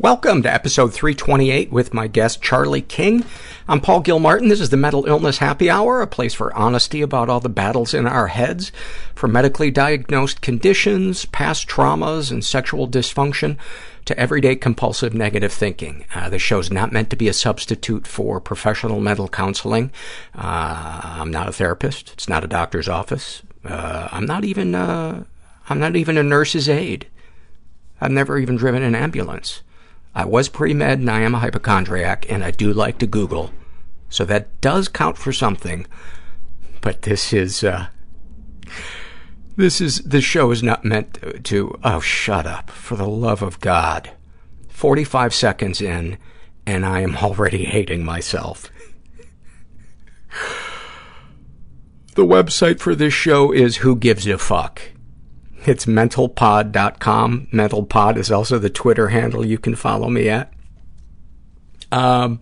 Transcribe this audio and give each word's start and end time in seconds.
Welcome 0.00 0.44
to 0.44 0.54
episode 0.54 0.94
328 0.94 1.72
with 1.72 1.92
my 1.92 2.06
guest 2.06 2.40
Charlie 2.40 2.82
King. 2.82 3.24
I'm 3.66 3.80
Paul 3.80 3.98
Gilmartin. 3.98 4.46
This 4.46 4.60
is 4.60 4.70
the 4.70 4.76
Mental 4.76 5.06
Illness 5.06 5.38
Happy 5.38 5.68
Hour, 5.68 6.00
a 6.00 6.06
place 6.06 6.34
for 6.34 6.54
honesty 6.54 7.02
about 7.02 7.28
all 7.28 7.40
the 7.40 7.48
battles 7.48 7.92
in 7.94 8.06
our 8.06 8.28
heads, 8.28 8.70
from 9.16 9.32
medically 9.32 9.72
diagnosed 9.72 10.40
conditions, 10.40 11.24
past 11.24 11.66
traumas, 11.66 12.30
and 12.30 12.44
sexual 12.44 12.86
dysfunction 12.86 13.56
to 14.04 14.16
everyday 14.16 14.54
compulsive 14.54 15.14
negative 15.14 15.52
thinking. 15.52 16.04
Uh, 16.14 16.28
the 16.28 16.38
show's 16.38 16.70
not 16.70 16.92
meant 16.92 17.10
to 17.10 17.16
be 17.16 17.26
a 17.26 17.32
substitute 17.32 18.06
for 18.06 18.40
professional 18.40 19.00
mental 19.00 19.26
counseling. 19.26 19.90
Uh, 20.32 21.00
I'm 21.02 21.32
not 21.32 21.48
a 21.48 21.52
therapist. 21.52 22.12
It's 22.12 22.28
not 22.28 22.44
a 22.44 22.46
doctor's 22.46 22.88
office. 22.88 23.42
Uh, 23.64 24.06
I'm 24.12 24.26
not 24.26 24.44
even 24.44 24.76
uh, 24.76 25.24
I'm 25.68 25.80
not 25.80 25.96
even 25.96 26.16
a 26.16 26.22
nurse's 26.22 26.68
aide. 26.68 27.08
I've 28.00 28.12
never 28.12 28.38
even 28.38 28.54
driven 28.54 28.84
an 28.84 28.94
ambulance. 28.94 29.62
I 30.18 30.24
was 30.24 30.48
pre-med 30.48 30.98
and 30.98 31.08
I 31.08 31.20
am 31.20 31.36
a 31.36 31.38
hypochondriac 31.38 32.26
and 32.28 32.42
I 32.42 32.50
do 32.50 32.72
like 32.72 32.98
to 32.98 33.06
Google. 33.06 33.52
So 34.08 34.24
that 34.24 34.60
does 34.60 34.88
count 34.88 35.16
for 35.16 35.32
something. 35.32 35.86
But 36.80 37.02
this 37.02 37.32
is, 37.32 37.62
uh, 37.62 37.86
this 39.54 39.80
is, 39.80 39.98
this 39.98 40.24
show 40.24 40.50
is 40.50 40.60
not 40.60 40.84
meant 40.84 41.44
to, 41.44 41.78
oh, 41.84 42.00
shut 42.00 42.48
up, 42.48 42.68
for 42.68 42.96
the 42.96 43.06
love 43.06 43.42
of 43.42 43.60
God. 43.60 44.10
45 44.70 45.32
seconds 45.32 45.80
in 45.80 46.18
and 46.66 46.84
I 46.84 47.02
am 47.02 47.16
already 47.18 47.66
hating 47.66 48.04
myself. 48.04 48.72
the 52.16 52.26
website 52.26 52.80
for 52.80 52.96
this 52.96 53.14
show 53.14 53.52
is 53.52 53.76
Who 53.76 53.94
Gives 53.94 54.26
a 54.26 54.36
Fuck. 54.36 54.82
It's 55.66 55.86
mentalpod.com. 55.86 57.48
Mentalpod 57.52 58.16
is 58.16 58.30
also 58.30 58.58
the 58.58 58.70
Twitter 58.70 59.08
handle 59.08 59.44
you 59.44 59.58
can 59.58 59.74
follow 59.74 60.08
me 60.08 60.28
at. 60.28 60.52
Um, 61.90 62.40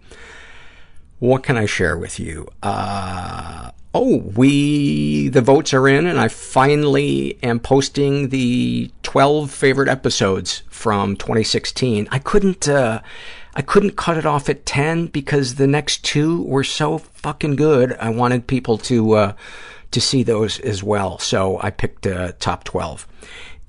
what 1.19 1.43
can 1.43 1.57
I 1.57 1.67
share 1.67 1.97
with 1.97 2.21
you? 2.21 2.49
Uh, 2.63 3.71
oh, 3.95 4.19
we, 4.19 5.29
the 5.29 5.41
votes 5.41 5.73
are 5.73 5.89
in 5.89 6.07
and 6.07 6.21
I 6.21 6.29
finally 6.29 7.39
am 7.43 7.59
posting 7.59 8.29
the 8.29 8.91
12 9.03 9.51
favorite 9.51 9.89
episodes 9.89 10.63
from 10.69 11.17
2016. 11.17 12.09
I 12.11 12.19
couldn't, 12.19 12.69
uh, 12.69 13.01
I 13.55 13.63
couldn't 13.63 13.97
cut 13.97 14.19
it 14.19 14.27
off 14.27 14.51
at 14.51 14.67
10 14.67 15.07
because 15.07 15.55
the 15.55 15.67
next 15.67 16.05
two 16.05 16.43
were 16.43 16.65
so 16.65 16.99
fucking 16.99 17.57
good. 17.57 17.95
I 17.95 18.11
wanted 18.11 18.47
people 18.47 18.77
to, 18.79 19.13
uh, 19.13 19.33
to 19.97 20.01
see 20.03 20.23
those 20.23 20.61
as 20.61 20.83
well. 20.83 21.19
So 21.19 21.59
I 21.63 21.71
picked 21.71 22.07
uh, 22.07 22.33
top 22.39 22.65
12. 22.65 23.09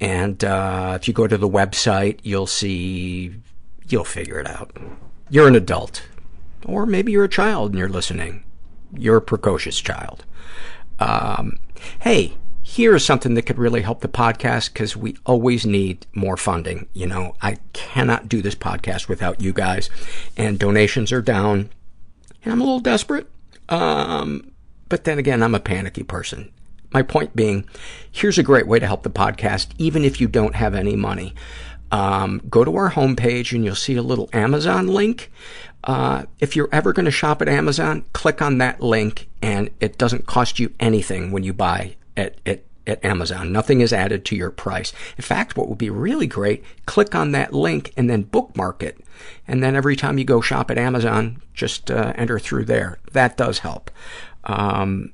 And 0.01 0.43
uh, 0.43 0.97
if 0.99 1.07
you 1.07 1.13
go 1.13 1.25
to 1.25 1.37
the 1.37 1.47
website, 1.47 2.19
you'll 2.21 2.47
see, 2.47 3.33
you'll 3.87 4.03
figure 4.03 4.37
it 4.37 4.45
out. 4.45 4.75
You're 5.29 5.47
an 5.47 5.55
adult. 5.55 6.05
Or 6.65 6.85
maybe 6.85 7.13
you're 7.13 7.23
a 7.23 7.29
child 7.29 7.69
and 7.71 7.79
you're 7.79 7.87
listening. 7.87 8.43
You're 8.93 9.15
a 9.15 9.21
precocious 9.21 9.79
child. 9.79 10.25
Um, 10.99 11.59
hey, 11.99 12.33
here's 12.61 13.05
something 13.05 13.35
that 13.35 13.43
could 13.43 13.57
really 13.57 13.83
help 13.83 14.01
the 14.01 14.09
podcast 14.09 14.73
because 14.73 14.97
we 14.97 15.15
always 15.25 15.65
need 15.65 16.05
more 16.13 16.35
funding. 16.35 16.89
You 16.91 17.07
know, 17.07 17.35
I 17.41 17.55
cannot 17.71 18.27
do 18.27 18.41
this 18.41 18.55
podcast 18.55 19.07
without 19.07 19.39
you 19.39 19.53
guys. 19.53 19.89
And 20.35 20.59
donations 20.59 21.13
are 21.13 21.21
down. 21.21 21.69
And 22.43 22.51
I'm 22.51 22.59
a 22.59 22.65
little 22.65 22.81
desperate. 22.81 23.29
Um, 23.69 24.51
but 24.89 25.03
then 25.03 25.19
again, 25.19 25.43
I'm 25.43 25.55
a 25.55 25.59
panicky 25.59 26.03
person. 26.03 26.51
My 26.93 27.01
point 27.01 27.35
being, 27.35 27.67
here's 28.11 28.37
a 28.37 28.43
great 28.43 28.67
way 28.67 28.79
to 28.79 28.87
help 28.87 29.03
the 29.03 29.09
podcast, 29.09 29.69
even 29.77 30.05
if 30.05 30.21
you 30.21 30.27
don't 30.27 30.55
have 30.55 30.73
any 30.73 30.95
money. 30.95 31.35
Um, 31.91 32.41
go 32.49 32.63
to 32.63 32.75
our 32.75 32.91
homepage 32.91 33.53
and 33.53 33.63
you'll 33.63 33.75
see 33.75 33.95
a 33.95 34.01
little 34.01 34.29
Amazon 34.33 34.87
link. 34.87 35.31
Uh, 35.83 36.25
if 36.39 36.55
you're 36.55 36.69
ever 36.71 36.91
going 36.93 37.05
to 37.05 37.11
shop 37.11 37.41
at 37.41 37.47
Amazon, 37.47 38.03
click 38.13 38.41
on 38.41 38.57
that 38.57 38.81
link 38.81 39.29
and 39.41 39.69
it 39.79 39.97
doesn't 39.97 40.25
cost 40.25 40.59
you 40.59 40.73
anything 40.79 41.31
when 41.31 41.43
you 41.43 41.53
buy 41.53 41.95
at, 42.17 42.35
at, 42.45 42.63
at 42.85 43.03
Amazon. 43.05 43.51
Nothing 43.51 43.81
is 43.81 43.93
added 43.93 44.25
to 44.25 44.35
your 44.35 44.51
price. 44.51 44.91
In 45.17 45.23
fact, 45.23 45.55
what 45.55 45.69
would 45.69 45.77
be 45.77 45.89
really 45.89 46.27
great, 46.27 46.63
click 46.85 47.15
on 47.15 47.31
that 47.31 47.53
link 47.53 47.93
and 47.95 48.09
then 48.09 48.23
bookmark 48.23 48.83
it. 48.83 48.97
And 49.47 49.63
then 49.63 49.75
every 49.75 49.95
time 49.95 50.17
you 50.17 50.25
go 50.25 50.41
shop 50.41 50.69
at 50.69 50.77
Amazon, 50.77 51.41
just 51.53 51.89
uh, 51.89 52.13
enter 52.15 52.37
through 52.37 52.65
there. 52.65 52.99
That 53.13 53.37
does 53.37 53.59
help. 53.59 53.89
Um, 54.47 55.13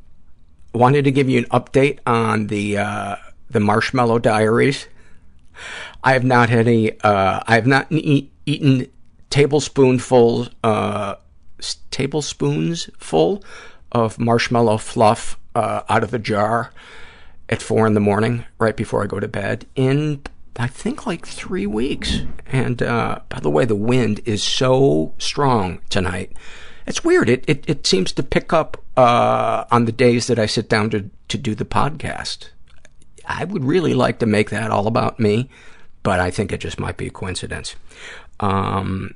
wanted 0.73 1.03
to 1.03 1.11
give 1.11 1.29
you 1.29 1.39
an 1.39 1.45
update 1.45 1.99
on 2.05 2.47
the, 2.47 2.77
uh, 2.77 3.15
the 3.49 3.59
Marshmallow 3.59 4.19
Diaries. 4.19 4.87
I 6.03 6.13
have 6.13 6.23
not 6.23 6.49
had 6.49 6.67
any, 6.67 6.99
uh, 7.01 7.41
I 7.45 7.55
have 7.55 7.67
not 7.67 7.87
eat, 7.91 8.31
eaten 8.45 8.87
tablespoonfuls, 9.29 10.49
uh, 10.63 11.15
tablespoons 11.91 12.89
full 12.97 13.43
of 13.91 14.19
marshmallow 14.19 14.77
fluff, 14.77 15.37
uh, 15.55 15.81
out 15.89 16.03
of 16.03 16.11
the 16.11 16.19
jar 16.19 16.71
at 17.49 17.61
four 17.61 17.85
in 17.85 17.93
the 17.93 17.99
morning, 17.99 18.45
right 18.57 18.75
before 18.75 19.03
I 19.03 19.07
go 19.07 19.19
to 19.19 19.27
bed, 19.27 19.65
in, 19.75 20.21
I 20.57 20.67
think, 20.67 21.05
like 21.05 21.25
three 21.27 21.67
weeks. 21.67 22.21
And, 22.47 22.81
uh, 22.81 23.19
by 23.29 23.39
the 23.39 23.49
way, 23.49 23.65
the 23.65 23.75
wind 23.75 24.21
is 24.25 24.43
so 24.43 25.13
strong 25.19 25.79
tonight. 25.89 26.31
It's 26.87 27.03
weird. 27.03 27.29
It, 27.29 27.45
it, 27.47 27.63
it 27.67 27.87
seems 27.87 28.11
to 28.13 28.23
pick 28.23 28.51
up, 28.51 28.82
uh, 28.95 29.65
on 29.71 29.85
the 29.85 29.91
days 29.91 30.27
that 30.27 30.39
I 30.39 30.45
sit 30.45 30.69
down 30.69 30.89
to, 30.91 31.09
to 31.29 31.37
do 31.37 31.55
the 31.55 31.65
podcast. 31.65 32.49
I 33.25 33.45
would 33.45 33.63
really 33.63 33.93
like 33.93 34.19
to 34.19 34.25
make 34.25 34.49
that 34.49 34.71
all 34.71 34.87
about 34.87 35.19
me, 35.19 35.49
but 36.03 36.19
I 36.19 36.29
think 36.29 36.51
it 36.51 36.59
just 36.59 36.79
might 36.79 36.97
be 36.97 37.07
a 37.07 37.11
coincidence. 37.11 37.75
Um, 38.39 39.15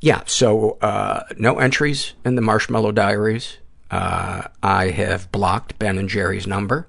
yeah, 0.00 0.22
so, 0.26 0.78
uh, 0.80 1.24
no 1.36 1.58
entries 1.58 2.14
in 2.24 2.36
the 2.36 2.42
Marshmallow 2.42 2.92
Diaries. 2.92 3.58
Uh, 3.90 4.42
I 4.62 4.90
have 4.90 5.30
blocked 5.32 5.78
Ben 5.78 5.98
and 5.98 6.08
Jerry's 6.08 6.46
number. 6.46 6.86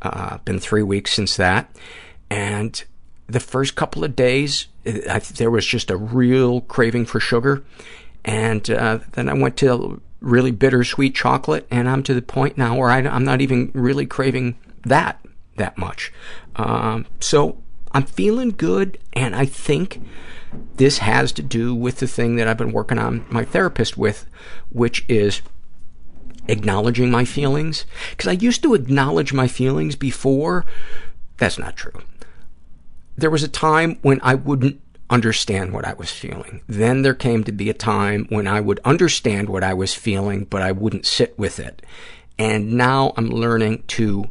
Uh, 0.00 0.38
been 0.38 0.58
three 0.58 0.82
weeks 0.82 1.12
since 1.12 1.36
that. 1.36 1.74
And 2.30 2.82
the 3.26 3.40
first 3.40 3.74
couple 3.74 4.04
of 4.04 4.16
days, 4.16 4.68
I, 4.86 5.18
there 5.18 5.50
was 5.50 5.66
just 5.66 5.90
a 5.90 5.96
real 5.96 6.62
craving 6.62 7.06
for 7.06 7.20
sugar. 7.20 7.62
And, 8.24 8.68
uh, 8.70 9.00
then 9.12 9.28
I 9.28 9.34
went 9.34 9.56
to 9.58 10.00
really 10.22 10.50
bittersweet 10.50 11.14
chocolate 11.14 11.66
and 11.70 11.88
I'm 11.88 12.02
to 12.04 12.14
the 12.14 12.22
point 12.22 12.56
now 12.56 12.76
where 12.76 12.90
I, 12.90 12.98
I'm 12.98 13.24
not 13.24 13.40
even 13.40 13.70
really 13.74 14.06
craving 14.06 14.56
that 14.84 15.20
that 15.56 15.76
much. 15.76 16.12
Um, 16.56 17.06
so 17.20 17.62
I'm 17.92 18.04
feeling 18.04 18.50
good, 18.50 18.98
and 19.12 19.34
I 19.36 19.44
think 19.44 20.02
this 20.76 20.98
has 20.98 21.32
to 21.32 21.42
do 21.42 21.74
with 21.74 21.98
the 21.98 22.06
thing 22.06 22.36
that 22.36 22.48
I've 22.48 22.58
been 22.58 22.72
working 22.72 22.98
on 22.98 23.24
my 23.30 23.44
therapist 23.44 23.96
with, 23.96 24.26
which 24.70 25.04
is 25.08 25.42
acknowledging 26.48 27.10
my 27.10 27.24
feelings. 27.24 27.84
Because 28.10 28.28
I 28.28 28.32
used 28.32 28.62
to 28.62 28.74
acknowledge 28.74 29.32
my 29.32 29.46
feelings 29.46 29.96
before. 29.96 30.64
That's 31.36 31.58
not 31.58 31.76
true. 31.76 32.02
There 33.16 33.30
was 33.30 33.42
a 33.42 33.48
time 33.48 33.98
when 34.02 34.20
I 34.22 34.34
wouldn't 34.34 34.80
understand 35.12 35.72
what 35.72 35.84
I 35.84 35.92
was 35.92 36.10
feeling. 36.10 36.62
Then 36.66 37.02
there 37.02 37.14
came 37.14 37.44
to 37.44 37.52
be 37.52 37.68
a 37.68 37.74
time 37.74 38.26
when 38.30 38.46
I 38.48 38.60
would 38.60 38.80
understand 38.84 39.50
what 39.50 39.62
I 39.62 39.74
was 39.74 39.94
feeling, 39.94 40.46
but 40.46 40.62
I 40.62 40.72
wouldn't 40.72 41.06
sit 41.06 41.38
with 41.38 41.60
it. 41.60 41.82
And 42.38 42.72
now 42.72 43.12
I'm 43.16 43.28
learning 43.28 43.84
to 43.88 44.30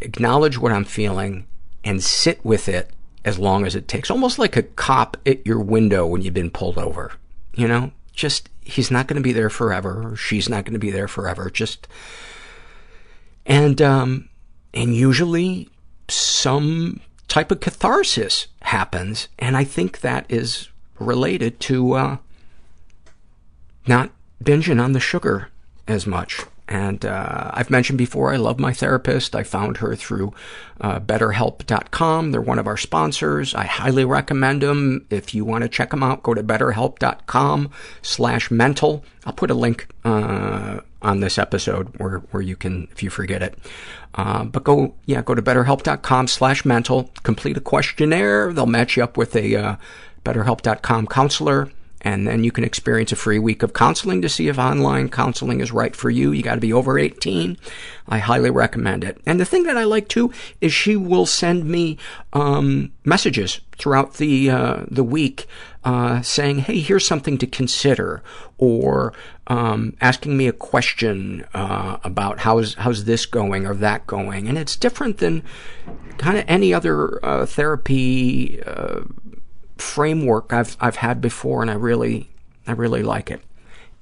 acknowledge 0.00 0.58
what 0.58 0.72
I'm 0.72 0.86
feeling 0.86 1.46
and 1.84 2.02
sit 2.02 2.42
with 2.42 2.66
it 2.66 2.90
as 3.26 3.38
long 3.38 3.66
as 3.66 3.74
it 3.74 3.86
takes. 3.86 4.10
Almost 4.10 4.38
like 4.38 4.56
a 4.56 4.62
cop 4.62 5.18
at 5.26 5.46
your 5.46 5.60
window 5.60 6.06
when 6.06 6.22
you've 6.22 6.34
been 6.34 6.50
pulled 6.50 6.78
over. 6.78 7.12
You 7.54 7.68
know, 7.68 7.92
just, 8.12 8.48
he's 8.62 8.90
not 8.90 9.06
going 9.06 9.16
to 9.16 9.22
be 9.22 9.32
there 9.32 9.50
forever, 9.50 10.12
or 10.12 10.16
she's 10.16 10.48
not 10.48 10.64
going 10.64 10.72
to 10.72 10.78
be 10.78 10.90
there 10.90 11.08
forever. 11.08 11.50
Just, 11.50 11.86
and, 13.44 13.80
um, 13.82 14.30
and 14.72 14.96
usually 14.96 15.68
some 16.08 17.00
type 17.34 17.50
of 17.50 17.58
catharsis 17.58 18.46
happens, 18.62 19.26
and 19.40 19.56
I 19.56 19.64
think 19.64 20.02
that 20.02 20.24
is 20.28 20.68
related 21.00 21.58
to, 21.62 21.94
uh, 21.94 22.16
not 23.88 24.12
binging 24.40 24.80
on 24.80 24.92
the 24.92 25.00
sugar 25.00 25.48
as 25.88 26.06
much. 26.06 26.42
And 26.66 27.04
uh, 27.04 27.50
I've 27.52 27.68
mentioned 27.68 27.98
before, 27.98 28.32
I 28.32 28.36
love 28.36 28.58
my 28.58 28.72
therapist. 28.72 29.36
I 29.36 29.42
found 29.42 29.78
her 29.78 29.94
through 29.94 30.32
uh, 30.80 30.98
BetterHelp.com. 30.98 32.32
They're 32.32 32.40
one 32.40 32.58
of 32.58 32.66
our 32.66 32.78
sponsors. 32.78 33.54
I 33.54 33.64
highly 33.64 34.04
recommend 34.04 34.62
them. 34.62 35.06
If 35.10 35.34
you 35.34 35.44
want 35.44 35.62
to 35.62 35.68
check 35.68 35.90
them 35.90 36.02
out, 36.02 36.22
go 36.22 36.32
to 36.32 36.42
BetterHelp.com 36.42 37.70
slash 38.00 38.50
mental. 38.50 39.04
I'll 39.26 39.34
put 39.34 39.50
a 39.50 39.54
link 39.54 39.88
uh, 40.04 40.80
on 41.02 41.20
this 41.20 41.38
episode 41.38 41.88
where, 41.98 42.20
where 42.30 42.42
you 42.42 42.56
can, 42.56 42.88
if 42.92 43.02
you 43.02 43.10
forget 43.10 43.42
it. 43.42 43.58
Uh, 44.14 44.44
but 44.44 44.64
go, 44.64 44.94
yeah, 45.04 45.20
go 45.20 45.34
to 45.34 45.42
BetterHelp.com 45.42 46.28
slash 46.28 46.64
mental. 46.64 47.10
Complete 47.24 47.58
a 47.58 47.60
questionnaire. 47.60 48.54
They'll 48.54 48.64
match 48.64 48.96
you 48.96 49.04
up 49.04 49.18
with 49.18 49.36
a 49.36 49.54
uh, 49.54 49.76
BetterHelp.com 50.24 51.08
counselor 51.08 51.70
and 52.04 52.28
then 52.28 52.44
you 52.44 52.52
can 52.52 52.64
experience 52.64 53.10
a 53.10 53.16
free 53.16 53.38
week 53.38 53.62
of 53.62 53.72
counseling 53.72 54.20
to 54.22 54.28
see 54.28 54.48
if 54.48 54.58
online 54.58 55.08
counseling 55.08 55.60
is 55.60 55.72
right 55.72 55.96
for 55.96 56.10
you. 56.10 56.32
You 56.32 56.42
got 56.42 56.56
to 56.56 56.60
be 56.60 56.72
over 56.72 56.98
18. 56.98 57.56
I 58.06 58.18
highly 58.18 58.50
recommend 58.50 59.02
it. 59.02 59.18
And 59.24 59.40
the 59.40 59.46
thing 59.46 59.64
that 59.64 59.78
I 59.78 59.84
like 59.84 60.08
too 60.08 60.30
is 60.60 60.72
she 60.72 60.96
will 60.96 61.24
send 61.24 61.64
me 61.64 61.96
um, 62.34 62.92
messages 63.04 63.60
throughout 63.78 64.14
the 64.14 64.50
uh, 64.50 64.84
the 64.88 65.02
week 65.02 65.46
uh, 65.84 66.22
saying, 66.22 66.60
"Hey, 66.60 66.80
here's 66.80 67.06
something 67.06 67.38
to 67.38 67.46
consider," 67.46 68.22
or 68.58 69.12
um, 69.46 69.96
asking 70.00 70.36
me 70.36 70.46
a 70.46 70.52
question 70.52 71.44
uh, 71.54 71.98
about 72.04 72.40
how's 72.40 72.74
how's 72.74 73.04
this 73.04 73.26
going 73.26 73.66
or 73.66 73.74
that 73.74 74.06
going, 74.06 74.48
and 74.48 74.58
it's 74.58 74.76
different 74.76 75.18
than 75.18 75.42
kind 76.18 76.38
of 76.38 76.44
any 76.46 76.72
other 76.72 77.24
uh, 77.24 77.46
therapy 77.46 78.62
uh, 78.62 79.00
framework 79.76 80.52
I've 80.52 80.76
I've 80.80 80.96
had 80.96 81.20
before, 81.20 81.62
and 81.62 81.70
I 81.70 81.74
really 81.74 82.30
I 82.66 82.72
really 82.72 83.02
like 83.02 83.30
it. 83.30 83.40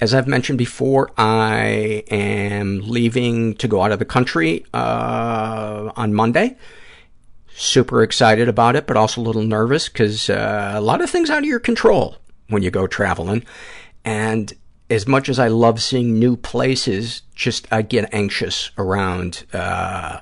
As 0.01 0.15
I've 0.15 0.27
mentioned 0.27 0.59
before, 0.59 1.13
I 1.17 2.03
am 2.11 2.81
leaving 2.81 3.55
to 3.57 3.69
go 3.69 3.83
out 3.83 3.93
of 3.93 4.01
the 4.01 4.05
country 4.05 4.67
uh, 4.75 5.93
on 5.95 6.13
Monday. 6.13 6.57
Super 7.55 8.03
excited 8.03 8.49
about 8.49 8.75
it, 8.75 8.87
but 8.87 8.97
also 8.97 9.21
a 9.21 9.23
little 9.23 9.45
nervous 9.45 9.89
because 9.89 10.29
uh, 10.29 10.73
a 10.75 10.81
lot 10.81 11.03
of 11.03 11.11
things 11.11 11.31
out 11.31 11.39
of 11.39 11.45
your 11.45 11.61
control 11.61 12.17
when 12.49 12.63
you 12.63 12.71
go 12.71 12.87
traveling. 12.89 13.45
And 14.05 14.53
as 14.91 15.07
much 15.07 15.29
as 15.29 15.39
I 15.39 15.49
love 15.49 15.81
seeing 15.81 16.19
new 16.19 16.37
places, 16.37 17.23
just 17.35 17.67
I 17.73 17.83
get 17.83 18.13
anxious 18.13 18.71
around 18.77 19.45
uh, 19.53 20.19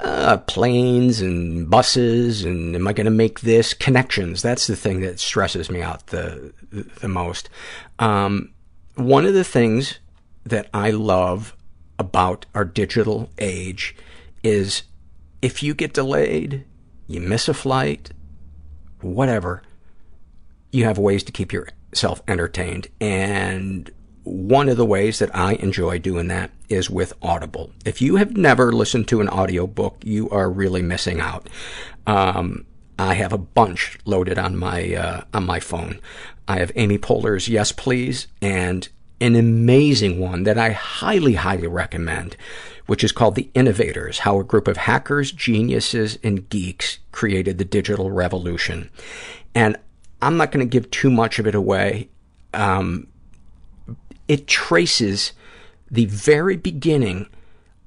uh, 0.00 0.38
planes 0.38 1.20
and 1.20 1.68
buses 1.68 2.44
and 2.44 2.74
am 2.74 2.88
I 2.88 2.92
going 2.92 3.04
to 3.04 3.10
make 3.10 3.40
this 3.40 3.74
connections? 3.74 4.42
That's 4.42 4.66
the 4.66 4.76
thing 4.76 5.00
that 5.00 5.20
stresses 5.20 5.70
me 5.70 5.82
out 5.82 6.06
the 6.08 6.52
the 6.70 7.08
most. 7.08 7.48
Um, 7.98 8.52
one 8.94 9.26
of 9.26 9.34
the 9.34 9.44
things 9.44 9.98
that 10.44 10.68
I 10.72 10.90
love 10.90 11.54
about 11.98 12.46
our 12.54 12.64
digital 12.64 13.30
age 13.38 13.94
is 14.42 14.82
if 15.42 15.62
you 15.62 15.74
get 15.74 15.92
delayed, 15.92 16.64
you 17.06 17.20
miss 17.20 17.48
a 17.48 17.54
flight, 17.54 18.10
whatever, 19.00 19.62
you 20.72 20.84
have 20.84 20.98
ways 20.98 21.22
to 21.24 21.32
keep 21.32 21.52
yourself 21.52 22.22
entertained. 22.26 22.88
And 23.00 23.90
one 24.30 24.68
of 24.68 24.76
the 24.76 24.86
ways 24.86 25.18
that 25.18 25.34
I 25.34 25.54
enjoy 25.54 25.98
doing 25.98 26.28
that 26.28 26.50
is 26.68 26.88
with 26.88 27.12
Audible. 27.20 27.72
If 27.84 28.00
you 28.00 28.16
have 28.16 28.36
never 28.36 28.72
listened 28.72 29.08
to 29.08 29.20
an 29.20 29.28
audiobook, 29.28 29.96
you 30.04 30.30
are 30.30 30.50
really 30.50 30.82
missing 30.82 31.20
out. 31.20 31.48
Um, 32.06 32.64
I 32.98 33.14
have 33.14 33.32
a 33.32 33.38
bunch 33.38 33.98
loaded 34.04 34.38
on 34.38 34.56
my 34.56 34.94
uh, 34.94 35.24
on 35.34 35.46
my 35.46 35.58
phone. 35.58 36.00
I 36.46 36.58
have 36.58 36.70
Amy 36.76 36.98
Poehler's 36.98 37.48
Yes 37.48 37.72
Please 37.72 38.28
and 38.40 38.88
an 39.20 39.34
amazing 39.36 40.18
one 40.18 40.44
that 40.44 40.58
I 40.58 40.70
highly, 40.70 41.34
highly 41.34 41.66
recommend, 41.66 42.36
which 42.86 43.04
is 43.04 43.12
called 43.12 43.34
The 43.34 43.50
Innovators, 43.54 44.20
How 44.20 44.40
a 44.40 44.44
Group 44.44 44.66
of 44.66 44.78
Hackers, 44.78 45.32
Geniuses, 45.32 46.18
and 46.22 46.48
Geeks 46.48 46.98
Created 47.12 47.58
the 47.58 47.64
Digital 47.64 48.10
Revolution. 48.10 48.90
And 49.54 49.76
I'm 50.22 50.36
not 50.36 50.52
going 50.52 50.66
to 50.66 50.70
give 50.70 50.90
too 50.90 51.10
much 51.10 51.38
of 51.38 51.46
it 51.46 51.54
away. 51.54 52.08
Um, 52.54 53.06
it 54.30 54.46
traces 54.46 55.32
the 55.90 56.06
very 56.06 56.56
beginning 56.56 57.26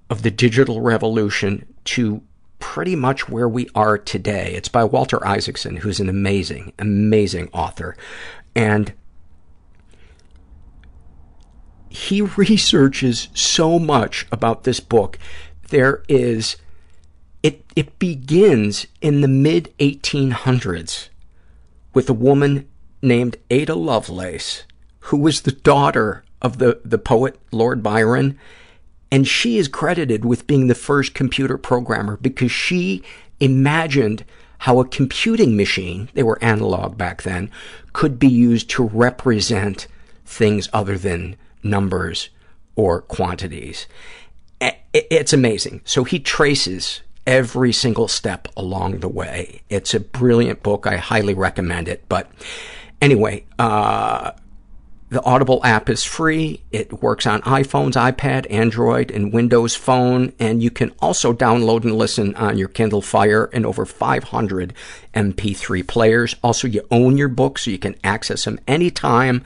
of 0.10 0.24
the 0.24 0.30
digital 0.30 0.82
revolution 0.82 1.66
to 1.86 2.22
pretty 2.60 2.98
much 2.98 3.30
where 3.30 3.48
we 3.48 3.70
are 3.74 3.98
today. 3.98 4.54
It's 4.54 4.68
by 4.68 4.84
Walter 4.84 5.26
Isaacson, 5.26 5.78
who's 5.78 6.02
an 6.02 6.10
amazing, 6.10 6.74
amazing 6.78 7.48
author. 7.54 7.96
And 8.54 8.92
he 11.88 12.20
researches 12.38 13.30
so 13.34 13.80
much 13.80 14.28
about 14.30 14.66
this 14.66 14.82
book. 14.82 15.18
There 15.70 16.04
is, 16.10 16.58
it, 17.42 17.64
it 17.74 18.00
begins 18.00 18.86
in 19.00 19.22
the 19.22 19.30
mid 19.30 19.74
1800s 19.80 21.08
with 21.94 22.10
a 22.10 22.14
woman 22.14 22.68
named 23.02 23.38
Ada 23.50 23.76
Lovelace, 23.76 24.64
who 25.08 25.16
was 25.16 25.44
the 25.44 25.54
daughter 25.54 26.26
of 26.44 26.58
the, 26.60 26.82
the 26.84 26.98
poet 26.98 27.40
Lord 27.52 27.82
Byron, 27.82 28.38
and 29.12 29.28
she 29.28 29.58
is 29.58 29.68
credited 29.68 30.26
with 30.26 30.48
being 30.48 30.68
the 30.68 30.76
first 30.76 31.14
computer 31.14 31.58
programmer 31.58 32.18
because 32.18 32.52
she 32.52 33.02
imagined 33.40 34.26
how 34.60 34.80
a 34.80 34.88
computing 34.88 35.58
machine, 35.58 36.10
they 36.14 36.24
were 36.24 36.42
analog 36.44 36.98
back 36.98 37.24
then, 37.24 37.50
could 37.92 38.18
be 38.18 38.28
used 38.28 38.70
to 38.70 38.84
represent 38.84 39.88
things 40.26 40.70
other 40.72 40.98
than 40.98 41.36
numbers 41.64 42.30
or 42.76 43.02
quantities. 43.02 43.88
It's 44.94 45.34
amazing. 45.34 45.82
So 45.86 46.04
he 46.04 46.20
traces 46.20 47.02
every 47.28 47.72
single 47.74 48.08
step 48.08 48.48
along 48.56 49.00
the 49.00 49.10
way. 49.10 49.62
It's 49.70 49.94
a 49.94 50.00
brilliant 50.00 50.64
book. 50.64 50.88
I 50.88 50.98
highly 50.98 51.34
recommend 51.34 51.88
it. 51.88 52.04
But 52.08 52.32
anyway, 53.02 53.46
uh, 53.60 54.32
the 55.14 55.24
Audible 55.24 55.62
app 55.64 55.90
is 55.90 56.04
free. 56.04 56.62
It 56.72 57.02
works 57.02 57.26
on 57.26 57.42
iPhones, 57.44 57.94
iPad, 57.94 58.52
Android, 58.52 59.12
and 59.12 59.32
Windows 59.32 59.76
Phone, 59.76 60.34
and 60.40 60.62
you 60.62 60.72
can 60.72 60.92
also 61.00 61.34
download 61.34 61.84
and 61.84 61.96
listen 61.96 62.36
on 62.36 62.58
your 62.58 62.68
Kindle 62.68 63.02
Fire 63.02 63.50
and 63.54 63.66
over 63.66 63.86
500 63.86 64.74
MP3 65.14 65.88
players. 65.88 66.36
Also, 66.44 66.68
you 66.68 66.86
own 66.90 67.18
your 67.18 67.28
books, 67.28 67.64
so 67.64 67.72
you 67.72 67.78
can 67.78 67.96
access 68.04 68.46
them 68.46 68.60
anytime. 68.68 69.44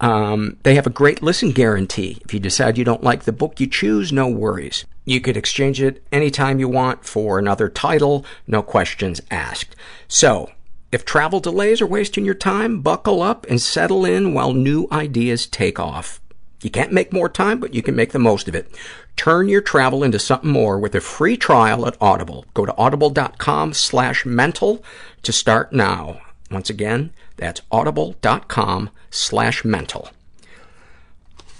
Um, 0.00 0.56
they 0.62 0.76
have 0.76 0.86
a 0.86 0.90
great 0.90 1.22
listen 1.22 1.50
guarantee. 1.50 2.18
If 2.24 2.32
you 2.32 2.40
decide 2.40 2.78
you 2.78 2.84
don't 2.84 3.02
like 3.02 3.24
the 3.24 3.32
book 3.32 3.58
you 3.58 3.66
choose, 3.66 4.12
no 4.12 4.28
worries. 4.28 4.84
You 5.04 5.20
could 5.20 5.36
exchange 5.36 5.82
it 5.82 6.02
anytime 6.12 6.60
you 6.60 6.68
want 6.68 7.04
for 7.04 7.38
another 7.38 7.68
title, 7.68 8.24
no 8.46 8.62
questions 8.62 9.20
asked. 9.30 9.74
So, 10.06 10.50
if 10.90 11.04
travel 11.04 11.40
delays 11.40 11.80
are 11.80 11.86
wasting 11.86 12.24
your 12.24 12.34
time, 12.34 12.80
buckle 12.80 13.22
up 13.22 13.46
and 13.50 13.60
settle 13.60 14.04
in 14.04 14.32
while 14.32 14.52
new 14.52 14.88
ideas 14.90 15.46
take 15.46 15.78
off. 15.78 16.20
You 16.62 16.70
can't 16.70 16.92
make 16.92 17.12
more 17.12 17.28
time, 17.28 17.60
but 17.60 17.74
you 17.74 17.82
can 17.82 17.94
make 17.94 18.12
the 18.12 18.18
most 18.18 18.48
of 18.48 18.54
it. 18.54 18.74
Turn 19.14 19.48
your 19.48 19.60
travel 19.60 20.02
into 20.02 20.18
something 20.18 20.50
more 20.50 20.78
with 20.78 20.94
a 20.94 21.00
free 21.00 21.36
trial 21.36 21.86
at 21.86 21.96
Audible. 22.00 22.46
Go 22.54 22.64
to 22.66 22.76
audible.com 22.76 23.74
slash 23.74 24.24
mental 24.26 24.82
to 25.22 25.32
start 25.32 25.72
now. 25.72 26.20
Once 26.50 26.70
again, 26.70 27.12
that's 27.36 27.60
audible.com 27.70 28.90
slash 29.10 29.64
mental. 29.64 30.10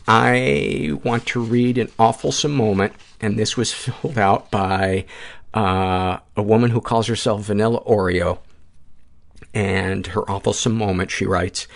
I 0.08 0.92
want 1.04 1.26
to 1.26 1.40
read 1.40 1.76
an 1.76 1.88
awfulsome 1.98 2.54
moment, 2.54 2.94
and 3.20 3.38
this 3.38 3.56
was 3.56 3.72
filled 3.84 4.18
out 4.18 4.50
by 4.50 5.04
Uh, 5.54 6.18
a 6.36 6.42
woman 6.42 6.70
who 6.70 6.80
calls 6.80 7.06
herself 7.06 7.40
Vanilla 7.42 7.80
Oreo 7.84 8.38
and 9.58 10.06
her 10.08 10.22
awfulsome 10.22 10.74
moment, 10.74 11.10
she 11.10 11.26
writes, 11.26 11.66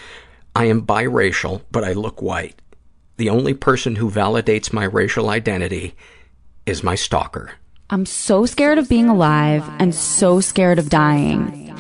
I 0.55 0.67
am 0.67 0.87
biracial, 0.87 1.63
but 1.73 1.83
I 1.83 1.95
look 1.95 2.23
white. 2.23 2.63
The 3.17 3.29
only 3.29 3.55
person 3.55 3.97
who 3.97 4.09
validates 4.09 4.73
my 4.73 4.85
racial 4.85 5.29
identity 5.31 5.97
is 6.65 6.85
my 6.85 6.95
stalker. 6.95 7.55
I'm 7.91 8.07
so 8.07 8.47
scared 8.47 8.79
of 8.79 8.89
being 8.89 9.09
alive 9.09 9.69
and 9.81 9.93
so 9.93 10.41
scared 10.41 10.79
of 10.79 10.91
dying. 10.91 11.75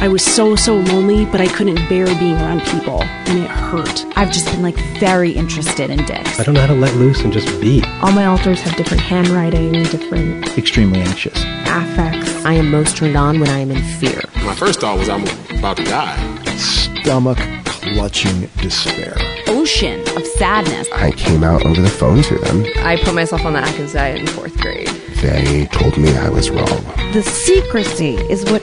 I 0.00 0.08
was 0.08 0.24
so, 0.24 0.56
so 0.56 0.76
lonely, 0.76 1.24
but 1.26 1.40
I 1.40 1.46
couldn't 1.46 1.88
bear 1.88 2.06
being 2.06 2.34
around 2.34 2.62
people, 2.62 3.02
and 3.02 3.38
it 3.38 3.50
hurt. 3.50 4.04
I've 4.16 4.32
just 4.32 4.46
been 4.46 4.62
like 4.62 4.76
very 4.98 5.30
interested 5.30 5.88
in 5.90 6.04
dicks. 6.04 6.38
I 6.40 6.42
don't 6.42 6.54
know 6.54 6.60
how 6.62 6.66
to 6.68 6.74
let 6.74 6.94
loose 6.96 7.20
and 7.22 7.32
just 7.32 7.48
be. 7.60 7.82
All 8.02 8.12
my 8.12 8.26
alters 8.26 8.60
have 8.62 8.76
different 8.76 9.02
handwriting, 9.02 9.72
different 9.84 10.58
Extremely 10.58 11.00
anxious. 11.00 11.40
affects. 11.66 12.44
I 12.44 12.54
am 12.54 12.70
most 12.72 12.96
turned 12.96 13.16
on 13.16 13.38
when 13.38 13.48
I 13.50 13.58
am 13.60 13.70
in 13.70 13.82
fear. 13.98 14.20
My 14.48 14.54
first 14.54 14.80
thought 14.80 14.98
was 14.98 15.10
I'm 15.10 15.24
about 15.58 15.76
to 15.76 15.84
die. 15.84 16.16
Stomach 16.56 17.36
clutching 17.66 18.48
despair. 18.56 19.14
Ocean 19.46 20.00
of 20.16 20.26
sadness. 20.26 20.88
I 20.90 21.10
came 21.10 21.44
out 21.44 21.66
over 21.66 21.82
the 21.82 21.90
phone 21.90 22.22
to 22.22 22.38
them. 22.38 22.64
I 22.78 22.96
put 22.96 23.14
myself 23.14 23.44
on 23.44 23.52
the 23.52 23.58
Atkins 23.58 23.92
diet 23.92 24.20
in 24.20 24.26
fourth 24.26 24.58
grade. 24.58 24.88
They 25.20 25.66
told 25.66 25.98
me 25.98 26.16
I 26.16 26.30
was 26.30 26.48
wrong. 26.48 26.82
The 27.12 27.22
secrecy 27.22 28.14
is 28.30 28.50
what 28.50 28.62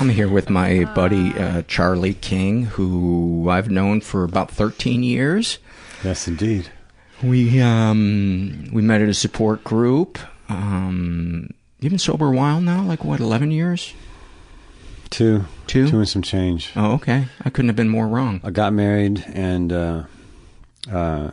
I'm 0.00 0.08
here 0.08 0.28
with 0.28 0.48
my 0.48 0.84
buddy 0.94 1.34
uh, 1.38 1.60
Charlie 1.68 2.14
King, 2.14 2.64
who 2.64 3.50
I've 3.50 3.68
known 3.68 4.00
for 4.00 4.24
about 4.24 4.50
13 4.50 5.02
years. 5.02 5.58
Yes, 6.02 6.26
indeed. 6.26 6.70
We 7.22 7.60
um, 7.60 8.70
we 8.72 8.80
met 8.80 9.02
at 9.02 9.10
a 9.10 9.14
support 9.14 9.62
group. 9.62 10.18
Um, 10.48 11.50
you've 11.80 11.90
been 11.90 11.98
sober 11.98 12.28
a 12.28 12.30
while 12.30 12.62
now, 12.62 12.82
like 12.82 13.04
what, 13.04 13.20
11 13.20 13.50
years? 13.50 13.92
Two. 15.10 15.44
Two? 15.66 15.86
Two 15.86 15.98
and 15.98 16.08
some 16.08 16.22
change. 16.22 16.72
Oh, 16.76 16.92
okay. 16.92 17.26
I 17.44 17.50
couldn't 17.50 17.68
have 17.68 17.76
been 17.76 17.90
more 17.90 18.08
wrong. 18.08 18.40
I 18.42 18.48
got 18.48 18.72
married, 18.72 19.22
and 19.34 19.70
uh, 19.70 20.04
uh, 20.90 21.32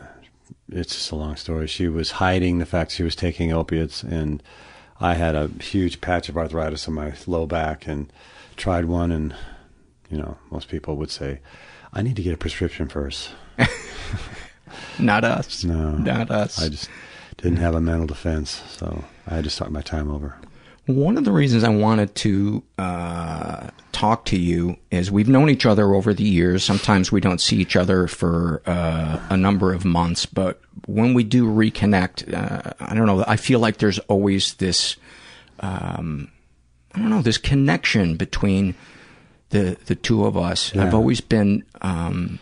it's 0.70 0.94
just 0.94 1.12
a 1.12 1.16
long 1.16 1.38
story. 1.38 1.68
She 1.68 1.88
was 1.88 2.12
hiding 2.12 2.58
the 2.58 2.66
fact 2.66 2.92
she 2.92 3.04
was 3.04 3.16
taking 3.16 3.54
opiates, 3.54 4.04
and 4.04 4.44
I 5.00 5.14
had 5.14 5.36
a 5.36 5.48
huge 5.62 6.02
patch 6.02 6.28
of 6.28 6.36
arthritis 6.36 6.86
on 6.90 6.96
my 6.96 7.14
low 7.28 7.46
back, 7.46 7.88
and 7.88 8.12
tried 8.58 8.86
one, 8.86 9.12
and 9.12 9.36
you 10.10 10.18
know, 10.18 10.38
most 10.52 10.68
people 10.68 10.98
would 10.98 11.12
say, 11.12 11.40
"I 11.94 12.02
need 12.02 12.16
to 12.18 12.24
get 12.24 12.34
a 12.34 12.38
prescription 12.38 12.88
first. 12.88 13.32
Not 15.00 15.24
us. 15.24 15.64
No, 15.64 15.92
not 15.92 16.32
us. 16.32 16.62
I 16.62 16.70
just 16.70 16.90
didn't 17.38 17.58
have 17.58 17.76
a 17.76 17.82
mental 17.82 18.08
defense, 18.08 18.62
so 18.68 19.04
I 19.28 19.36
had 19.36 19.44
to 19.44 19.50
start 19.50 19.72
my 19.72 19.82
time 19.82 20.10
over. 20.10 20.36
One 20.88 21.18
of 21.18 21.26
the 21.26 21.32
reasons 21.34 21.64
I 21.64 21.70
wanted 21.70 22.16
to 22.16 22.64
uh, 22.78 23.70
talk 23.92 24.24
to 24.26 24.40
you 24.40 24.78
is 24.90 25.12
we've 25.12 25.28
known 25.28 25.50
each 25.50 25.66
other 25.66 25.94
over 25.94 26.14
the 26.14 26.24
years. 26.24 26.64
Sometimes 26.64 27.12
we 27.12 27.20
don't 27.20 27.42
see 27.42 27.58
each 27.58 27.76
other 27.76 28.08
for 28.08 28.62
uh, 28.66 29.20
a 29.30 29.36
number 29.36 29.74
of 29.74 29.84
months, 29.84 30.26
but 30.26 30.62
when 30.86 31.14
we 31.14 31.24
do 31.24 31.46
reconnect, 31.46 32.34
uh, 32.34 32.74
I 32.80 32.96
don't 32.96 33.06
know, 33.06 33.24
I 33.28 33.36
feel 33.36 33.60
like 33.60 33.78
there's 33.78 34.00
always 34.00 34.54
this, 34.56 34.96
um, 35.60 36.32
I 36.98 37.00
don't 37.02 37.10
know, 37.12 37.22
this 37.22 37.38
connection 37.38 38.16
between 38.16 38.74
the 39.50 39.78
the 39.86 39.96
two 39.96 40.26
of 40.26 40.36
us. 40.36 40.74
Yeah. 40.74 40.84
I've 40.84 40.96
always 40.96 41.22
been, 41.22 41.64
um, 41.82 42.40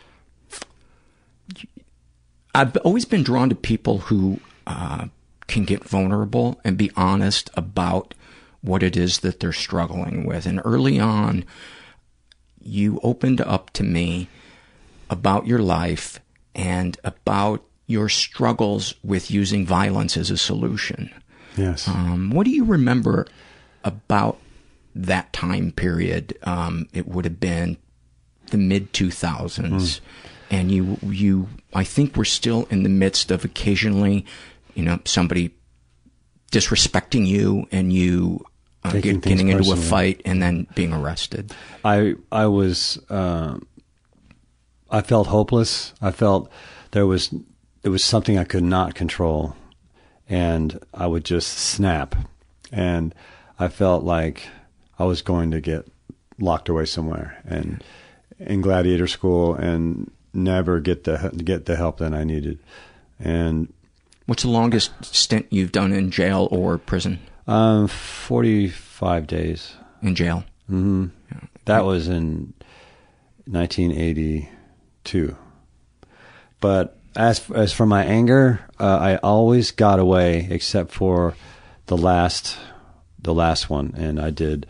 I've 2.54 2.76
always 2.78 3.04
been 3.04 3.22
drawn 3.22 3.50
to 3.50 3.56
people 3.56 4.00
who 4.00 4.40
uh, 4.66 5.08
can 5.48 5.66
get 5.66 5.84
vulnerable 5.84 6.60
and 6.64 6.78
be 6.78 6.90
honest 6.96 7.50
about 7.56 8.14
what 8.62 8.82
it 8.82 8.96
is 8.96 9.20
that 9.20 9.42
they're 9.42 9.52
struggling 9.52 10.26
with. 10.26 10.46
And 10.46 10.62
early 10.64 11.00
on, 11.00 11.44
you 12.62 13.00
opened 13.04 13.42
up 13.42 13.72
to 13.72 13.84
me 13.84 14.30
about 15.10 15.46
your 15.46 15.60
life 15.60 16.20
and 16.56 16.98
about 17.04 17.64
your 17.88 18.08
struggles 18.08 18.96
with 19.04 19.30
using 19.30 19.66
violence 19.66 20.18
as 20.18 20.32
a 20.32 20.38
solution. 20.38 21.14
Yes. 21.58 21.88
Um, 21.88 22.32
what 22.32 22.46
do 22.46 22.52
you 22.52 22.64
remember 22.64 23.28
about 23.84 24.40
that 24.96 25.32
time 25.34 25.72
period? 25.72 26.38
Um, 26.44 26.88
it 26.94 27.08
would 27.08 27.26
have 27.26 27.40
been 27.40 27.78
the 28.52 28.58
mid 28.58 28.94
2000s. 28.94 29.70
Mm. 29.70 30.00
And 30.52 30.72
you, 30.72 30.98
you, 31.02 31.50
I 31.74 31.84
think 31.84 32.16
we're 32.16 32.24
still 32.24 32.68
in 32.70 32.84
the 32.84 32.90
midst 32.90 33.32
of 33.32 33.44
occasionally, 33.44 34.26
you 34.76 34.84
know, 34.84 35.00
somebody 35.06 35.56
disrespecting 36.52 37.28
you 37.28 37.68
and 37.72 37.92
you 37.92 38.46
uh, 38.86 38.92
get, 39.00 39.22
getting 39.22 39.50
into 39.50 39.72
a 39.72 39.76
fight 39.76 40.22
and 40.26 40.42
then 40.42 40.68
being 40.76 40.94
arrested. 40.94 41.54
I 41.84 42.16
I 42.32 42.48
was 42.48 43.00
uh, 43.10 43.58
I 44.90 45.02
felt 45.02 45.28
hopeless. 45.28 45.94
I 46.02 46.12
felt 46.12 46.52
there 46.92 47.06
was 47.06 47.34
there 47.82 47.92
was 47.92 48.04
something 48.04 48.38
I 48.38 48.44
could 48.44 48.64
not 48.64 48.96
control, 48.96 49.56
and 50.30 50.80
I 50.94 51.08
would 51.08 51.26
just 51.26 51.50
snap, 51.50 52.16
and 52.72 53.14
I 53.60 53.68
felt 53.68 54.04
like 54.04 54.48
I 55.00 55.06
was 55.06 55.22
going 55.22 55.52
to 55.52 55.62
get 55.62 55.86
locked 56.40 56.70
away 56.70 56.86
somewhere 56.86 57.42
and 57.46 57.84
in 58.40 58.62
gladiator 58.62 59.08
school 59.08 59.56
and 59.56 60.12
never 60.34 60.80
get 60.80 61.04
the 61.06 61.32
get 61.44 61.66
the 61.66 61.76
help 61.76 61.98
that 62.00 62.14
I 62.14 62.24
needed. 62.24 62.60
And 63.20 63.72
What's 64.26 64.44
the 64.44 64.50
longest 64.50 64.92
stint 65.06 65.46
you've 65.52 65.72
done 65.72 65.94
in 65.94 66.10
jail 66.12 66.48
or 66.52 66.78
prison? 66.78 67.20
um, 67.48 67.88
forty 67.88 68.68
five 68.70 69.28
days. 69.28 69.74
In 70.02 70.16
jail. 70.16 70.44
hmm 70.68 71.08
That 71.66 71.86
was 71.86 72.08
in 72.08 72.54
1982. 73.48 75.36
But 76.60 76.98
as 77.16 77.50
as 77.52 77.72
for 77.74 77.86
my 77.86 78.04
anger, 78.04 78.60
uh, 78.80 78.98
I 78.98 79.16
always 79.18 79.72
got 79.72 80.00
away 80.00 80.48
except 80.50 80.92
for 80.92 81.36
the 81.86 81.98
last 81.98 82.58
the 83.26 83.34
last 83.34 83.70
one, 83.70 83.94
and 83.98 84.20
I 84.20 84.30
did. 84.30 84.66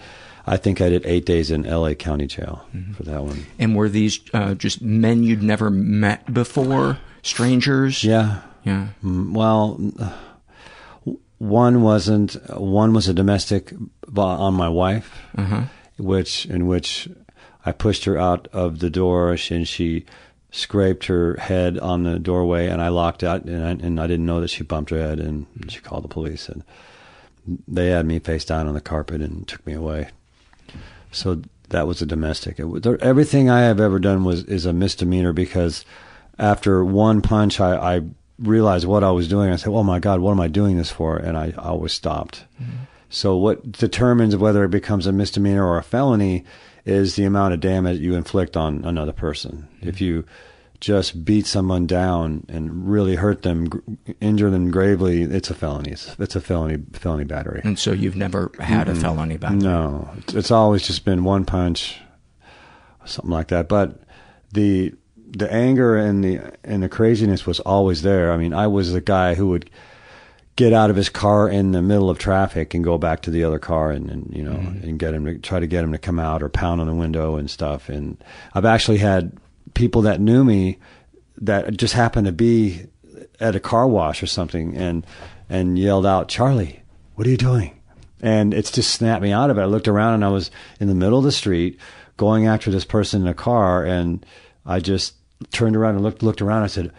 I 0.48 0.58
think 0.58 0.80
I 0.82 0.90
did 0.90 1.06
eight 1.06 1.26
days 1.26 1.50
in 1.52 1.66
L.A. 1.66 1.96
County 1.96 2.28
Jail 2.28 2.66
for 2.96 3.04
that 3.04 3.24
one. 3.24 3.46
And 3.58 3.76
were 3.76 3.90
these 3.90 4.20
uh, 4.34 4.54
just 4.54 4.82
men 4.82 5.24
you'd 5.24 5.42
never 5.44 5.70
met 5.72 6.32
before? 6.34 6.98
Strangers? 7.24 8.04
Yeah. 8.04 8.42
Yeah. 8.64 8.88
Mm, 9.04 9.34
Well, 9.34 9.80
one 11.38 11.82
wasn't. 11.82 12.34
One 12.58 12.94
was 12.94 13.08
a 13.08 13.14
domestic 13.14 13.74
on 14.16 14.54
my 14.54 14.70
wife, 14.70 15.20
Uh-huh. 15.38 15.64
which 15.98 16.46
in 16.46 16.68
which 16.68 17.10
I 17.66 17.72
pushed 17.72 18.06
her 18.06 18.18
out 18.18 18.48
of 18.54 18.80
the 18.80 18.90
door, 18.90 19.36
and 19.50 19.68
she 19.68 20.06
scraped 20.52 21.06
her 21.08 21.36
head 21.36 21.78
on 21.80 22.04
the 22.04 22.18
doorway, 22.20 22.68
and 22.68 22.82
I 22.82 22.88
locked 22.88 23.24
out, 23.24 23.44
and 23.46 23.64
I, 23.66 23.72
and 23.86 24.00
I 24.00 24.08
didn't 24.08 24.26
know 24.26 24.40
that 24.42 24.50
she 24.50 24.64
bumped 24.64 24.92
her 24.92 25.00
head, 25.00 25.20
and 25.20 25.48
she 25.68 25.80
called 25.80 26.04
the 26.04 26.08
police, 26.10 26.48
and 26.48 26.64
they 27.68 27.90
had 27.90 28.06
me 28.06 28.20
face 28.20 28.46
down 28.46 28.68
on 28.68 28.74
the 28.74 28.82
carpet 28.82 29.22
and 29.22 29.48
took 29.48 29.66
me 29.66 29.74
away. 29.74 30.10
So 31.12 31.42
that 31.70 31.88
was 31.88 32.02
a 32.02 32.06
domestic. 32.06 32.60
It, 32.60 32.66
was- 32.66 32.82
there- 32.82 33.02
everything 33.04 33.50
I 33.50 33.62
have 33.62 33.80
ever 33.80 34.00
done 34.00 34.24
was 34.24 34.44
is 34.44 34.66
a 34.66 34.74
misdemeanor 34.74 35.34
because 35.34 35.86
after 36.38 36.84
one 36.84 37.22
punch, 37.22 37.60
I, 37.60 37.98
I 37.98 38.02
realized 38.40 38.86
what 38.86 39.04
I 39.04 39.12
was 39.12 39.28
doing. 39.28 39.52
I 39.52 39.56
said, 39.56 39.70
"Oh 39.70 39.84
my 39.84 40.00
God, 40.00 40.20
what 40.20 40.32
am 40.32 40.42
I 40.42 40.48
doing 40.48 40.78
this 40.78 40.92
for?" 40.92 41.18
And 41.18 41.38
I 41.38 41.54
always 41.58 41.94
stopped. 41.94 42.46
Mm-hmm. 42.62 42.84
So 43.10 43.38
what 43.38 43.72
determines 43.72 44.36
whether 44.36 44.64
it 44.66 44.72
becomes 44.72 45.08
a 45.08 45.12
misdemeanor 45.14 45.66
or 45.66 45.78
a 45.78 45.84
felony 45.84 46.44
is 46.86 47.16
the 47.16 47.24
amount 47.24 47.54
of 47.54 47.60
damage 47.60 48.00
you 48.00 48.16
inflict 48.16 48.58
on 48.58 48.84
another 48.84 49.14
person. 49.14 49.68
If 49.82 49.96
mm-hmm. 49.96 50.04
you 50.04 50.26
just 50.86 51.26
beat 51.26 51.48
someone 51.48 51.88
down 51.88 52.46
and 52.48 52.88
really 52.88 53.16
hurt 53.16 53.42
them, 53.42 53.72
injure 54.22 54.52
them 54.52 54.70
gravely, 54.70 55.24
it's 55.24 55.50
a 55.50 55.56
felony. 55.56 55.90
It's, 55.94 56.16
it's 56.20 56.36
a 56.36 56.42
felony 56.42 56.78
felony 56.94 57.24
battery. 57.24 57.62
And 57.64 57.80
so 57.80 57.92
you've 57.92 58.16
never 58.16 58.52
had 58.60 58.88
a 58.88 58.94
Mm-mm. 58.94 59.02
felony 59.02 59.38
battery. 59.38 59.62
No, 59.62 60.08
it's, 60.20 60.36
it's 60.36 60.52
always 60.52 60.86
just 60.86 61.04
been 61.04 61.24
one 61.24 61.44
punch, 61.44 62.00
something 63.04 63.32
like 63.32 63.48
that. 63.48 63.68
But 63.68 64.00
the 64.54 64.94
the 65.28 65.52
anger 65.52 65.98
and 65.98 66.24
the 66.24 66.54
and 66.64 66.84
the 66.84 66.90
craziness 66.90 67.48
was 67.48 67.60
always 67.62 68.04
there. 68.04 68.32
I 68.32 68.38
mean, 68.38 68.54
I 68.54 68.68
was 68.68 68.94
the 68.94 69.02
guy 69.02 69.34
who 69.34 69.48
would 69.48 69.72
get 70.56 70.72
out 70.72 70.92
of 70.92 70.96
his 70.96 71.10
car 71.10 71.50
in 71.50 71.72
the 71.72 71.82
middle 71.82 72.12
of 72.12 72.20
traffic 72.20 72.76
and 72.76 72.84
go 72.84 73.00
back 73.00 73.24
to 73.24 73.32
the 73.32 73.44
other 73.44 73.58
car 73.58 73.90
and, 73.90 74.12
and 74.12 74.32
you 74.32 74.44
know 74.44 74.54
mm-hmm. 74.54 74.88
and 74.88 75.00
get 75.00 75.16
him 75.16 75.26
to 75.26 75.40
try 75.40 75.60
to 75.60 75.66
get 75.66 75.84
him 75.84 75.94
to 75.94 75.98
come 75.98 76.20
out 76.20 76.44
or 76.44 76.48
pound 76.48 76.80
on 76.80 76.86
the 76.86 76.94
window 76.94 77.38
and 77.38 77.50
stuff 77.50 77.90
and 77.90 78.24
I've 78.54 78.66
actually 78.66 79.00
had 79.00 79.36
people 79.76 80.02
that 80.02 80.20
knew 80.20 80.44
me 80.44 80.80
that 81.38 81.78
just 81.78 81.94
happened 81.94 82.26
to 82.26 82.34
be 82.34 82.88
at 83.40 83.56
a 83.56 83.60
car 83.60 83.88
wash 83.88 84.24
or 84.24 84.28
something 84.28 84.76
and 84.76 85.06
and 85.50 85.78
yelled 85.78 86.06
out 86.06 86.28
Charlie 86.28 86.82
what 87.16 87.26
are 87.26 87.30
you 87.30 87.38
doing? 87.38 87.80
And 88.22 88.54
it's 88.54 88.72
just 88.72 88.94
snapped 88.94 89.22
me 89.22 89.32
out 89.32 89.50
of 89.50 89.58
it. 89.58 89.62
I 89.62 89.66
looked 89.66 89.88
around 89.88 90.16
and 90.16 90.26
I 90.26 90.30
was 90.30 90.52
in 90.80 90.88
the 90.88 90.96
middle 90.96 91.18
of 91.18 91.24
the 91.24 91.32
street 91.32 91.80
going 92.18 92.48
after 92.48 92.72
this 92.72 92.86
person 92.86 93.22
in 93.22 93.28
a 93.28 93.34
car 93.34 93.84
and 93.84 94.26
I 94.66 94.80
just 94.80 95.16
turned 95.52 95.76
around 95.76 95.96
and 95.96 96.04
looked 96.04 96.24
looked 96.24 96.42
around. 96.42 96.64
I 96.64 96.68
said 96.68 96.92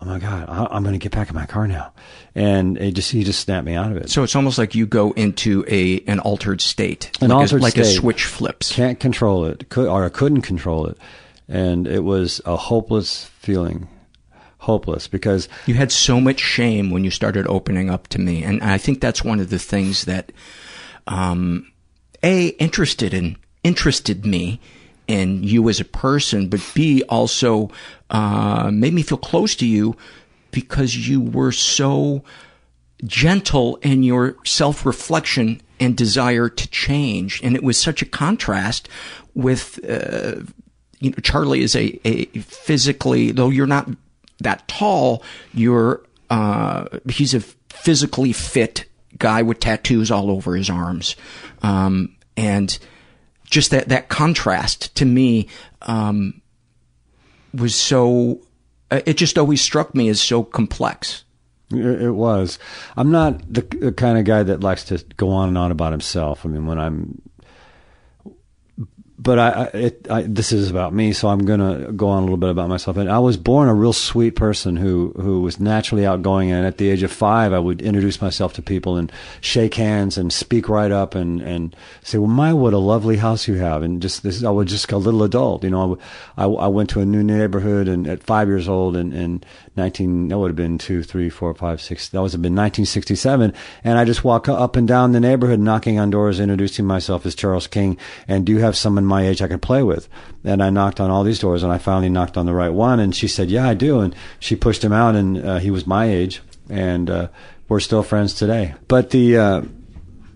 oh 0.00 0.06
my 0.06 0.18
god 0.18 0.48
I, 0.48 0.76
am 0.76 0.82
going 0.82 0.92
to 0.92 0.98
get 0.98 1.12
back 1.12 1.28
in 1.28 1.34
my 1.34 1.46
car 1.46 1.66
now. 1.66 1.92
And 2.34 2.76
it 2.78 2.92
just 2.92 3.10
he 3.10 3.24
just 3.24 3.40
snapped 3.40 3.64
me 3.64 3.74
out 3.74 3.90
of 3.90 3.96
it. 3.96 4.10
So 4.10 4.22
it's 4.22 4.36
almost 4.36 4.58
like 4.58 4.74
you 4.74 4.86
go 4.86 5.12
into 5.12 5.64
a 5.68 6.00
an 6.06 6.20
altered 6.20 6.60
state. 6.60 7.10
An 7.20 7.28
like 7.28 7.38
altered 7.38 7.60
a, 7.60 7.62
like 7.62 7.72
state. 7.72 7.82
a 7.82 7.84
switch 7.86 8.24
flips. 8.24 8.72
Can't 8.72 9.00
control 9.00 9.44
it. 9.46 9.68
Could 9.68 9.88
or 9.88 10.04
I 10.04 10.08
couldn't 10.08 10.42
control 10.42 10.86
it 10.86 10.98
and 11.48 11.86
it 11.86 12.04
was 12.04 12.40
a 12.44 12.56
hopeless 12.56 13.24
feeling 13.24 13.88
hopeless 14.58 15.06
because 15.06 15.48
you 15.66 15.74
had 15.74 15.92
so 15.92 16.20
much 16.20 16.40
shame 16.40 16.90
when 16.90 17.04
you 17.04 17.10
started 17.10 17.46
opening 17.46 17.88
up 17.88 18.08
to 18.08 18.18
me 18.18 18.42
and 18.42 18.62
I 18.62 18.78
think 18.78 19.00
that's 19.00 19.22
one 19.22 19.38
of 19.38 19.50
the 19.50 19.58
things 19.58 20.06
that 20.06 20.32
um 21.06 21.70
a 22.22 22.48
interested 22.48 23.14
in 23.14 23.36
interested 23.62 24.24
me 24.24 24.60
in 25.06 25.42
you 25.42 25.68
as 25.68 25.80
a 25.80 25.84
person, 25.84 26.48
but 26.48 26.60
B 26.74 27.02
also 27.08 27.70
uh, 28.10 28.70
made 28.72 28.92
me 28.92 29.02
feel 29.02 29.18
close 29.18 29.54
to 29.56 29.66
you 29.66 29.96
because 30.50 31.08
you 31.08 31.20
were 31.20 31.52
so 31.52 32.24
gentle 33.04 33.76
in 33.76 34.02
your 34.02 34.36
self-reflection 34.44 35.60
and 35.78 35.96
desire 35.96 36.48
to 36.48 36.68
change, 36.68 37.42
and 37.42 37.54
it 37.54 37.62
was 37.62 37.78
such 37.78 38.02
a 38.02 38.06
contrast 38.06 38.88
with. 39.34 39.78
Uh, 39.88 40.42
you 41.00 41.10
know, 41.10 41.16
Charlie 41.22 41.62
is 41.62 41.74
a, 41.74 42.00
a 42.06 42.24
physically, 42.40 43.32
though 43.32 43.50
you're 43.50 43.66
not 43.66 43.88
that 44.40 44.66
tall, 44.68 45.22
you're 45.54 46.02
uh, 46.30 46.86
he's 47.08 47.34
a 47.34 47.40
physically 47.40 48.32
fit 48.32 48.86
guy 49.18 49.42
with 49.42 49.60
tattoos 49.60 50.10
all 50.10 50.30
over 50.30 50.56
his 50.56 50.68
arms, 50.70 51.16
um, 51.62 52.14
and 52.36 52.78
just 53.44 53.70
that 53.70 53.88
that 53.88 54.08
contrast 54.08 54.94
to 54.96 55.04
me 55.04 55.48
um, 55.82 56.40
was 57.54 57.74
so. 57.74 58.40
Uh, 58.88 59.00
it 59.04 59.16
just 59.16 59.36
always 59.36 59.60
struck 59.60 59.94
me 59.94 60.08
as 60.08 60.20
so 60.20 60.44
complex. 60.44 61.24
It 61.70 62.14
was. 62.14 62.60
I'm 62.96 63.10
not 63.10 63.52
the, 63.52 63.62
the 63.62 63.92
kind 63.92 64.18
of 64.18 64.24
guy 64.24 64.44
that 64.44 64.60
likes 64.60 64.84
to 64.84 65.04
go 65.16 65.30
on 65.30 65.48
and 65.48 65.58
on 65.58 65.72
about 65.72 65.90
himself. 65.90 66.46
I 66.46 66.48
mean, 66.48 66.66
when 66.66 66.78
I'm 66.78 67.20
but 69.18 69.38
I, 69.38 69.62
it, 69.72 70.10
I, 70.10 70.22
this 70.22 70.52
is 70.52 70.70
about 70.70 70.92
me, 70.92 71.14
so 71.14 71.28
I'm 71.28 71.46
to 71.46 71.90
go 71.92 72.08
on 72.08 72.18
a 72.18 72.22
little 72.22 72.36
bit 72.36 72.50
about 72.50 72.68
myself. 72.68 72.98
And 72.98 73.10
I 73.10 73.18
was 73.18 73.38
born 73.38 73.68
a 73.68 73.74
real 73.74 73.94
sweet 73.94 74.36
person 74.36 74.76
who, 74.76 75.14
who 75.16 75.40
was 75.40 75.58
naturally 75.58 76.04
outgoing. 76.04 76.52
And 76.52 76.66
at 76.66 76.76
the 76.76 76.90
age 76.90 77.02
of 77.02 77.10
five, 77.10 77.54
I 77.54 77.58
would 77.58 77.80
introduce 77.80 78.20
myself 78.20 78.52
to 78.54 78.62
people 78.62 78.96
and 78.96 79.10
shake 79.40 79.74
hands 79.74 80.18
and 80.18 80.30
speak 80.30 80.68
right 80.68 80.90
up 80.90 81.14
and, 81.14 81.40
and 81.40 81.74
say, 82.02 82.18
well, 82.18 82.28
my, 82.28 82.52
what 82.52 82.74
a 82.74 82.78
lovely 82.78 83.16
house 83.16 83.48
you 83.48 83.54
have. 83.54 83.82
And 83.82 84.02
just 84.02 84.22
this, 84.22 84.44
I 84.44 84.50
was 84.50 84.68
just 84.68 84.92
a 84.92 84.98
little 84.98 85.22
adult, 85.22 85.64
you 85.64 85.70
know, 85.70 85.98
I, 86.36 86.44
I, 86.44 86.68
went 86.68 86.90
to 86.90 87.00
a 87.00 87.06
new 87.06 87.22
neighborhood 87.22 87.88
and 87.88 88.06
at 88.06 88.22
five 88.22 88.48
years 88.48 88.68
old 88.68 88.96
and, 88.96 89.14
and 89.14 89.46
19, 89.76 90.28
that 90.28 90.38
would 90.38 90.48
have 90.48 90.56
been 90.56 90.78
two, 90.78 91.02
three, 91.02 91.28
four, 91.28 91.54
five, 91.54 91.80
six, 91.80 92.08
that 92.08 92.20
would 92.20 92.32
have 92.32 92.42
been 92.42 92.54
1967. 92.54 93.52
And 93.84 93.98
I 93.98 94.04
just 94.04 94.24
walk 94.24 94.48
up 94.48 94.76
and 94.76 94.86
down 94.86 95.12
the 95.12 95.20
neighborhood 95.20 95.60
knocking 95.60 95.98
on 95.98 96.10
doors, 96.10 96.40
introducing 96.40 96.86
myself 96.86 97.26
as 97.26 97.34
Charles 97.34 97.66
King. 97.66 97.96
And 98.28 98.46
do 98.46 98.52
you 98.52 98.60
have 98.60 98.76
someone 98.76 99.04
my 99.04 99.26
age 99.26 99.42
I 99.42 99.48
could 99.48 99.62
play 99.62 99.82
with. 99.82 100.08
And 100.44 100.62
I 100.62 100.70
knocked 100.70 101.00
on 101.00 101.10
all 101.10 101.24
these 101.24 101.38
doors, 101.38 101.62
and 101.62 101.72
I 101.72 101.78
finally 101.78 102.08
knocked 102.08 102.36
on 102.36 102.46
the 102.46 102.54
right 102.54 102.72
one. 102.72 103.00
And 103.00 103.14
she 103.14 103.26
said, 103.26 103.50
"Yeah, 103.50 103.68
I 103.68 103.74
do." 103.74 104.00
And 104.00 104.14
she 104.38 104.54
pushed 104.54 104.84
him 104.84 104.92
out, 104.92 105.16
and 105.16 105.44
uh, 105.44 105.58
he 105.58 105.70
was 105.70 105.86
my 105.86 106.06
age, 106.06 106.40
and 106.70 107.10
uh, 107.10 107.28
we're 107.68 107.80
still 107.80 108.04
friends 108.04 108.34
today. 108.34 108.74
But 108.86 109.10
the 109.10 109.36
uh, 109.36 109.62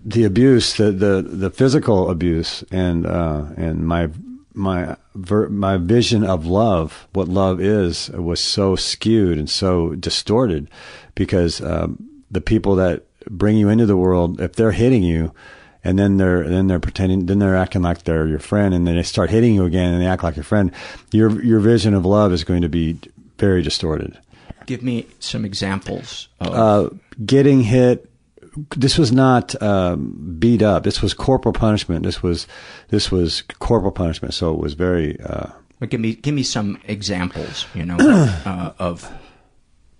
the 0.03 0.25
abuse, 0.25 0.75
the 0.75 0.91
the 0.91 1.21
the 1.21 1.49
physical 1.49 2.09
abuse, 2.09 2.63
and 2.71 3.05
uh, 3.05 3.45
and 3.55 3.87
my 3.87 4.09
my 4.53 4.95
ver- 5.15 5.49
my 5.49 5.77
vision 5.77 6.23
of 6.23 6.45
love, 6.45 7.07
what 7.13 7.27
love 7.27 7.59
is, 7.61 8.09
was 8.09 8.43
so 8.43 8.75
skewed 8.75 9.37
and 9.37 9.49
so 9.49 9.95
distorted, 9.95 10.69
because 11.15 11.61
um, 11.61 12.09
the 12.29 12.41
people 12.41 12.75
that 12.75 13.03
bring 13.29 13.57
you 13.57 13.69
into 13.69 13.85
the 13.85 13.97
world, 13.97 14.41
if 14.41 14.53
they're 14.53 14.71
hitting 14.71 15.03
you, 15.03 15.33
and 15.83 15.97
then 15.97 16.17
they're 16.17 16.47
then 16.47 16.67
they're 16.67 16.79
pretending 16.79 17.25
then 17.25 17.39
they're 17.39 17.55
acting 17.55 17.81
like 17.81 18.03
they're 18.03 18.27
your 18.27 18.39
friend 18.39 18.73
and 18.73 18.87
then 18.87 18.95
they 18.95 19.03
start 19.03 19.29
hitting 19.29 19.55
you 19.55 19.65
again 19.65 19.93
and 19.93 20.01
they 20.01 20.07
act 20.07 20.23
like 20.23 20.35
your 20.35 20.43
friend 20.43 20.71
your 21.11 21.41
your 21.43 21.59
vision 21.59 21.93
of 21.93 22.05
love 22.05 22.31
is 22.31 22.43
going 22.43 22.61
to 22.61 22.69
be 22.69 22.99
very 23.37 23.61
distorted. 23.61 24.17
Give 24.67 24.83
me 24.83 25.07
some 25.19 25.43
examples 25.43 26.27
of... 26.39 26.53
uh, 26.53 26.89
getting 27.25 27.61
hit 27.63 28.10
this 28.75 28.97
was 28.97 29.11
not 29.11 29.59
um, 29.61 30.35
beat 30.39 30.61
up 30.61 30.83
this 30.83 31.01
was 31.01 31.13
corporal 31.13 31.53
punishment 31.53 32.03
this 32.03 32.21
was 32.21 32.47
this 32.89 33.11
was 33.11 33.43
corporal 33.59 33.91
punishment 33.91 34.33
so 34.33 34.53
it 34.53 34.59
was 34.59 34.73
very 34.73 35.19
uh, 35.21 35.47
but 35.79 35.89
give 35.89 35.99
me 35.99 36.15
give 36.15 36.33
me 36.33 36.43
some 36.43 36.79
examples 36.85 37.65
you 37.73 37.85
know 37.85 37.97
uh, 38.45 38.73
of 38.79 39.11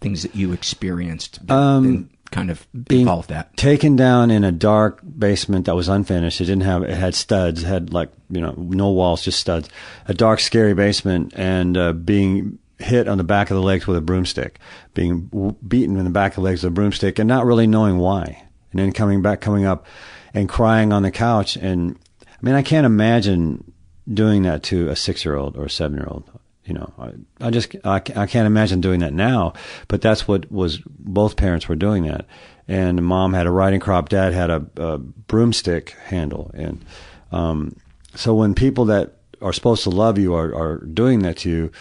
things 0.02 0.24
that 0.24 0.36
you 0.36 0.52
experienced 0.52 1.40
um, 1.50 2.10
kind 2.32 2.50
of 2.50 2.66
being 2.88 3.02
involved 3.02 3.30
that? 3.30 3.56
Taken 3.58 3.96
down 3.96 4.32
in 4.32 4.44
a 4.44 4.52
dark 4.52 5.02
basement 5.18 5.66
that 5.66 5.76
was 5.76 5.88
unfinished. 5.88 6.42
It 6.42 6.46
didn't 6.46 6.64
have, 6.64 6.84
it 6.84 6.96
had 6.96 7.14
studs, 7.14 7.64
it 7.64 7.68
had 7.68 7.94
like, 7.94 8.10
you 8.30 8.42
know, 8.42 8.54
no 8.58 8.90
walls, 8.90 9.24
just 9.24 9.40
studs. 9.40 9.70
A 10.08 10.14
dark, 10.14 10.40
scary 10.40 10.74
basement 10.74 11.34
and 11.36 11.78
uh, 11.78 11.94
being 11.94 12.58
hit 12.82 13.08
on 13.08 13.18
the 13.18 13.24
back 13.24 13.50
of 13.50 13.56
the 13.56 13.64
legs 13.64 13.88
with 13.88 13.98
a 13.98 14.02
broomstick, 14.02 14.60
being 14.94 15.56
beaten 15.68 15.98
in 15.98 16.06
the 16.06 16.12
back 16.12 16.34
of 16.34 16.36
the 16.38 16.42
legs 16.42 16.64
with 16.64 16.72
a 16.72 16.76
broomstick 16.76 17.20
and 17.20 17.28
not 17.28 17.46
really 17.46 17.68
knowing 17.68 17.98
why. 17.98 18.44
And 18.72 18.80
then 18.80 18.92
coming 18.92 19.22
back, 19.22 19.42
coming 19.42 19.66
up 19.66 19.86
and 20.34 20.48
crying 20.48 20.94
on 20.94 21.04
the 21.04 21.12
couch. 21.12 21.56
And 21.56 21.98
I 22.22 22.38
mean, 22.42 22.56
I 22.56 22.62
can't 22.62 22.86
imagine 22.86 23.74
doing 24.12 24.44
that 24.44 24.64
to 24.64 24.90
a 24.90 24.96
six 24.96 25.26
year 25.26 25.36
old 25.36 25.58
or 25.58 25.66
a 25.66 25.70
seven 25.70 25.98
year 25.98 26.08
old 26.08 26.30
you 26.66 26.76
know, 26.76 26.94
I, 26.98 27.48
I 27.48 27.50
just 27.50 27.76
I, 27.84 27.96
I 27.96 28.28
can't 28.28 28.48
imagine 28.48 28.82
doing 28.82 29.00
that 29.00 29.14
now. 29.14 29.54
But 29.88 30.02
that's 30.02 30.28
what 30.28 30.52
was 30.52 30.78
both 30.88 31.36
parents 31.36 31.68
were 31.68 31.76
doing 31.76 32.04
that, 32.04 32.26
and 32.68 33.04
mom 33.04 33.34
had 33.34 33.48
a 33.48 33.52
riding 33.52 33.80
crop, 33.80 34.10
dad 34.10 34.34
had 34.34 34.50
a, 34.50 34.66
a 34.78 34.98
broomstick 34.98 35.92
handle, 36.06 36.52
and 36.54 36.84
um, 37.32 37.76
so 38.16 38.36
when 38.36 38.54
people 38.54 38.86
that 38.86 39.18
are 39.42 39.54
supposed 39.54 39.84
to 39.84 39.90
love 39.90 40.18
you 40.18 40.36
are 40.36 40.54
are 40.54 40.78
doing 40.86 41.20
that 41.20 41.38
to 41.38 41.50
you, 41.50 41.72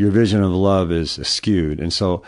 your 0.00 0.10
vision 0.10 0.42
of 0.42 0.50
love 0.50 0.90
is 0.90 1.12
skewed, 1.22 1.80
and 1.80 1.92
so 1.92 2.22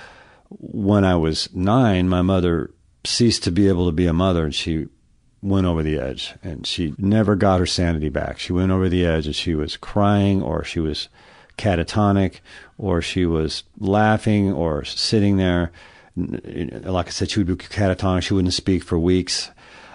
when 0.49 1.05
I 1.05 1.17
was 1.17 1.49
nine, 1.55 2.09
my 2.09 2.23
mother 2.23 2.71
ceased 3.05 3.43
to 3.45 3.51
be 3.51 3.69
able 3.69 3.87
to 3.87 3.93
be 3.93 4.07
a 4.07 4.13
mother, 4.13 4.45
and 4.45 4.55
she 4.55 4.89
went 5.41 5.67
over 5.67 5.83
the 5.83 5.99
edge, 5.99 6.35
and 6.43 6.67
she 6.67 6.95
never 6.99 7.35
got 7.35 7.61
her 7.61 7.67
sanity 7.67 8.09
back. 8.09 8.39
She 8.39 8.53
went 8.53 8.71
over 8.71 8.89
the 8.89 9.05
edge, 9.05 9.27
and 9.27 9.35
she 9.35 9.55
was 9.55 9.77
crying, 9.77 10.43
or 10.43 10.63
she 10.63 10.81
was 10.81 11.09
catatonic 11.57 12.41
or 12.79 13.03
she 13.03 13.27
was 13.27 13.63
laughing 13.79 14.53
or 14.53 14.85
sitting 14.85 15.37
there. 15.37 15.71
Like 16.17 17.07
I 17.07 17.11
said, 17.11 17.31
she 17.31 17.41
would 17.41 17.47
be 17.47 17.55
catatonic. 17.57 18.23
She 18.23 18.35
wouldn't 18.35 18.55
speak 18.55 18.83
for 18.85 18.99
weeks. 18.99 19.51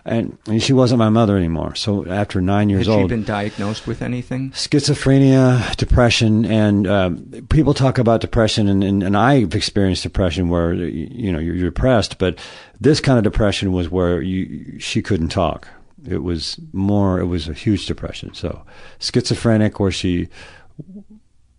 And, 0.08 0.38
and 0.48 0.64
she 0.64 0.72
wasn't 0.72 1.00
my 1.00 1.10
mother 1.10 1.36
anymore. 1.36 1.76
So 1.76 2.08
after 2.08 2.40
nine 2.40 2.70
years 2.70 2.88
Had 2.88 2.94
old, 2.94 3.10
she 3.10 3.16
been 3.16 3.26
diagnosed 3.26 3.86
with 3.86 4.02
anything? 4.02 4.52
Schizophrenia, 4.52 5.76
depression, 5.76 6.46
and 6.46 6.88
um, 6.88 7.46
people 7.50 7.74
talk 7.74 7.98
about 7.98 8.22
depression, 8.22 8.70
and, 8.70 8.86
and, 8.86 9.04
and 9.04 9.18
I've 9.18 9.54
experienced 9.54 10.04
depression 10.04 10.48
where 10.48 10.74
you 10.74 11.30
know 11.32 11.40
you're, 11.40 11.56
you're 11.56 11.70
depressed, 11.72 12.20
but 12.20 12.40
this 12.80 13.02
kind 13.02 13.18
of 13.18 13.26
depression 13.26 13.74
was 13.74 13.90
where 13.90 14.22
you 14.22 14.80
she 14.80 15.02
couldn't 15.02 15.30
talk. 15.30 15.68
It 16.08 16.24
was 16.24 16.58
more. 16.72 17.20
It 17.20 17.26
was 17.26 17.50
a 17.50 17.54
huge 17.54 17.86
depression. 17.86 18.34
So 18.34 18.64
schizophrenic, 19.00 19.78
where 19.78 19.92
she 19.92 20.30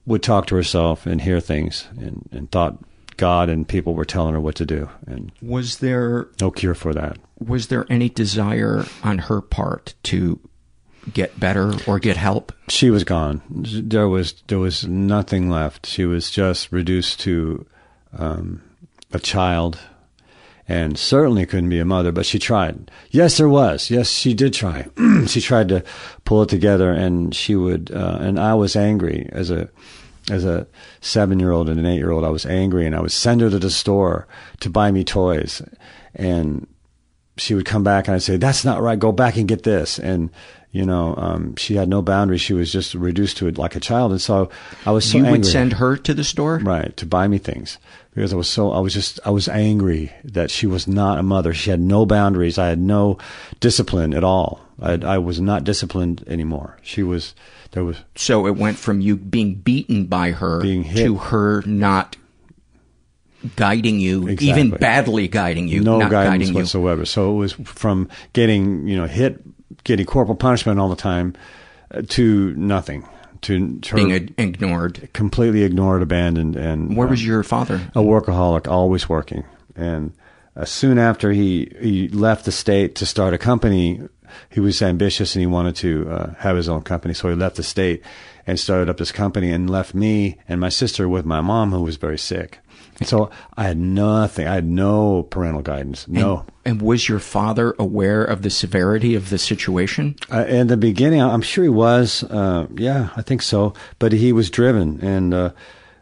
would 0.06 0.22
talk 0.22 0.46
to 0.46 0.54
herself 0.54 1.04
and 1.04 1.20
hear 1.20 1.38
things 1.38 1.86
and, 1.98 2.26
and 2.32 2.50
thought 2.50 2.78
God 3.18 3.50
and 3.50 3.68
people 3.68 3.94
were 3.94 4.06
telling 4.06 4.32
her 4.32 4.40
what 4.40 4.54
to 4.56 4.64
do. 4.64 4.88
And 5.06 5.30
was 5.42 5.78
there 5.78 6.28
no 6.40 6.50
cure 6.50 6.74
for 6.74 6.94
that? 6.94 7.18
Was 7.38 7.66
there 7.66 7.84
any 7.90 8.08
desire 8.08 8.86
on 9.02 9.18
her 9.18 9.42
part 9.42 9.94
to 10.04 10.40
get 11.12 11.38
better 11.38 11.74
or 11.86 11.98
get 11.98 12.16
help? 12.16 12.52
She 12.68 12.90
was 12.90 13.04
gone. 13.04 13.42
There 13.50 14.08
was 14.08 14.34
there 14.46 14.58
was 14.58 14.86
nothing 14.86 15.50
left. 15.50 15.86
She 15.86 16.06
was 16.06 16.30
just 16.30 16.72
reduced 16.72 17.20
to 17.20 17.66
um, 18.16 18.62
a 19.12 19.18
child, 19.18 19.78
and 20.66 20.98
certainly 20.98 21.46
couldn't 21.46 21.68
be 21.68 21.80
a 21.80 21.84
mother. 21.84 22.12
But 22.12 22.26
she 22.26 22.38
tried. 22.38 22.90
Yes, 23.10 23.36
there 23.36 23.48
was. 23.48 23.90
Yes, 23.90 24.10
she 24.10 24.32
did 24.32 24.54
try. 24.54 24.86
she 25.26 25.40
tried 25.40 25.68
to 25.68 25.84
pull 26.24 26.42
it 26.42 26.48
together, 26.48 26.92
and 26.92 27.34
she 27.34 27.56
would. 27.56 27.90
Uh, 27.90 28.18
and 28.20 28.38
I 28.38 28.54
was 28.54 28.76
angry 28.76 29.28
as 29.32 29.50
a 29.50 29.68
as 30.30 30.44
a 30.44 30.66
seven 31.00 31.38
year 31.40 31.50
old 31.52 31.68
and 31.68 31.78
an 31.78 31.86
eight 31.86 31.96
year 31.96 32.10
old, 32.10 32.24
I 32.24 32.30
was 32.30 32.46
angry 32.46 32.86
and 32.86 32.94
I 32.94 33.00
would 33.00 33.12
send 33.12 33.40
her 33.40 33.50
to 33.50 33.58
the 33.58 33.70
store 33.70 34.26
to 34.60 34.70
buy 34.70 34.90
me 34.90 35.04
toys. 35.04 35.62
and 36.14 36.66
she 37.36 37.54
would 37.54 37.66
come 37.66 37.84
back 37.84 38.08
and 38.08 38.16
I'd 38.16 38.22
say, 38.22 38.36
"That's 38.36 38.64
not 38.64 38.82
right. 38.82 38.98
Go 38.98 39.12
back 39.12 39.36
and 39.36 39.46
get 39.46 39.62
this." 39.62 39.98
And 40.00 40.30
you 40.72 40.84
know, 40.84 41.14
um, 41.16 41.56
she 41.56 41.76
had 41.76 41.88
no 41.88 42.02
boundaries. 42.02 42.40
She 42.40 42.52
was 42.52 42.70
just 42.70 42.94
reduced 42.94 43.38
to 43.38 43.46
it 43.46 43.56
like 43.56 43.74
a 43.74 43.80
child. 43.80 44.10
And 44.10 44.20
so 44.20 44.50
I 44.84 44.90
was 44.90 45.04
so 45.08 45.18
you 45.18 45.24
angry. 45.24 45.38
would 45.38 45.46
send 45.46 45.74
her 45.74 45.96
to 45.96 46.12
the 46.12 46.24
store, 46.24 46.58
right, 46.62 46.94
to 46.96 47.06
buy 47.06 47.26
me 47.28 47.38
things 47.38 47.78
because 48.14 48.32
I 48.32 48.36
was 48.36 48.50
so 48.50 48.72
I 48.72 48.80
was 48.80 48.92
just 48.92 49.20
I 49.24 49.30
was 49.30 49.48
angry 49.48 50.12
that 50.24 50.50
she 50.50 50.66
was 50.66 50.86
not 50.88 51.18
a 51.18 51.22
mother. 51.22 51.54
She 51.54 51.70
had 51.70 51.80
no 51.80 52.04
boundaries. 52.04 52.58
I 52.58 52.66
had 52.68 52.80
no 52.80 53.18
discipline 53.60 54.12
at 54.12 54.24
all. 54.24 54.60
I 54.80 54.94
I 54.94 55.18
was 55.18 55.40
not 55.40 55.64
disciplined 55.64 56.24
anymore. 56.26 56.76
She 56.82 57.02
was 57.02 57.34
there 57.72 57.84
was 57.84 57.96
so 58.16 58.46
it 58.46 58.56
went 58.56 58.78
from 58.78 59.00
you 59.00 59.16
being 59.16 59.54
beaten 59.56 60.06
by 60.06 60.30
her 60.32 60.60
being 60.60 60.82
hit. 60.84 61.04
to 61.04 61.16
her 61.16 61.62
not 61.66 62.16
guiding 63.56 64.00
you, 64.00 64.26
Exactly. 64.28 64.48
even 64.48 64.70
badly 64.70 65.28
guiding 65.28 65.68
you, 65.68 65.80
no 65.80 65.98
not 65.98 66.10
guidance 66.10 66.30
guiding 66.30 66.48
you. 66.48 66.54
whatsoever. 66.54 67.04
So 67.04 67.32
it 67.32 67.36
was 67.36 67.52
from 67.52 68.08
getting 68.32 68.86
you 68.88 68.96
know 68.96 69.06
hit, 69.06 69.42
getting 69.84 70.06
corporal 70.06 70.36
punishment 70.36 70.80
all 70.80 70.88
the 70.88 70.96
time, 70.96 71.34
uh, 71.92 72.02
to 72.08 72.54
nothing, 72.56 73.06
to 73.42 73.80
her 73.90 73.96
Being 73.96 74.10
ig- 74.10 74.34
ignored, 74.38 75.08
completely 75.12 75.62
ignored, 75.62 76.02
abandoned, 76.02 76.56
and 76.56 76.96
Where 76.96 77.06
uh, 77.06 77.10
was 77.10 77.24
your 77.24 77.42
father? 77.42 77.80
A 77.94 78.00
workaholic, 78.00 78.66
always 78.66 79.08
working, 79.08 79.44
and 79.76 80.12
uh, 80.56 80.64
soon 80.64 80.98
after 80.98 81.30
he 81.30 81.72
he 81.80 82.08
left 82.08 82.44
the 82.44 82.52
state 82.52 82.96
to 82.96 83.06
start 83.06 83.34
a 83.34 83.38
company. 83.38 84.00
He 84.50 84.60
was 84.60 84.80
ambitious 84.82 85.34
and 85.34 85.40
he 85.40 85.46
wanted 85.46 85.76
to 85.76 86.10
uh, 86.10 86.34
have 86.38 86.56
his 86.56 86.68
own 86.68 86.82
company, 86.82 87.14
so 87.14 87.28
he 87.28 87.34
left 87.34 87.56
the 87.56 87.62
state 87.62 88.02
and 88.46 88.58
started 88.58 88.88
up 88.88 88.96
this 88.96 89.12
company 89.12 89.50
and 89.50 89.68
left 89.68 89.94
me 89.94 90.38
and 90.48 90.60
my 90.60 90.70
sister 90.70 91.08
with 91.08 91.24
my 91.24 91.40
mom, 91.40 91.72
who 91.72 91.82
was 91.82 91.96
very 91.96 92.18
sick. 92.18 92.60
So 93.04 93.30
I 93.56 93.64
had 93.64 93.78
nothing. 93.78 94.48
I 94.48 94.54
had 94.54 94.66
no 94.66 95.22
parental 95.24 95.62
guidance. 95.62 96.08
No. 96.08 96.44
And, 96.64 96.80
and 96.80 96.82
was 96.82 97.08
your 97.08 97.20
father 97.20 97.74
aware 97.78 98.24
of 98.24 98.42
the 98.42 98.50
severity 98.50 99.14
of 99.14 99.30
the 99.30 99.38
situation? 99.38 100.16
Uh, 100.32 100.44
in 100.46 100.66
the 100.66 100.76
beginning, 100.76 101.22
I'm 101.22 101.42
sure 101.42 101.62
he 101.62 101.70
was. 101.70 102.24
Uh, 102.24 102.66
yeah, 102.74 103.10
I 103.16 103.22
think 103.22 103.42
so. 103.42 103.72
But 103.98 104.12
he 104.12 104.32
was 104.32 104.50
driven, 104.50 105.00
and 105.00 105.32
uh, 105.32 105.50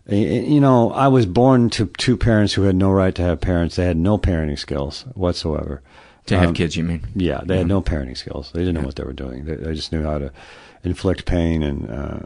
you 0.09 0.61
know, 0.61 0.93
I 0.93 1.09
was 1.09 1.27
born 1.27 1.69
to 1.71 1.87
two 1.87 2.17
parents 2.17 2.55
who 2.55 2.63
had 2.63 2.77
no 2.77 2.91
right 2.91 3.15
to 3.15 3.23
have 3.23 3.41
parents. 3.41 3.77
They 3.77 3.85
had 3.85 3.97
no 3.97 4.17
parenting 4.17 4.59
skills 4.59 5.03
whatsoever. 5.15 5.83
To 6.27 6.37
have 6.37 6.49
Um, 6.49 6.55
kids, 6.55 6.77
you 6.77 6.85
mean? 6.85 7.07
Yeah, 7.15 7.41
they 7.45 7.59
had 7.59 7.69
no 7.69 7.81
parenting 7.81 8.17
skills. 8.17 8.51
They 8.53 8.61
didn't 8.61 8.75
know 8.75 8.87
what 8.87 8.97
they 8.97 9.05
were 9.05 9.13
doing. 9.13 9.45
They, 9.45 9.55
they 9.55 9.75
just 9.75 9.93
knew 9.93 10.03
how 10.03 10.19
to 10.19 10.33
inflict 10.83 11.25
pain 11.25 11.63
and 11.63 11.91
uh, 11.91 12.19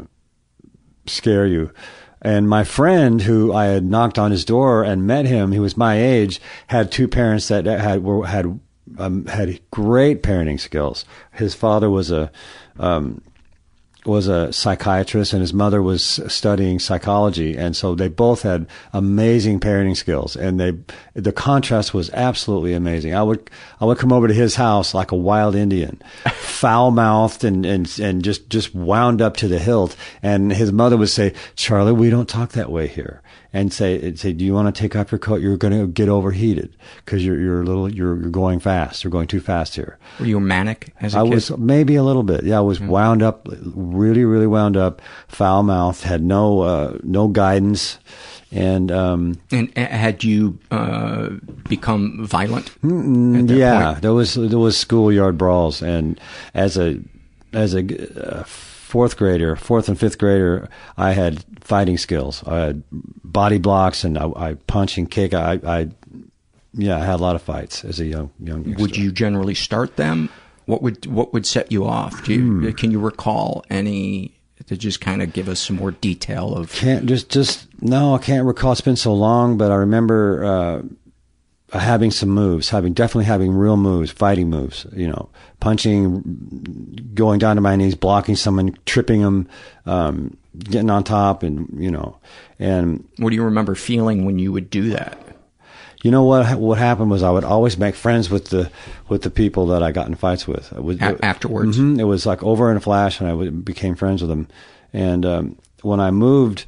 scare 1.06 1.46
you. 1.46 1.70
And 2.22 2.48
my 2.48 2.64
friend, 2.64 3.22
who 3.22 3.52
I 3.52 3.66
had 3.66 3.84
knocked 3.84 4.18
on 4.18 4.30
his 4.30 4.44
door 4.44 4.82
and 4.82 5.06
met 5.06 5.26
him, 5.26 5.52
he 5.52 5.58
was 5.58 5.76
my 5.76 6.00
age, 6.00 6.40
had 6.66 6.90
two 6.90 7.08
parents 7.08 7.48
that 7.48 7.64
had 7.66 8.02
were 8.02 8.26
had 8.26 8.60
um, 8.98 9.26
had 9.26 9.60
great 9.70 10.22
parenting 10.22 10.60
skills. 10.60 11.04
His 11.32 11.54
father 11.54 11.88
was 11.88 12.10
a 12.10 12.30
um, 12.78 13.22
was 14.06 14.28
a 14.28 14.52
psychiatrist 14.52 15.32
and 15.32 15.40
his 15.40 15.52
mother 15.52 15.82
was 15.82 16.20
studying 16.28 16.78
psychology. 16.78 17.56
And 17.56 17.76
so 17.76 17.94
they 17.94 18.08
both 18.08 18.42
had 18.42 18.66
amazing 18.92 19.60
parenting 19.60 19.96
skills 19.96 20.36
and 20.36 20.58
they 20.58 20.72
the 21.14 21.32
contrast 21.32 21.92
was 21.92 22.10
absolutely 22.10 22.72
amazing. 22.72 23.14
I 23.14 23.22
would 23.22 23.50
i 23.80 23.84
would 23.84 23.98
come 23.98 24.12
over 24.12 24.28
to 24.28 24.34
his 24.34 24.54
house 24.54 24.94
like 24.94 25.12
a 25.12 25.16
wild 25.16 25.54
indian 25.54 26.00
foul 26.32 26.90
mouthed 26.90 27.44
and, 27.44 27.66
and 27.66 27.98
and 28.00 28.24
just 28.24 28.48
just 28.48 28.74
wound 28.74 29.20
up 29.20 29.36
to 29.38 29.48
the 29.48 29.58
hilt. 29.58 29.96
And 30.22 30.52
his 30.52 30.72
mother 30.72 30.96
would 30.96 31.10
say 31.10 31.34
charlie 31.56 31.92
we 31.92 32.10
don't 32.10 32.28
talk 32.28 32.52
that 32.52 32.70
way 32.70 32.86
here 32.86 33.22
and 33.52 33.72
say 33.72 34.00
and 34.00 34.18
say 34.18 34.32
do 34.32 34.44
you 34.44 34.54
want 34.54 34.72
to 34.72 34.80
take 34.80 34.94
off 34.94 35.10
your 35.10 35.18
coat 35.18 35.40
you're 35.40 35.56
going 35.56 35.72
to 35.78 35.86
get 35.86 36.08
overheated 36.08 36.76
because 37.04 37.24
you're 37.24 37.38
you're 37.40 37.62
a 37.62 37.64
little 37.64 37.88
you're, 37.92 38.16
you're 38.20 38.30
going 38.30 38.60
fast 38.60 39.02
you're 39.02 39.10
going 39.10 39.26
too 39.26 39.40
fast 39.40 39.74
here 39.74 39.98
Were 40.20 40.26
you 40.26 40.38
manic 40.40 40.92
as 41.00 41.14
a 41.14 41.18
I 41.18 41.22
kid? 41.24 41.32
I 41.32 41.34
was 41.34 41.50
maybe 41.58 41.96
a 41.96 42.02
little 42.04 42.22
bit. 42.22 42.44
Yeah, 42.44 42.58
I 42.58 42.60
was 42.62 42.78
wound 42.80 43.22
up, 43.22 43.48
really, 43.74 44.24
really 44.24 44.46
wound 44.46 44.76
up, 44.76 45.02
foul 45.28 45.62
mouthed, 45.62 46.02
had 46.04 46.22
no 46.22 46.60
uh, 46.60 46.98
no 47.02 47.28
guidance, 47.28 47.98
and 48.52 48.90
um, 48.92 49.40
And 49.50 49.70
uh, 49.76 49.86
had 49.86 50.22
you 50.24 50.58
uh, 50.70 51.30
become 51.68 52.24
violent? 52.26 52.66
mm, 52.82 53.46
that 53.48 53.54
yeah, 53.56 53.92
point? 53.92 54.02
there 54.02 54.12
was 54.14 54.34
there 54.34 54.58
was 54.58 54.76
schoolyard 54.76 55.36
brawls, 55.38 55.82
and 55.82 56.20
as 56.54 56.76
a 56.76 56.98
as 57.52 57.74
a 57.74 57.82
uh, 58.40 58.44
fourth 58.90 59.16
grader, 59.16 59.56
fourth 59.56 59.88
and 59.88 59.98
fifth 59.98 60.18
grader, 60.18 60.68
I 60.96 61.12
had 61.12 61.44
fighting 61.60 61.96
skills. 61.96 62.42
I 62.46 62.58
had 62.58 62.82
body 62.90 63.58
blocks, 63.58 64.04
and 64.04 64.18
I, 64.18 64.28
I 64.36 64.54
punch 64.66 64.98
and 64.98 65.10
kick. 65.10 65.32
I, 65.32 65.60
I 65.64 65.88
yeah, 66.74 66.96
I 66.96 67.04
had 67.04 67.14
a 67.20 67.22
lot 67.22 67.36
of 67.36 67.42
fights 67.42 67.84
as 67.84 68.00
a 68.00 68.04
young 68.04 68.30
young. 68.38 68.64
youngster. 68.64 68.82
Would 68.82 68.96
you 68.96 69.12
generally 69.12 69.54
start 69.54 69.96
them? 69.96 70.28
What 70.66 70.82
would 70.82 71.06
what 71.06 71.32
would 71.32 71.46
set 71.46 71.72
you 71.72 71.86
off? 71.86 72.24
Do 72.24 72.34
you, 72.34 72.40
Hmm. 72.40 72.70
Can 72.72 72.90
you 72.90 73.00
recall 73.00 73.64
any 73.70 74.36
to 74.66 74.76
just 74.76 75.00
kind 75.00 75.22
of 75.22 75.32
give 75.32 75.48
us 75.48 75.58
some 75.60 75.76
more 75.76 75.90
detail 75.92 76.54
of? 76.54 76.72
Can't 76.72 77.06
just 77.06 77.28
just 77.30 77.66
no, 77.80 78.14
I 78.14 78.18
can't 78.18 78.44
recall. 78.46 78.72
It's 78.72 78.80
been 78.80 78.96
so 78.96 79.14
long, 79.14 79.56
but 79.56 79.70
I 79.72 79.76
remember 79.76 80.44
uh, 80.44 80.82
having 81.72 82.10
some 82.10 82.28
moves, 82.30 82.68
having 82.70 82.92
definitely 82.92 83.24
having 83.26 83.52
real 83.54 83.76
moves, 83.76 84.10
fighting 84.10 84.50
moves. 84.50 84.86
You 84.94 85.08
know, 85.08 85.28
punching, 85.60 87.10
going 87.14 87.38
down 87.38 87.56
to 87.56 87.62
my 87.62 87.76
knees, 87.76 87.94
blocking 87.94 88.36
someone, 88.36 88.76
tripping 88.86 89.22
them, 89.22 89.48
um, 89.86 90.36
getting 90.58 90.90
on 90.90 91.04
top, 91.04 91.42
and 91.42 91.68
you 91.78 91.90
know, 91.90 92.16
and 92.58 93.06
What 93.18 93.30
do 93.30 93.36
you 93.36 93.44
remember 93.44 93.74
feeling 93.74 94.24
when 94.24 94.38
you 94.38 94.52
would 94.52 94.70
do 94.70 94.90
that? 94.90 95.18
you 96.02 96.10
know 96.10 96.24
what 96.24 96.58
what 96.58 96.78
happened 96.78 97.10
was 97.10 97.22
I 97.22 97.30
would 97.30 97.44
always 97.44 97.76
make 97.76 97.94
friends 97.94 98.30
with 98.30 98.46
the 98.48 98.70
with 99.10 99.20
the 99.20 99.28
people 99.30 99.66
that 99.66 99.82
I 99.82 99.92
got 99.92 100.06
in 100.08 100.14
fights 100.14 100.48
with. 100.48 100.72
I 100.74 100.80
would, 100.80 101.02
A- 101.02 101.22
afterwards? 101.24 101.78
Mhm. 101.78 101.98
it 102.00 102.04
was 102.04 102.24
like 102.24 102.42
over 102.42 102.70
in 102.70 102.76
a 102.78 102.80
flash, 102.80 103.20
and 103.20 103.28
I 103.28 103.34
would, 103.34 103.64
became 103.64 103.94
friends 103.94 104.22
with 104.22 104.30
them. 104.30 104.48
And 104.94 105.26
um, 105.26 105.56
when 105.82 106.00
I 106.00 106.10
moved, 106.10 106.64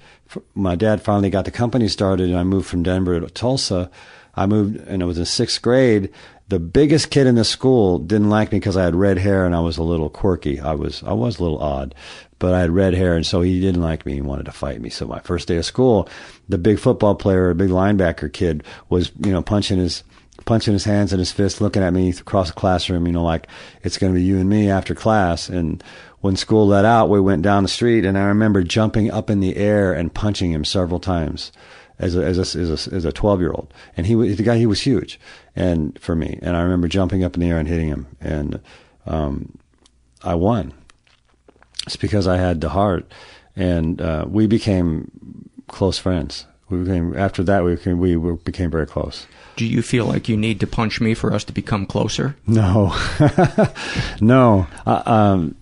my 0.55 0.77
dad 0.77 1.01
finally 1.03 1.31
got 1.31 1.47
the 1.47 1.51
company 1.51 1.89
started, 1.89 2.29
and 2.29 2.39
I 2.39 2.45
moved 2.45 2.67
from 2.69 2.83
Denver 2.83 3.19
to 3.19 3.27
Tulsa. 3.31 3.91
I 4.35 4.47
moved, 4.47 4.77
and 4.77 5.03
it 5.03 5.07
was 5.07 5.19
in 5.19 5.25
sixth 5.25 5.61
grade. 5.61 6.11
The 6.49 6.59
biggest 6.59 7.11
kid 7.11 7.27
in 7.27 7.35
the 7.35 7.45
school 7.45 7.99
didn't 7.99 8.31
like 8.31 8.53
me 8.53 8.59
because 8.59 8.77
I 8.77 8.85
had 8.85 8.95
red 8.95 9.19
hair 9.19 9.47
and 9.47 9.55
I 9.55 9.61
was 9.61 9.79
a 9.79 9.83
little 9.83 10.11
quirky. 10.11 10.61
I 10.61 10.75
was 10.75 11.03
I 11.03 11.13
was 11.13 11.39
a 11.39 11.43
little 11.43 11.63
odd, 11.63 11.95
but 12.39 12.53
I 12.53 12.61
had 12.61 12.71
red 12.71 12.95
hair, 12.95 13.17
and 13.17 13.27
so 13.27 13.41
he 13.41 13.61
didn't 13.61 13.81
like 13.81 14.05
me. 14.05 14.15
He 14.15 14.21
wanted 14.21 14.47
to 14.47 14.53
fight 14.53 14.81
me. 14.81 14.91
So 14.91 15.07
my 15.07 15.21
first 15.21 15.49
day 15.49 15.57
of 15.57 15.65
school, 15.65 16.09
the 16.49 16.59
big 16.59 16.79
football 16.79 17.15
player, 17.15 17.51
a 17.51 17.55
big 17.55 17.71
linebacker 17.71 18.33
kid, 18.33 18.65
was 18.89 19.13
you 19.25 19.33
know 19.33 19.43
punching 19.43 19.79
his 19.79 20.03
punching 20.45 20.73
his 20.73 20.85
hands 20.85 21.13
and 21.13 21.21
his 21.21 21.33
fists, 21.33 21.61
looking 21.61 21.83
at 21.83 21.93
me 21.93 22.11
across 22.11 22.49
the 22.49 22.55
classroom. 22.55 23.07
You 23.07 23.13
know, 23.13 23.25
like 23.25 23.49
it's 23.83 23.99
going 23.99 24.13
to 24.13 24.19
be 24.19 24.25
you 24.25 24.39
and 24.39 24.49
me 24.49 24.71
after 24.71 24.95
class. 24.95 25.49
And 25.49 25.83
when 26.21 26.37
school 26.37 26.67
let 26.67 26.85
out, 26.85 27.09
we 27.09 27.21
went 27.21 27.43
down 27.43 27.63
the 27.63 27.69
street, 27.69 28.05
and 28.05 28.19
I 28.19 28.25
remember 28.25 28.63
jumping 28.63 29.11
up 29.11 29.31
in 29.31 29.41
the 29.41 29.57
air 29.57 29.93
and 29.93 30.13
punching 30.13 30.53
him 30.53 30.65
several 30.65 31.01
times 31.01 31.53
as 32.03 32.17
a 32.17 32.25
as 32.25 32.39
a 32.39 32.59
as 32.59 32.87
a, 32.87 32.95
as 32.95 33.05
a 33.05 33.13
twelve 33.13 33.41
year 33.41 33.53
old. 33.53 33.73
And 33.97 34.07
he 34.07 34.15
was 34.15 34.37
the 34.37 34.43
guy. 34.43 34.59
He 34.59 34.67
was 34.67 34.83
huge, 34.83 35.19
and 35.57 35.99
for 35.99 36.15
me, 36.15 36.39
and 36.43 36.57
I 36.57 36.63
remember 36.63 36.89
jumping 36.89 37.25
up 37.25 37.35
in 37.35 37.41
the 37.41 37.49
air 37.49 37.59
and 37.59 37.69
hitting 37.69 37.89
him, 37.89 38.07
and 38.21 38.61
um, 39.07 39.59
I 40.23 40.35
won. 40.35 40.75
It's 41.87 41.97
because 41.97 42.29
I 42.29 42.37
had 42.37 42.61
the 42.61 42.71
heart, 42.71 43.11
and 43.57 44.01
uh, 44.01 44.25
we 44.29 44.47
became 44.47 45.11
close 45.69 45.99
friends. 45.99 46.47
We 46.69 46.79
became 46.79 47.17
after 47.17 47.43
that 47.45 47.65
we 47.65 47.75
became 47.77 47.99
we 47.99 48.17
were, 48.17 48.35
became 48.35 48.71
very 48.71 48.87
close. 48.87 49.27
Do 49.57 49.67
you 49.67 49.83
feel 49.83 50.07
like 50.07 50.29
you 50.29 50.37
need 50.37 50.61
to 50.61 50.67
punch 50.67 51.01
me 51.01 51.15
for 51.15 51.33
us 51.33 51.45
to 51.45 51.53
become 51.53 51.87
closer? 51.87 52.37
No, 52.47 52.97
no. 54.21 54.67
Uh, 54.87 55.03
um, 55.05 55.55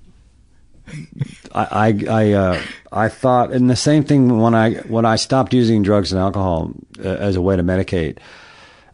I 1.52 1.66
I 1.70 2.04
I, 2.08 2.32
uh, 2.32 2.62
I 2.92 3.08
thought, 3.08 3.52
and 3.52 3.70
the 3.70 3.76
same 3.76 4.04
thing 4.04 4.40
when 4.40 4.54
I 4.54 4.74
when 4.74 5.04
I 5.04 5.16
stopped 5.16 5.54
using 5.54 5.82
drugs 5.82 6.12
and 6.12 6.20
alcohol 6.20 6.72
uh, 6.98 7.08
as 7.08 7.36
a 7.36 7.42
way 7.42 7.56
to 7.56 7.62
medicate. 7.62 8.18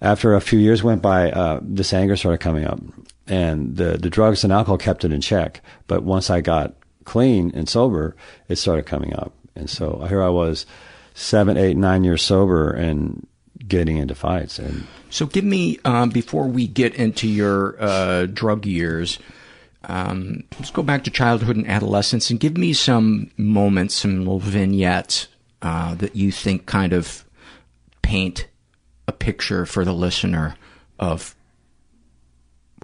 After 0.03 0.35
a 0.35 0.43
few 0.43 0.59
years 0.59 0.83
went 0.83 1.01
by, 1.01 1.31
uh, 1.31 1.61
this 1.63 1.95
anger 1.95 2.17
started 2.17 2.39
coming 2.39 2.67
up, 2.67 2.81
and 3.27 3.77
the 3.77 3.97
the 3.97 4.11
drugs 4.11 4.45
and 4.45 4.53
alcohol 4.53 4.77
kept 4.77 5.05
it 5.05 5.13
in 5.13 5.23
check. 5.23 5.63
But 5.87 6.03
once 6.03 6.29
I 6.29 6.43
got 6.43 6.75
clean 7.05 7.51
and 7.55 7.69
sober, 7.69 8.15
it 8.49 8.57
started 8.57 8.85
coming 8.85 9.15
up, 9.15 9.33
and 9.55 9.71
so 9.71 10.05
here 10.09 10.23
I 10.23 10.29
was, 10.29 10.67
seven, 11.15 11.57
eight, 11.57 11.79
nine 11.79 12.05
years 12.05 12.23
sober, 12.23 12.71
and 12.71 13.27
getting 13.67 13.97
into 13.97 14.15
fights 14.15 14.59
and. 14.59 14.87
So 15.09 15.25
give 15.25 15.45
me 15.45 15.79
um, 15.85 16.11
before 16.11 16.47
we 16.47 16.67
get 16.67 16.95
into 16.97 17.27
your 17.27 17.77
uh, 17.81 18.27
drug 18.27 18.67
years. 18.67 19.19
Um, 19.87 20.45
let's 20.59 20.71
go 20.71 20.83
back 20.83 21.05
to 21.05 21.11
childhood 21.11 21.57
and 21.57 21.69
adolescence 21.69 22.31
and 22.31 22.41
give 22.41 22.57
me 22.57 22.73
some 22.73 23.31
moments, 23.37 23.95
some 23.95 24.19
little 24.19 24.41
vignettes 24.41 25.29
uh, 25.63 25.95
that 25.97 26.17
you 26.17 26.33
think 26.33 26.67
kind 26.67 26.93
of 26.93 27.25
paint 28.03 28.49
a 29.07 29.13
picture 29.13 29.65
for 29.65 29.85
the 29.85 29.93
listener 29.93 30.57
of 30.99 31.37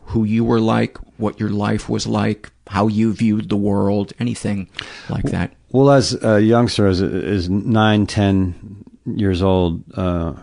who 0.04 0.24
you 0.24 0.44
were 0.44 0.60
like, 0.60 0.96
what 1.18 1.40
your 1.40 1.48
life 1.48 1.88
was 1.88 2.06
like, 2.06 2.50
how 2.68 2.86
you 2.86 3.12
viewed 3.12 3.48
the 3.48 3.56
world, 3.56 4.12
anything 4.18 4.68
like 5.08 5.24
that. 5.24 5.52
Well, 5.70 5.90
as 5.90 6.22
a 6.22 6.40
youngster, 6.40 6.86
as 6.86 7.00
is 7.00 7.48
nine, 7.48 8.06
ten 8.06 8.84
years 9.06 9.42
old, 9.42 9.82
uh, 9.94 10.34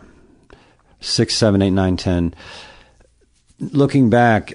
six, 1.00 1.36
seven, 1.36 1.62
eight, 1.62 1.70
nine, 1.70 1.96
ten, 1.96 2.34
looking 3.58 4.10
back, 4.10 4.54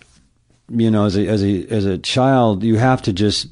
you 0.70 0.90
know, 0.90 1.06
as 1.06 1.16
a 1.18 1.28
as 1.28 1.44
a 1.44 1.68
as 1.68 1.86
a 1.86 1.98
child, 1.98 2.64
you 2.64 2.78
have 2.78 3.02
to 3.04 3.14
just 3.14 3.50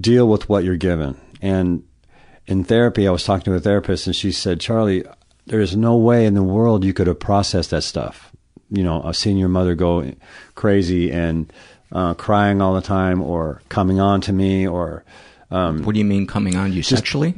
deal 0.00 0.28
with 0.28 0.48
what 0.48 0.64
you're 0.64 0.76
given. 0.76 1.20
And 1.42 1.84
in 2.46 2.64
therapy, 2.64 3.06
I 3.06 3.10
was 3.10 3.24
talking 3.24 3.44
to 3.44 3.54
a 3.54 3.60
therapist, 3.60 4.06
and 4.06 4.16
she 4.16 4.32
said, 4.32 4.60
"Charlie, 4.60 5.04
there 5.46 5.60
is 5.60 5.76
no 5.76 5.96
way 5.96 6.26
in 6.26 6.34
the 6.34 6.42
world 6.42 6.84
you 6.84 6.94
could 6.94 7.06
have 7.06 7.20
processed 7.20 7.70
that 7.70 7.82
stuff. 7.82 8.32
You 8.70 8.82
know, 8.82 9.02
I've 9.02 9.16
seen 9.16 9.36
your 9.36 9.48
mother 9.48 9.74
go 9.74 10.10
crazy 10.54 11.12
and 11.12 11.52
uh, 11.92 12.14
crying 12.14 12.62
all 12.62 12.74
the 12.74 12.80
time, 12.80 13.22
or 13.22 13.60
coming 13.68 14.00
on 14.00 14.20
to 14.22 14.32
me, 14.32 14.66
or 14.66 15.04
um, 15.54 15.84
what 15.84 15.92
do 15.92 16.00
you 16.00 16.04
mean 16.04 16.26
coming 16.26 16.56
on 16.56 16.72
you 16.72 16.82
sexually? 16.82 17.32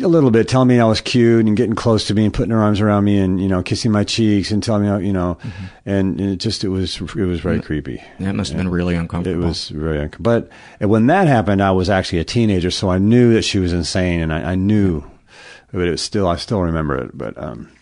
A 0.00 0.06
little 0.06 0.30
bit, 0.30 0.48
telling 0.48 0.68
me 0.68 0.78
I 0.78 0.84
was 0.84 1.00
cute 1.00 1.44
and 1.44 1.56
getting 1.56 1.74
close 1.74 2.06
to 2.06 2.14
me 2.14 2.24
and 2.24 2.32
putting 2.32 2.52
her 2.52 2.62
arms 2.62 2.80
around 2.80 3.02
me 3.02 3.18
and 3.18 3.40
you 3.42 3.48
know 3.48 3.60
kissing 3.60 3.90
my 3.90 4.04
cheeks 4.04 4.52
and 4.52 4.62
telling 4.62 4.82
me 4.82 5.04
you 5.04 5.12
know, 5.12 5.36
mm-hmm. 5.42 5.88
and 5.88 6.20
it 6.20 6.36
just 6.36 6.62
it 6.62 6.68
was 6.68 7.00
it 7.00 7.26
was 7.26 7.40
very 7.40 7.60
creepy. 7.60 8.00
That 8.20 8.36
must 8.36 8.52
have 8.52 8.58
been 8.58 8.68
really 8.68 8.94
uncomfortable. 8.94 9.42
It 9.42 9.46
was 9.48 9.70
very 9.70 9.96
uncomfortable. 9.98 10.48
But 10.78 10.88
when 10.88 11.08
that 11.08 11.26
happened, 11.26 11.60
I 11.60 11.72
was 11.72 11.90
actually 11.90 12.20
a 12.20 12.24
teenager, 12.24 12.70
so 12.70 12.88
I 12.88 12.98
knew 12.98 13.34
that 13.34 13.42
she 13.42 13.58
was 13.58 13.72
insane, 13.72 14.20
and 14.20 14.32
I, 14.32 14.52
I 14.52 14.54
knew, 14.54 15.02
but 15.72 15.88
it 15.88 15.90
was 15.90 16.02
still 16.02 16.28
I 16.28 16.36
still 16.36 16.62
remember 16.62 16.96
it. 16.96 17.18
But 17.18 17.36
um, 17.36 17.72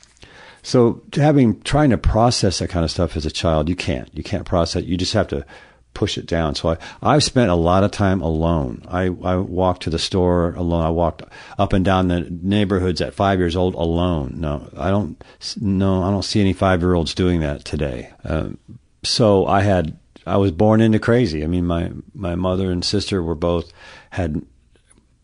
so 0.62 1.02
having 1.12 1.60
trying 1.60 1.90
to 1.90 1.98
process 1.98 2.60
that 2.60 2.70
kind 2.70 2.86
of 2.86 2.90
stuff 2.90 3.18
as 3.18 3.26
a 3.26 3.30
child, 3.30 3.68
you 3.68 3.76
can't 3.76 4.08
you 4.14 4.22
can't 4.22 4.46
process. 4.46 4.84
You 4.84 4.96
just 4.96 5.12
have 5.12 5.28
to 5.28 5.44
push 5.94 6.18
it 6.18 6.26
down. 6.26 6.54
So 6.54 6.70
I, 6.70 6.76
I've 7.02 7.22
spent 7.22 7.50
a 7.50 7.54
lot 7.54 7.85
of 7.85 7.90
time 7.90 8.20
alone. 8.20 8.83
I, 8.88 9.04
I 9.04 9.37
walked 9.37 9.85
to 9.85 9.90
the 9.90 9.98
store 9.98 10.52
alone. 10.54 10.85
I 10.85 10.90
walked 10.90 11.22
up 11.59 11.72
and 11.72 11.85
down 11.85 12.09
the 12.09 12.28
neighborhoods 12.28 13.00
at 13.00 13.14
five 13.14 13.38
years 13.38 13.57
old 13.57 13.74
alone. 13.74 14.35
No, 14.37 14.68
I 14.76 14.90
don't, 14.90 15.22
no, 15.61 16.02
I 16.02 16.11
don't 16.11 16.24
see 16.24 16.40
any 16.40 16.52
five 16.52 16.83
year 16.83 16.94
olds 16.94 17.14
doing 17.14 17.40
that 17.40 17.64
today. 17.64 18.11
Um, 18.24 18.59
so 19.02 19.46
I 19.46 19.62
had, 19.62 19.96
I 20.26 20.37
was 20.37 20.50
born 20.50 20.80
into 20.80 20.98
crazy. 20.98 21.44
I 21.44 21.46
mean, 21.46 21.66
my, 21.66 21.92
my 22.14 22.35
mother 22.35 22.70
and 22.70 22.85
sister 22.85 23.22
were 23.22 23.35
both, 23.35 23.72
had, 24.11 24.42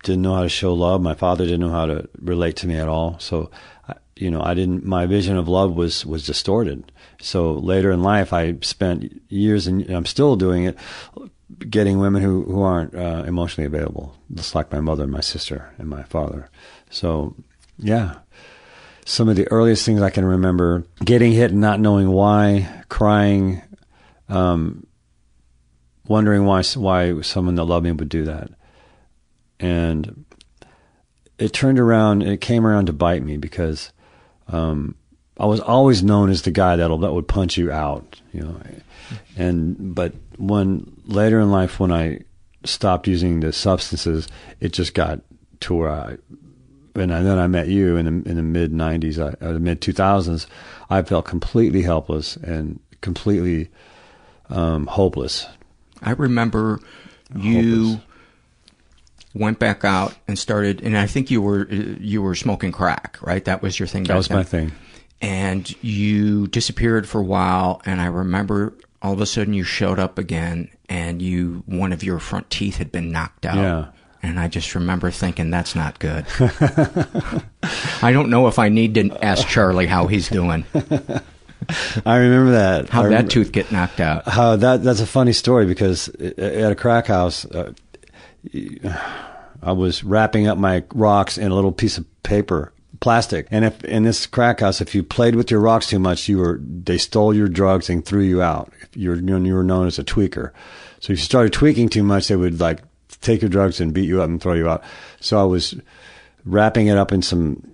didn't 0.02 0.22
know 0.22 0.35
how 0.35 0.42
to 0.42 0.48
show 0.48 0.72
love. 0.72 1.02
My 1.02 1.14
father 1.14 1.44
didn't 1.44 1.61
know 1.61 1.70
how 1.70 1.87
to 1.87 2.09
relate 2.20 2.56
to 2.56 2.66
me 2.66 2.76
at 2.76 2.88
all. 2.88 3.18
So, 3.18 3.50
you 4.16 4.30
know, 4.30 4.42
I 4.42 4.54
didn't, 4.54 4.85
my 4.85 5.06
vision 5.06 5.37
of 5.37 5.48
love 5.48 5.74
was, 5.74 6.06
was 6.06 6.26
distorted. 6.26 6.92
So 7.20 7.52
later 7.52 7.90
in 7.90 8.02
life, 8.02 8.33
I 8.33 8.56
spent 8.62 9.22
years 9.28 9.66
and 9.66 9.88
I'm 9.90 10.06
still 10.06 10.37
doing 10.37 10.64
it, 10.64 10.76
getting 11.68 11.98
women 11.98 12.22
who, 12.22 12.44
who 12.44 12.62
aren't 12.62 12.94
uh, 12.94 13.24
emotionally 13.26 13.66
available, 13.66 14.16
just 14.33 14.54
like 14.54 14.72
my 14.72 14.80
mother 14.80 15.04
and 15.04 15.12
my 15.12 15.20
sister 15.20 15.72
and 15.78 15.88
my 15.88 16.02
father. 16.04 16.50
So, 16.90 17.37
yeah. 17.78 18.16
Some 19.04 19.28
of 19.28 19.37
the 19.37 19.50
earliest 19.50 19.85
things 19.85 20.02
I 20.02 20.11
can 20.11 20.24
remember 20.24 20.85
getting 21.04 21.33
hit 21.33 21.50
and 21.50 21.61
not 21.61 21.80
knowing 21.80 22.11
why, 22.11 22.85
crying, 22.88 23.62
um, 24.28 24.87
wondering 26.06 26.44
why 26.44 26.62
why 26.74 27.20
someone 27.22 27.54
that 27.56 27.64
loved 27.64 27.85
me 27.85 27.92
would 27.92 28.09
do 28.09 28.24
that. 28.24 28.50
And 29.59 30.24
it 31.38 31.52
turned 31.52 31.80
around, 31.80 32.22
it 32.22 32.40
came 32.40 32.66
around 32.66 32.87
to 32.87 32.92
bite 32.92 33.22
me 33.22 33.37
because 33.37 33.92
um, 34.48 34.94
I 35.40 35.46
was 35.46 35.61
always 35.61 36.03
known 36.03 36.29
as 36.29 36.42
the 36.42 36.50
guy 36.50 36.76
that'll 36.76 36.98
that 36.98 37.14
would 37.14 37.26
punch 37.26 37.57
you 37.57 37.72
out, 37.72 38.20
you 38.31 38.42
know. 38.42 38.61
And 39.37 39.94
but 39.94 40.12
when 40.37 40.92
later 41.07 41.40
in 41.40 41.50
life, 41.50 41.81
when 41.81 41.90
I 41.90 42.20
stopped 42.64 43.09
using 43.09 43.40
the 43.40 43.50
substances, 43.50 44.29
it 44.61 44.74
just 44.74 44.92
got 44.92 45.22
to 45.61 45.74
where 45.74 45.90
I. 45.90 46.18
And 46.94 47.11
then 47.11 47.38
I 47.38 47.46
met 47.46 47.68
you 47.68 47.96
in 47.96 48.05
the 48.05 48.31
in 48.31 48.37
the 48.37 48.42
mid 48.42 48.70
'90s, 48.70 49.16
or 49.40 49.53
the 49.55 49.61
mid 49.61 49.81
2000s. 49.81 50.46
I 50.90 51.00
felt 51.03 51.24
completely 51.24 51.83
helpless 51.83 52.37
and 52.37 52.79
completely 53.00 53.70
um, 54.50 54.88
hopeless. 54.88 55.46
I 56.03 56.11
remember 56.11 56.81
you 57.35 57.85
hopeless. 57.85 58.05
went 59.33 59.59
back 59.59 59.87
out 59.87 60.14
and 60.29 60.38
started, 60.38 60.83
and 60.83 60.98
I 60.98 61.07
think 61.07 61.31
you 61.31 61.40
were 61.40 61.66
you 61.70 62.20
were 62.20 62.35
smoking 62.35 62.72
crack, 62.72 63.16
right? 63.22 63.42
That 63.46 63.62
was 63.62 63.79
your 63.79 63.87
thing. 63.87 64.05
That 64.05 64.16
was 64.16 64.29
then? 64.29 64.37
my 64.37 64.44
thing 64.44 64.72
and 65.20 65.70
you 65.83 66.46
disappeared 66.48 67.09
for 67.09 67.20
a 67.20 67.24
while 67.24 67.83
and 67.85 68.00
I 68.00 68.06
remember 68.06 68.74
all 69.02 69.12
of 69.12 69.20
a 69.20 69.26
sudden 69.26 69.54
you 69.54 69.64
showed 69.64 69.98
up 69.98 70.18
again 70.18 70.70
and 70.88 71.22
you 71.22 71.62
one 71.66 71.92
of 71.92 72.02
your 72.02 72.18
front 72.18 72.50
teeth 72.50 72.76
had 72.76 72.92
been 72.92 73.12
knocked 73.12 73.46
out. 73.46 73.56
Yeah. 73.56 73.87
And 74.22 74.38
I 74.38 74.48
just 74.48 74.74
remember 74.74 75.11
thinking 75.11 75.50
that's 75.50 75.74
not 75.74 75.98
good. 75.98 76.26
I 78.02 78.12
don't 78.12 78.28
know 78.28 78.48
if 78.48 78.59
I 78.59 78.68
need 78.68 78.94
to 78.94 79.24
ask 79.24 79.48
Charlie 79.48 79.87
how 79.87 80.09
he's 80.09 80.28
doing. 80.28 80.66
I 82.04 82.16
remember 82.16 82.50
that. 82.52 82.90
How 82.90 83.04
remember, 83.04 83.22
that 83.22 83.30
tooth 83.30 83.50
get 83.50 83.72
knocked 83.72 83.98
out? 83.98 84.28
How 84.28 84.56
that 84.56 84.83
that's 84.83 85.00
a 85.00 85.06
funny 85.06 85.33
story 85.33 85.64
because 85.64 86.09
at 86.09 86.72
a 86.72 86.74
crack 86.74 87.06
house, 87.06 87.46
uh, 87.46 87.72
I 89.62 89.72
was 89.72 90.04
wrapping 90.04 90.46
up 90.46 90.59
my 90.59 90.85
rocks 90.94 91.38
in 91.38 91.50
a 91.50 91.54
little 91.54 91.72
piece 91.72 91.96
of 91.96 92.22
paper 92.22 92.72
plastic. 93.00 93.46
And 93.50 93.64
if 93.64 93.82
in 93.84 94.04
this 94.04 94.26
crack 94.26 94.60
house, 94.60 94.80
if 94.80 94.94
you 94.94 95.02
played 95.02 95.34
with 95.34 95.50
your 95.50 95.60
rocks 95.60 95.88
too 95.88 95.98
much, 95.98 96.28
you 96.28 96.38
were 96.38 96.60
they 96.62 96.98
stole 96.98 97.34
your 97.34 97.48
drugs 97.48 97.88
and 97.88 98.04
threw 98.04 98.22
you 98.22 98.42
out. 98.42 98.72
You're 98.94 99.16
you 99.16 99.54
were 99.54 99.64
known 99.64 99.86
as 99.86 99.98
a 99.98 100.04
tweaker. 100.04 100.52
So 101.00 101.12
if 101.12 101.18
you 101.18 101.24
started 101.24 101.52
tweaking 101.52 101.88
too 101.88 102.02
much, 102.02 102.28
they 102.28 102.36
would 102.36 102.60
like 102.60 102.82
take 103.20 103.42
your 103.42 103.48
drugs 103.48 103.80
and 103.80 103.92
beat 103.92 104.08
you 104.08 104.22
up 104.22 104.28
and 104.28 104.40
throw 104.40 104.54
you 104.54 104.68
out. 104.68 104.84
So 105.20 105.40
I 105.40 105.44
was 105.44 105.74
wrapping 106.44 106.86
it 106.86 106.96
up 106.96 107.12
in 107.12 107.22
some 107.22 107.66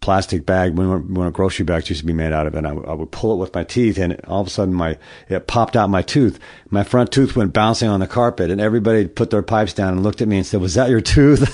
plastic 0.00 0.44
bag 0.44 0.76
when, 0.76 1.14
when 1.14 1.28
a 1.28 1.30
grocery 1.30 1.64
bag 1.64 1.88
used 1.88 2.00
to 2.00 2.06
be 2.06 2.12
made 2.12 2.32
out 2.32 2.46
of 2.46 2.54
it. 2.54 2.58
And 2.58 2.66
I, 2.66 2.72
I 2.72 2.92
would 2.92 3.10
pull 3.10 3.32
it 3.32 3.38
with 3.38 3.54
my 3.54 3.64
teeth, 3.64 3.96
and 3.98 4.20
all 4.26 4.40
of 4.40 4.48
a 4.48 4.50
sudden, 4.50 4.74
my 4.74 4.98
it 5.28 5.46
popped 5.46 5.76
out 5.76 5.88
my 5.88 6.02
tooth. 6.02 6.38
My 6.68 6.82
front 6.82 7.10
tooth 7.12 7.36
went 7.36 7.54
bouncing 7.54 7.88
on 7.88 8.00
the 8.00 8.06
carpet, 8.06 8.50
and 8.50 8.60
everybody 8.60 9.06
put 9.06 9.30
their 9.30 9.42
pipes 9.42 9.72
down 9.72 9.94
and 9.94 10.02
looked 10.02 10.20
at 10.20 10.28
me 10.28 10.36
and 10.38 10.46
said, 10.46 10.60
"Was 10.60 10.74
that 10.74 10.90
your 10.90 11.00
tooth?" 11.00 11.48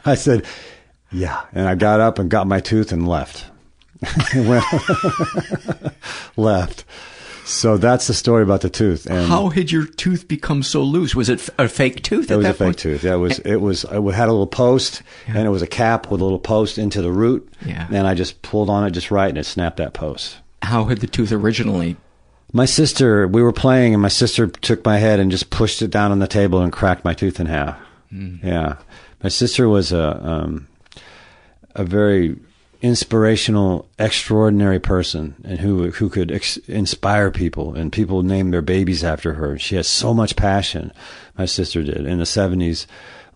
I 0.06 0.14
said, 0.14 0.46
yeah. 1.12 1.42
And 1.52 1.68
I 1.68 1.74
got 1.74 2.00
up 2.00 2.18
and 2.18 2.30
got 2.30 2.46
my 2.46 2.60
tooth 2.60 2.92
and 2.92 3.08
left. 3.08 3.46
left. 6.36 6.84
So 7.50 7.76
that's 7.76 8.06
the 8.06 8.14
story 8.14 8.44
about 8.44 8.60
the 8.60 8.70
tooth. 8.70 9.06
And 9.06 9.28
how 9.28 9.48
had 9.48 9.72
your 9.72 9.84
tooth 9.84 10.28
become 10.28 10.62
so 10.62 10.82
loose? 10.82 11.14
Was 11.14 11.28
it 11.28 11.48
a 11.58 11.68
fake 11.68 12.02
tooth? 12.02 12.30
It 12.30 12.36
was 12.36 12.46
a 12.46 12.54
fake 12.54 12.76
tooth. 12.76 13.02
Yeah, 13.02 13.14
it 13.14 13.18
was. 13.18 13.38
It 13.40 13.56
was. 13.56 13.84
It 13.84 14.14
had 14.14 14.28
a 14.28 14.32
little 14.32 14.46
post, 14.46 15.02
yeah. 15.26 15.38
and 15.38 15.46
it 15.46 15.50
was 15.50 15.60
a 15.60 15.66
cap 15.66 16.10
with 16.10 16.20
a 16.20 16.24
little 16.24 16.38
post 16.38 16.78
into 16.78 17.02
the 17.02 17.10
root. 17.10 17.52
Yeah. 17.66 17.88
And 17.90 18.06
I 18.06 18.14
just 18.14 18.40
pulled 18.42 18.70
on 18.70 18.86
it 18.86 18.92
just 18.92 19.10
right, 19.10 19.28
and 19.28 19.38
it 19.38 19.46
snapped 19.46 19.78
that 19.78 19.94
post. 19.94 20.38
How 20.62 20.84
had 20.84 20.98
the 20.98 21.08
tooth 21.08 21.32
originally? 21.32 21.96
My 22.52 22.66
sister, 22.66 23.26
we 23.26 23.42
were 23.42 23.52
playing, 23.52 23.94
and 23.94 24.02
my 24.02 24.08
sister 24.08 24.46
took 24.46 24.84
my 24.84 24.98
head 24.98 25.18
and 25.18 25.30
just 25.30 25.50
pushed 25.50 25.82
it 25.82 25.90
down 25.90 26.12
on 26.12 26.20
the 26.20 26.28
table 26.28 26.60
and 26.60 26.72
cracked 26.72 27.04
my 27.04 27.14
tooth 27.14 27.40
in 27.40 27.46
half. 27.46 27.78
Mm. 28.12 28.42
Yeah. 28.44 28.76
My 29.22 29.28
sister 29.28 29.68
was 29.68 29.92
a 29.92 30.26
um, 30.26 30.68
a 31.74 31.84
very 31.84 32.36
inspirational, 32.82 33.88
extraordinary 33.98 34.78
person, 34.78 35.34
and 35.44 35.60
who 35.60 35.90
who 35.90 36.08
could 36.08 36.30
ex- 36.32 36.56
inspire 36.68 37.30
people, 37.30 37.74
and 37.74 37.92
people 37.92 38.22
named 38.22 38.52
their 38.52 38.62
babies 38.62 39.04
after 39.04 39.34
her. 39.34 39.58
She 39.58 39.76
has 39.76 39.86
so 39.86 40.14
much 40.14 40.36
passion. 40.36 40.92
My 41.36 41.44
sister 41.46 41.82
did 41.82 42.06
in 42.06 42.18
the 42.18 42.26
seventies, 42.26 42.86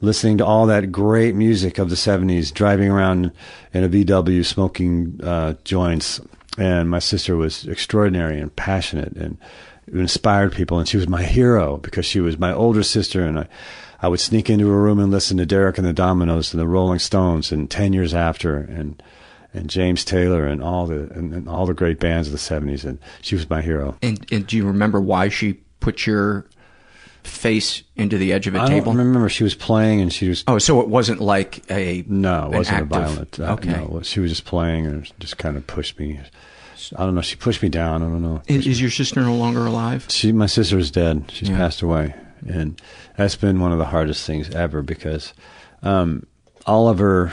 listening 0.00 0.38
to 0.38 0.46
all 0.46 0.66
that 0.66 0.92
great 0.92 1.34
music 1.34 1.78
of 1.78 1.90
the 1.90 1.96
seventies, 1.96 2.50
driving 2.50 2.90
around 2.90 3.32
in 3.72 3.84
a 3.84 3.88
VW, 3.88 4.44
smoking 4.44 5.20
uh, 5.22 5.54
joints, 5.64 6.20
and 6.56 6.88
my 6.88 6.98
sister 6.98 7.36
was 7.36 7.66
extraordinary 7.66 8.40
and 8.40 8.54
passionate 8.54 9.12
and 9.16 9.36
inspired 9.92 10.52
people, 10.52 10.78
and 10.78 10.88
she 10.88 10.96
was 10.96 11.08
my 11.08 11.22
hero 11.22 11.76
because 11.78 12.06
she 12.06 12.20
was 12.20 12.38
my 12.38 12.52
older 12.52 12.82
sister, 12.82 13.22
and 13.24 13.40
I 13.40 13.48
I 14.00 14.08
would 14.08 14.20
sneak 14.20 14.50
into 14.50 14.68
a 14.68 14.76
room 14.76 14.98
and 14.98 15.10
listen 15.10 15.36
to 15.38 15.46
Derek 15.46 15.78
and 15.78 15.86
the 15.86 15.92
Dominos 15.92 16.52
and 16.52 16.60
the 16.60 16.66
Rolling 16.66 16.98
Stones 16.98 17.52
and 17.52 17.70
Ten 17.70 17.92
Years 17.92 18.14
After 18.14 18.56
and 18.56 19.02
and 19.52 19.70
James 19.70 20.04
Taylor 20.04 20.46
and 20.46 20.62
all 20.62 20.86
the 20.86 21.10
and, 21.12 21.32
and 21.32 21.48
all 21.48 21.64
the 21.64 21.74
great 21.74 22.00
bands 22.00 22.28
of 22.28 22.32
the 22.32 22.38
seventies 22.38 22.84
and 22.84 22.98
she 23.22 23.34
was 23.34 23.48
my 23.48 23.62
hero. 23.62 23.96
And, 24.02 24.26
and 24.32 24.46
do 24.46 24.56
you 24.56 24.66
remember 24.66 25.00
why 25.00 25.28
she 25.28 25.54
put 25.80 26.06
your 26.06 26.46
face 27.22 27.82
into 27.96 28.18
the 28.18 28.32
edge 28.32 28.46
of 28.46 28.54
a 28.54 28.62
I 28.62 28.66
table? 28.66 28.92
I 28.92 28.96
remember 28.96 29.28
she 29.28 29.44
was 29.44 29.54
playing 29.54 30.00
and 30.00 30.12
she 30.12 30.28
was. 30.28 30.44
Oh, 30.46 30.58
so 30.58 30.80
it 30.80 30.88
wasn't 30.88 31.20
like 31.20 31.70
a 31.70 32.04
no, 32.06 32.50
it 32.52 32.56
wasn't 32.56 32.82
a 32.82 32.84
violent. 32.84 33.40
Uh, 33.40 33.52
okay, 33.54 33.70
no, 33.70 34.00
she 34.02 34.20
was 34.20 34.30
just 34.30 34.44
playing 34.44 34.86
and 34.86 35.10
just 35.20 35.38
kind 35.38 35.56
of 35.56 35.66
pushed 35.66 35.98
me. 35.98 36.20
I 36.96 37.04
don't 37.04 37.14
know. 37.14 37.22
She 37.22 37.36
pushed 37.36 37.62
me 37.62 37.70
down. 37.70 38.02
I 38.02 38.06
don't 38.06 38.22
know. 38.22 38.42
Is, 38.46 38.66
is 38.66 38.80
your 38.80 38.90
sister 38.90 39.22
no 39.22 39.36
longer 39.36 39.64
alive? 39.64 40.06
She, 40.10 40.32
my 40.32 40.46
sister 40.46 40.76
is 40.76 40.90
dead. 40.90 41.30
She's 41.30 41.48
yeah. 41.48 41.56
passed 41.56 41.80
away 41.80 42.14
and 42.46 42.80
that's 43.16 43.36
been 43.36 43.60
one 43.60 43.72
of 43.72 43.78
the 43.78 43.86
hardest 43.86 44.26
things 44.26 44.50
ever 44.50 44.82
because 44.82 45.32
um, 45.82 46.26
all 46.66 46.88
of 46.88 46.98
her 46.98 47.32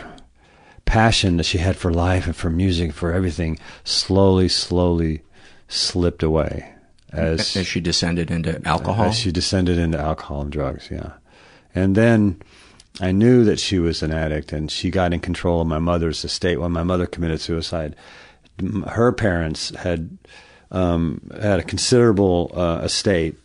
passion 0.86 1.38
that 1.38 1.46
she 1.46 1.58
had 1.58 1.76
for 1.76 1.91
life 1.91 2.26
and 2.26 2.36
for 2.36 2.50
music, 2.50 2.94
for 2.94 3.13
everything, 3.13 3.58
slowly, 3.84 4.48
slowly 4.48 5.22
slipped 5.67 6.22
away 6.22 6.74
as 7.12 7.56
as 7.56 7.67
she 7.67 7.80
descended 7.80 8.32
into 8.32 8.62
alcohol. 8.65 9.06
As 9.06 9.17
she 9.17 9.32
descended 9.32 9.78
into 9.78 9.98
alcohol 9.98 10.41
and 10.41 10.52
drugs, 10.52 10.89
yeah. 10.91 11.13
And 11.74 11.96
then 11.96 12.41
I 13.00 13.12
knew 13.12 13.44
that 13.46 13.60
she 13.60 13.80
was 13.80 14.04
an 14.04 14.12
addict, 14.12 14.52
and 14.52 14.70
she 14.70 14.91
got 14.91 15.13
in 15.13 15.20
control 15.20 15.62
of 15.62 15.67
my 15.67 15.80
mother's 15.80 16.24
estate 16.26 16.58
when 16.60 16.72
my 16.72 16.84
mother 16.84 17.06
committed 17.06 17.41
suicide. 17.41 17.96
Her 18.88 19.12
parents 19.12 19.70
had 19.76 20.17
um, 20.72 21.22
had 21.39 21.60
a 21.60 21.63
considerable 21.63 22.52
uh, 22.54 22.82
estate 22.84 23.38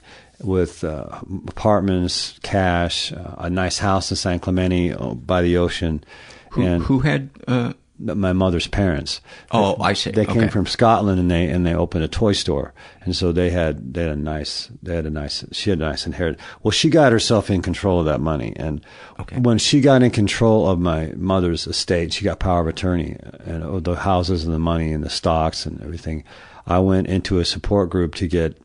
with 0.43 0.85
uh, 0.85 1.21
apartments, 1.49 2.39
cash, 2.43 3.13
uh, 3.13 3.35
a 3.39 3.51
nice 3.51 3.79
house 3.79 4.11
in 4.11 4.17
San 4.17 4.39
Clemente 4.39 4.93
uh, 4.93 5.15
by 5.15 5.43
the 5.43 5.57
ocean. 5.57 6.05
Who, 6.51 6.63
and 6.63 6.83
who 6.85 7.01
had? 7.01 7.31
Uh, 7.47 7.73
my 7.99 8.35
mother's 8.35 8.67
parents. 8.67 9.23
Oh, 9.51 9.81
I 9.81 9.95
see. 9.95 10.11
They 10.11 10.27
came 10.27 10.37
Okay. 10.43 10.49
from 10.51 10.67
Scotland 10.67 11.19
and 11.19 11.31
they 11.31 11.49
and 11.49 11.67
they 11.67 11.75
opened 11.75 12.05
a 12.05 12.09
toy 12.09 12.33
store, 12.33 12.75
and 13.03 13.17
so 13.17 13.33
they 13.33 13.49
had 13.49 13.95
they 13.95 14.03
had 14.03 14.11
a 14.11 14.17
nice 14.17 14.71
they 14.83 14.95
had 14.95 15.07
a 15.07 15.11
nice 15.11 15.45
she 15.53 15.71
had 15.71 15.79
a 15.79 15.83
nice 15.85 16.05
inheritance. 16.07 16.43
Well, 16.63 16.73
she 16.73 16.91
got 16.91 17.13
herself 17.13 17.49
in 17.49 17.63
control 17.63 18.01
of 18.01 18.05
that 18.05 18.21
money, 18.21 18.53
and 18.57 18.85
when 19.39 19.57
she 19.57 19.81
got 19.81 20.03
in 20.03 20.11
control 20.11 20.69
of 20.69 20.79
my 20.79 21.13
mother's 21.17 21.67
estate, 21.67 22.13
she 22.13 22.23
got 22.27 22.39
power 22.39 22.61
of 22.61 22.67
attorney 22.69 23.17
and 23.47 23.65
uh, 23.65 23.81
the 23.81 23.95
houses 23.95 24.45
and 24.45 24.53
the 24.53 24.59
money 24.59 24.93
and 24.93 25.03
the 25.03 25.09
stocks 25.11 25.65
and 25.65 25.81
everything. 25.83 26.23
I 26.67 26.81
went 26.81 27.07
into 27.07 27.39
a 27.39 27.47
support 27.47 27.89
group 27.89 28.15
to 28.17 28.29
get 28.29 28.61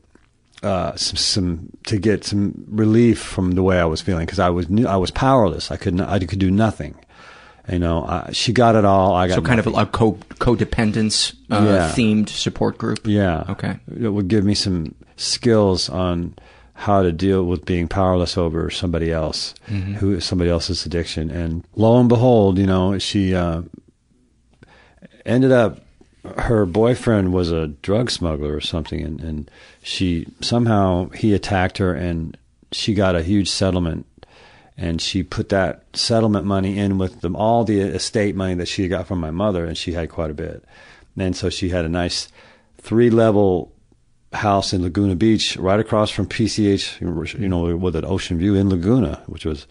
uh, 0.62 0.94
some, 0.96 1.16
some 1.16 1.70
to 1.86 1.98
get 1.98 2.24
some 2.24 2.64
relief 2.68 3.20
from 3.20 3.52
the 3.52 3.62
way 3.62 3.78
I 3.80 3.84
was 3.84 4.00
feeling 4.00 4.26
because 4.26 4.38
I 4.38 4.50
was 4.50 4.68
new, 4.68 4.86
I 4.86 4.96
was 4.96 5.10
powerless. 5.10 5.70
I 5.70 5.76
could 5.76 5.94
not, 5.94 6.08
I 6.08 6.18
could 6.20 6.38
do 6.38 6.50
nothing. 6.50 6.94
You 7.70 7.78
know, 7.78 8.04
I, 8.04 8.30
she 8.32 8.52
got 8.52 8.74
it 8.74 8.84
all. 8.84 9.14
I 9.14 9.28
got 9.28 9.34
so 9.36 9.42
kind 9.42 9.58
nothing. 9.58 9.76
of 9.76 9.88
a 9.88 9.90
co 9.90 10.12
codependence 10.40 11.34
uh, 11.50 11.62
Yeah. 11.64 11.88
themed 11.90 12.28
support 12.28 12.76
group. 12.78 13.00
Yeah. 13.04 13.44
Okay. 13.50 13.78
It 14.00 14.08
would 14.08 14.26
give 14.28 14.44
me 14.44 14.54
some 14.54 14.94
skills 15.16 15.88
on 15.88 16.34
how 16.74 17.02
to 17.02 17.12
deal 17.12 17.44
with 17.44 17.64
being 17.64 17.86
powerless 17.86 18.36
over 18.36 18.68
somebody 18.70 19.12
else, 19.12 19.54
Mhm. 19.68 19.94
who 19.94 20.18
somebody 20.18 20.50
else's 20.50 20.84
addiction. 20.86 21.30
And 21.30 21.64
lo 21.76 22.00
and 22.00 22.08
behold, 22.08 22.58
you 22.58 22.66
know, 22.66 22.98
she 22.98 23.32
uh, 23.34 23.62
ended 25.24 25.52
up. 25.52 25.78
Her 26.38 26.66
boyfriend 26.66 27.32
was 27.32 27.50
a 27.50 27.68
drug 27.68 28.10
smuggler 28.10 28.54
or 28.54 28.60
something, 28.60 29.00
and, 29.00 29.20
and 29.20 29.50
she 29.82 30.26
somehow 30.40 31.08
he 31.10 31.34
attacked 31.34 31.78
her, 31.78 31.94
and 31.94 32.36
she 32.70 32.94
got 32.94 33.16
a 33.16 33.22
huge 33.22 33.50
settlement 33.50 34.06
and 34.76 35.00
she 35.00 35.22
put 35.22 35.50
that 35.50 35.84
settlement 35.92 36.46
money 36.46 36.78
in 36.78 36.98
with 36.98 37.20
them, 37.20 37.36
all 37.36 37.64
the 37.64 37.80
estate 37.80 38.34
money 38.34 38.54
that 38.54 38.68
she 38.68 38.88
got 38.88 39.06
from 39.06 39.20
my 39.20 39.30
mother, 39.30 39.64
and 39.64 39.76
she 39.76 39.92
had 39.92 40.08
quite 40.08 40.30
a 40.30 40.34
bit. 40.34 40.64
And 41.16 41.36
so 41.36 41.50
she 41.50 41.68
had 41.68 41.84
a 41.84 41.90
nice 41.90 42.28
three 42.78 43.10
level 43.10 43.72
house 44.32 44.72
in 44.72 44.82
Laguna 44.82 45.14
Beach, 45.14 45.56
right 45.58 45.78
across 45.78 46.10
from 46.10 46.26
PCH, 46.26 47.38
you 47.38 47.48
know, 47.48 47.76
with 47.76 47.96
an 47.96 48.04
ocean 48.04 48.38
view 48.38 48.54
in 48.54 48.68
Laguna, 48.68 49.22
which 49.26 49.44
was. 49.44 49.66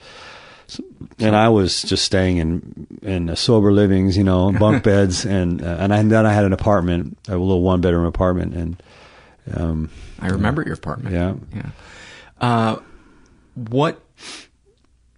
And 1.20 1.36
I 1.36 1.50
was 1.50 1.82
just 1.82 2.06
staying 2.06 2.38
in 2.38 2.88
in 3.02 3.36
sober 3.36 3.72
livings, 3.72 4.18
you 4.18 4.24
know, 4.24 4.52
bunk 4.52 4.84
beds, 4.86 5.26
and 5.26 5.62
uh, 5.62 5.78
and, 5.80 5.94
I, 5.94 5.98
and 5.98 6.12
then 6.12 6.26
I 6.26 6.34
had 6.34 6.46
an 6.46 6.54
apartment, 6.54 7.18
a 7.28 7.32
little 7.32 7.62
one 7.62 7.82
bedroom 7.82 8.06
apartment, 8.06 8.54
and 8.56 8.84
um, 9.54 9.90
I 10.20 10.28
remember 10.28 10.64
your 10.64 10.74
apartment. 10.74 11.14
Yeah, 11.14 11.36
Yeah. 11.56 11.70
Uh, 12.40 12.80
what? 13.56 14.02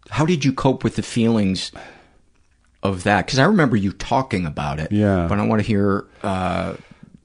How 0.09 0.25
did 0.25 0.45
you 0.45 0.53
cope 0.53 0.83
with 0.83 0.95
the 0.95 1.03
feelings 1.03 1.71
of 2.81 3.03
that? 3.03 3.25
Because 3.25 3.39
I 3.39 3.45
remember 3.45 3.75
you 3.75 3.91
talking 3.91 4.45
about 4.45 4.79
it. 4.79 4.91
Yeah. 4.91 5.27
But 5.27 5.39
I 5.39 5.45
want 5.45 5.61
to 5.61 5.67
hear. 5.67 6.05
Uh, 6.21 6.75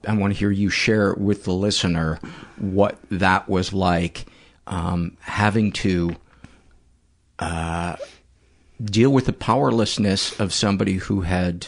I 0.07 0.13
want 0.13 0.33
to 0.33 0.39
hear 0.39 0.49
you 0.49 0.69
share 0.69 1.13
with 1.13 1.43
the 1.43 1.53
listener 1.53 2.19
what 2.57 2.97
that 3.11 3.49
was 3.49 3.73
like, 3.73 4.25
um, 4.65 5.17
having 5.19 5.73
to 5.73 6.15
uh, 7.39 7.95
deal 8.83 9.09
with 9.11 9.25
the 9.25 9.33
powerlessness 9.33 10.39
of 10.39 10.53
somebody 10.53 10.93
who 10.93 11.21
had 11.21 11.67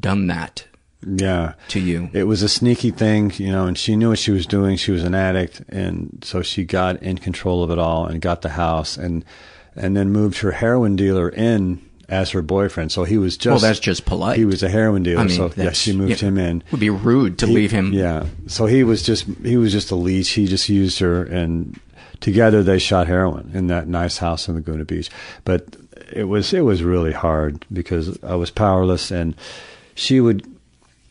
done 0.00 0.26
that 0.28 0.64
Yeah. 1.06 1.54
to 1.68 1.80
you. 1.80 2.10
It 2.12 2.24
was 2.24 2.42
a 2.42 2.48
sneaky 2.48 2.90
thing, 2.90 3.32
you 3.36 3.50
know, 3.52 3.66
and 3.66 3.78
she 3.78 3.96
knew 3.96 4.10
what 4.10 4.18
she 4.18 4.30
was 4.32 4.46
doing. 4.46 4.76
She 4.76 4.90
was 4.90 5.04
an 5.04 5.14
addict, 5.14 5.62
and 5.68 6.18
so 6.24 6.42
she 6.42 6.64
got 6.64 7.02
in 7.02 7.18
control 7.18 7.62
of 7.62 7.70
it 7.70 7.78
all 7.78 8.06
and 8.06 8.20
got 8.20 8.42
the 8.42 8.50
house 8.50 8.96
and 8.96 9.24
and 9.76 9.96
then 9.96 10.10
moved 10.10 10.38
her 10.38 10.50
heroin 10.50 10.96
dealer 10.96 11.28
in 11.28 11.80
as 12.08 12.30
her 12.30 12.42
boyfriend. 12.42 12.90
So 12.90 13.04
he 13.04 13.16
was 13.16 13.36
just 13.36 13.46
Well, 13.52 13.58
that's 13.60 13.78
just 13.78 14.06
polite. 14.06 14.38
He 14.38 14.44
was 14.44 14.62
a 14.62 14.68
heroin 14.68 15.04
dealer, 15.04 15.20
I 15.20 15.24
mean, 15.26 15.36
so 15.36 15.52
yeah, 15.56 15.70
she 15.70 15.92
moved 15.92 16.20
yeah. 16.22 16.28
him 16.28 16.38
in. 16.38 16.64
Would 16.72 16.80
be 16.80 16.90
rude 16.90 17.38
to 17.38 17.46
He- 17.46 17.54
leave 17.54 17.70
him. 17.70 17.92
Yeah. 17.92 18.24
So 18.48 18.66
he 18.66 18.82
was 18.82 19.02
just 19.02 19.24
he 19.44 19.56
was 19.56 19.70
just 19.70 19.90
a 19.92 19.94
leech. 19.94 20.30
He 20.30 20.46
just 20.46 20.68
used 20.68 20.98
her, 20.98 21.22
and 21.22 21.78
together 22.20 22.62
they 22.62 22.78
shot 22.78 23.06
heroin 23.06 23.50
in 23.54 23.68
that 23.68 23.88
nice 23.88 24.18
house 24.18 24.48
in 24.48 24.54
Laguna 24.54 24.84
Beach. 24.84 25.10
But 25.44 25.76
it 26.12 26.24
was 26.24 26.52
it 26.52 26.62
was 26.62 26.82
really 26.82 27.12
hard 27.12 27.64
because 27.72 28.22
I 28.22 28.34
was 28.34 28.50
powerless, 28.50 29.10
and 29.10 29.34
she 29.94 30.20
would 30.20 30.46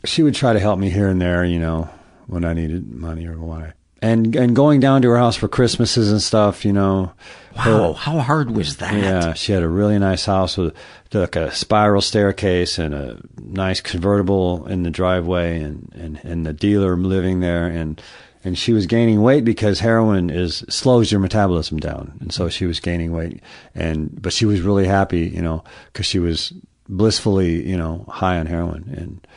she 0.05 0.23
would 0.23 0.35
try 0.35 0.53
to 0.53 0.59
help 0.59 0.79
me 0.79 0.89
here 0.89 1.07
and 1.07 1.21
there, 1.21 1.43
you 1.43 1.59
know, 1.59 1.89
when 2.27 2.45
I 2.45 2.53
needed 2.53 2.91
money 2.91 3.27
or 3.27 3.37
I 3.53 3.73
and 4.01 4.35
and 4.35 4.55
going 4.55 4.79
down 4.79 5.01
to 5.01 5.09
her 5.09 5.17
house 5.17 5.35
for 5.35 5.47
Christmases 5.47 6.11
and 6.11 6.21
stuff, 6.21 6.65
you 6.65 6.73
know. 6.73 7.11
Wow, 7.55 7.93
how 7.93 8.19
hard 8.19 8.51
was 8.51 8.77
that? 8.77 8.93
Yeah, 8.93 9.33
she 9.33 9.51
had 9.51 9.63
a 9.63 9.67
really 9.67 9.97
nice 9.97 10.25
house 10.25 10.57
with 10.57 10.75
like 11.11 11.35
a 11.35 11.51
spiral 11.51 12.01
staircase 12.01 12.77
and 12.77 12.93
a 12.93 13.19
nice 13.41 13.81
convertible 13.81 14.67
in 14.67 14.83
the 14.83 14.91
driveway, 14.91 15.59
and 15.61 15.91
and 15.95 16.19
and 16.23 16.45
the 16.45 16.53
dealer 16.53 16.95
living 16.95 17.39
there, 17.39 17.65
and 17.65 18.01
and 18.47 18.57
she 18.57 18.71
was 18.71 18.85
gaining 18.85 19.21
weight 19.21 19.43
because 19.43 19.81
heroin 19.81 20.29
is 20.29 20.63
slows 20.69 21.11
your 21.11 21.19
metabolism 21.19 21.79
down, 21.79 22.17
and 22.21 22.31
so 22.31 22.47
she 22.47 22.65
was 22.65 22.79
gaining 22.79 23.11
weight, 23.11 23.41
and 23.75 24.21
but 24.21 24.31
she 24.31 24.45
was 24.45 24.61
really 24.61 24.87
happy, 24.87 25.27
you 25.27 25.41
know, 25.41 25.65
because 25.91 26.05
she 26.05 26.17
was 26.17 26.53
blissfully, 26.87 27.67
you 27.67 27.75
know, 27.75 28.05
high 28.07 28.39
on 28.39 28.45
heroin, 28.45 28.85
and 28.95 29.27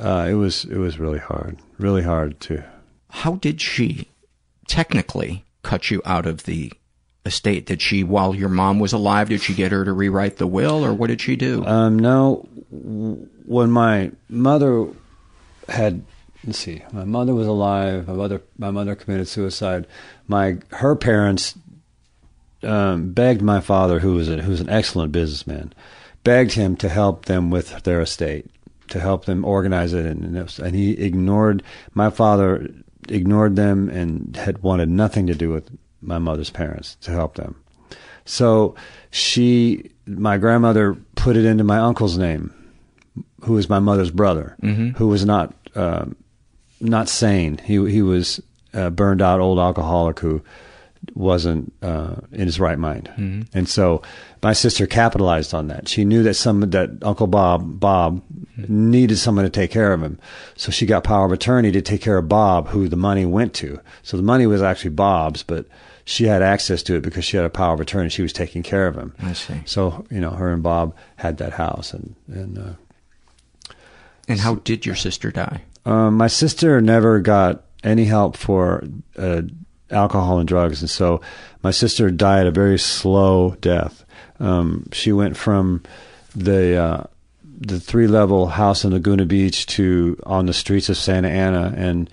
uh, 0.00 0.26
it 0.26 0.32
was 0.32 0.64
it 0.64 0.78
was 0.78 0.98
really 0.98 1.18
hard, 1.18 1.58
really 1.78 2.02
hard 2.02 2.40
to. 2.40 2.64
How 3.10 3.34
did 3.34 3.60
she 3.60 4.08
technically 4.66 5.44
cut 5.62 5.90
you 5.90 6.00
out 6.06 6.24
of 6.24 6.44
the 6.44 6.72
estate? 7.26 7.66
Did 7.66 7.82
she, 7.82 8.02
while 8.02 8.34
your 8.34 8.48
mom 8.48 8.78
was 8.78 8.94
alive, 8.94 9.28
did 9.28 9.42
she 9.42 9.52
get 9.52 9.72
her 9.72 9.84
to 9.84 9.92
rewrite 9.92 10.38
the 10.38 10.46
will, 10.46 10.82
or 10.82 10.94
what 10.94 11.08
did 11.08 11.20
she 11.20 11.36
do? 11.36 11.66
Um, 11.66 11.98
no, 11.98 12.48
when 12.70 13.70
my 13.70 14.12
mother 14.30 14.88
had, 15.68 16.02
let's 16.46 16.58
see, 16.58 16.82
my 16.92 17.04
mother 17.04 17.34
was 17.34 17.46
alive. 17.46 18.06
My 18.08 18.14
mother, 18.14 18.40
my 18.58 18.70
mother 18.70 18.94
committed 18.94 19.28
suicide. 19.28 19.86
My 20.28 20.58
her 20.70 20.94
parents 20.96 21.54
um, 22.62 23.12
begged 23.12 23.42
my 23.42 23.60
father, 23.60 24.00
who 24.00 24.14
was 24.14 24.28
a, 24.28 24.42
who 24.42 24.50
was 24.50 24.60
an 24.60 24.70
excellent 24.70 25.12
businessman, 25.12 25.72
begged 26.24 26.52
him 26.52 26.76
to 26.76 26.88
help 26.88 27.26
them 27.26 27.50
with 27.50 27.82
their 27.82 28.00
estate, 28.00 28.46
to 28.88 29.00
help 29.00 29.24
them 29.26 29.44
organize 29.44 29.92
it, 29.92 30.06
and 30.06 30.24
and, 30.24 30.36
it 30.36 30.42
was, 30.42 30.58
and 30.58 30.74
he 30.74 30.92
ignored 30.92 31.62
my 31.94 32.10
father 32.10 32.70
ignored 33.08 33.54
them 33.54 33.88
and 33.88 34.34
had 34.36 34.62
wanted 34.64 34.88
nothing 34.88 35.28
to 35.28 35.34
do 35.34 35.50
with 35.50 35.70
my 36.02 36.18
mother's 36.18 36.50
parents 36.50 36.96
to 37.00 37.12
help 37.12 37.36
them. 37.36 37.54
So 38.24 38.74
she, 39.12 39.90
my 40.06 40.38
grandmother, 40.38 40.96
put 41.14 41.36
it 41.36 41.44
into 41.44 41.62
my 41.62 41.78
uncle's 41.78 42.18
name, 42.18 42.52
who 43.42 43.52
was 43.52 43.68
my 43.68 43.78
mother's 43.78 44.10
brother, 44.10 44.56
Mhm. 44.60 44.96
who 44.96 45.06
was 45.06 45.24
not 45.24 45.54
um 45.76 46.16
not 46.80 47.08
sane. 47.08 47.58
He 47.58 47.74
he 47.90 48.02
was 48.02 48.40
a 48.72 48.90
burned 48.90 49.22
out 49.22 49.40
old 49.40 49.58
alcoholic 49.58 50.20
who 50.20 50.42
wasn't 51.14 51.72
uh, 51.82 52.16
in 52.32 52.46
his 52.46 52.58
right 52.58 52.78
mind, 52.78 53.08
Mhm. 53.16 53.46
and 53.54 53.68
so 53.68 54.02
my 54.42 54.52
sister 54.52 54.86
capitalized 54.86 55.54
on 55.54 55.68
that. 55.68 55.88
She 55.88 56.04
knew 56.04 56.22
that 56.24 56.34
some 56.34 56.60
that 56.70 56.90
Uncle 57.02 57.26
Bob 57.28 57.78
Bob 57.78 58.22
needed 58.56 59.16
someone 59.18 59.44
to 59.44 59.50
take 59.50 59.70
care 59.70 59.92
of 59.92 60.02
him, 60.02 60.18
so 60.56 60.70
she 60.72 60.84
got 60.86 61.04
power 61.04 61.24
of 61.26 61.32
attorney 61.32 61.70
to 61.72 61.80
take 61.82 62.00
care 62.00 62.18
of 62.18 62.28
Bob, 62.28 62.68
who 62.68 62.88
the 62.88 62.96
money 62.96 63.24
went 63.24 63.54
to. 63.54 63.78
So 64.02 64.16
the 64.16 64.22
money 64.22 64.46
was 64.46 64.62
actually 64.62 64.90
Bob's, 64.90 65.42
but 65.44 65.66
she 66.04 66.24
had 66.24 66.42
access 66.42 66.82
to 66.84 66.94
it 66.96 67.02
because 67.02 67.24
she 67.24 67.36
had 67.36 67.46
a 67.46 67.50
power 67.50 67.74
of 67.74 67.80
attorney. 67.80 68.08
She 68.08 68.22
was 68.22 68.32
taking 68.32 68.62
care 68.62 68.86
of 68.88 68.96
him. 68.96 69.12
I 69.22 69.32
see. 69.32 69.60
So 69.64 70.04
you 70.10 70.20
know, 70.20 70.30
her 70.30 70.52
and 70.52 70.62
Bob 70.62 70.94
had 71.16 71.38
that 71.38 71.52
house, 71.54 71.92
and 71.94 72.14
and. 72.28 72.58
Uh, 72.58 72.72
And 74.28 74.40
how 74.40 74.56
did 74.56 74.84
your 74.84 74.96
sister 74.96 75.30
die? 75.30 75.60
Um, 75.86 76.14
my 76.14 76.26
sister 76.26 76.80
never 76.80 77.20
got 77.20 77.62
any 77.84 78.04
help 78.04 78.36
for 78.36 78.82
uh, 79.16 79.42
alcohol 79.90 80.40
and 80.40 80.48
drugs, 80.48 80.82
and 80.82 80.90
so 80.90 81.20
my 81.62 81.70
sister 81.70 82.10
died 82.10 82.46
a 82.46 82.50
very 82.50 82.78
slow 82.78 83.52
death. 83.60 84.04
Um, 84.40 84.88
she 84.92 85.12
went 85.12 85.36
from 85.36 85.84
the 86.34 86.76
uh, 86.76 87.04
the 87.58 87.78
three 87.78 88.08
level 88.08 88.48
house 88.48 88.84
in 88.84 88.92
Laguna 88.92 89.26
Beach 89.26 89.64
to 89.66 90.18
on 90.24 90.46
the 90.46 90.52
streets 90.52 90.88
of 90.88 90.96
Santa 90.96 91.28
Ana, 91.28 91.72
and 91.76 92.10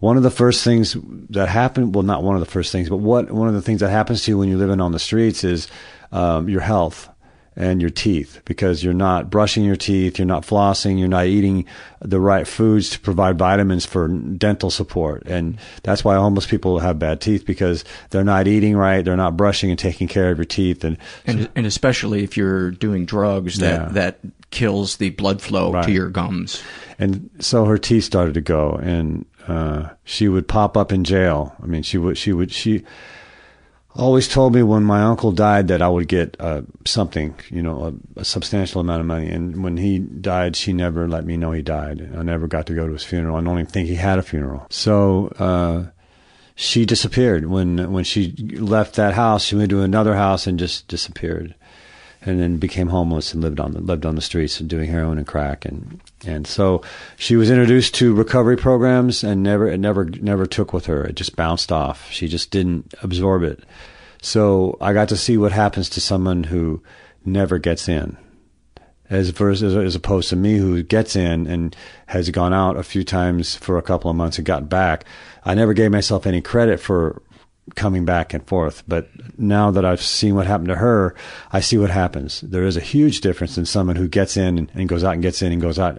one 0.00 0.18
of 0.18 0.22
the 0.22 0.30
first 0.30 0.62
things 0.62 0.94
that 1.30 1.48
happened 1.48 1.94
well, 1.94 2.02
not 2.02 2.22
one 2.22 2.36
of 2.36 2.40
the 2.40 2.50
first 2.50 2.72
things, 2.72 2.90
but 2.90 2.98
what 2.98 3.30
one 3.30 3.48
of 3.48 3.54
the 3.54 3.62
things 3.62 3.80
that 3.80 3.90
happens 3.90 4.22
to 4.24 4.32
you 4.32 4.38
when 4.38 4.50
you're 4.50 4.58
living 4.58 4.82
on 4.82 4.92
the 4.92 4.98
streets 4.98 5.44
is 5.44 5.66
um, 6.12 6.50
your 6.50 6.60
health 6.60 7.08
and 7.56 7.80
your 7.80 7.90
teeth 7.90 8.40
because 8.44 8.82
you're 8.82 8.92
not 8.92 9.30
brushing 9.30 9.62
your 9.64 9.76
teeth, 9.76 10.18
you're 10.18 10.26
not 10.26 10.42
flossing, 10.44 10.98
you're 10.98 11.06
not 11.08 11.26
eating 11.26 11.64
the 12.00 12.18
right 12.20 12.46
foods 12.48 12.90
to 12.90 12.98
provide 13.00 13.38
vitamins 13.38 13.86
for 13.86 14.08
dental 14.08 14.70
support. 14.70 15.22
And 15.26 15.56
that's 15.84 16.04
why 16.04 16.16
homeless 16.16 16.46
people 16.46 16.80
have 16.80 16.98
bad 16.98 17.20
teeth 17.20 17.46
because 17.46 17.84
they're 18.10 18.24
not 18.24 18.48
eating 18.48 18.76
right, 18.76 19.04
they're 19.04 19.16
not 19.16 19.36
brushing 19.36 19.70
and 19.70 19.78
taking 19.78 20.08
care 20.08 20.30
of 20.32 20.38
your 20.38 20.44
teeth. 20.44 20.82
And, 20.84 20.98
And 21.26 21.48
and 21.54 21.64
especially 21.66 22.24
if 22.24 22.36
you're 22.36 22.70
doing 22.72 23.04
drugs 23.06 23.58
that 23.58 23.80
Yeah. 23.80 23.88
that 23.92 24.18
kills 24.50 24.96
the 24.96 25.10
blood 25.10 25.40
flow 25.40 25.72
Right. 25.72 25.84
to 25.86 25.92
your 25.92 26.08
gums. 26.10 26.62
and 26.98 27.28
so 27.40 27.64
her 27.66 27.78
teeth 27.78 28.04
started 28.04 28.34
to 28.34 28.40
go 28.40 28.72
and 28.82 29.24
uh, 29.46 29.90
she 30.04 30.26
would 30.28 30.48
pop 30.48 30.76
up 30.76 30.90
in 30.92 31.04
jail. 31.04 31.54
I 31.62 31.66
mean, 31.66 31.82
she 31.82 31.98
would 31.98 32.16
she 32.18 32.32
would 32.32 32.50
she 32.50 32.82
always 33.96 34.28
told 34.28 34.54
me 34.54 34.62
when 34.62 34.84
my 34.84 35.02
uncle 35.02 35.32
died 35.32 35.68
that 35.68 35.82
I 35.82 35.88
would 35.88 36.08
get 36.08 36.36
uh, 36.40 36.62
something, 36.84 37.34
you 37.50 37.62
know, 37.62 37.94
a, 38.16 38.20
a, 38.20 38.24
substantial 38.24 38.80
amount 38.80 39.00
of 39.00 39.06
money. 39.06 39.28
And 39.28 39.62
when 39.62 39.76
he 39.76 39.98
died, 39.98 40.56
she 40.56 40.72
never 40.72 41.08
let 41.08 41.24
me 41.24 41.36
know 41.36 41.52
he 41.52 41.62
died. 41.62 42.10
I 42.16 42.22
never 42.22 42.46
got 42.46 42.66
to 42.66 42.74
go 42.74 42.86
to 42.86 42.92
his 42.92 43.04
funeral. 43.04 43.36
I 43.36 43.42
don't 43.42 43.58
even 43.58 43.66
think 43.66 43.88
he 43.88 43.94
had 43.94 44.18
a 44.18 44.22
funeral. 44.22 44.66
So 44.70 45.28
uh, 45.38 45.86
she 46.56 46.84
disappeared 46.84 47.46
when 47.46 47.92
when 47.92 48.04
she 48.04 48.32
left 48.58 48.94
that 48.94 49.14
house. 49.14 49.44
She 49.44 49.56
went 49.56 49.70
to 49.70 49.82
another 49.82 50.14
house 50.14 50.46
and 50.46 50.58
just 50.58 50.88
disappeared, 50.88 51.54
and 52.24 52.40
then 52.40 52.56
became 52.56 52.88
homeless 52.88 53.34
and 53.34 53.42
lived 53.42 53.60
on 53.60 53.72
the, 53.72 53.80
lived 53.80 54.06
on 54.06 54.14
the 54.14 54.20
streets 54.20 54.60
and 54.60 54.68
doing 54.68 54.88
heroin 54.88 55.18
and 55.18 55.26
crack 55.26 55.64
and 55.64 56.00
and 56.26 56.46
so 56.46 56.82
she 57.16 57.36
was 57.36 57.50
introduced 57.50 57.94
to 57.96 58.14
recovery 58.14 58.56
programs 58.56 59.22
and 59.22 59.42
never 59.42 59.68
it 59.68 59.78
never 59.78 60.04
never 60.04 60.46
took 60.46 60.72
with 60.72 60.86
her. 60.86 61.04
It 61.04 61.16
just 61.16 61.36
bounced 61.36 61.70
off. 61.70 62.10
She 62.10 62.28
just 62.28 62.50
didn't 62.50 62.94
absorb 63.02 63.42
it. 63.42 63.64
So 64.22 64.78
I 64.80 64.92
got 64.94 65.08
to 65.10 65.16
see 65.16 65.36
what 65.36 65.52
happens 65.52 65.90
to 65.90 66.00
someone 66.00 66.44
who 66.44 66.82
never 67.24 67.58
gets 67.58 67.88
in. 67.88 68.16
As 69.10 69.30
versus 69.30 69.76
as 69.76 69.94
opposed 69.94 70.30
to 70.30 70.36
me 70.36 70.56
who 70.56 70.82
gets 70.82 71.14
in 71.14 71.46
and 71.46 71.76
has 72.06 72.30
gone 72.30 72.54
out 72.54 72.78
a 72.78 72.82
few 72.82 73.04
times 73.04 73.54
for 73.54 73.76
a 73.76 73.82
couple 73.82 74.10
of 74.10 74.16
months 74.16 74.38
and 74.38 74.46
got 74.46 74.70
back. 74.70 75.04
I 75.44 75.54
never 75.54 75.74
gave 75.74 75.90
myself 75.90 76.26
any 76.26 76.40
credit 76.40 76.80
for 76.80 77.20
coming 77.74 78.04
back 78.04 78.34
and 78.34 78.46
forth. 78.46 78.82
But 78.86 79.08
now 79.38 79.70
that 79.70 79.84
I've 79.84 80.02
seen 80.02 80.34
what 80.34 80.46
happened 80.46 80.68
to 80.68 80.76
her, 80.76 81.14
I 81.52 81.60
see 81.60 81.78
what 81.78 81.90
happens. 81.90 82.40
There 82.42 82.64
is 82.64 82.76
a 82.76 82.80
huge 82.80 83.20
difference 83.20 83.56
in 83.56 83.64
someone 83.64 83.96
who 83.96 84.08
gets 84.08 84.36
in 84.36 84.70
and 84.74 84.88
goes 84.88 85.02
out 85.02 85.14
and 85.14 85.22
gets 85.22 85.42
in 85.42 85.52
and 85.52 85.62
goes 85.62 85.78
out 85.78 85.98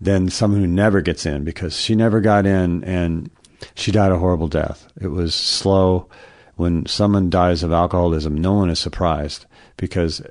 than 0.00 0.28
someone 0.28 0.60
who 0.60 0.66
never 0.66 1.00
gets 1.00 1.26
in 1.26 1.44
because 1.44 1.78
she 1.78 1.94
never 1.94 2.20
got 2.20 2.46
in 2.46 2.82
and 2.84 3.30
she 3.74 3.92
died 3.92 4.12
a 4.12 4.18
horrible 4.18 4.48
death. 4.48 4.88
It 5.00 5.08
was 5.08 5.34
slow. 5.34 6.08
When 6.56 6.86
someone 6.86 7.30
dies 7.30 7.62
of 7.62 7.72
alcoholism, 7.72 8.36
no 8.36 8.54
one 8.54 8.70
is 8.70 8.78
surprised 8.78 9.46
because 9.76 10.22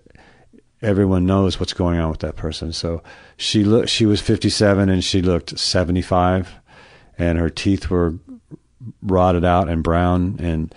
everyone 0.81 1.25
knows 1.25 1.59
what's 1.59 1.73
going 1.73 1.99
on 1.99 2.09
with 2.09 2.19
that 2.19 2.35
person. 2.35 2.71
So 2.71 3.03
she 3.37 3.63
looked, 3.63 3.89
she 3.89 4.05
was 4.05 4.21
57 4.21 4.89
and 4.89 5.03
she 5.03 5.21
looked 5.21 5.57
75 5.57 6.55
and 7.17 7.37
her 7.37 7.49
teeth 7.49 7.89
were 7.89 8.15
rotted 9.01 9.45
out 9.45 9.69
and 9.69 9.83
brown. 9.83 10.37
And 10.39 10.73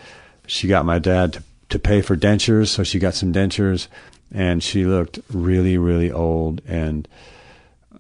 she 0.47 0.69
got 0.69 0.85
my 0.85 0.99
dad 0.99 1.35
to, 1.35 1.43
to 1.71 1.79
pay 1.79 2.01
for 2.01 2.17
dentures. 2.17 2.69
So 2.69 2.83
she 2.83 2.99
got 2.99 3.15
some 3.15 3.33
dentures 3.33 3.89
and 4.33 4.63
she 4.63 4.85
looked 4.85 5.19
really, 5.31 5.79
really 5.79 6.11
old 6.11 6.63
and, 6.67 7.07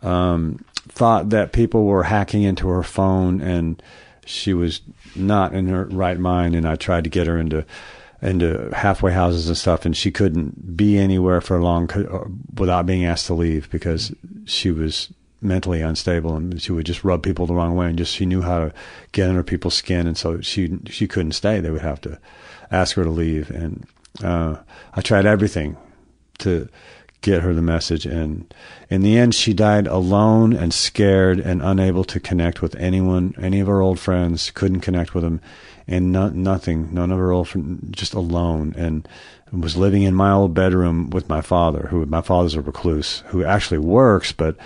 um, 0.03 0.65
thought 0.89 1.31
that 1.31 1.53
people 1.53 1.85
were 1.85 2.05
hacking 2.05 2.43
into 2.43 2.69
her 2.69 2.83
phone 2.83 3.41
and 3.41 3.83
she 4.25 4.55
was 4.55 4.81
not 5.15 5.55
in 5.55 5.69
her 5.69 5.85
right 5.87 6.19
mind. 6.19 6.55
And 6.55 6.67
I 6.67 6.77
tried 6.77 7.05
to 7.05 7.11
get 7.11 7.27
her 7.27 7.39
into, 7.39 7.65
into 8.23 8.71
halfway 8.75 9.13
houses 9.13 9.49
and 9.49 9.57
stuff, 9.57 9.85
and 9.85 9.97
she 9.97 10.11
couldn't 10.11 10.77
be 10.77 10.99
anywhere 10.99 11.41
for 11.41 11.61
long 11.61 11.91
uh, 11.93 12.25
without 12.59 12.87
being 12.87 13.05
asked 13.05 13.27
to 13.27 13.35
leave 13.35 13.71
because 13.71 14.15
she 14.47 14.71
was 14.71 15.13
mentally 15.47 15.81
unstable 15.81 16.37
and 16.37 16.61
she 16.61 16.73
would 16.73 16.87
just 16.87 17.05
rub 17.05 17.23
people 17.23 17.47
the 17.47 17.55
wrong 17.55 17.75
way 17.75 17.87
and 17.87 17.99
just 17.99 18.15
she 18.15 18.27
knew 18.27 18.43
how 18.43 18.59
to 18.59 18.75
get 19.13 19.29
under 19.29 19.43
people's 19.43 19.75
skin 19.75 20.07
and 20.07 20.17
so 20.17 20.41
she 20.41 20.79
she 20.89 21.07
couldn't 21.07 21.33
stay. 21.33 21.61
They 21.61 21.71
would 21.71 21.83
have 21.83 22.01
to 22.03 22.19
ask 22.71 22.97
her 22.97 23.05
to 23.05 23.11
leave 23.11 23.51
and 23.51 23.87
uh 24.23 24.57
I 24.95 25.01
tried 25.01 25.27
everything 25.27 25.77
to 26.39 26.69
get 27.23 27.43
her 27.43 27.55
the 27.55 27.63
message 27.63 28.07
and 28.07 28.53
in 28.89 29.03
the 29.03 29.17
end 29.19 29.35
she 29.35 29.53
died 29.53 29.87
alone 29.87 30.53
and 30.53 30.73
scared 30.73 31.41
and 31.41 31.63
unable 31.63 32.05
to 32.05 32.21
connect 32.21 32.63
with 32.63 32.77
anyone 32.77 33.35
any 33.39 33.59
of 33.59 33.67
her 33.67 33.81
old 33.81 33.99
friends 33.99 34.51
couldn't 34.53 34.81
connect 34.81 35.15
with 35.15 35.25
them 35.25 35.41
and 35.89 36.13
no, 36.13 36.29
nothing 36.29 36.93
none 36.93 37.11
of 37.11 37.19
her 37.19 37.33
old 37.33 37.49
friends 37.49 37.81
just 37.91 38.15
alone 38.15 38.75
and 38.77 39.09
was 39.51 39.77
living 39.77 40.03
in 40.03 40.15
my 40.15 40.31
old 40.31 40.55
bedroom 40.55 41.11
with 41.11 41.29
my 41.29 41.41
father 41.41 41.89
who 41.91 42.05
my 42.07 42.21
father's 42.21 42.55
a 42.55 42.61
recluse 42.61 43.25
who 43.29 43.45
actually 43.45 43.79
works 43.79 44.31
but 44.31 44.57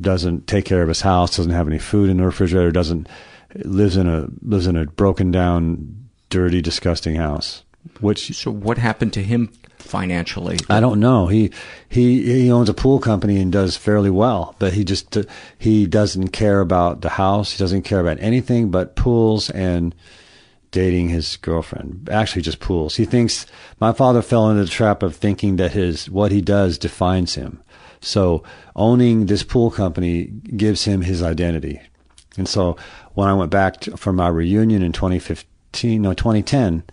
doesn't 0.00 0.46
take 0.46 0.64
care 0.64 0.82
of 0.82 0.88
his 0.88 1.02
house, 1.02 1.36
doesn't 1.36 1.52
have 1.52 1.68
any 1.68 1.78
food 1.78 2.10
in 2.10 2.18
the 2.18 2.24
refrigerator, 2.24 2.70
doesn't 2.70 3.08
lives 3.56 3.96
in 3.96 4.08
a 4.08 4.28
lives 4.42 4.66
in 4.66 4.76
a 4.76 4.86
broken 4.86 5.30
down, 5.30 6.08
dirty, 6.28 6.60
disgusting 6.60 7.16
house. 7.16 7.64
Which 8.00 8.34
so 8.36 8.50
what 8.50 8.78
happened 8.78 9.12
to 9.14 9.22
him 9.22 9.52
financially? 9.78 10.58
I 10.68 10.80
don't 10.80 11.00
know. 11.00 11.26
He 11.26 11.50
he 11.88 12.22
he 12.22 12.50
owns 12.50 12.68
a 12.68 12.74
pool 12.74 12.98
company 12.98 13.40
and 13.40 13.50
does 13.50 13.76
fairly 13.76 14.10
well, 14.10 14.54
but 14.58 14.74
he 14.74 14.84
just 14.84 15.16
he 15.58 15.86
doesn't 15.86 16.28
care 16.28 16.60
about 16.60 17.00
the 17.00 17.10
house. 17.10 17.52
He 17.52 17.58
doesn't 17.58 17.82
care 17.82 18.00
about 18.00 18.20
anything 18.20 18.70
but 18.70 18.96
pools 18.96 19.50
and 19.50 19.94
dating 20.70 21.08
his 21.08 21.36
girlfriend. 21.36 22.08
Actually, 22.10 22.42
just 22.42 22.60
pools. 22.60 22.96
He 22.96 23.04
thinks 23.04 23.46
my 23.80 23.92
father 23.92 24.22
fell 24.22 24.50
into 24.50 24.64
the 24.64 24.70
trap 24.70 25.02
of 25.02 25.16
thinking 25.16 25.56
that 25.56 25.72
his 25.72 26.08
what 26.08 26.32
he 26.32 26.40
does 26.40 26.78
defines 26.78 27.34
him. 27.34 27.62
So 28.00 28.42
owning 28.74 29.26
this 29.26 29.42
pool 29.42 29.70
company 29.70 30.24
gives 30.24 30.84
him 30.84 31.02
his 31.02 31.22
identity. 31.22 31.80
And 32.36 32.48
so 32.48 32.76
when 33.14 33.28
I 33.28 33.34
went 33.34 33.50
back 33.50 33.80
to, 33.82 33.96
for 33.96 34.12
my 34.12 34.28
reunion 34.28 34.82
in 34.82 34.92
2015, 34.92 36.02
no, 36.02 36.14
2010, 36.14 36.84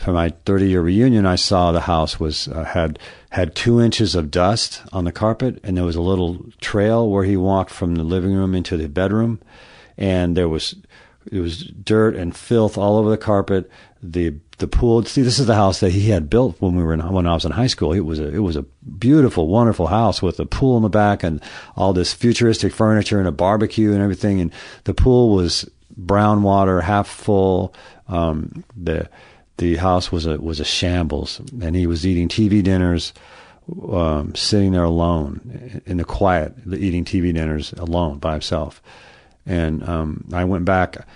for 0.00 0.12
my 0.12 0.30
30 0.46 0.68
year 0.68 0.80
reunion, 0.80 1.26
I 1.26 1.34
saw 1.34 1.72
the 1.72 1.82
house 1.82 2.18
was 2.18 2.48
uh, 2.48 2.64
had 2.64 2.98
had 3.30 3.54
two 3.54 3.80
inches 3.80 4.14
of 4.14 4.30
dust 4.30 4.82
on 4.92 5.04
the 5.04 5.12
carpet, 5.12 5.60
and 5.62 5.76
there 5.76 5.84
was 5.84 5.96
a 5.96 6.00
little 6.00 6.46
trail 6.60 7.08
where 7.08 7.24
he 7.24 7.36
walked 7.36 7.70
from 7.70 7.96
the 7.96 8.02
living 8.02 8.32
room 8.32 8.54
into 8.54 8.78
the 8.78 8.88
bedroom, 8.88 9.40
and 9.98 10.36
there 10.38 10.48
was 10.48 10.74
it 11.30 11.40
was 11.40 11.64
dirt 11.64 12.16
and 12.16 12.34
filth 12.34 12.78
all 12.78 12.96
over 12.96 13.10
the 13.10 13.18
carpet. 13.18 13.70
The 14.02 14.36
the 14.60 14.68
pool. 14.68 15.02
See, 15.04 15.22
this 15.22 15.38
is 15.38 15.46
the 15.46 15.54
house 15.54 15.80
that 15.80 15.90
he 15.90 16.10
had 16.10 16.30
built 16.30 16.60
when 16.60 16.76
we 16.76 16.82
were 16.82 16.94
in, 16.94 17.00
when 17.12 17.26
I 17.26 17.34
was 17.34 17.44
in 17.44 17.52
high 17.52 17.66
school. 17.66 17.92
It 17.92 18.00
was 18.00 18.20
a 18.20 18.32
it 18.32 18.38
was 18.38 18.56
a 18.56 18.62
beautiful, 18.62 19.48
wonderful 19.48 19.88
house 19.88 20.22
with 20.22 20.38
a 20.38 20.46
pool 20.46 20.76
in 20.76 20.82
the 20.82 20.88
back 20.88 21.22
and 21.22 21.42
all 21.76 21.92
this 21.92 22.12
futuristic 22.12 22.72
furniture 22.72 23.18
and 23.18 23.26
a 23.26 23.32
barbecue 23.32 23.92
and 23.92 24.00
everything. 24.00 24.40
And 24.40 24.52
the 24.84 24.94
pool 24.94 25.34
was 25.34 25.68
brown 25.96 26.42
water, 26.42 26.82
half 26.82 27.08
full. 27.08 27.74
Um, 28.06 28.64
the 28.76 29.08
the 29.56 29.76
house 29.76 30.12
was 30.12 30.26
a 30.26 30.36
was 30.38 30.60
a 30.60 30.64
shambles, 30.64 31.40
and 31.60 31.74
he 31.74 31.86
was 31.86 32.06
eating 32.06 32.28
TV 32.28 32.62
dinners. 32.62 33.12
Um, 33.92 34.34
sitting 34.34 34.72
there 34.72 34.82
alone 34.82 35.82
in 35.86 35.98
the 35.98 36.04
quiet, 36.04 36.54
eating 36.66 37.04
TV 37.04 37.32
dinners 37.32 37.72
alone 37.74 38.18
by 38.18 38.32
himself. 38.32 38.82
And 39.46 39.88
um, 39.88 40.24
I 40.32 40.44
went 40.44 40.64
back. 40.64 41.06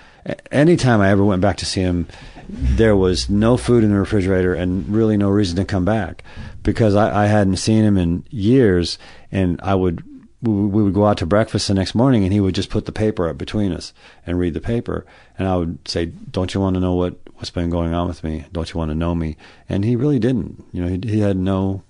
Anytime 0.50 1.00
I 1.00 1.10
ever 1.10 1.24
went 1.24 1.42
back 1.42 1.58
to 1.58 1.66
see 1.66 1.82
him, 1.82 2.08
there 2.48 2.96
was 2.96 3.28
no 3.28 3.56
food 3.56 3.84
in 3.84 3.90
the 3.90 3.98
refrigerator 3.98 4.54
and 4.54 4.88
really 4.88 5.16
no 5.16 5.30
reason 5.30 5.56
to 5.56 5.64
come 5.64 5.84
back 5.84 6.22
because 6.62 6.94
I, 6.94 7.24
I 7.24 7.26
hadn't 7.26 7.56
seen 7.56 7.84
him 7.84 7.96
in 7.96 8.24
years. 8.30 8.98
And 9.30 9.60
I 9.62 9.74
would 9.74 10.02
we 10.42 10.82
would 10.82 10.92
go 10.92 11.06
out 11.06 11.16
to 11.18 11.26
breakfast 11.26 11.68
the 11.68 11.74
next 11.74 11.94
morning 11.94 12.22
and 12.22 12.32
he 12.32 12.40
would 12.40 12.54
just 12.54 12.68
put 12.68 12.84
the 12.84 12.92
paper 12.92 13.28
up 13.28 13.38
between 13.38 13.72
us 13.72 13.94
and 14.26 14.38
read 14.38 14.54
the 14.54 14.60
paper. 14.60 15.06
And 15.38 15.48
I 15.48 15.56
would 15.56 15.86
say 15.88 16.06
don't 16.06 16.52
you 16.52 16.60
want 16.60 16.74
to 16.74 16.80
know 16.80 16.94
what 16.94 17.18
what's 17.34 17.50
been 17.50 17.70
going 17.70 17.94
on 17.94 18.08
with 18.08 18.22
me? 18.22 18.44
Don't 18.52 18.72
you 18.72 18.78
want 18.78 18.90
to 18.90 18.94
know 18.94 19.14
me? 19.14 19.36
And 19.68 19.84
he 19.84 19.96
really 19.96 20.18
didn't. 20.18 20.64
You 20.72 20.82
know 20.82 20.88
he, 20.88 21.00
he 21.02 21.20
had 21.20 21.36
no 21.36 21.82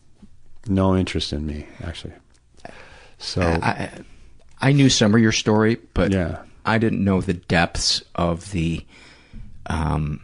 no 0.67 0.97
interest 0.97 1.33
in 1.33 1.47
me 1.47 1.67
actually. 1.83 2.15
So 3.19 3.43
I, 3.43 3.91
I 4.61 4.73
knew 4.73 4.89
some 4.89 5.15
of 5.15 5.21
your 5.21 5.33
story 5.33 5.79
but 5.95 6.13
yeah 6.13 6.44
I 6.65 6.79
didn't 6.79 7.05
know 7.05 7.21
the 7.21 7.35
depths 7.35 8.03
of 8.15 8.51
the 8.53 8.85
um 9.67 10.21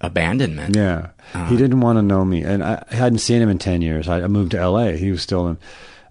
abandonment. 0.00 0.76
Yeah. 0.76 1.10
Uh, 1.34 1.46
he 1.46 1.56
didn't 1.56 1.80
want 1.80 1.98
to 1.98 2.02
know 2.02 2.24
me. 2.24 2.42
And 2.42 2.62
I 2.64 2.84
hadn't 2.90 3.18
seen 3.18 3.42
him 3.42 3.48
in 3.48 3.58
10 3.58 3.82
years. 3.82 4.08
I, 4.08 4.22
I 4.22 4.26
moved 4.26 4.52
to 4.52 4.68
LA. 4.68 4.92
He 4.92 5.10
was 5.10 5.22
still 5.22 5.48
in, 5.48 5.58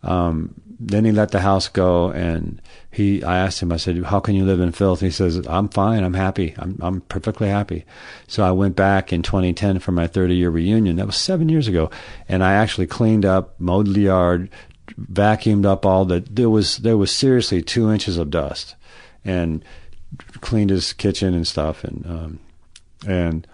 um, 0.04 0.54
then 0.80 1.04
he 1.04 1.12
let 1.12 1.32
the 1.32 1.42
house 1.42 1.68
go 1.68 2.12
and 2.12 2.62
he, 2.92 3.24
I 3.24 3.38
asked 3.40 3.62
him, 3.62 3.72
I 3.72 3.78
said, 3.78 4.02
how 4.06 4.20
can 4.20 4.36
you 4.36 4.46
live 4.46 4.62
in 4.62 4.72
filth? 4.72 5.02
He 5.02 5.12
says, 5.12 5.46
I'm 5.48 5.68
fine. 5.70 6.04
I'm 6.04 6.14
happy. 6.14 6.56
I'm, 6.58 6.78
I'm 6.82 7.02
perfectly 7.02 7.50
happy. 7.50 7.86
So 8.28 8.44
I 8.44 8.52
went 8.52 8.76
back 8.76 9.12
in 9.12 9.22
2010 9.22 9.80
for 9.80 9.92
my 9.92 10.08
30 10.08 10.36
year 10.36 10.50
reunion. 10.50 10.96
That 10.96 11.08
was 11.08 11.18
seven 11.18 11.50
years 11.50 11.68
ago. 11.68 11.90
And 12.28 12.44
I 12.44 12.54
actually 12.54 12.88
cleaned 12.88 13.26
up, 13.26 13.60
mowed 13.60 13.88
the 13.88 14.02
yard, 14.02 14.50
vacuumed 15.00 15.66
up 15.66 15.86
all 15.86 16.06
the, 16.06 16.22
there 16.30 16.50
was, 16.50 16.78
there 16.78 16.98
was 16.98 17.12
seriously 17.12 17.62
two 17.62 17.92
inches 17.92 18.18
of 18.18 18.30
dust 18.30 18.76
and 19.24 19.64
cleaned 20.42 20.70
his 20.70 20.94
kitchen 20.94 21.34
and 21.34 21.48
stuff. 21.48 21.84
And, 21.84 22.06
um, 22.06 22.40
and, 23.08 23.48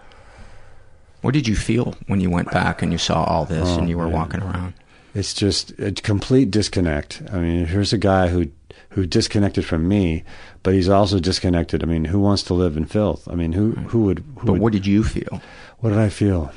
what 1.22 1.34
did 1.34 1.48
you 1.48 1.56
feel 1.56 1.94
when 2.06 2.20
you 2.20 2.30
went 2.30 2.50
back 2.50 2.82
and 2.82 2.92
you 2.92 2.98
saw 2.98 3.24
all 3.24 3.44
this 3.44 3.68
oh, 3.68 3.78
and 3.78 3.88
you 3.88 3.98
were 3.98 4.04
man. 4.04 4.12
walking 4.12 4.42
around? 4.42 4.74
It's 5.14 5.34
just 5.34 5.70
a 5.80 5.92
complete 5.92 6.50
disconnect. 6.50 7.22
I 7.32 7.38
mean, 7.38 7.66
here's 7.66 7.92
a 7.92 7.98
guy 7.98 8.28
who 8.28 8.48
who 8.90 9.06
disconnected 9.06 9.64
from 9.64 9.88
me, 9.88 10.24
but 10.62 10.74
he's 10.74 10.88
also 10.88 11.18
disconnected. 11.18 11.82
I 11.82 11.86
mean, 11.86 12.06
who 12.06 12.20
wants 12.20 12.42
to 12.44 12.54
live 12.54 12.76
in 12.76 12.86
filth? 12.86 13.26
I 13.28 13.34
mean, 13.34 13.52
who 13.52 13.72
who 13.72 14.02
would? 14.02 14.20
Who 14.38 14.46
but 14.46 14.52
would, 14.52 14.60
what 14.60 14.72
did 14.72 14.86
you 14.86 15.04
feel? 15.04 15.40
What 15.78 15.90
did 15.90 15.98
I 15.98 16.08
feel? 16.08 16.52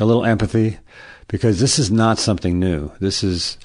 A 0.00 0.04
little 0.04 0.24
empathy, 0.24 0.78
because 1.28 1.60
this 1.60 1.78
is 1.78 1.90
not 1.90 2.18
something 2.18 2.58
new. 2.58 2.92
This 3.00 3.24
is 3.24 3.58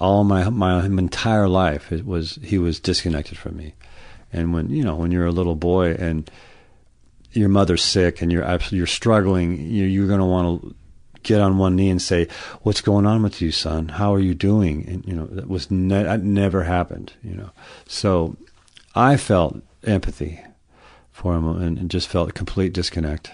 all 0.00 0.24
my 0.24 0.48
my 0.48 0.84
entire 0.84 1.48
life. 1.48 1.92
It 1.92 2.06
was 2.06 2.38
he 2.42 2.58
was 2.58 2.80
disconnected 2.80 3.38
from 3.38 3.56
me, 3.56 3.74
And 4.32 4.52
when 4.52 4.70
you 4.70 4.82
know 4.82 4.96
when 4.96 5.12
you're 5.12 5.26
a 5.26 5.32
little 5.32 5.56
boy 5.56 5.92
and 5.92 6.30
your 7.32 7.48
mother's 7.48 7.84
sick 7.84 8.22
and 8.22 8.32
you're 8.32 8.58
you're 8.70 8.86
struggling, 8.86 9.60
you, 9.60 9.84
you're 9.84 10.08
going 10.08 10.18
to 10.18 10.26
want 10.26 10.62
to 10.62 10.74
get 11.22 11.40
on 11.40 11.58
one 11.58 11.76
knee 11.76 11.90
and 11.90 12.02
say, 12.02 12.26
"What's 12.62 12.80
going 12.80 13.06
on 13.06 13.22
with 13.22 13.40
you, 13.40 13.52
son? 13.52 13.88
How 13.88 14.14
are 14.14 14.20
you 14.20 14.34
doing?" 14.34 14.88
And 14.88 15.04
you 15.06 15.14
know 15.14 15.26
that 15.26 15.48
was 15.48 15.70
ne- 15.70 16.02
that 16.02 16.22
never 16.22 16.64
happened. 16.64 17.12
You 17.22 17.34
know, 17.34 17.50
so 17.86 18.36
I 18.94 19.16
felt 19.16 19.60
empathy 19.84 20.40
for 21.12 21.36
him 21.36 21.46
and, 21.46 21.78
and 21.78 21.90
just 21.90 22.08
felt 22.08 22.30
a 22.30 22.32
complete 22.32 22.72
disconnect. 22.72 23.30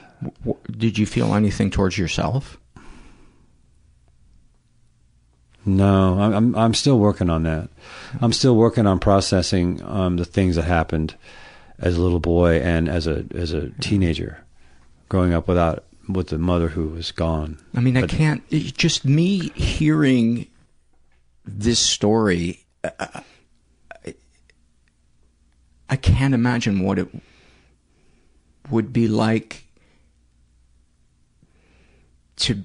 Did 0.70 0.98
you 0.98 1.06
feel 1.06 1.34
anything 1.34 1.70
towards 1.70 1.96
yourself? 1.96 2.58
No, 5.66 6.20
I'm 6.20 6.54
I'm, 6.54 6.74
still 6.74 6.98
working 6.98 7.28
on 7.28 7.42
that. 7.42 7.68
I'm 8.20 8.32
still 8.32 8.54
working 8.56 8.86
on 8.86 9.00
processing 9.00 9.82
um, 9.84 10.16
the 10.16 10.24
things 10.24 10.54
that 10.56 10.62
happened 10.62 11.16
as 11.78 11.96
a 11.96 12.00
little 12.00 12.20
boy 12.20 12.60
and 12.60 12.88
as 12.88 13.06
a 13.08 13.24
as 13.34 13.52
a 13.52 13.70
teenager, 13.80 14.38
growing 15.08 15.34
up 15.34 15.48
without 15.48 15.84
with 16.08 16.28
the 16.28 16.38
mother 16.38 16.68
who 16.68 16.88
was 16.90 17.10
gone. 17.10 17.58
I 17.74 17.80
mean, 17.80 17.96
I 17.96 18.02
But- 18.02 18.10
can't. 18.10 18.48
Just 18.50 19.04
me 19.04 19.48
hearing 19.56 20.46
this 21.44 21.80
story. 21.80 22.64
uh, 22.84 23.06
I, 24.06 24.14
I 25.88 25.96
can't 25.96 26.32
imagine 26.34 26.80
what 26.84 26.98
it 27.00 27.08
would 28.70 28.92
be 28.92 29.08
like 29.08 29.64
to 32.36 32.62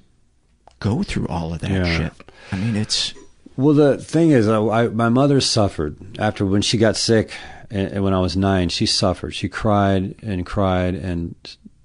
go 0.80 1.02
through 1.02 1.26
all 1.28 1.52
of 1.54 1.60
that 1.60 1.70
Yeah. 1.70 1.96
shit. 1.98 2.12
I 2.50 2.56
mean, 2.56 2.76
it's 2.76 3.14
Well, 3.56 3.74
the 3.74 3.98
thing 3.98 4.30
is, 4.30 4.48
I, 4.48 4.60
I, 4.60 4.88
my 4.88 5.08
mother 5.08 5.40
suffered 5.40 6.18
after 6.18 6.44
when 6.46 6.62
she 6.62 6.78
got 6.78 6.96
sick, 6.96 7.32
and, 7.70 8.02
when 8.02 8.14
I 8.14 8.20
was 8.20 8.36
nine, 8.36 8.68
she 8.68 8.86
suffered. 8.86 9.34
She 9.34 9.48
cried 9.48 10.14
and 10.22 10.44
cried 10.46 10.94
and 10.94 11.34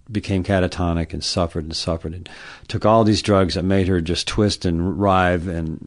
became 0.09 0.43
catatonic 0.43 1.13
and 1.13 1.23
suffered 1.23 1.65
and 1.65 1.75
suffered 1.75 2.13
and 2.13 2.29
took 2.69 2.85
all 2.85 3.03
these 3.03 3.21
drugs 3.21 3.55
that 3.55 3.63
made 3.63 3.89
her 3.89 3.99
just 3.99 4.27
twist 4.27 4.63
and 4.63 4.99
writhe, 4.99 5.47
and 5.47 5.79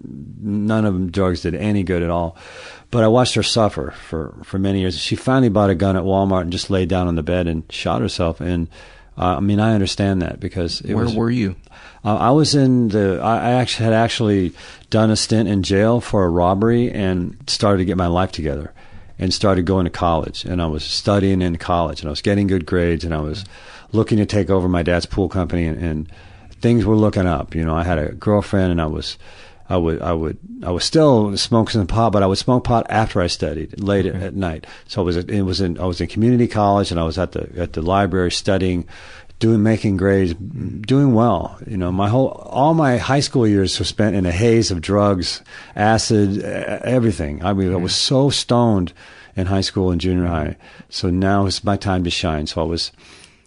none 0.43 0.85
of 0.85 0.93
them 0.93 1.11
drugs 1.11 1.41
did 1.41 1.55
any 1.55 1.83
good 1.83 2.03
at 2.03 2.11
all. 2.11 2.37
But 2.91 3.05
I 3.05 3.09
watched 3.09 3.35
her 3.35 3.43
suffer 3.43 3.93
for 3.93 4.35
for 4.45 4.59
many 4.59 4.81
years. 4.81 4.99
She 4.99 5.16
finally 5.16 5.49
bought 5.49 5.71
a 5.71 5.75
gun 5.75 5.97
at 5.97 6.03
Walmart 6.05 6.43
and 6.43 6.53
just 6.53 6.71
laid 6.71 6.89
down 6.89 7.09
on 7.09 7.14
the 7.14 7.23
bed 7.23 7.47
and 7.47 7.64
shot 7.71 8.03
herself. 8.03 8.41
And 8.41 8.68
uh, 9.19 9.37
I 9.37 9.41
mean, 9.41 9.61
I 9.61 9.75
understand 9.75 10.23
that 10.23 10.41
because 10.41 10.81
it 10.81 10.95
where 10.95 11.05
was, 11.05 11.15
were 11.15 11.31
you? 11.31 11.57
uh, 12.05 12.17
I 12.17 12.31
was 12.31 12.55
in 12.55 12.89
the. 12.89 13.21
I 13.23 13.37
I 13.37 13.51
actually 13.53 13.85
had 13.85 13.95
actually 13.95 14.53
done 14.89 15.11
a 15.11 15.17
stint 15.17 15.49
in 15.49 15.63
jail 15.63 16.01
for 16.01 16.25
a 16.25 16.29
robbery 16.29 16.91
and 16.91 17.37
started 17.47 17.79
to 17.79 17.85
get 17.85 17.97
my 17.97 18.07
life 18.07 18.33
together, 18.33 18.73
and 19.19 19.35
started 19.35 19.67
going 19.67 19.85
to 19.85 19.91
college. 19.91 20.45
And 20.45 20.63
I 20.63 20.67
was 20.67 20.85
studying 20.85 21.43
in 21.43 21.57
college, 21.57 22.01
and 22.01 22.09
I 22.09 22.11
was 22.11 22.23
getting 22.23 22.47
good 22.47 22.65
grades, 22.65 23.05
and 23.05 23.15
I 23.15 23.21
was 23.21 23.45
looking 23.93 24.19
to 24.19 24.27
take 24.27 24.49
over 24.49 24.69
my 24.69 24.83
dad's 24.83 25.07
pool 25.07 25.29
company, 25.29 25.67
and, 25.67 25.83
and 25.83 26.13
things 26.61 26.85
were 26.85 26.97
looking 26.97 27.27
up. 27.27 27.55
You 27.55 27.65
know, 27.65 27.75
I 27.75 27.85
had 27.85 27.99
a 27.99 28.13
girlfriend, 28.13 28.71
and 28.73 28.81
I 28.81 28.87
was. 28.87 29.19
I 29.71 29.77
would, 29.77 30.03
I 30.03 30.12
would, 30.12 30.37
I 30.64 30.73
was 30.73 30.85
still 30.85 31.37
smoking 31.37 31.73
some 31.73 31.87
pot, 31.87 32.11
but 32.11 32.25
I 32.25 32.27
would 32.27 32.39
smoke 32.39 32.64
pot 32.64 32.87
after 32.91 33.21
I 33.21 33.29
studied 33.29 33.81
late 33.81 34.05
at, 34.05 34.16
at 34.16 34.35
night. 34.35 34.66
So 34.89 35.01
I 35.01 35.05
was, 35.05 35.16
it 35.16 35.43
was 35.43 35.61
in, 35.61 35.79
I 35.79 35.85
was 35.85 36.01
in 36.01 36.09
community 36.09 36.49
college, 36.49 36.91
and 36.91 36.99
I 36.99 37.05
was 37.05 37.18
at 37.18 37.33
the 37.33 37.49
at 37.57 37.75
the 37.75 37.81
library 37.81 38.33
studying, 38.33 38.89
doing 39.39 39.62
making 39.62 39.97
grades, 39.97 40.35
doing 40.35 41.14
well. 41.14 41.57
You 41.68 41.77
know, 41.77 41.93
my 41.93 42.09
whole 42.09 42.29
all 42.29 42.75
my 42.75 42.97
high 42.97 43.21
school 43.21 43.47
years 43.47 43.79
were 43.79 43.85
spent 43.85 44.16
in 44.16 44.27
a 44.27 44.33
haze 44.33 44.73
of 44.73 44.81
drugs, 44.81 45.41
acid, 45.77 46.43
everything. 46.43 47.45
I 47.45 47.53
mean, 47.53 47.73
I 47.73 47.77
was 47.77 47.95
so 47.95 48.29
stoned 48.29 48.93
in 49.37 49.47
high 49.47 49.61
school 49.61 49.93
and 49.93 50.01
junior 50.01 50.27
high. 50.27 50.57
So 50.89 51.11
now 51.11 51.47
it's 51.47 51.62
my 51.62 51.77
time 51.77 52.03
to 52.05 52.11
shine. 52.11 52.49
So 52.49 52.61
I 52.61 52.64
was, 52.64 52.91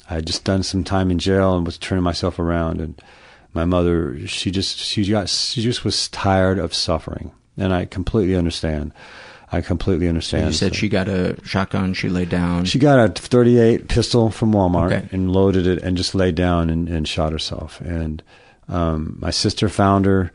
I 0.10 0.16
had 0.16 0.26
just 0.26 0.46
done 0.46 0.64
some 0.64 0.86
time 0.86 1.12
in 1.12 1.20
jail 1.20 1.56
and 1.56 1.66
was 1.66 1.78
turning 1.78 2.04
myself 2.04 2.40
around. 2.40 2.80
And 2.80 3.02
my 3.54 3.66
mother, 3.66 4.26
she 4.28 4.52
just 4.52 4.78
she 4.78 5.06
got 5.10 5.30
she 5.30 5.62
just 5.62 5.84
was 5.84 6.08
tired 6.10 6.60
of 6.60 6.74
suffering, 6.74 7.32
and 7.58 7.74
I 7.74 7.86
completely 7.86 8.36
understand. 8.36 8.94
I 9.52 9.62
completely 9.62 10.08
understand. 10.08 10.48
You 10.48 10.54
said 10.54 10.72
So- 10.74 10.78
she 10.78 10.90
got 10.90 11.08
a 11.08 11.38
shotgun. 11.46 11.94
She 11.94 12.10
laid 12.10 12.30
down. 12.30 12.66
she 12.66 12.80
got 12.80 12.98
a 13.00 13.10
38 13.22 13.88
pistol 13.88 14.32
from 14.32 14.52
Walmart 14.52 14.92
Okay. 14.92 15.08
and 15.12 15.32
loaded 15.32 15.68
it 15.68 15.80
and 15.84 15.96
just 15.96 16.16
laid 16.16 16.34
down 16.34 16.72
and, 16.72 16.90
and 16.90 17.08
shot 17.08 17.32
herself. 17.32 17.80
And 17.82 18.24
um, 18.68 19.18
my 19.22 19.30
sister 19.30 19.70
found 19.70 20.06
her. 20.06 20.32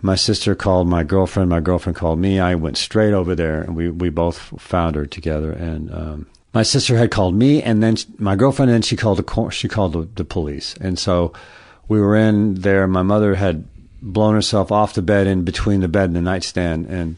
My 0.00 0.14
sister 0.14 0.54
called 0.54 0.86
my 0.88 1.02
girlfriend. 1.02 1.50
My 1.50 1.58
girlfriend 1.58 1.96
called 1.96 2.20
me. 2.20 2.38
I 2.38 2.54
went 2.54 2.76
straight 2.76 3.12
over 3.12 3.34
there 3.34 3.62
and 3.62 3.74
we, 3.74 3.90
we 3.90 4.10
both 4.10 4.38
found 4.60 4.94
her 4.94 5.06
together. 5.06 5.50
And 5.50 5.92
um, 5.92 6.26
my 6.54 6.62
sister 6.62 6.96
had 6.96 7.10
called 7.10 7.34
me 7.34 7.62
and 7.64 7.82
then 7.82 7.96
my 8.18 8.36
girlfriend 8.36 8.70
and 8.70 8.74
then 8.76 8.82
she 8.82 8.96
called 8.96 9.18
the 9.18 9.50
she 9.50 9.66
called 9.66 9.92
the, 9.94 10.08
the 10.14 10.24
police. 10.24 10.76
And 10.80 11.00
so 11.00 11.32
we 11.88 12.00
were 12.00 12.16
in 12.16 12.54
there. 12.54 12.86
My 12.86 13.02
mother 13.02 13.34
had 13.34 13.68
blown 14.00 14.34
herself 14.34 14.72
off 14.72 14.94
the 14.94 15.02
bed 15.02 15.26
in 15.26 15.44
between 15.44 15.80
the 15.80 15.88
bed 15.88 16.06
and 16.06 16.16
the 16.16 16.22
nightstand 16.22 16.86
and 16.86 17.16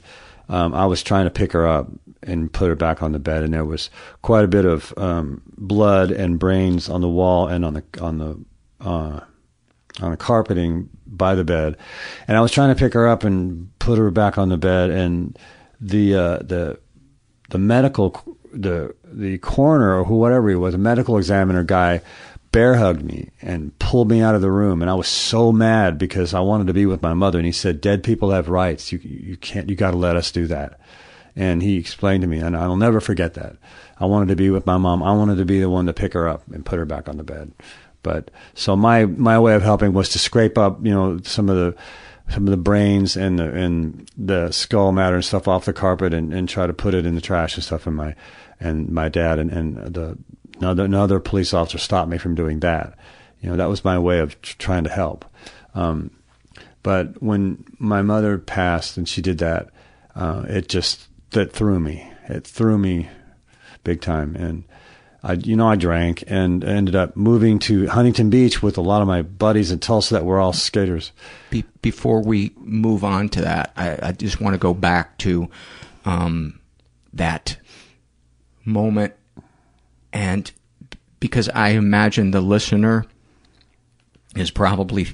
um, 0.48 0.74
I 0.74 0.86
was 0.86 1.02
trying 1.02 1.24
to 1.24 1.30
pick 1.30 1.52
her 1.52 1.66
up 1.66 1.88
and 2.22 2.52
put 2.52 2.68
her 2.68 2.74
back 2.74 3.02
on 3.02 3.12
the 3.12 3.18
bed, 3.18 3.42
and 3.42 3.54
there 3.54 3.64
was 3.64 3.90
quite 4.22 4.44
a 4.44 4.48
bit 4.48 4.64
of 4.64 4.92
um, 4.96 5.42
blood 5.56 6.10
and 6.10 6.38
brains 6.38 6.88
on 6.88 7.00
the 7.00 7.08
wall 7.08 7.46
and 7.46 7.64
on 7.64 7.74
the 7.74 7.84
on 8.00 8.18
the 8.18 8.38
uh, 8.80 9.20
on 10.00 10.10
the 10.10 10.16
carpeting 10.16 10.90
by 11.06 11.34
the 11.34 11.44
bed. 11.44 11.76
And 12.26 12.36
I 12.36 12.40
was 12.40 12.52
trying 12.52 12.74
to 12.74 12.78
pick 12.78 12.94
her 12.94 13.08
up 13.08 13.24
and 13.24 13.70
put 13.78 13.98
her 13.98 14.10
back 14.10 14.38
on 14.38 14.48
the 14.48 14.56
bed, 14.56 14.90
and 14.90 15.38
the 15.80 16.14
uh, 16.14 16.38
the 16.38 16.78
the 17.50 17.58
medical 17.58 18.38
the 18.52 18.94
the 19.04 19.38
coroner 19.38 19.98
or 19.98 20.04
who 20.04 20.16
whatever 20.16 20.48
he 20.48 20.56
was, 20.56 20.74
a 20.74 20.78
medical 20.78 21.16
examiner 21.16 21.64
guy, 21.64 22.02
bear 22.54 22.76
hugged 22.76 23.02
me 23.02 23.30
and 23.42 23.76
pulled 23.80 24.08
me 24.08 24.22
out 24.22 24.36
of 24.36 24.40
the 24.40 24.50
room, 24.50 24.80
and 24.80 24.88
I 24.88 24.94
was 24.94 25.08
so 25.08 25.50
mad 25.50 25.98
because 25.98 26.32
I 26.32 26.40
wanted 26.40 26.68
to 26.68 26.72
be 26.72 26.86
with 26.86 27.02
my 27.02 27.12
mother, 27.12 27.38
and 27.38 27.46
he 27.46 27.52
said, 27.52 27.80
"Dead 27.80 28.04
people 28.04 28.30
have 28.30 28.48
rights. 28.48 28.92
You 28.92 29.00
you 29.02 29.36
can't. 29.36 29.68
You 29.68 29.74
got 29.74 29.90
to 29.90 29.96
let 29.96 30.14
us 30.14 30.30
do 30.30 30.46
that." 30.46 30.78
And 31.34 31.62
he 31.62 31.78
explained 31.78 32.22
to 32.22 32.28
me, 32.28 32.38
and 32.38 32.56
I'll 32.56 32.76
never 32.76 33.00
forget 33.00 33.34
that. 33.34 33.56
I 33.98 34.06
wanted 34.06 34.28
to 34.28 34.36
be 34.36 34.50
with 34.50 34.66
my 34.66 34.78
mom. 34.78 35.02
I 35.02 35.12
wanted 35.12 35.36
to 35.38 35.44
be 35.44 35.58
the 35.58 35.68
one 35.68 35.86
to 35.86 35.92
pick 35.92 36.12
her 36.12 36.28
up 36.28 36.42
and 36.52 36.64
put 36.64 36.78
her 36.78 36.84
back 36.84 37.08
on 37.08 37.16
the 37.16 37.24
bed. 37.24 37.50
But 38.04 38.30
so 38.54 38.76
my 38.76 39.04
my 39.06 39.36
way 39.40 39.56
of 39.56 39.62
helping 39.62 39.92
was 39.92 40.10
to 40.10 40.20
scrape 40.20 40.56
up, 40.56 40.78
you 40.86 40.94
know, 40.94 41.18
some 41.24 41.48
of 41.48 41.56
the 41.56 41.74
some 42.28 42.46
of 42.46 42.52
the 42.52 42.56
brains 42.56 43.16
and 43.16 43.36
the 43.36 43.50
and 43.52 44.08
the 44.16 44.52
skull 44.52 44.92
matter 44.92 45.16
and 45.16 45.24
stuff 45.24 45.48
off 45.48 45.64
the 45.64 45.72
carpet 45.72 46.14
and, 46.14 46.32
and 46.32 46.48
try 46.48 46.68
to 46.68 46.72
put 46.72 46.94
it 46.94 47.04
in 47.04 47.16
the 47.16 47.20
trash 47.20 47.56
and 47.56 47.64
stuff. 47.64 47.88
And 47.88 47.96
my 47.96 48.14
and 48.60 48.90
my 48.90 49.08
dad 49.08 49.40
and 49.40 49.50
and 49.50 49.76
the 49.92 50.16
another 50.58 50.84
another 50.84 51.20
police 51.20 51.54
officer 51.54 51.78
stopped 51.78 52.10
me 52.10 52.18
from 52.18 52.34
doing 52.34 52.60
that. 52.60 52.96
You 53.40 53.50
know, 53.50 53.56
that 53.56 53.68
was 53.68 53.84
my 53.84 53.98
way 53.98 54.20
of 54.20 54.40
trying 54.42 54.84
to 54.84 54.90
help. 54.90 55.24
Um, 55.74 56.10
but 56.82 57.22
when 57.22 57.64
my 57.78 58.02
mother 58.02 58.38
passed 58.38 58.96
and 58.96 59.08
she 59.08 59.22
did 59.22 59.38
that, 59.38 59.70
uh, 60.14 60.44
it 60.48 60.68
just 60.68 61.08
that 61.30 61.52
threw 61.52 61.80
me. 61.80 62.10
It 62.28 62.46
threw 62.46 62.78
me 62.78 63.08
big 63.82 64.00
time. 64.00 64.34
And 64.36 64.64
I, 65.22 65.32
you 65.34 65.56
know, 65.56 65.68
I 65.68 65.76
drank 65.76 66.24
and 66.26 66.64
ended 66.64 66.94
up 66.94 67.16
moving 67.16 67.58
to 67.60 67.86
Huntington 67.86 68.30
Beach 68.30 68.62
with 68.62 68.76
a 68.76 68.82
lot 68.82 69.02
of 69.02 69.08
my 69.08 69.22
buddies 69.22 69.70
in 69.70 69.78
Tulsa 69.78 70.14
that 70.14 70.24
were 70.24 70.38
all 70.38 70.52
skaters. 70.52 71.12
Be- 71.50 71.64
before 71.80 72.22
we 72.22 72.52
move 72.56 73.04
on 73.04 73.28
to 73.30 73.40
that, 73.42 73.72
I, 73.76 73.98
I 74.02 74.12
just 74.12 74.40
want 74.40 74.54
to 74.54 74.58
go 74.58 74.74
back 74.74 75.16
to 75.18 75.48
um, 76.04 76.60
that 77.14 77.56
moment, 78.64 79.14
and 80.14 80.50
because 81.18 81.48
I 81.48 81.70
imagine 81.70 82.30
the 82.30 82.40
listener 82.40 83.04
is 84.36 84.52
probably 84.52 85.08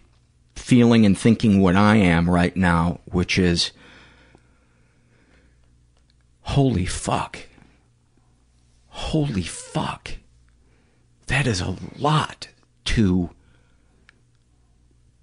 feeling 0.55 1.07
and 1.07 1.19
thinking 1.19 1.61
what 1.61 1.75
I 1.75 1.97
am 1.97 2.29
right 2.29 2.55
now, 2.55 3.01
which 3.07 3.39
is, 3.39 3.73
holy 6.43 6.85
fuck. 6.85 7.39
Holy 8.89 9.43
fuck. 9.43 10.19
That 11.29 11.47
is 11.47 11.63
a 11.63 11.77
lot 11.99 12.49
to 12.87 13.31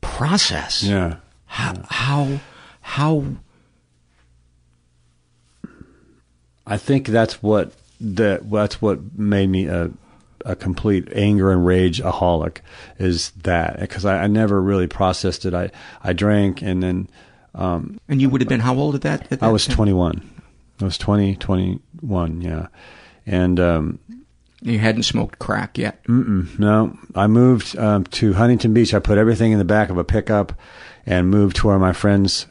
process. 0.02 0.82
Yeah. 0.82 1.18
How, 1.46 1.84
how, 1.90 2.40
how, 2.82 3.26
I 6.66 6.78
think 6.78 7.08
that's 7.08 7.44
what 7.44 7.74
that 8.00 8.50
that's 8.50 8.82
what 8.82 9.18
made 9.18 9.50
me 9.50 9.68
a 9.68 9.92
a 10.46 10.56
complete 10.56 11.10
anger 11.14 11.52
and 11.52 11.66
rage 11.66 12.00
aholic 12.02 12.60
is 13.00 13.32
that 13.32 13.80
because 13.80 14.06
I, 14.06 14.24
I 14.24 14.28
never 14.28 14.62
really 14.62 14.88
processed 14.88 15.46
it. 15.46 15.54
I 15.54 15.72
I 16.04 16.14
drank 16.14 16.62
and 16.62 16.82
then 16.82 17.10
um, 17.56 18.00
and 18.08 18.22
you 18.22 18.30
would 18.30 18.42
have 18.42 18.48
been 18.48 18.60
how 18.60 18.76
old 18.76 18.96
at 18.96 19.02
that? 19.02 19.24
At 19.32 19.40
that 19.40 19.44
I 19.44 19.52
was 19.52 19.66
time? 19.66 19.76
21. 19.76 20.42
I 20.80 20.86
was 20.86 20.98
20, 21.00 21.36
21, 21.38 22.42
yeah. 22.42 22.68
And 23.26 23.60
um, 23.60 24.00
You 24.62 24.78
hadn't 24.78 25.04
smoked 25.04 25.40
crack 25.40 25.78
yet. 25.78 26.08
No, 26.08 26.98
I 27.16 27.26
moved 27.26 27.76
um, 27.78 28.04
to 28.04 28.34
Huntington 28.34 28.76
Beach. 28.76 28.94
I 28.94 29.00
put 29.00 29.18
everything 29.18 29.54
in 29.54 29.58
the 29.58 29.66
back 29.66 29.90
of 29.90 29.98
a 29.98 30.04
pickup 30.04 30.54
and 31.06 31.32
moved 31.32 31.56
to 31.58 31.68
where 31.68 31.80
my 31.80 31.94
friends 31.94 32.46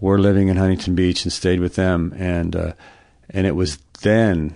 were 0.00 0.18
living 0.18 0.48
in 0.48 0.56
Huntington 0.56 0.94
Beach 0.94 1.24
and 1.24 1.32
stayed 1.32 1.60
with 1.60 1.74
them. 1.74 2.14
And 2.16 2.56
uh, 2.56 2.72
and 3.28 3.46
it 3.46 3.54
was 3.54 3.78
then 4.00 4.54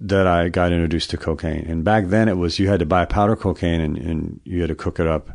that 0.00 0.26
I 0.26 0.48
got 0.48 0.72
introduced 0.72 1.10
to 1.10 1.16
cocaine. 1.16 1.64
And 1.66 1.84
back 1.84 2.06
then 2.06 2.28
it 2.28 2.36
was 2.36 2.58
you 2.58 2.68
had 2.68 2.80
to 2.80 2.86
buy 2.86 3.04
powder 3.04 3.36
cocaine 3.36 3.80
and, 3.80 3.96
and 3.96 4.40
you 4.44 4.60
had 4.60 4.68
to 4.68 4.74
cook 4.74 5.00
it 5.00 5.06
up 5.06 5.30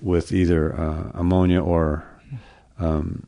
with 0.00 0.32
either 0.32 0.78
uh, 0.78 1.10
ammonia 1.14 1.60
or 1.62 2.04
um, 2.78 3.26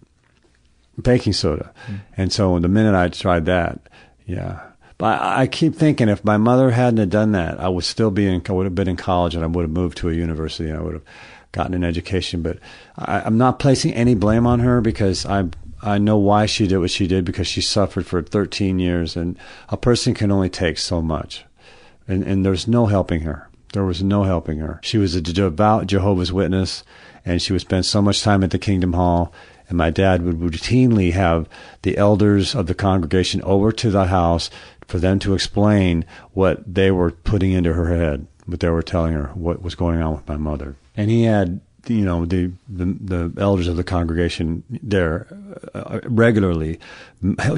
baking 1.01 1.33
soda. 1.33 1.73
Mm. 1.87 2.01
And 2.17 2.33
so 2.33 2.59
the 2.59 2.69
minute 2.69 2.95
I 2.95 3.09
tried 3.09 3.47
that, 3.47 3.81
yeah. 4.27 4.61
But 4.97 5.21
I, 5.21 5.43
I 5.43 5.47
keep 5.47 5.75
thinking 5.75 6.09
if 6.09 6.25
my 6.25 6.37
mother 6.37 6.71
hadn't 6.71 6.99
have 6.99 7.11
done 7.11 7.33
that, 7.33 7.59
I 7.59 7.69
would 7.69 7.85
still 7.85 8.11
be 8.11 8.27
in, 8.27 8.43
I 8.49 8.53
would 8.53 8.67
have 8.67 8.75
been 8.75 8.89
in 8.89 8.97
college 8.97 9.35
and 9.35 9.45
I 9.45 9.47
would 9.49 9.63
have 9.63 9.71
moved 9.71 9.99
to 9.99 10.09
a 10.09 10.15
university 10.15 10.69
and 10.69 10.79
I 10.79 10.83
would 10.83 10.95
have 10.95 11.05
gotten 11.53 11.75
an 11.75 11.85
education. 11.85 12.43
But 12.43 12.59
I, 12.97 13.23
I'm 13.23 13.39
not 13.39 13.59
placing 13.59 13.95
any 13.95 14.15
blame 14.15 14.47
on 14.47 14.61
her 14.61 14.81
because 14.81 15.27
I'm 15.27 15.53
I 15.83 15.99
know 15.99 16.17
why 16.17 16.47
she 16.47 16.67
did 16.67 16.79
what 16.79 16.91
she 16.91 17.07
did 17.07 17.25
because 17.25 17.47
she 17.47 17.61
suffered 17.61 18.07
for 18.07 18.23
13 18.23 18.79
years, 18.79 19.17
and 19.17 19.39
a 19.69 19.77
person 19.77 20.15
can 20.15 20.31
only 20.31 20.49
take 20.49 20.79
so 20.79 21.01
much, 21.01 21.45
and 22.07 22.23
and 22.25 22.45
there's 22.45 22.67
no 22.67 22.87
helping 22.87 23.21
her. 23.23 23.49
There 23.73 23.85
was 23.85 24.03
no 24.03 24.25
helping 24.25 24.59
her. 24.59 24.81
She 24.83 24.99
was 24.99 25.15
a 25.15 25.21
devout 25.21 25.87
Jehovah's 25.87 26.33
Witness, 26.33 26.83
and 27.25 27.41
she 27.41 27.53
would 27.53 27.63
spend 27.63 27.87
so 27.87 28.01
much 28.01 28.23
time 28.23 28.43
at 28.43 28.51
the 28.51 28.59
Kingdom 28.59 28.95
Hall. 28.95 29.33
And 29.69 29.77
my 29.77 29.91
dad 29.91 30.23
would 30.23 30.39
routinely 30.41 31.13
have 31.13 31.47
the 31.83 31.99
elders 31.99 32.55
of 32.55 32.67
the 32.67 32.75
congregation 32.75 33.43
over 33.43 33.71
to 33.73 33.91
the 33.91 34.07
house 34.07 34.49
for 34.87 34.99
them 34.99 35.19
to 35.19 35.35
explain 35.35 36.07
what 36.33 36.63
they 36.67 36.91
were 36.91 37.11
putting 37.11 37.53
into 37.53 37.75
her 37.75 37.95
head, 37.95 38.27
what 38.47 38.61
they 38.61 38.71
were 38.71 38.83
telling 38.83 39.13
her, 39.13 39.31
what 39.35 39.61
was 39.61 39.75
going 39.75 40.01
on 40.01 40.15
with 40.15 40.27
my 40.27 40.39
mother. 40.39 40.77
And 40.97 41.11
he 41.11 41.25
had 41.25 41.61
you 41.89 42.05
know 42.05 42.25
the, 42.25 42.51
the, 42.69 42.85
the 42.85 43.33
elders 43.41 43.69
of 43.69 43.77
the 43.77 43.85
congregation 43.85 44.63
there 44.83 45.27
uh, 45.75 46.01
regularly 46.05 46.79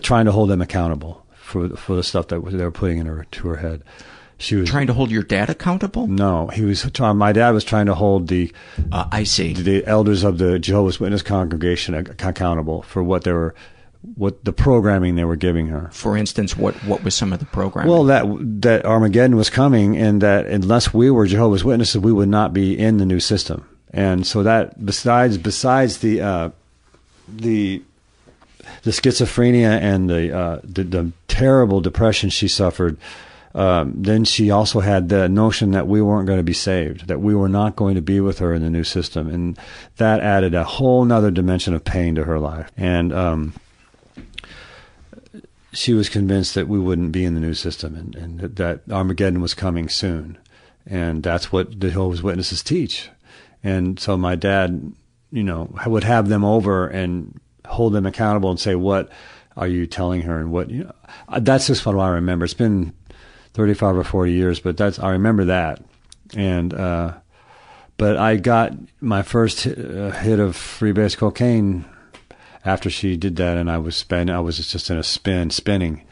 trying 0.03 0.25
to 0.27 0.33
hold 0.33 0.51
them 0.51 0.61
accountable 0.61 1.27
for 1.33 1.69
for 1.71 1.97
the 1.97 2.03
stuff 2.03 2.29
that 2.29 2.45
they 2.45 2.65
were 2.65 2.71
putting 2.71 2.99
in 2.99 3.07
her 3.07 3.27
to 3.31 3.49
her 3.49 3.57
head. 3.57 3.83
She 4.39 4.57
was 4.57 4.71
trying 4.71 4.87
to 4.87 4.95
hold 4.95 5.11
your 5.11 5.23
dad 5.23 5.51
accountable. 5.51 6.07
No, 6.07 6.47
he 6.47 6.65
was. 6.65 6.91
Trying, 6.93 7.19
my 7.19 7.33
dad 7.33 7.51
was 7.51 7.63
trying 7.63 7.87
to 7.87 7.95
hold 7.95 8.29
the. 8.29 8.51
Uh, 8.91 9.07
I 9.13 9.25
see 9.25 9.53
the 9.53 9.85
elders 9.85 10.25
of 10.25 10.39
the 10.39 10.59
Jehovah's 10.59 10.99
Witness 10.99 11.21
congregation 11.21 11.95
accountable 11.95 12.81
for 12.83 13.03
what 13.03 13.25
they 13.25 13.33
were 13.33 13.55
what 14.15 14.43
the 14.47 14.53
programming 14.53 15.17
they 15.17 15.25
were 15.25 15.37
giving 15.37 15.67
her. 15.67 15.91
For 15.93 16.17
instance, 16.17 16.57
what 16.57 16.75
what 16.85 17.05
was 17.05 17.15
some 17.15 17.35
of 17.35 17.39
the 17.39 17.45
programming? 17.45 17.93
Well, 17.93 18.05
that 18.05 18.25
that 18.63 18.87
Armageddon 18.87 19.37
was 19.37 19.51
coming, 19.51 19.99
and 19.99 20.23
that 20.23 20.47
unless 20.47 20.95
we 20.95 21.11
were 21.11 21.27
Jehovah's 21.27 21.63
Witnesses, 21.63 22.01
we 22.01 22.13
would 22.13 22.31
not 22.31 22.55
be 22.55 22.79
in 22.79 22.97
the 22.97 23.05
new 23.05 23.21
system 23.21 23.67
and 23.93 24.27
so 24.27 24.43
that 24.43 24.85
besides 24.85 25.39
besides 25.39 25.99
the 25.99 26.21
uh, 26.21 26.51
the 27.29 27.83
the 28.83 28.91
schizophrenia 28.91 29.81
and 29.81 30.09
the, 30.09 30.37
uh, 30.37 30.61
the, 30.63 30.85
the 30.85 31.13
terrible 31.29 31.81
depression 31.81 32.31
she 32.31 32.49
suffered, 32.49 32.97
um, 33.55 33.93
then 33.97 34.25
she 34.25 34.51
also 34.51 34.81
had 34.81 35.09
the 35.09 35.29
notion 35.29 35.73
that 35.73 35.89
we 35.89 36.01
weren't 36.01 36.27
going 36.27 36.39
to 36.39 36.45
be 36.45 36.53
saved, 36.53 37.09
that 37.09 37.21
we 37.21 37.35
were 37.35 37.49
not 37.49 37.77
going 37.77 37.97
to 37.97 38.03
be 38.03 38.21
with 38.21 38.39
her 38.39 38.55
in 38.55 38.63
the 38.63 38.71
new 38.71 38.85
system, 38.85 39.29
and 39.29 39.59
that 39.97 40.21
added 40.21 40.55
a 40.55 40.65
whole 40.65 41.05
nother 41.05 41.31
dimension 41.31 41.75
of 41.75 41.85
pain 41.85 42.15
to 42.15 42.25
her 42.25 42.39
life. 42.39 42.71
And 42.77 43.13
um, 43.13 43.55
she 45.73 45.95
was 45.95 46.09
convinced 46.09 46.55
that 46.55 46.69
we 46.69 46.79
wouldn't 46.79 47.13
be 47.13 47.25
in 47.25 47.35
the 47.35 47.41
new 47.41 47.55
system, 47.55 47.97
and, 47.97 48.15
and 48.15 48.41
that 48.57 48.83
Armageddon 48.91 49.41
was 49.41 49.55
coming 49.55 49.89
soon, 49.89 50.39
and 50.87 51.23
that's 51.23 51.51
what 51.51 51.81
the 51.81 51.89
Jehovah's 51.89 52.23
Witnesses 52.23 52.63
teach 52.63 53.11
and 53.63 53.99
so 53.99 54.17
my 54.17 54.35
dad, 54.37 54.93
you 55.31 55.43
know, 55.43 55.73
would 55.87 56.05
have 56.05 56.29
them 56.29 56.45
over 56.45 56.87
and 56.87 57.39
hold 57.67 57.93
them 57.93 58.07
accountable 58.07 58.51
and 58.51 58.61
say, 58.61 58.75
what 58.75 59.11
are 59.57 59.69
you 59.69 59.87
telling 59.87 60.23
her? 60.23 60.39
And 60.39 60.51
what, 60.51 60.71
you 60.71 60.85
know, 60.85 60.95
uh, 61.29 61.41
that's 61.41 61.67
just 61.67 61.85
what 61.85 61.99
I 61.99 62.09
remember. 62.09 62.45
It's 62.45 62.55
been 62.55 62.95
35 63.55 63.97
or 63.97 64.05
40 64.05 64.33
years, 64.33 64.61
but 64.61 64.77
that's, 64.77 64.99
I 64.99 65.11
remember 65.11 65.47
that. 65.47 65.83
And, 66.37 66.73
uh, 66.73 67.15
but 67.97 68.17
I 68.17 68.37
got 68.37 68.73
my 69.01 69.23
first 69.23 69.65
hit, 69.65 69.79
uh, 69.79 70.11
hit 70.11 70.39
of 70.39 70.57
freebase 70.57 71.17
cocaine 71.17 71.85
after 72.65 72.89
she 72.89 73.17
did 73.17 73.37
that, 73.37 73.57
and 73.59 73.71
I 73.71 73.79
was 73.79 73.97
spin. 73.97 74.31
I 74.31 74.41
was 74.41 74.57
just 74.57 74.91
in 74.91 74.97
a 74.97 75.03
spin, 75.03 75.51
spinning, 75.51 76.07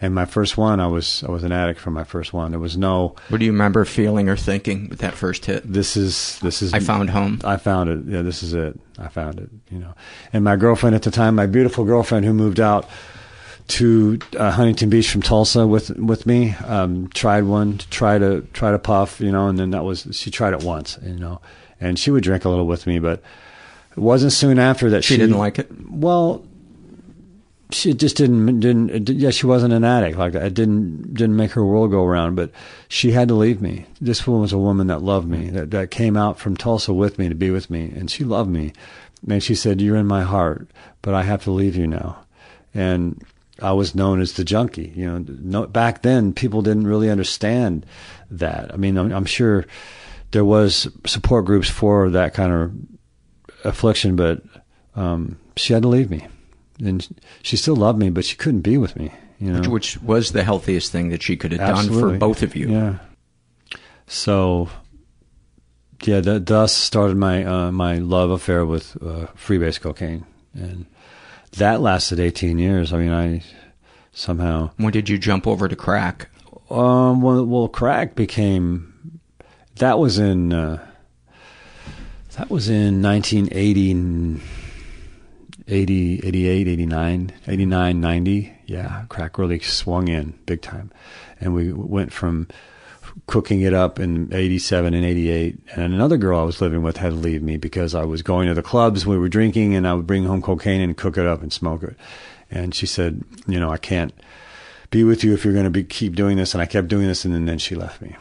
and 0.00 0.14
my 0.14 0.24
first 0.24 0.56
one, 0.56 0.80
I 0.80 0.86
was 0.86 1.24
I 1.24 1.30
was 1.30 1.44
an 1.44 1.52
addict 1.52 1.80
from 1.80 1.94
my 1.94 2.04
first 2.04 2.32
one. 2.32 2.50
There 2.50 2.60
was 2.60 2.76
no. 2.76 3.14
What 3.28 3.38
do 3.38 3.44
you 3.44 3.52
remember 3.52 3.84
feeling 3.84 4.28
or 4.28 4.36
thinking 4.36 4.88
with 4.88 4.98
that 5.00 5.14
first 5.14 5.46
hit? 5.46 5.70
This 5.70 5.96
is 5.96 6.38
this 6.40 6.62
is. 6.62 6.74
I 6.74 6.80
found 6.80 7.10
home. 7.10 7.40
I 7.44 7.56
found 7.56 7.90
it. 7.90 8.00
Yeah, 8.06 8.22
this 8.22 8.42
is 8.42 8.54
it. 8.54 8.78
I 8.98 9.08
found 9.08 9.38
it. 9.38 9.50
You 9.70 9.78
know, 9.78 9.94
and 10.32 10.44
my 10.44 10.56
girlfriend 10.56 10.96
at 10.96 11.02
the 11.02 11.10
time, 11.10 11.34
my 11.34 11.46
beautiful 11.46 11.84
girlfriend 11.84 12.24
who 12.24 12.32
moved 12.32 12.60
out 12.60 12.88
to 13.66 14.18
uh, 14.38 14.50
Huntington 14.50 14.90
Beach 14.90 15.10
from 15.10 15.22
Tulsa 15.22 15.66
with 15.66 15.90
with 15.90 16.26
me, 16.26 16.54
um, 16.66 17.08
tried 17.08 17.44
one 17.44 17.78
to 17.78 17.88
try 17.88 18.18
to 18.18 18.42
try 18.52 18.72
to 18.72 18.78
puff, 18.78 19.20
you 19.20 19.32
know, 19.32 19.48
and 19.48 19.58
then 19.58 19.70
that 19.70 19.84
was 19.84 20.06
she 20.12 20.30
tried 20.30 20.52
it 20.52 20.62
once, 20.62 20.98
you 21.02 21.14
know, 21.14 21.40
and 21.80 21.98
she 21.98 22.10
would 22.10 22.22
drink 22.22 22.44
a 22.44 22.48
little 22.48 22.66
with 22.66 22.86
me, 22.86 22.98
but 22.98 23.22
it 23.92 24.00
wasn't 24.00 24.32
soon 24.32 24.58
after 24.58 24.90
that 24.90 25.04
she, 25.04 25.14
she 25.14 25.20
didn't 25.20 25.38
like 25.38 25.58
it. 25.58 25.70
Well, 25.88 26.44
she 27.70 27.94
just 27.94 28.16
didn't 28.16 28.60
didn't 28.60 29.08
yeah 29.08 29.30
she 29.30 29.46
wasn't 29.46 29.72
an 29.72 29.84
addict 29.84 30.18
like 30.18 30.32
that. 30.32 30.44
It 30.44 30.54
didn't 30.54 31.14
didn't 31.14 31.36
make 31.36 31.52
her 31.52 31.64
world 31.64 31.90
go 31.90 32.04
around. 32.04 32.34
But 32.34 32.50
she 32.88 33.12
had 33.12 33.28
to 33.28 33.34
leave 33.34 33.60
me. 33.60 33.86
This 34.00 34.26
woman 34.26 34.42
was 34.42 34.52
a 34.52 34.58
woman 34.58 34.86
that 34.88 35.02
loved 35.02 35.28
me 35.28 35.50
that 35.50 35.70
that 35.70 35.90
came 35.90 36.16
out 36.16 36.38
from 36.38 36.56
Tulsa 36.56 36.92
with 36.92 37.18
me 37.18 37.28
to 37.28 37.34
be 37.34 37.50
with 37.50 37.70
me, 37.70 37.92
and 37.96 38.10
she 38.10 38.24
loved 38.24 38.50
me. 38.50 38.72
And 39.28 39.42
she 39.42 39.54
said, 39.54 39.80
"You're 39.80 39.96
in 39.96 40.06
my 40.06 40.22
heart, 40.22 40.68
but 41.02 41.14
I 41.14 41.22
have 41.22 41.44
to 41.44 41.50
leave 41.50 41.76
you 41.76 41.86
now." 41.86 42.18
And 42.74 43.22
I 43.60 43.72
was 43.72 43.94
known 43.94 44.20
as 44.20 44.34
the 44.34 44.44
junkie. 44.44 44.92
You 44.94 45.06
know, 45.06 45.24
no, 45.26 45.66
back 45.66 46.02
then 46.02 46.32
people 46.32 46.60
didn't 46.60 46.86
really 46.86 47.08
understand 47.08 47.86
that. 48.30 48.72
I 48.74 48.76
mean, 48.76 48.98
I'm, 48.98 49.12
I'm 49.12 49.24
sure 49.24 49.64
there 50.32 50.44
was 50.44 50.88
support 51.06 51.44
groups 51.44 51.70
for 51.70 52.10
that 52.10 52.34
kind 52.34 52.52
of 52.52 52.72
affliction, 53.64 54.16
but 54.16 54.42
um, 54.96 55.38
she 55.56 55.72
had 55.72 55.82
to 55.82 55.88
leave 55.88 56.10
me 56.10 56.26
and 56.78 57.06
she 57.42 57.56
still 57.56 57.76
loved 57.76 57.98
me, 57.98 58.10
but 58.10 58.24
she 58.24 58.36
couldn't 58.36 58.62
be 58.62 58.78
with 58.78 58.96
me. 58.96 59.12
You 59.38 59.52
know, 59.52 59.58
which, 59.58 59.68
which 59.68 60.02
was 60.02 60.32
the 60.32 60.44
healthiest 60.44 60.92
thing 60.92 61.08
that 61.10 61.22
she 61.22 61.36
could 61.36 61.52
have 61.52 61.60
Absolutely. 61.60 62.00
done 62.00 62.12
for 62.12 62.18
both 62.18 62.42
of 62.42 62.54
you. 62.54 62.70
Yeah. 62.70 62.98
So, 64.06 64.68
yeah, 66.02 66.20
that 66.20 66.46
thus 66.46 66.72
started 66.72 67.16
my 67.16 67.44
uh, 67.44 67.72
my 67.72 67.96
love 67.96 68.30
affair 68.30 68.64
with 68.64 68.96
uh, 69.02 69.26
freebase 69.36 69.80
cocaine, 69.80 70.24
and 70.54 70.86
that 71.56 71.80
lasted 71.80 72.20
18 72.20 72.58
years. 72.58 72.92
I 72.92 72.98
mean, 72.98 73.12
I 73.12 73.42
somehow. 74.12 74.70
When 74.76 74.92
did 74.92 75.08
you 75.08 75.18
jump 75.18 75.46
over 75.46 75.68
to 75.68 75.76
crack? 75.76 76.28
Um, 76.70 77.20
well, 77.20 77.44
well 77.44 77.68
crack 77.68 78.14
became. 78.14 79.20
That 79.76 79.98
was 79.98 80.18
in. 80.18 80.52
Uh, 80.52 80.86
that 82.36 82.50
was 82.50 82.68
in 82.68 83.02
1980. 83.02 84.40
80, 85.66 86.20
88, 86.24 86.68
89, 86.68 87.32
89, 87.46 88.00
90. 88.00 88.54
Yeah, 88.66 89.04
crack 89.08 89.38
really 89.38 89.60
swung 89.60 90.08
in 90.08 90.38
big 90.46 90.62
time. 90.62 90.90
And 91.40 91.54
we 91.54 91.72
went 91.72 92.12
from 92.12 92.48
cooking 93.26 93.62
it 93.62 93.72
up 93.72 93.98
in 93.98 94.32
87 94.32 94.92
and 94.92 95.04
88. 95.04 95.58
And 95.74 95.94
another 95.94 96.16
girl 96.16 96.40
I 96.40 96.44
was 96.44 96.60
living 96.60 96.82
with 96.82 96.98
had 96.98 97.10
to 97.10 97.14
leave 97.14 97.42
me 97.42 97.56
because 97.56 97.94
I 97.94 98.04
was 98.04 98.22
going 98.22 98.48
to 98.48 98.54
the 98.54 98.62
clubs, 98.62 99.06
we 99.06 99.18
were 99.18 99.28
drinking, 99.28 99.74
and 99.74 99.86
I 99.86 99.94
would 99.94 100.06
bring 100.06 100.24
home 100.24 100.42
cocaine 100.42 100.80
and 100.80 100.96
cook 100.96 101.16
it 101.16 101.26
up 101.26 101.42
and 101.42 101.52
smoke 101.52 101.82
it. 101.82 101.96
And 102.50 102.74
she 102.74 102.86
said, 102.86 103.22
You 103.46 103.58
know, 103.58 103.70
I 103.70 103.78
can't 103.78 104.12
be 104.90 105.04
with 105.04 105.24
you 105.24 105.32
if 105.32 105.44
you're 105.44 105.54
going 105.54 105.64
to 105.64 105.70
be, 105.70 105.84
keep 105.84 106.14
doing 106.14 106.36
this. 106.36 106.54
And 106.54 106.62
I 106.62 106.66
kept 106.66 106.88
doing 106.88 107.06
this, 107.06 107.24
and 107.24 107.34
then, 107.34 107.46
then 107.46 107.58
she 107.58 107.74
left 107.74 108.02
me. 108.02 108.16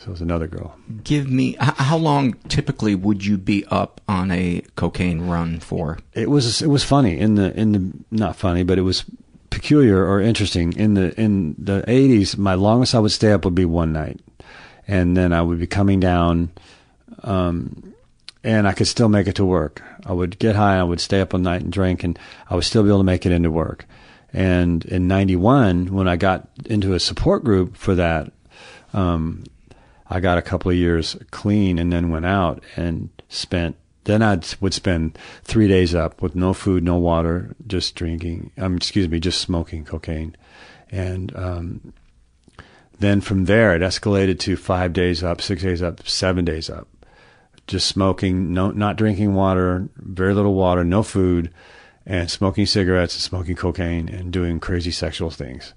So 0.00 0.06
it 0.06 0.12
was 0.12 0.22
another 0.22 0.46
girl. 0.46 0.74
Give 1.04 1.30
me 1.30 1.58
how 1.60 1.98
long 1.98 2.32
typically 2.48 2.94
would 2.94 3.22
you 3.22 3.36
be 3.36 3.66
up 3.66 4.00
on 4.08 4.30
a 4.30 4.62
cocaine 4.74 5.28
run 5.28 5.60
for? 5.60 5.98
It 6.14 6.30
was 6.30 6.62
it 6.62 6.68
was 6.68 6.82
funny 6.82 7.18
in 7.18 7.34
the 7.34 7.54
in 7.54 7.72
the 7.72 7.92
not 8.10 8.34
funny, 8.34 8.62
but 8.62 8.78
it 8.78 8.82
was 8.82 9.04
peculiar 9.50 10.06
or 10.06 10.18
interesting 10.18 10.72
in 10.72 10.94
the 10.94 11.20
in 11.20 11.54
the 11.58 11.84
80s. 11.86 12.38
My 12.38 12.54
longest 12.54 12.94
I 12.94 12.98
would 12.98 13.12
stay 13.12 13.30
up 13.30 13.44
would 13.44 13.54
be 13.54 13.66
one 13.66 13.92
night, 13.92 14.20
and 14.88 15.18
then 15.18 15.34
I 15.34 15.42
would 15.42 15.58
be 15.58 15.66
coming 15.66 16.00
down, 16.00 16.50
um, 17.22 17.92
and 18.42 18.66
I 18.66 18.72
could 18.72 18.88
still 18.88 19.10
make 19.10 19.26
it 19.26 19.34
to 19.34 19.44
work. 19.44 19.82
I 20.06 20.14
would 20.14 20.38
get 20.38 20.56
high, 20.56 20.78
I 20.78 20.82
would 20.82 21.02
stay 21.02 21.20
up 21.20 21.34
all 21.34 21.40
night 21.40 21.60
and 21.60 21.70
drink, 21.70 22.04
and 22.04 22.18
I 22.48 22.54
would 22.54 22.64
still 22.64 22.82
be 22.82 22.88
able 22.88 23.00
to 23.00 23.04
make 23.04 23.26
it 23.26 23.32
into 23.32 23.50
work. 23.50 23.84
And 24.32 24.82
in 24.86 25.08
'91, 25.08 25.92
when 25.92 26.08
I 26.08 26.16
got 26.16 26.48
into 26.64 26.94
a 26.94 27.00
support 27.00 27.44
group 27.44 27.76
for 27.76 27.94
that, 27.96 28.32
um, 28.94 29.44
I 30.10 30.20
got 30.20 30.38
a 30.38 30.42
couple 30.42 30.70
of 30.70 30.76
years 30.76 31.16
clean 31.30 31.78
and 31.78 31.92
then 31.92 32.10
went 32.10 32.26
out 32.26 32.62
and 32.76 33.10
spent 33.28 33.76
then 34.04 34.22
I 34.22 34.40
would 34.60 34.74
spend 34.74 35.18
three 35.44 35.68
days 35.68 35.94
up 35.94 36.22
with 36.22 36.34
no 36.34 36.52
food, 36.52 36.82
no 36.82 36.96
water, 36.96 37.54
just 37.66 37.94
drinking. 37.94 38.50
Um, 38.58 38.76
excuse 38.76 39.08
me, 39.08 39.20
just 39.20 39.40
smoking 39.40 39.84
cocaine, 39.84 40.36
and 40.90 41.36
um, 41.36 41.92
then 42.98 43.20
from 43.20 43.44
there 43.44 43.74
it 43.74 43.82
escalated 43.82 44.38
to 44.40 44.56
five 44.56 44.92
days 44.92 45.22
up, 45.22 45.40
six 45.40 45.62
days 45.62 45.82
up, 45.82 46.08
seven 46.08 46.44
days 46.44 46.70
up, 46.70 46.88
just 47.66 47.86
smoking, 47.86 48.52
no, 48.52 48.70
not 48.70 48.96
drinking 48.96 49.34
water, 49.34 49.88
very 49.96 50.34
little 50.34 50.54
water, 50.54 50.82
no 50.82 51.02
food, 51.02 51.52
and 52.06 52.30
smoking 52.30 52.66
cigarettes 52.66 53.14
and 53.14 53.22
smoking 53.22 53.54
cocaine 53.54 54.08
and 54.08 54.32
doing 54.32 54.58
crazy 54.58 54.90
sexual 54.90 55.30
things. 55.30 55.74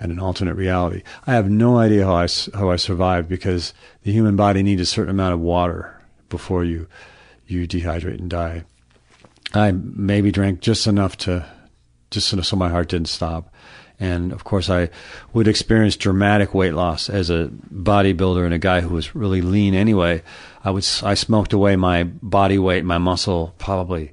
And 0.00 0.12
an 0.12 0.20
alternate 0.20 0.54
reality. 0.54 1.02
I 1.26 1.34
have 1.34 1.50
no 1.50 1.76
idea 1.76 2.04
how 2.04 2.14
I, 2.16 2.28
how 2.54 2.70
I 2.70 2.76
survived 2.76 3.28
because 3.28 3.74
the 4.02 4.12
human 4.12 4.36
body 4.36 4.62
needs 4.62 4.80
a 4.80 4.86
certain 4.86 5.10
amount 5.10 5.34
of 5.34 5.40
water 5.40 6.00
before 6.28 6.64
you 6.64 6.86
you 7.46 7.66
dehydrate 7.66 8.18
and 8.18 8.28
die. 8.28 8.64
I 9.54 9.72
maybe 9.72 10.30
drank 10.30 10.60
just 10.60 10.86
enough 10.86 11.16
to 11.18 11.46
just 12.10 12.28
so 12.28 12.56
my 12.56 12.68
heart 12.68 12.90
didn't 12.90 13.08
stop. 13.08 13.52
And 14.00 14.32
of 14.32 14.44
course, 14.44 14.70
I 14.70 14.90
would 15.32 15.48
experience 15.48 15.96
dramatic 15.96 16.54
weight 16.54 16.74
loss 16.74 17.10
as 17.10 17.30
a 17.30 17.50
bodybuilder 17.74 18.44
and 18.44 18.54
a 18.54 18.58
guy 18.58 18.80
who 18.80 18.94
was 18.94 19.14
really 19.14 19.40
lean 19.40 19.74
anyway. 19.74 20.22
I 20.62 20.70
would 20.70 20.86
I 21.02 21.14
smoked 21.14 21.52
away 21.52 21.74
my 21.76 22.04
body 22.04 22.58
weight, 22.58 22.84
my 22.84 22.98
muscle, 22.98 23.54
probably 23.58 24.12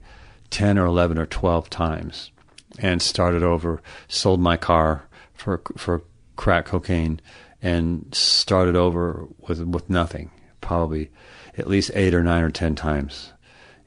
ten 0.50 0.78
or 0.80 0.86
eleven 0.86 1.18
or 1.18 1.26
twelve 1.26 1.70
times, 1.70 2.32
and 2.80 3.02
started 3.02 3.44
over. 3.44 3.82
Sold 4.08 4.40
my 4.40 4.58
car 4.58 5.08
for 5.46 5.62
for 5.78 6.02
crack 6.36 6.66
cocaine, 6.66 7.22
and 7.62 8.14
started 8.14 8.76
over 8.76 9.28
with 9.40 9.62
with 9.62 9.90
nothing. 9.90 10.32
Probably 10.60 11.12
at 11.56 11.68
least 11.68 11.92
eight 11.94 12.16
or 12.16 12.24
nine 12.24 12.44
or 12.44 12.50
ten 12.50 12.74
times. 12.76 13.32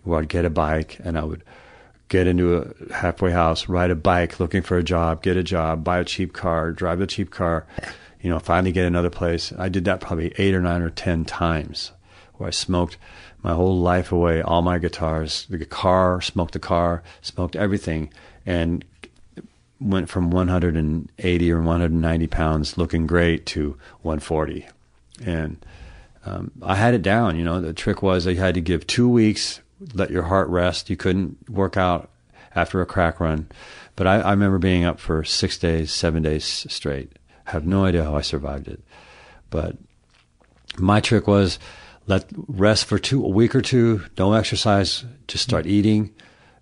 Where 0.05 0.21
I'd 0.21 0.29
get 0.29 0.45
a 0.45 0.51
bike 0.51 1.01
and 1.03 1.19
I 1.19 1.25
would 1.25 1.43
get 2.09 2.29
into 2.29 2.57
a 2.57 2.95
halfway 2.95 3.33
house, 3.33 3.69
ride 3.69 3.91
a 3.91 3.97
bike 3.97 4.39
looking 4.39 4.63
for 4.63 4.79
a 4.79 4.85
job, 4.85 5.23
get 5.23 5.37
a 5.37 5.43
job, 5.43 5.83
buy 5.83 5.99
a 5.99 6.05
cheap 6.05 6.33
car, 6.33 6.71
drive 6.71 7.01
a 7.01 7.07
cheap 7.07 7.31
car, 7.31 7.67
you 8.23 8.31
know, 8.31 8.39
finally 8.39 8.73
get 8.73 8.87
another 8.87 9.11
place. 9.11 9.53
I 9.59 9.69
did 9.69 9.85
that 9.87 10.01
probably 10.01 10.33
eight 10.39 10.55
or 10.55 10.63
nine 10.63 10.81
or 10.81 10.91
ten 10.91 11.25
times 11.25 11.91
where 12.35 12.47
I 12.47 12.53
smoked 12.53 12.97
my 13.43 13.53
whole 13.53 13.79
life 13.79 14.13
away, 14.13 14.41
all 14.41 14.63
my 14.63 14.79
guitars, 14.79 15.47
the 15.51 15.65
car, 15.67 16.21
smoked 16.21 16.53
the 16.53 16.61
car, 16.61 17.03
smoked 17.21 17.57
everything, 17.57 18.11
and 18.47 18.85
went 19.81 20.09
from 20.09 20.31
180 20.31 21.53
or 21.53 21.63
190 21.63 22.27
pounds 22.27 22.79
looking 22.79 23.07
great 23.07 23.47
to 23.47 23.79
140. 24.03 24.67
And 25.25 25.65
um, 26.27 26.51
I 26.63 26.75
had 26.75 26.95
it 26.95 27.03
down. 27.03 27.37
You 27.37 27.45
know, 27.45 27.61
the 27.61 27.73
trick 27.73 28.03
was 28.03 28.27
I 28.27 28.35
had 28.35 28.55
to 28.55 28.61
give 28.61 28.87
two 28.87 29.09
weeks, 29.09 29.61
let 29.95 30.11
your 30.11 30.25
heart 30.25 30.49
rest. 30.49 30.91
You 30.91 30.97
couldn't 30.97 31.49
work 31.49 31.77
out 31.77 32.11
after 32.55 32.81
a 32.81 32.87
crack 32.87 33.21
run. 33.21 33.49
But 33.97 34.07
I, 34.07 34.21
I 34.21 34.31
remember 34.31 34.59
being 34.59 34.85
up 34.85 34.99
for 34.99 35.25
six 35.25 35.59
days, 35.59 35.93
seven 35.93 36.23
days 36.23 36.45
straight. 36.45 37.13
I 37.47 37.53
have 37.53 37.67
no 37.67 37.85
idea 37.85 38.05
how 38.05 38.17
I 38.17 38.21
survived 38.21 38.69
it. 38.69 38.81
But 39.51 39.77
my 40.77 41.01
trick 41.01 41.27
was 41.27 41.59
let 42.07 42.27
rest 42.47 42.87
for 42.87 42.99
two 42.99 43.25
a 43.25 43.29
week 43.29 43.55
or 43.55 43.61
two, 43.61 44.05
no 44.17 44.33
exercise, 44.33 45.05
just 45.27 45.45
start 45.45 45.67
eating, 45.67 46.15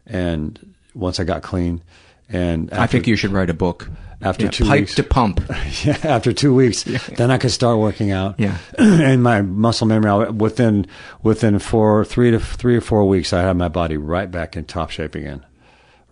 and 0.06 0.74
once 0.94 1.20
I 1.20 1.24
got 1.24 1.42
clean, 1.42 1.82
and 2.28 2.70
I 2.72 2.86
think 2.86 3.06
you 3.06 3.16
should 3.16 3.32
write 3.32 3.50
a 3.50 3.54
book. 3.54 3.88
after 4.22 4.44
Yeah, 4.46 4.50
two 4.50 4.64
pipe 4.64 4.80
weeks 4.80 4.94
to 4.96 5.02
pump. 5.02 5.40
yeah, 5.84 5.98
after 6.04 6.32
two 6.32 6.54
weeks, 6.54 6.82
then 7.16 7.30
I 7.30 7.38
could 7.38 7.50
start 7.52 7.78
working 7.78 8.10
out. 8.10 8.34
Yeah. 8.38 8.56
and 8.78 9.22
my 9.22 9.42
muscle 9.42 9.86
memory 9.86 10.30
within 10.30 10.86
within 11.22 11.58
four 11.58 12.04
three 12.04 12.30
to 12.30 12.40
three 12.40 12.76
or 12.76 12.80
four 12.80 13.06
weeks, 13.08 13.32
I 13.32 13.42
had 13.42 13.56
my 13.56 13.68
body 13.68 13.96
right 13.96 14.30
back 14.30 14.56
in 14.56 14.64
top 14.64 14.90
shape 14.90 15.14
again, 15.14 15.44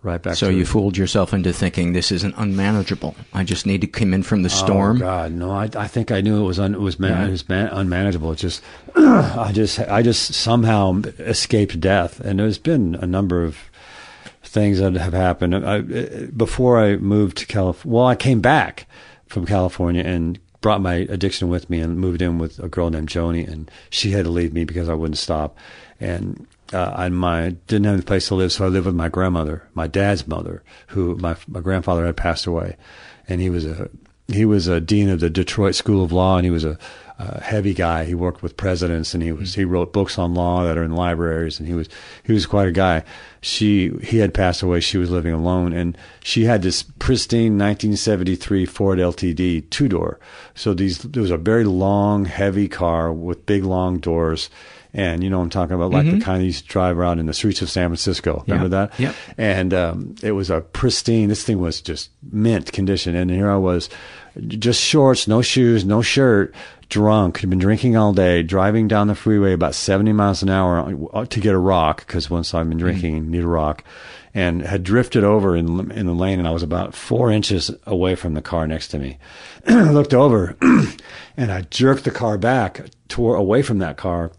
right 0.03 0.21
back. 0.21 0.35
So 0.35 0.49
you 0.49 0.65
fooled 0.65 0.95
yourself 0.97 1.33
into 1.33 1.51
thinking 1.51 1.93
this 1.93 2.11
isn't 2.11 2.35
unmanageable. 2.37 3.15
I 3.33 3.43
just 3.43 3.65
need 3.65 3.81
to 3.81 3.87
come 3.87 4.13
in 4.13 4.21
from 4.23 4.43
the 4.43 4.49
storm. 4.49 4.97
Oh 4.97 4.99
God, 4.99 5.31
no! 5.33 5.51
I, 5.51 5.69
I 5.75 5.87
think 5.87 6.11
I 6.11 6.21
knew 6.21 6.41
it 6.43 6.47
was 6.47 6.59
un, 6.59 6.75
it 6.75 6.79
was, 6.79 6.99
man, 6.99 7.11
Yeah. 7.11 7.27
it 7.27 7.31
was 7.31 7.49
man, 7.49 7.67
unmanageable. 7.67 8.31
It 8.33 8.37
just 8.37 8.61
I 8.95 9.51
just 9.53 9.79
I 9.79 10.01
just 10.03 10.33
somehow 10.35 11.01
escaped 11.19 11.79
death, 11.81 12.19
and 12.19 12.39
there's 12.39 12.59
been 12.59 12.95
a 12.95 13.07
number 13.07 13.43
of 13.43 13.57
things 14.55 14.79
that 14.79 14.95
have 14.95 15.13
happened. 15.13 15.53
I, 15.53 15.81
before 16.31 16.79
I 16.79 16.95
moved 16.95 17.37
to 17.37 17.45
California, 17.45 17.95
well, 17.95 18.07
I 18.07 18.15
came 18.15 18.41
back 18.41 18.87
from 19.27 19.45
California 19.45 20.01
and 20.01 20.39
brought 20.61 20.81
my 20.81 20.95
addiction 20.95 21.49
with 21.49 21.69
me 21.69 21.79
and 21.81 21.99
moved 21.99 22.21
in 22.21 22.39
with 22.39 22.57
a 22.59 22.69
girl 22.69 22.89
named 22.89 23.09
Joni, 23.09 23.47
and 23.47 23.69
she 23.91 24.11
had 24.11 24.23
to 24.25 24.31
leave 24.31 24.53
me 24.53 24.63
because 24.65 24.89
I 24.89 24.95
wouldn't 24.95 25.19
stop, 25.19 25.55
and. 25.99 26.47
Uh, 26.73 26.91
I 26.95 27.09
my 27.09 27.49
didn't 27.67 27.85
have 27.85 27.93
any 27.93 28.01
place 28.01 28.27
to 28.29 28.33
live, 28.33 28.51
so 28.51 28.65
I 28.65 28.69
lived 28.69 28.87
with 28.87 28.95
my 28.95 29.07
grandmother, 29.07 29.67
my 29.75 29.85
dad's 29.85 30.27
mother, 30.27 30.63
who 30.87 31.15
my 31.17 31.35
my 31.47 31.59
grandfather 31.59 32.07
had 32.07 32.17
passed 32.17 32.47
away, 32.47 32.75
and 33.29 33.39
he 33.39 33.51
was 33.51 33.67
a 33.67 33.87
he 34.27 34.45
was 34.45 34.67
a 34.67 34.81
dean 34.81 35.09
of 35.09 35.19
the 35.19 35.29
Detroit 35.29 35.75
School 35.75 36.03
of 36.03 36.11
Law, 36.11 36.37
and 36.37 36.43
he 36.43 36.49
was 36.49 36.65
a, 36.65 36.79
a 37.17 37.41
heavy 37.41 37.73
guy. 37.73 38.03
He 38.05 38.13
worked 38.15 38.43
with 38.43 38.57
presidents, 38.57 39.13
and 39.13 39.23
he 39.23 39.31
was 39.31 39.55
he 39.55 39.63
wrote 39.65 39.93
books 39.93 40.17
on 40.19 40.33
law 40.33 40.63
that 40.63 40.77
are 40.77 40.83
in 40.83 40.91
libraries, 40.95 41.59
and 41.59 41.67
he 41.67 41.73
was 41.73 41.87
he 42.23 42.33
was 42.33 42.45
quite 42.45 42.67
a 42.67 42.71
guy. 42.73 43.03
She 43.41 43.91
he 44.03 44.17
had 44.17 44.33
passed 44.33 44.61
away. 44.61 44.79
She 44.81 44.97
was 44.97 45.09
living 45.11 45.33
alone, 45.33 45.71
and 45.73 45.97
she 46.23 46.43
had 46.45 46.61
this 46.61 46.83
pristine 46.99 47.57
1973 47.57 48.65
Ford 48.65 48.99
LTD 48.99 49.69
two 49.69 49.87
door. 49.87 50.19
So 50.55 50.73
these 50.73 50.99
there 50.99 51.21
was 51.21 51.31
a 51.31 51.37
very 51.37 51.63
long, 51.63 52.25
heavy 52.25 52.67
car 52.67 53.11
with 53.13 53.45
big 53.45 53.63
long 53.63 53.99
doors. 53.99 54.49
And 54.97 55.21
you 55.25 55.29
know 55.29 55.39
what 55.39 55.43
I'm 55.43 55.49
talking 55.49 55.75
about, 55.75 55.91
like 55.91 56.05
Mhm. 56.05 56.19
the 56.19 56.23
kind 56.23 56.41
you 56.41 56.45
used 56.47 56.63
to 56.63 56.69
drive 56.71 56.97
around 56.97 57.19
in 57.19 57.25
the 57.25 57.33
streets 57.33 57.61
of 57.61 57.69
San 57.69 57.89
Francisco. 57.89 58.45
Remember 58.47 58.73
Yeah. 58.73 58.85
that? 58.87 58.99
Yep. 58.99 59.15
and 59.37 59.73
um, 59.73 60.15
it 60.23 60.31
was 60.31 60.49
a 60.49 60.61
pristine. 60.61 61.27
This 61.27 61.43
thing 61.43 61.59
was 61.59 61.81
just 61.81 62.11
mint 62.31 62.71
condition, 62.71 63.13
and 63.13 63.29
here 63.29 63.49
I 63.51 63.57
was, 63.57 63.89
just 64.47 64.81
shorts, 64.81 65.27
no 65.27 65.41
shoes, 65.41 65.85
no 65.85 66.01
shirt, 66.01 66.53
drunk. 66.89 67.39
Had 67.39 67.49
been 67.49 67.59
drinking 67.59 67.95
all 67.95 68.13
day, 68.13 68.43
driving 68.43 68.87
down 68.87 69.07
the 69.07 69.15
freeway 69.15 69.53
about 69.53 69.75
seventy 69.75 70.13
miles 70.13 70.43
an 70.43 70.49
hour 70.49 71.25
to 71.25 71.39
get 71.39 71.53
a 71.53 71.59
rock 71.59 72.05
because 72.05 72.29
once 72.29 72.53
I've 72.53 72.67
been 72.69 72.77
mm. 72.77 72.81
drinking, 72.81 73.31
need 73.31 73.43
a 73.43 73.47
rock, 73.47 73.83
and 74.33 74.61
had 74.61 74.83
drifted 74.83 75.23
over 75.23 75.55
in 75.55 75.91
in 75.91 76.05
the 76.05 76.13
lane, 76.13 76.39
and 76.39 76.47
I 76.47 76.51
was 76.51 76.63
about 76.63 76.95
four 76.95 77.31
inches 77.31 77.71
away 77.85 78.15
from 78.15 78.33
the 78.33 78.41
car 78.41 78.67
next 78.67 78.89
to 78.89 78.99
me. 78.99 79.17
I 79.67 79.83
looked 79.91 80.13
over, 80.13 80.55
and 81.37 81.51
I 81.51 81.61
jerked 81.61 82.03
the 82.03 82.11
car 82.11 82.37
back, 82.37 82.81
tore 83.07 83.35
away 83.35 83.61
from 83.61 83.79
that 83.79 83.97
car 83.97 84.31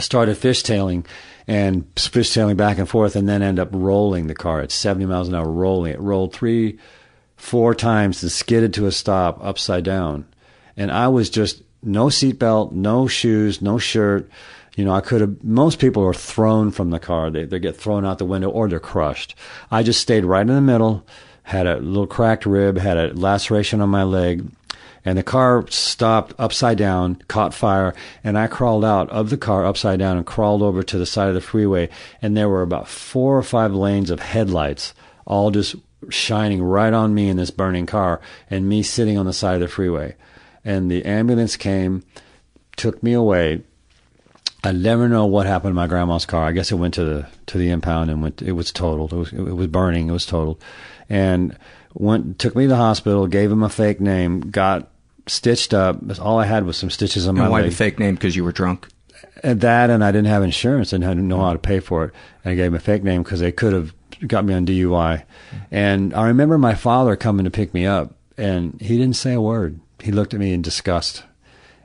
started 0.00 0.36
fishtailing 0.36 1.04
and 1.46 1.92
fishtailing 1.94 2.56
back 2.56 2.78
and 2.78 2.88
forth 2.88 3.16
and 3.16 3.28
then 3.28 3.42
end 3.42 3.58
up 3.58 3.68
rolling 3.72 4.26
the 4.26 4.34
car 4.34 4.60
at 4.60 4.70
70 4.70 5.06
miles 5.06 5.28
an 5.28 5.34
hour 5.34 5.50
rolling 5.50 5.92
it 5.92 6.00
rolled 6.00 6.32
three 6.32 6.78
four 7.38 7.74
times 7.74 8.22
and 8.22 8.30
skidded 8.30 8.74
to 8.74 8.86
a 8.86 8.92
stop 8.92 9.38
upside 9.42 9.84
down. 9.84 10.26
And 10.76 10.92
i 10.92 11.08
was 11.08 11.30
just 11.30 11.62
no 11.82 12.06
seatbelt 12.06 12.72
no 12.72 13.06
shoes 13.06 13.62
no 13.62 13.78
shirt. 13.78 14.28
You 14.76 14.84
know 14.84 14.92
i 14.92 15.00
could 15.00 15.20
have 15.20 15.42
most 15.42 15.78
people 15.78 16.04
are 16.04 16.12
thrown 16.14 16.70
from 16.70 16.90
the 16.90 16.98
car. 16.98 17.30
They, 17.30 17.44
they 17.44 17.58
get 17.58 17.76
thrown 17.76 18.04
out 18.04 18.18
the 18.18 18.24
window 18.24 18.50
or 18.50 18.68
they're 18.68 18.80
crushed. 18.80 19.34
I 19.70 19.82
just 19.82 20.00
stayed 20.00 20.24
right 20.24 20.42
in 20.42 20.48
the 20.48 20.60
middle 20.60 21.06
had 21.44 21.66
a 21.66 21.78
little 21.78 22.06
cracked 22.06 22.44
rib 22.44 22.76
had 22.76 22.98
a 22.98 23.14
laceration 23.14 23.80
on 23.80 23.88
my 23.88 24.02
leg 24.02 24.44
and 25.04 25.16
the 25.16 25.22
car 25.22 25.64
stopped 25.68 26.34
upside 26.38 26.76
down, 26.76 27.22
caught 27.28 27.54
fire, 27.54 27.94
and 28.22 28.36
I 28.36 28.46
crawled 28.46 28.84
out 28.84 29.08
of 29.08 29.30
the 29.30 29.38
car 29.38 29.64
upside 29.64 29.98
down 29.98 30.18
and 30.18 30.26
crawled 30.26 30.60
over 30.60 30.82
to 30.82 30.98
the 30.98 31.06
side 31.06 31.28
of 31.28 31.34
the 31.34 31.40
freeway, 31.40 31.88
and 32.20 32.36
there 32.36 32.48
were 32.48 32.60
about 32.60 32.88
four 32.88 33.38
or 33.38 33.42
five 33.42 33.72
lanes 33.72 34.10
of 34.10 34.20
headlights, 34.20 34.92
all 35.24 35.50
just 35.50 35.76
shining 36.10 36.62
right 36.62 36.92
on 36.92 37.14
me 37.14 37.28
in 37.28 37.36
this 37.36 37.50
burning 37.50 37.86
car, 37.86 38.20
and 38.50 38.68
me 38.68 38.82
sitting 38.82 39.18
on 39.18 39.26
the 39.26 39.32
side 39.32 39.54
of 39.54 39.60
the 39.60 39.68
freeway. 39.68 40.14
And 40.64 40.90
the 40.90 41.04
ambulance 41.04 41.56
came, 41.56 42.02
took 42.76 43.02
me 43.02 43.12
away. 43.12 43.62
I 44.64 44.72
never 44.72 45.08
know 45.08 45.24
what 45.26 45.46
happened 45.46 45.70
to 45.70 45.74
my 45.76 45.86
grandma's 45.86 46.26
car. 46.26 46.46
I 46.46 46.52
guess 46.52 46.72
it 46.72 46.76
went 46.76 46.94
to 46.94 47.04
the 47.04 47.26
to 47.46 47.58
the 47.58 47.70
impound 47.70 48.10
and 48.10 48.22
went. 48.22 48.42
It 48.42 48.52
was 48.52 48.72
totaled. 48.72 49.12
It 49.12 49.16
was 49.16 49.32
it 49.32 49.40
was 49.40 49.68
burning. 49.68 50.08
It 50.08 50.12
was 50.12 50.26
totaled, 50.26 50.60
and 51.08 51.56
went 51.94 52.38
took 52.38 52.56
me 52.56 52.64
to 52.64 52.68
the 52.70 52.76
hospital. 52.76 53.26
Gave 53.28 53.52
him 53.52 53.62
a 53.62 53.68
fake 53.68 54.00
name. 54.00 54.40
Got 54.40 54.90
stitched 55.28 55.72
up. 55.72 55.98
All 56.20 56.38
I 56.38 56.44
had 56.46 56.64
was 56.66 56.76
some 56.76 56.90
stitches 56.90 57.26
on 57.28 57.36
And 57.36 57.44
my 57.44 57.48
why 57.48 57.60
leg. 57.60 57.70
the 57.70 57.76
fake 57.76 57.98
name? 57.98 58.14
Because 58.14 58.34
you 58.34 58.44
were 58.44 58.52
drunk. 58.52 58.88
And 59.42 59.60
that, 59.60 59.90
and 59.90 60.02
I 60.02 60.10
didn't 60.10 60.26
have 60.26 60.42
insurance 60.42 60.92
and 60.92 61.04
I 61.04 61.08
didn't 61.08 61.28
know 61.28 61.40
how 61.40 61.52
to 61.52 61.58
pay 61.58 61.80
for 61.80 62.04
it. 62.06 62.14
And 62.44 62.52
I 62.52 62.56
gave 62.56 62.66
him 62.66 62.74
a 62.74 62.80
fake 62.80 63.04
name 63.04 63.22
because 63.22 63.40
they 63.40 63.52
could 63.52 63.72
have 63.72 63.94
got 64.26 64.44
me 64.44 64.54
on 64.54 64.66
DUI. 64.66 65.24
And 65.70 66.14
I 66.14 66.26
remember 66.26 66.58
my 66.58 66.74
father 66.74 67.16
coming 67.16 67.44
to 67.44 67.50
pick 67.50 67.72
me 67.72 67.86
up, 67.86 68.14
and 68.36 68.80
he 68.80 68.96
didn't 68.96 69.16
say 69.16 69.34
a 69.34 69.40
word. 69.40 69.80
He 70.00 70.12
looked 70.12 70.34
at 70.34 70.40
me 70.40 70.52
in 70.52 70.62
disgust, 70.62 71.24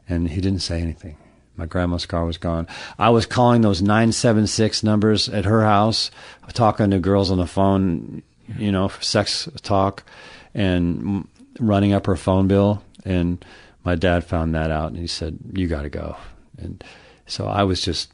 and 0.08 0.30
he 0.30 0.42
didn't 0.42 0.62
say 0.62 0.82
anything. 0.82 1.18
My 1.56 1.66
grandma's 1.66 2.06
car 2.06 2.26
was 2.26 2.38
gone. 2.38 2.68
I 2.98 3.10
was 3.10 3.26
calling 3.26 3.62
those 3.62 3.82
976 3.82 4.84
numbers 4.84 5.30
at 5.30 5.46
her 5.46 5.64
house, 5.64 6.10
talking 6.54 6.90
to 6.90 7.00
girls 7.00 7.30
on 7.30 7.38
the 7.38 7.46
phone, 7.46 8.24
you 8.58 8.72
know, 8.72 8.88
sex 9.02 9.48
talk, 9.62 10.04
and 10.56 11.28
running 11.60 11.94
up 11.94 12.08
her 12.08 12.16
phone 12.16 12.48
bill. 12.48 12.84
And 13.06 13.44
my 13.84 13.96
dad 13.96 14.24
found 14.24 14.56
that 14.56 14.72
out, 14.72 14.90
and 14.90 14.98
he 14.98 15.08
said, 15.08 15.38
"You 15.54 15.68
got 15.68 15.84
to 15.84 15.90
go." 15.90 16.16
And 16.58 16.84
so 17.28 17.48
I 17.48 17.64
was 17.64 17.82
just 17.82 18.12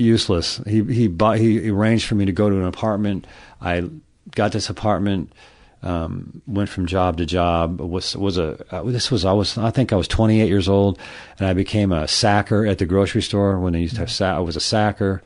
useless. 0.00 0.60
He 0.66 0.82
he 0.84 1.08
bought, 1.08 1.38
he 1.38 1.70
arranged 1.70 2.06
for 2.06 2.14
me 2.14 2.24
to 2.24 2.32
go 2.32 2.50
to 2.50 2.56
an 2.56 2.64
apartment. 2.64 3.26
I 3.60 3.88
got 4.32 4.52
this 4.52 4.70
apartment. 4.70 5.32
Um, 5.82 6.42
went 6.46 6.68
from 6.68 6.84
job 6.86 7.16
to 7.18 7.26
job. 7.26 7.80
Was 7.80 8.14
was 8.14 8.36
a 8.36 8.62
uh, 8.70 8.82
this 8.82 9.10
was 9.10 9.24
I 9.24 9.32
was 9.32 9.56
I 9.56 9.70
think 9.70 9.92
I 9.92 9.96
was 9.96 10.08
28 10.08 10.46
years 10.46 10.68
old, 10.68 10.98
and 11.38 11.48
I 11.48 11.54
became 11.54 11.90
a 11.90 12.06
sacker 12.06 12.66
at 12.66 12.78
the 12.78 12.86
grocery 12.86 13.22
store 13.22 13.58
when 13.58 13.72
they 13.72 13.80
used 13.80 13.94
to 13.94 14.00
have 14.00 14.10
sa- 14.10 14.36
I 14.36 14.40
was 14.40 14.56
a 14.56 14.60
sacker. 14.60 15.22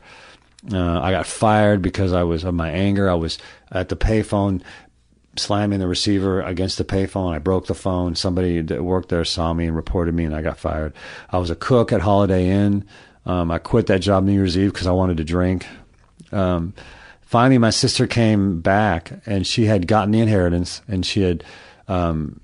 Uh, 0.71 0.99
I 0.99 1.11
got 1.11 1.27
fired 1.27 1.81
because 1.81 2.13
I 2.13 2.23
was 2.23 2.43
of 2.43 2.53
my 2.53 2.69
anger. 2.69 3.09
I 3.09 3.15
was 3.15 3.37
at 3.71 3.89
the 3.89 3.95
payphone 3.95 4.63
slamming 5.37 5.79
the 5.79 5.87
receiver 5.87 6.41
against 6.41 6.77
the 6.77 6.85
payphone. 6.85 7.33
I 7.33 7.39
broke 7.39 7.67
the 7.67 7.75
phone. 7.75 8.15
Somebody 8.15 8.61
that 8.61 8.83
worked 8.83 9.09
there 9.09 9.25
saw 9.25 9.53
me 9.53 9.67
and 9.67 9.75
reported 9.75 10.15
me, 10.15 10.23
and 10.23 10.35
I 10.35 10.41
got 10.41 10.57
fired. 10.57 10.93
I 11.29 11.37
was 11.37 11.49
a 11.49 11.55
cook 11.55 11.91
at 11.91 12.01
Holiday 12.01 12.49
Inn. 12.49 12.85
Um, 13.25 13.51
I 13.51 13.57
quit 13.57 13.87
that 13.87 13.99
job 13.99 14.23
New 14.23 14.33
Year's 14.33 14.57
Eve 14.57 14.71
because 14.71 14.87
I 14.87 14.91
wanted 14.91 15.17
to 15.17 15.23
drink. 15.23 15.65
Um, 16.31 16.73
finally, 17.21 17.57
my 17.57 17.71
sister 17.71 18.07
came 18.07 18.61
back, 18.61 19.11
and 19.25 19.45
she 19.45 19.65
had 19.65 19.87
gotten 19.87 20.11
the 20.11 20.21
inheritance, 20.21 20.81
and 20.87 21.05
she 21.05 21.21
had. 21.21 21.43
Um, 21.87 22.39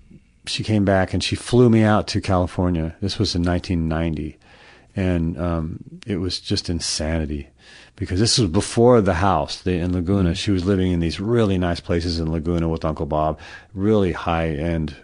she 0.46 0.64
came 0.64 0.86
back 0.86 1.14
and 1.14 1.24
she 1.24 1.36
flew 1.36 1.70
me 1.70 1.84
out 1.84 2.08
to 2.08 2.22
California. 2.22 2.96
This 3.02 3.20
was 3.20 3.36
in 3.36 3.44
1990, 3.44 4.38
and 4.96 5.40
um, 5.40 5.84
it 6.06 6.18
was 6.18 6.40
just 6.40 6.70
insanity 6.70 7.48
because 7.96 8.20
this 8.20 8.40
was 8.40 8.50
before 8.50 9.02
the 9.02 9.14
house 9.16 9.62
the, 9.62 9.74
in 9.74 9.94
Laguna. 9.94 10.34
She 10.34 10.52
was 10.52 10.66
living 10.66 10.92
in 10.92 11.00
these 11.00 11.20
really 11.20 11.58
nice 11.58 11.80
places 11.80 12.20
in 12.20 12.32
Laguna 12.32 12.68
with 12.68 12.86
Uncle 12.86 13.06
Bob, 13.06 13.40
really 13.74 14.12
high 14.12 14.50
end 14.50 14.96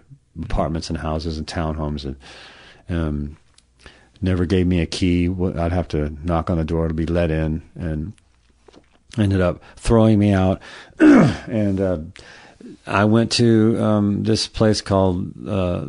apartments 0.41 0.89
and 0.89 0.97
houses 0.97 1.37
and 1.37 1.47
townhomes, 1.47 2.05
and 2.05 2.15
um, 2.89 3.37
never 4.21 4.45
gave 4.45 4.67
me 4.67 4.81
a 4.81 4.85
key. 4.85 5.29
I'd 5.29 5.71
have 5.71 5.87
to 5.89 6.15
knock 6.23 6.49
on 6.49 6.57
the 6.57 6.65
door 6.65 6.87
to 6.87 6.93
be 6.93 7.05
let 7.05 7.31
in, 7.31 7.61
and 7.75 8.13
ended 9.17 9.41
up 9.41 9.61
throwing 9.75 10.19
me 10.19 10.33
out, 10.33 10.61
and. 10.99 11.81
Uh, 11.81 11.97
I 12.85 13.05
went 13.05 13.31
to 13.33 13.81
um, 13.81 14.23
this 14.23 14.47
place 14.47 14.81
called 14.81 15.31
uh, 15.47 15.87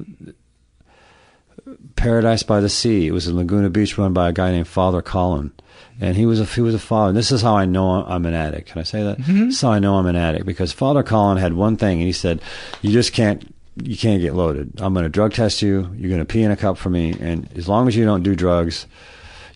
Paradise 1.97 2.43
by 2.43 2.61
the 2.61 2.69
Sea. 2.69 3.07
It 3.07 3.13
was 3.13 3.27
in 3.27 3.37
Laguna 3.37 3.71
Beach, 3.71 3.97
run 3.99 4.13
by 4.13 4.29
a 4.29 4.33
guy 4.33 4.51
named 4.51 4.69
Father 4.69 5.03
Colin, 5.03 5.53
and 6.01 6.17
he 6.17 6.27
was 6.27 6.41
a 6.41 6.45
he 6.45 6.61
was 6.61 6.75
a 6.75 6.79
father. 6.79 7.13
This 7.13 7.33
is 7.33 7.43
how 7.43 7.57
I 7.57 7.67
know 7.67 8.05
I'm 8.05 8.27
an 8.27 8.35
addict. 8.35 8.71
Can 8.71 8.81
I 8.81 8.85
say 8.85 9.03
that? 9.03 9.19
Mm-hmm. 9.19 9.47
This 9.47 9.57
is 9.57 9.61
how 9.61 9.71
I 9.71 9.79
know 9.79 9.97
I'm 9.97 10.07
an 10.07 10.17
addict 10.17 10.47
because 10.47 10.73
Father 10.73 11.03
Colin 11.03 11.39
had 11.39 11.55
one 11.55 11.77
thing, 11.77 11.99
and 11.99 12.07
he 12.07 12.13
said, 12.13 12.41
"You 12.83 12.93
just 12.93 13.13
can't." 13.13 13.55
You 13.83 13.97
can't 13.97 14.21
get 14.21 14.35
loaded. 14.35 14.73
I'm 14.79 14.95
going 14.95 15.05
to 15.05 15.11
drug 15.11 15.33
test 15.33 15.63
you. 15.63 15.91
You're 15.97 16.11
going 16.11 16.21
to 16.21 16.25
pee 16.25 16.43
in 16.43 16.51
a 16.51 16.57
cup 16.57 16.79
for 16.79 16.91
me, 16.91 17.15
and 17.21 17.49
as 17.57 17.69
long 17.69 17.89
as 17.89 17.97
you 17.97 18.05
don't 18.05 18.23
do 18.23 18.35
drugs, 18.35 18.87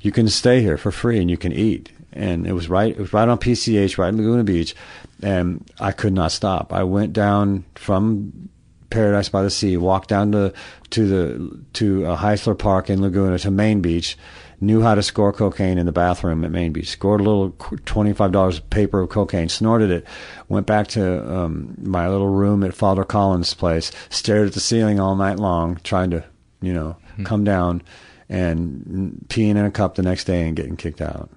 you 0.00 0.12
can 0.12 0.28
stay 0.28 0.60
here 0.60 0.76
for 0.76 0.90
free 0.90 1.20
and 1.20 1.30
you 1.30 1.36
can 1.36 1.52
eat. 1.52 1.90
And 2.12 2.46
it 2.46 2.52
was 2.52 2.68
right. 2.68 2.90
It 2.90 2.98
was 2.98 3.12
right 3.12 3.28
on 3.28 3.38
PCH, 3.38 3.96
right 3.96 4.08
in 4.08 4.16
Laguna 4.16 4.44
Beach 4.44 4.74
and 5.22 5.70
I 5.78 5.92
could 5.92 6.12
not 6.12 6.32
stop. 6.32 6.72
I 6.72 6.82
went 6.82 7.12
down 7.12 7.64
from 7.74 8.48
Paradise 8.90 9.28
by 9.28 9.42
the 9.42 9.50
Sea, 9.50 9.76
walked 9.76 10.08
down 10.08 10.32
to 10.32 10.52
to 10.90 11.06
the 11.06 11.64
to 11.74 12.06
uh, 12.06 12.16
Heisler 12.18 12.58
Park 12.58 12.90
in 12.90 13.00
Laguna 13.00 13.38
to 13.38 13.50
Main 13.50 13.80
Beach. 13.80 14.18
Knew 14.62 14.80
how 14.80 14.94
to 14.94 15.02
score 15.02 15.32
cocaine 15.32 15.76
in 15.76 15.86
the 15.86 15.92
bathroom 15.92 16.44
at 16.44 16.50
Main 16.50 16.72
Beach. 16.72 16.88
Scored 16.88 17.20
a 17.20 17.24
little 17.24 17.50
twenty 17.84 18.12
five 18.12 18.32
dollars 18.32 18.60
paper 18.60 19.00
of 19.00 19.10
cocaine. 19.10 19.48
Snorted 19.48 19.90
it. 19.90 20.06
Went 20.48 20.66
back 20.66 20.86
to 20.88 21.30
um, 21.30 21.74
my 21.82 22.08
little 22.08 22.28
room 22.28 22.62
at 22.62 22.72
Father 22.72 23.04
Collins' 23.04 23.54
place. 23.54 23.90
Stared 24.08 24.46
at 24.46 24.54
the 24.54 24.60
ceiling 24.60 25.00
all 25.00 25.16
night 25.16 25.38
long, 25.38 25.80
trying 25.82 26.10
to 26.10 26.24
you 26.60 26.72
know 26.72 26.96
mm-hmm. 27.12 27.24
come 27.24 27.44
down 27.44 27.82
and 28.28 29.26
peeing 29.28 29.50
in 29.50 29.58
a 29.58 29.70
cup 29.70 29.96
the 29.96 30.02
next 30.02 30.24
day 30.24 30.46
and 30.46 30.56
getting 30.56 30.76
kicked 30.76 31.02
out 31.02 31.28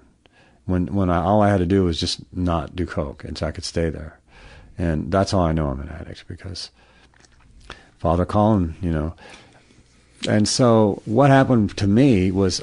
when 0.66 0.86
when 0.88 1.08
I, 1.08 1.22
all 1.22 1.40
I 1.40 1.48
had 1.48 1.58
to 1.58 1.66
do 1.66 1.84
was 1.84 1.98
just 1.98 2.20
not 2.32 2.76
do 2.76 2.86
coke, 2.86 3.24
and 3.24 3.38
so 3.38 3.46
I 3.46 3.52
could 3.52 3.64
stay 3.64 3.88
there, 3.88 4.18
and 4.76 5.10
that's 5.10 5.30
how 5.30 5.40
I 5.40 5.52
know 5.52 5.68
I'm 5.68 5.80
an 5.80 5.88
addict 5.88 6.28
because 6.28 6.70
Father 7.98 8.26
Collins, 8.26 8.76
you 8.82 8.90
know, 8.90 9.14
and 10.26 10.48
so 10.48 11.02
what 11.04 11.30
happened 11.30 11.76
to 11.76 11.86
me 11.86 12.30
was 12.30 12.62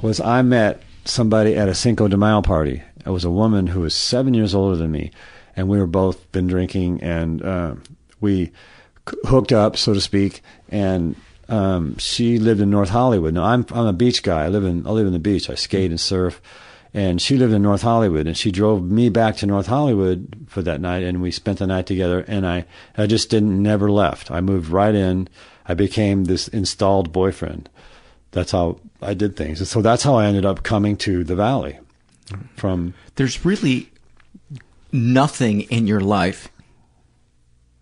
was 0.00 0.20
I 0.20 0.42
met 0.42 0.82
somebody 1.04 1.56
at 1.56 1.68
a 1.68 1.74
Cinco 1.74 2.08
de 2.08 2.16
Mayo 2.16 2.42
party. 2.42 2.82
It 3.04 3.10
was 3.10 3.24
a 3.24 3.30
woman 3.30 3.66
who 3.66 3.80
was 3.80 3.94
seven 3.94 4.34
years 4.34 4.54
older 4.54 4.76
than 4.76 4.90
me, 4.90 5.10
and 5.56 5.68
we 5.68 5.78
were 5.78 5.86
both 5.86 6.30
been 6.32 6.46
drinking, 6.46 7.02
and 7.02 7.42
uh, 7.42 7.74
we 8.20 8.52
hooked 9.24 9.52
up, 9.52 9.76
so 9.76 9.94
to 9.94 10.00
speak, 10.00 10.42
and. 10.68 11.16
Um, 11.48 11.98
she 11.98 12.38
lived 12.38 12.62
in 12.62 12.70
North 12.70 12.88
Hollywood. 12.88 13.34
Now 13.34 13.44
I'm 13.44 13.66
I'm 13.72 13.84
a 13.84 13.92
beach 13.92 14.22
guy. 14.22 14.44
I 14.44 14.48
live 14.48 14.64
in 14.64 14.86
I 14.86 14.90
live 14.90 15.06
in 15.06 15.12
the 15.12 15.18
beach. 15.18 15.50
I 15.50 15.54
skate 15.54 15.90
and 15.90 16.00
surf 16.00 16.40
and 16.94 17.20
she 17.22 17.36
lived 17.36 17.54
in 17.54 17.62
North 17.62 17.82
Hollywood, 17.82 18.26
and 18.26 18.36
she 18.36 18.50
drove 18.50 18.82
me 18.82 19.08
back 19.08 19.36
to 19.36 19.46
North 19.46 19.66
Hollywood 19.66 20.46
for 20.46 20.60
that 20.62 20.80
night, 20.80 21.02
and 21.02 21.22
we 21.22 21.30
spent 21.30 21.58
the 21.58 21.66
night 21.66 21.86
together. 21.86 22.24
And 22.28 22.46
I, 22.46 22.66
I 22.96 23.06
just 23.06 23.30
didn't 23.30 23.62
never 23.62 23.90
left. 23.90 24.30
I 24.30 24.40
moved 24.40 24.68
right 24.68 24.94
in. 24.94 25.28
I 25.66 25.74
became 25.74 26.24
this 26.24 26.48
installed 26.48 27.12
boyfriend. 27.12 27.68
That's 28.32 28.52
how 28.52 28.80
I 29.00 29.14
did 29.14 29.36
things, 29.36 29.60
and 29.60 29.68
so 29.68 29.82
that's 29.82 30.02
how 30.02 30.16
I 30.16 30.26
ended 30.26 30.44
up 30.44 30.62
coming 30.62 30.96
to 30.98 31.24
the 31.24 31.36
Valley. 31.36 31.78
From 32.56 32.94
there's 33.16 33.44
really 33.44 33.90
nothing 34.90 35.62
in 35.62 35.86
your 35.86 36.00
life 36.00 36.48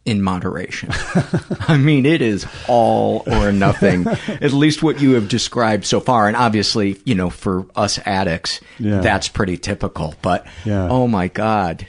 in 0.05 0.22
moderation. 0.22 0.91
I 1.68 1.76
mean, 1.76 2.07
it 2.07 2.22
is 2.22 2.47
all 2.66 3.22
or 3.26 3.53
nothing, 3.53 4.07
at 4.28 4.53
least 4.53 4.83
what 4.83 5.01
you 5.01 5.14
have 5.14 5.28
described 5.28 5.85
so 5.85 6.01
far. 6.01 6.26
And 6.26 6.37
obviously, 6.37 6.99
you 7.05 7.14
know, 7.14 7.31
for 7.31 7.66
us 7.76 7.99
addicts, 8.07 8.61
yeah. 8.78 9.01
that's 9.01 9.28
pretty 9.28 9.57
typical. 9.57 10.14
But 10.22 10.47
yeah. 10.64 10.89
oh 10.89 11.07
my 11.07 11.28
God, 11.28 11.87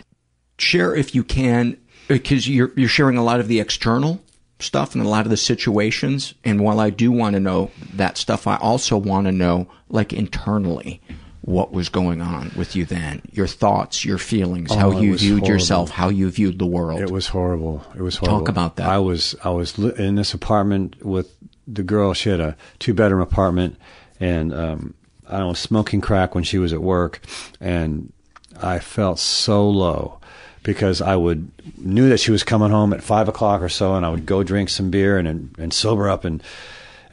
share 0.57 0.93
if 0.95 1.15
you 1.15 1.23
can, 1.23 1.77
because 2.07 2.47
you're, 2.47 2.71
you're 2.75 2.89
sharing 2.89 3.17
a 3.17 3.23
lot 3.23 3.39
of 3.39 3.47
the 3.47 3.59
external 3.59 4.21
stuff 4.61 4.95
and 4.95 5.03
a 5.03 5.07
lot 5.07 5.25
of 5.25 5.29
the 5.29 5.37
situations. 5.37 6.33
And 6.43 6.61
while 6.61 6.79
I 6.79 6.89
do 6.89 7.11
want 7.11 7.33
to 7.33 7.39
know 7.39 7.71
that 7.93 8.17
stuff, 8.17 8.47
I 8.47 8.57
also 8.57 8.97
want 8.97 9.27
to 9.27 9.31
know, 9.31 9.67
like, 9.89 10.13
internally 10.13 11.01
what 11.41 11.71
was 11.71 11.89
going 11.89 12.21
on 12.21 12.51
with 12.55 12.75
you 12.75 12.85
then, 12.85 13.21
your 13.31 13.47
thoughts, 13.47 14.05
your 14.05 14.19
feelings, 14.19 14.71
oh, 14.71 14.75
how 14.75 14.91
you 14.91 15.17
viewed 15.17 15.39
horrible. 15.39 15.47
yourself, 15.47 15.89
how 15.89 16.09
you 16.09 16.29
viewed 16.29 16.59
the 16.59 16.67
world. 16.67 17.01
It 17.01 17.09
was 17.09 17.27
horrible. 17.27 17.83
It 17.95 18.01
was 18.01 18.17
horrible. 18.17 18.39
Talk 18.39 18.49
about 18.49 18.75
that. 18.75 18.87
I 18.87 18.99
was 18.99 19.35
I 19.43 19.49
was 19.49 19.77
in 19.77 20.15
this 20.15 20.33
apartment 20.33 21.03
with 21.03 21.35
the 21.67 21.83
girl. 21.83 22.13
She 22.13 22.29
had 22.29 22.39
a 22.39 22.55
two 22.77 22.93
bedroom 22.93 23.21
apartment, 23.21 23.77
and 24.19 24.53
um, 24.53 24.93
I 25.27 25.43
was 25.43 25.57
smoking 25.57 25.99
crack 25.99 26.35
when 26.35 26.43
she 26.43 26.59
was 26.59 26.73
at 26.73 26.81
work, 26.81 27.21
and 27.59 28.13
I 28.61 28.77
felt 28.77 29.17
so 29.17 29.67
low 29.67 30.20
because 30.63 31.01
I 31.01 31.15
would 31.15 31.51
knew 31.77 32.09
that 32.09 32.19
she 32.19 32.31
was 32.31 32.43
coming 32.43 32.71
home 32.71 32.93
at 32.93 33.03
five 33.03 33.27
o'clock 33.27 33.61
or 33.61 33.69
so, 33.69 33.95
and 33.95 34.05
I 34.05 34.09
would 34.09 34.25
go 34.25 34.43
drink 34.43 34.69
some 34.69 34.91
beer 34.91 35.17
and 35.17 35.27
and, 35.27 35.55
and 35.57 35.73
sober 35.73 36.09
up 36.09 36.25
and 36.25 36.41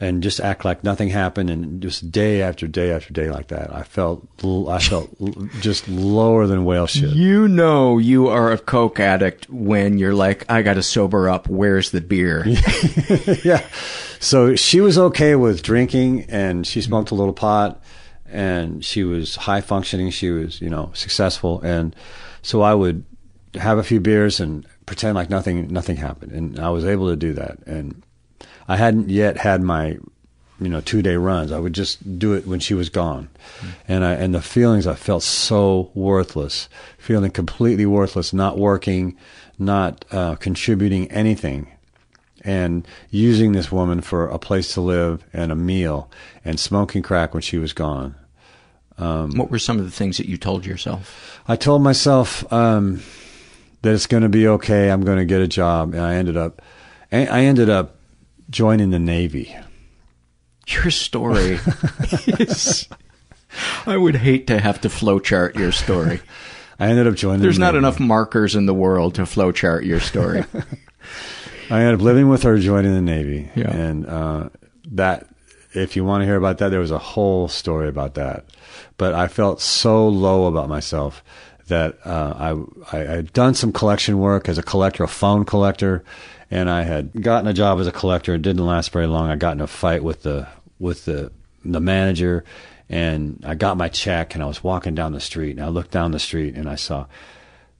and 0.01 0.23
just 0.23 0.39
act 0.39 0.63
like 0.63 0.83
nothing 0.83 1.09
happened 1.09 1.49
and 1.49 1.81
just 1.81 2.09
day 2.09 2.41
after 2.41 2.67
day 2.67 2.91
after 2.91 3.13
day 3.13 3.29
like 3.29 3.47
that. 3.47 3.73
I 3.73 3.83
felt 3.83 4.25
I 4.43 4.79
felt 4.79 5.09
just 5.59 5.87
lower 5.89 6.47
than 6.47 6.63
whale 6.63 6.87
shit. 6.87 7.09
You 7.09 7.47
know 7.47 7.97
you 7.97 8.27
are 8.27 8.51
a 8.51 8.57
coke 8.57 8.99
addict 8.99 9.49
when 9.49 9.97
you're 9.97 10.13
like 10.13 10.49
I 10.49 10.61
got 10.61 10.75
to 10.75 10.83
sober 10.83 11.29
up. 11.29 11.47
Where's 11.47 11.91
the 11.91 12.01
beer? 12.01 12.45
yeah. 13.43 13.65
So 14.19 14.55
she 14.55 14.79
was 14.79 14.97
okay 14.97 15.35
with 15.35 15.61
drinking 15.63 16.25
and 16.29 16.65
she 16.65 16.81
smoked 16.81 17.11
a 17.11 17.15
little 17.15 17.33
pot 17.33 17.81
and 18.25 18.85
she 18.85 19.03
was 19.03 19.35
high 19.35 19.61
functioning. 19.61 20.11
She 20.11 20.29
was, 20.29 20.61
you 20.61 20.69
know, 20.69 20.91
successful 20.93 21.59
and 21.61 21.95
so 22.41 22.61
I 22.61 22.73
would 22.73 23.03
have 23.55 23.77
a 23.77 23.83
few 23.83 23.99
beers 23.99 24.39
and 24.39 24.65
pretend 24.85 25.15
like 25.15 25.29
nothing 25.29 25.67
nothing 25.67 25.97
happened 25.97 26.31
and 26.31 26.59
I 26.59 26.69
was 26.69 26.85
able 26.85 27.09
to 27.09 27.15
do 27.15 27.33
that 27.33 27.59
and 27.65 28.03
I 28.67 28.77
hadn't 28.77 29.09
yet 29.09 29.37
had 29.37 29.61
my 29.61 29.97
you 30.59 30.69
know 30.69 30.81
two 30.81 31.01
day 31.01 31.15
runs. 31.15 31.51
I 31.51 31.59
would 31.59 31.73
just 31.73 32.19
do 32.19 32.33
it 32.33 32.45
when 32.45 32.59
she 32.59 32.73
was 32.73 32.89
gone, 32.89 33.29
mm-hmm. 33.59 33.69
and 33.87 34.05
I 34.05 34.13
and 34.13 34.33
the 34.33 34.41
feelings 34.41 34.87
I 34.87 34.95
felt 34.95 35.23
so 35.23 35.91
worthless, 35.93 36.69
feeling 36.97 37.31
completely 37.31 37.85
worthless, 37.85 38.33
not 38.33 38.57
working, 38.57 39.17
not 39.57 40.05
uh, 40.11 40.35
contributing 40.35 41.11
anything, 41.11 41.67
and 42.43 42.87
using 43.09 43.53
this 43.53 43.71
woman 43.71 44.01
for 44.01 44.27
a 44.27 44.39
place 44.39 44.73
to 44.73 44.81
live 44.81 45.23
and 45.33 45.51
a 45.51 45.55
meal, 45.55 46.11
and 46.43 46.59
smoking 46.59 47.01
crack 47.01 47.33
when 47.33 47.41
she 47.41 47.57
was 47.57 47.73
gone. 47.73 48.15
Um, 48.97 49.31
what 49.37 49.49
were 49.49 49.59
some 49.59 49.79
of 49.79 49.85
the 49.85 49.91
things 49.91 50.17
that 50.17 50.27
you 50.27 50.37
told 50.37 50.65
yourself? 50.65 51.41
I 51.47 51.55
told 51.55 51.81
myself 51.81 52.51
um, 52.51 53.01
that 53.81 53.93
it's 53.93 54.07
going 54.07 54.23
to 54.23 54.29
be 54.29 54.47
okay. 54.47 54.89
I'm 54.89 55.03
going 55.03 55.17
to 55.17 55.25
get 55.25 55.41
a 55.41 55.47
job, 55.47 55.93
and 55.93 56.03
I 56.03 56.15
ended 56.15 56.37
up, 56.37 56.61
I 57.11 57.45
ended 57.45 57.69
up 57.69 57.95
joining 58.49 58.89
the 58.91 58.99
Navy. 58.99 59.55
Your 60.67 60.91
story 60.91 61.59
is. 62.27 62.87
I 63.85 63.97
would 63.97 64.17
hate 64.17 64.47
to 64.47 64.59
have 64.59 64.81
to 64.81 64.89
flowchart 64.89 65.55
your 65.55 65.71
story. 65.71 66.21
I 66.79 66.87
ended 66.87 67.07
up 67.07 67.15
joining. 67.15 67.41
There's 67.41 67.57
the 67.57 67.61
not 67.61 67.75
enough 67.75 67.99
markers 67.99 68.55
in 68.55 68.65
the 68.65 68.73
world 68.73 69.15
to 69.15 69.23
flowchart 69.23 69.85
your 69.85 69.99
story. 69.99 70.45
I 71.71 71.81
ended 71.81 71.95
up 71.95 72.01
living 72.01 72.29
with 72.29 72.43
her, 72.43 72.57
joining 72.57 72.93
the 72.93 73.01
Navy, 73.01 73.49
yeah. 73.55 73.71
and 73.71 74.05
uh, 74.05 74.49
that. 74.91 75.27
If 75.71 75.95
you 75.95 76.03
want 76.03 76.21
to 76.21 76.25
hear 76.25 76.35
about 76.35 76.57
that, 76.57 76.69
there 76.69 76.79
was 76.79 76.89
a 76.89 76.97
whole 76.97 77.47
story 77.47 77.87
about 77.87 78.15
that. 78.15 78.45
But 78.97 79.13
I 79.13 79.27
felt 79.27 79.61
so 79.61 80.07
low 80.07 80.47
about 80.47 80.67
myself 80.67 81.23
that 81.69 82.05
uh, 82.05 82.61
I, 82.91 82.97
I 82.97 82.99
had 82.99 83.33
done 83.33 83.55
some 83.55 83.71
collection 83.71 84.19
work 84.19 84.47
as 84.47 84.57
a 84.57 84.63
collector, 84.63 85.03
a 85.03 85.07
phone 85.07 85.45
collector, 85.45 86.03
and 86.51 86.69
I 86.69 86.83
had 86.83 87.21
gotten 87.21 87.47
a 87.47 87.53
job 87.53 87.79
as 87.79 87.87
a 87.87 87.91
collector. 87.91 88.35
It 88.35 88.41
didn't 88.41 88.65
last 88.65 88.91
very 88.91 89.07
long. 89.07 89.29
I 89.29 89.35
got 89.35 89.53
in 89.53 89.61
a 89.61 89.67
fight 89.67 90.03
with 90.03 90.23
the 90.23 90.47
with 90.79 91.05
the 91.05 91.31
the 91.65 91.79
manager, 91.79 92.43
and 92.89 93.43
I 93.45 93.55
got 93.55 93.77
my 93.77 93.87
check. 93.87 94.35
And 94.35 94.43
I 94.43 94.47
was 94.47 94.63
walking 94.63 94.95
down 94.95 95.13
the 95.13 95.19
street, 95.19 95.57
and 95.57 95.65
I 95.65 95.69
looked 95.69 95.91
down 95.91 96.11
the 96.11 96.19
street, 96.19 96.55
and 96.55 96.69
I 96.69 96.75
saw 96.75 97.07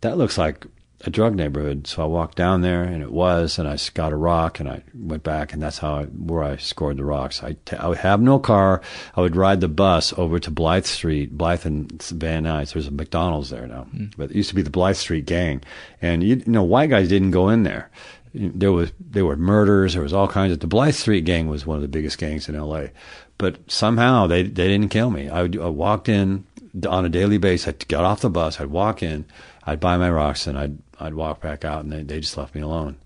that 0.01 0.17
looks 0.17 0.37
like 0.37 0.65
a 1.01 1.09
drug 1.09 1.35
neighborhood. 1.35 1.87
So 1.87 2.03
I 2.03 2.05
walked 2.05 2.35
down 2.35 2.61
there, 2.61 2.83
and 2.83 3.01
it 3.01 3.11
was, 3.11 3.57
and 3.57 3.67
I 3.67 3.77
got 3.93 4.11
a 4.11 4.17
rock, 4.17 4.59
and 4.59 4.67
I 4.67 4.83
went 4.93 5.23
back, 5.23 5.53
and 5.53 5.61
that's 5.61 5.77
how 5.77 5.95
I, 5.95 6.03
where 6.05 6.43
I 6.43 6.57
scored 6.57 6.97
the 6.97 7.05
rocks. 7.05 7.41
I, 7.41 7.53
t- 7.65 7.77
I 7.77 7.87
would 7.87 7.99
have 7.99 8.21
no 8.21 8.39
car. 8.39 8.81
I 9.15 9.21
would 9.21 9.35
ride 9.35 9.61
the 9.61 9.69
bus 9.69 10.13
over 10.17 10.39
to 10.39 10.51
Blythe 10.51 10.85
Street, 10.85 11.37
Blythe 11.37 11.65
and 11.65 12.01
Van 12.01 12.43
Nuys. 12.43 12.73
There's 12.73 12.87
a 12.87 12.91
McDonald's 12.91 13.49
there 13.49 13.67
now, 13.67 13.83
hmm. 13.83 14.07
but 14.17 14.31
it 14.31 14.35
used 14.35 14.49
to 14.49 14.55
be 14.55 14.61
the 14.61 14.69
Blythe 14.69 14.97
Street 14.97 15.25
gang, 15.25 15.61
and 16.01 16.23
you, 16.23 16.35
you 16.37 16.51
know 16.51 16.63
white 16.63 16.89
guys 16.89 17.07
didn't 17.07 17.31
go 17.31 17.49
in 17.49 17.63
there. 17.63 17.89
There 18.33 18.71
was 18.71 18.91
there 18.99 19.25
were 19.25 19.35
murders. 19.37 19.93
There 19.93 20.03
was 20.03 20.13
all 20.13 20.27
kinds 20.27 20.53
of. 20.53 20.59
The 20.59 20.67
Blythe 20.67 20.93
Street 20.93 21.25
gang 21.25 21.47
was 21.47 21.65
one 21.65 21.77
of 21.77 21.81
the 21.81 21.87
biggest 21.87 22.19
gangs 22.19 22.47
in 22.47 22.55
L.A. 22.55 22.91
But 23.39 23.71
somehow 23.71 24.27
they 24.27 24.43
they 24.43 24.67
didn't 24.67 24.89
kill 24.89 25.09
me. 25.09 25.29
I, 25.29 25.41
would, 25.43 25.59
I 25.59 25.67
walked 25.69 26.09
in 26.09 26.45
on 26.87 27.05
a 27.05 27.09
daily 27.09 27.39
basis. 27.39 27.69
I'd 27.69 27.87
get 27.87 28.01
off 28.01 28.21
the 28.21 28.29
bus. 28.29 28.59
I'd 28.59 28.67
walk 28.67 29.01
in. 29.01 29.25
I'd 29.65 29.79
buy 29.79 29.97
my 29.97 30.09
rocks 30.09 30.45
and 30.47 30.57
I'd 30.57 30.77
I'd 30.99 31.13
walk 31.13 31.41
back 31.41 31.63
out, 31.65 31.83
and 31.83 31.91
they 31.91 32.03
they 32.03 32.19
just 32.19 32.37
left 32.37 32.55
me 32.55 32.61
alone. 32.61 32.97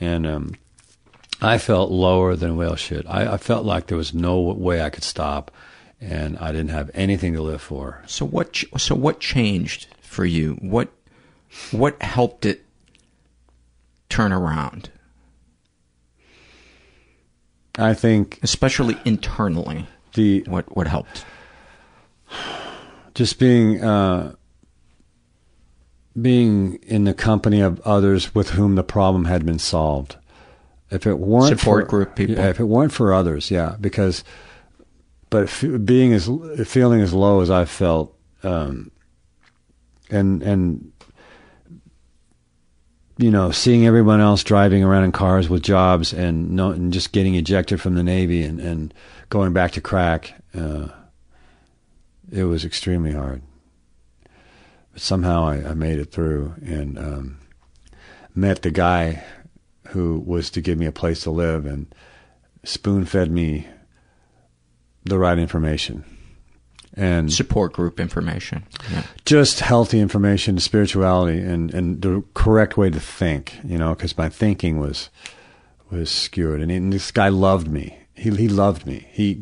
And 0.00 0.26
um, 0.26 0.54
I 1.40 1.58
felt 1.58 1.90
lower 1.90 2.34
than 2.36 2.56
whale 2.56 2.76
shit. 2.76 3.04
I, 3.08 3.34
I 3.34 3.36
felt 3.36 3.64
like 3.64 3.86
there 3.86 3.96
was 3.98 4.12
no 4.14 4.40
way 4.40 4.82
I 4.82 4.90
could 4.90 5.04
stop, 5.04 5.50
and 6.00 6.38
I 6.38 6.52
didn't 6.52 6.70
have 6.70 6.90
anything 6.94 7.34
to 7.34 7.42
live 7.42 7.62
for. 7.62 8.02
So 8.06 8.24
what? 8.24 8.52
ch- 8.52 8.66
So 8.78 8.94
what 8.94 9.20
changed 9.20 9.86
for 10.00 10.24
you? 10.24 10.54
What? 10.60 10.90
What 11.70 12.00
helped 12.02 12.46
it 12.46 12.64
turn 14.08 14.32
around? 14.32 14.90
I 17.78 17.94
think, 17.94 18.38
especially 18.42 18.96
internally, 19.04 19.86
the 20.14 20.44
what 20.46 20.76
what 20.76 20.86
helped? 20.88 21.24
Just 23.14 23.38
being 23.38 23.82
uh, 23.82 24.34
being 26.20 26.74
in 26.82 27.04
the 27.04 27.14
company 27.14 27.60
of 27.60 27.80
others 27.80 28.34
with 28.34 28.50
whom 28.50 28.74
the 28.74 28.82
problem 28.82 29.24
had 29.24 29.46
been 29.46 29.58
solved. 29.58 30.16
If 30.90 31.06
it 31.06 31.18
weren't 31.18 31.58
Support 31.58 31.84
for, 31.84 31.88
group 31.88 32.16
people. 32.16 32.34
yeah, 32.36 32.48
if 32.50 32.60
it 32.60 32.64
weren't 32.64 32.92
for 32.92 33.14
others, 33.14 33.50
yeah, 33.50 33.76
because 33.80 34.24
but 35.30 35.44
f- 35.44 35.64
being 35.84 36.12
as 36.12 36.28
feeling 36.66 37.00
as 37.00 37.14
low 37.14 37.40
as 37.40 37.48
I 37.50 37.64
felt, 37.64 38.14
um, 38.42 38.90
and 40.10 40.42
and 40.42 40.92
you 43.16 43.30
know, 43.30 43.50
seeing 43.50 43.86
everyone 43.86 44.20
else 44.20 44.42
driving 44.42 44.82
around 44.84 45.04
in 45.04 45.12
cars 45.12 45.48
with 45.48 45.62
jobs 45.62 46.12
and 46.12 46.50
no, 46.50 46.70
and 46.70 46.92
just 46.92 47.12
getting 47.12 47.36
ejected 47.36 47.80
from 47.80 47.94
the 47.94 48.02
Navy 48.02 48.42
and, 48.42 48.60
and 48.60 48.92
going 49.30 49.52
back 49.52 49.70
to 49.72 49.80
crack, 49.80 50.34
uh, 50.54 50.88
it 52.30 52.44
was 52.44 52.64
extremely 52.64 53.12
hard. 53.12 53.40
But 54.92 55.02
somehow 55.02 55.44
I, 55.44 55.70
I 55.70 55.74
made 55.74 55.98
it 55.98 56.12
through 56.12 56.54
and 56.64 56.98
um, 56.98 57.38
met 58.34 58.62
the 58.62 58.70
guy 58.70 59.24
who 59.88 60.18
was 60.18 60.50
to 60.50 60.60
give 60.60 60.78
me 60.78 60.86
a 60.86 60.92
place 60.92 61.22
to 61.22 61.30
live 61.30 61.66
and 61.66 61.94
spoon 62.64 63.04
fed 63.04 63.30
me 63.30 63.66
the 65.04 65.18
right 65.18 65.38
information 65.38 66.04
and 66.94 67.32
support 67.32 67.72
group 67.72 67.98
information. 67.98 68.64
Yeah. 68.90 69.02
just 69.24 69.60
healthy 69.60 70.00
information, 70.00 70.58
spirituality, 70.58 71.38
and 71.38 71.72
and 71.72 72.02
the 72.02 72.22
correct 72.34 72.76
way 72.76 72.90
to 72.90 73.00
think. 73.00 73.54
You 73.64 73.78
know, 73.78 73.94
because 73.94 74.16
my 74.16 74.28
thinking 74.28 74.78
was 74.78 75.08
was 75.90 76.10
skewed, 76.10 76.60
and, 76.60 76.70
he, 76.70 76.76
and 76.76 76.92
this 76.92 77.10
guy 77.10 77.28
loved 77.28 77.68
me. 77.68 77.98
He 78.22 78.30
he 78.30 78.48
loved 78.48 78.86
me. 78.86 79.06
He 79.12 79.38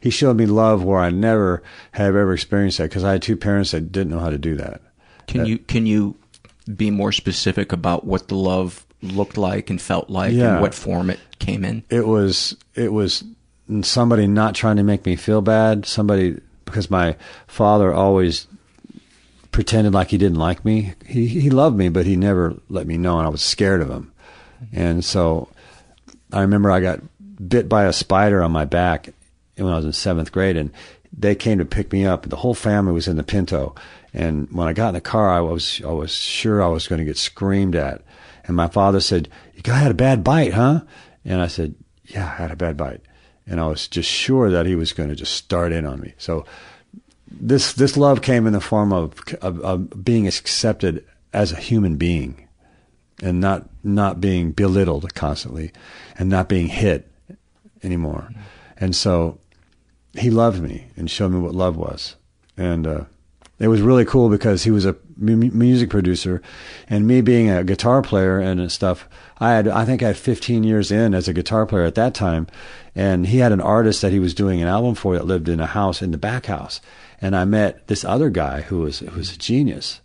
he 0.00 0.10
showed 0.10 0.36
me 0.36 0.46
love 0.46 0.84
where 0.84 0.98
I 0.98 1.10
never 1.10 1.62
have 1.92 2.14
ever 2.16 2.32
experienced 2.32 2.78
that 2.78 2.84
because 2.90 3.04
I 3.04 3.12
had 3.12 3.22
two 3.22 3.36
parents 3.36 3.72
that 3.72 3.90
didn't 3.92 4.10
know 4.12 4.20
how 4.20 4.30
to 4.30 4.38
do 4.38 4.54
that. 4.56 4.80
Can 5.26 5.40
That- 5.42 5.48
you 5.48 5.58
can 5.58 5.86
you 5.86 6.16
be 6.76 6.90
more 6.90 7.10
specific 7.12 7.72
about 7.72 8.04
what 8.04 8.28
the 8.28 8.36
love 8.36 8.86
looked 9.02 9.36
like 9.36 9.68
and 9.70 9.80
felt 9.80 10.08
like 10.08 10.32
Yeah. 10.32 10.52
and 10.52 10.60
what 10.62 10.74
form 10.74 11.10
it 11.10 11.18
came 11.40 11.64
in? 11.64 11.82
It 11.90 12.06
was 12.06 12.56
it 12.76 12.92
was 12.92 13.24
somebody 13.82 14.26
not 14.26 14.54
trying 14.54 14.76
to 14.76 14.82
make 14.84 15.04
me 15.04 15.16
feel 15.16 15.40
bad. 15.42 15.84
Somebody 15.86 16.38
because 16.64 16.88
my 16.90 17.16
father 17.48 17.92
always 17.92 18.46
pretended 19.50 19.92
like 19.92 20.08
he 20.10 20.18
didn't 20.18 20.38
like 20.38 20.64
me. 20.64 20.94
He 21.04 21.26
he 21.26 21.50
loved 21.50 21.76
me, 21.76 21.88
but 21.88 22.06
he 22.06 22.16
never 22.16 22.54
let 22.68 22.86
me 22.86 22.96
know, 22.96 23.18
and 23.18 23.26
I 23.26 23.30
was 23.30 23.42
scared 23.42 23.80
of 23.82 23.90
him. 23.90 24.12
And 24.72 25.04
so 25.04 25.48
I 26.32 26.40
remember 26.42 26.70
I 26.70 26.80
got 26.80 27.00
bit 27.48 27.68
by 27.68 27.84
a 27.84 27.92
spider 27.92 28.42
on 28.42 28.52
my 28.52 28.64
back 28.64 29.10
when 29.56 29.72
I 29.72 29.76
was 29.76 29.84
in 29.84 29.92
seventh 29.92 30.32
grade, 30.32 30.56
and 30.56 30.70
they 31.16 31.34
came 31.34 31.58
to 31.58 31.64
pick 31.64 31.92
me 31.92 32.06
up. 32.06 32.28
The 32.28 32.36
whole 32.36 32.54
family 32.54 32.92
was 32.92 33.08
in 33.08 33.16
the 33.16 33.22
Pinto, 33.22 33.74
and 34.14 34.50
when 34.50 34.68
I 34.68 34.72
got 34.72 34.88
in 34.88 34.94
the 34.94 35.00
car, 35.00 35.30
I 35.30 35.40
was 35.40 35.80
I 35.84 35.92
was 35.92 36.14
sure 36.14 36.62
I 36.62 36.68
was 36.68 36.88
going 36.88 36.98
to 36.98 37.04
get 37.04 37.18
screamed 37.18 37.76
at. 37.76 38.02
And 38.44 38.56
my 38.56 38.68
father 38.68 39.00
said, 39.00 39.28
"You 39.54 39.72
had 39.72 39.90
a 39.90 39.94
bad 39.94 40.24
bite, 40.24 40.54
huh?" 40.54 40.82
And 41.24 41.40
I 41.40 41.46
said, 41.46 41.74
"Yeah, 42.04 42.24
I 42.24 42.42
had 42.42 42.50
a 42.50 42.56
bad 42.56 42.76
bite." 42.76 43.00
And 43.46 43.60
I 43.60 43.66
was 43.66 43.88
just 43.88 44.08
sure 44.08 44.50
that 44.50 44.66
he 44.66 44.74
was 44.74 44.92
going 44.92 45.08
to 45.08 45.16
just 45.16 45.34
start 45.34 45.72
in 45.72 45.84
on 45.84 46.00
me. 46.00 46.14
So 46.18 46.44
this 47.30 47.72
this 47.72 47.96
love 47.96 48.22
came 48.22 48.46
in 48.46 48.52
the 48.52 48.60
form 48.60 48.92
of, 48.92 49.14
of, 49.40 49.60
of 49.60 50.04
being 50.04 50.26
accepted 50.26 51.04
as 51.32 51.52
a 51.52 51.56
human 51.56 51.96
being, 51.96 52.48
and 53.22 53.40
not 53.40 53.68
not 53.82 54.20
being 54.20 54.52
belittled 54.52 55.14
constantly, 55.14 55.72
and 56.18 56.28
not 56.28 56.48
being 56.48 56.68
hit 56.68 57.11
anymore. 57.82 58.30
And 58.76 58.94
so 58.94 59.38
he 60.14 60.30
loved 60.30 60.62
me 60.62 60.88
and 60.96 61.10
showed 61.10 61.32
me 61.32 61.40
what 61.40 61.54
love 61.54 61.76
was, 61.76 62.16
and 62.56 62.86
uh, 62.86 63.04
it 63.58 63.68
was 63.68 63.80
really 63.80 64.04
cool 64.04 64.28
because 64.28 64.64
he 64.64 64.70
was 64.70 64.84
a 64.84 64.96
mu- 65.16 65.36
music 65.36 65.88
producer, 65.88 66.42
and 66.88 67.06
me 67.06 67.20
being 67.20 67.48
a 67.48 67.64
guitar 67.64 68.02
player 68.02 68.38
and 68.38 68.70
stuff. 68.70 69.08
I 69.38 69.52
had 69.52 69.68
I 69.68 69.84
think 69.84 70.02
I 70.02 70.08
had 70.08 70.16
15 70.16 70.64
years 70.64 70.92
in 70.92 71.14
as 71.14 71.28
a 71.28 71.32
guitar 71.32 71.64
player 71.64 71.84
at 71.84 71.94
that 71.94 72.14
time, 72.14 72.46
and 72.94 73.26
he 73.26 73.38
had 73.38 73.52
an 73.52 73.60
artist 73.60 74.02
that 74.02 74.12
he 74.12 74.18
was 74.18 74.34
doing 74.34 74.60
an 74.60 74.68
album 74.68 74.94
for 74.94 75.14
that 75.14 75.26
lived 75.26 75.48
in 75.48 75.60
a 75.60 75.66
house 75.66 76.02
in 76.02 76.10
the 76.10 76.18
back 76.18 76.46
house, 76.46 76.80
and 77.20 77.34
I 77.34 77.44
met 77.44 77.86
this 77.86 78.04
other 78.04 78.28
guy 78.28 78.62
who 78.62 78.80
was 78.80 78.98
who 78.98 79.16
was 79.16 79.32
a 79.32 79.38
genius, 79.38 80.01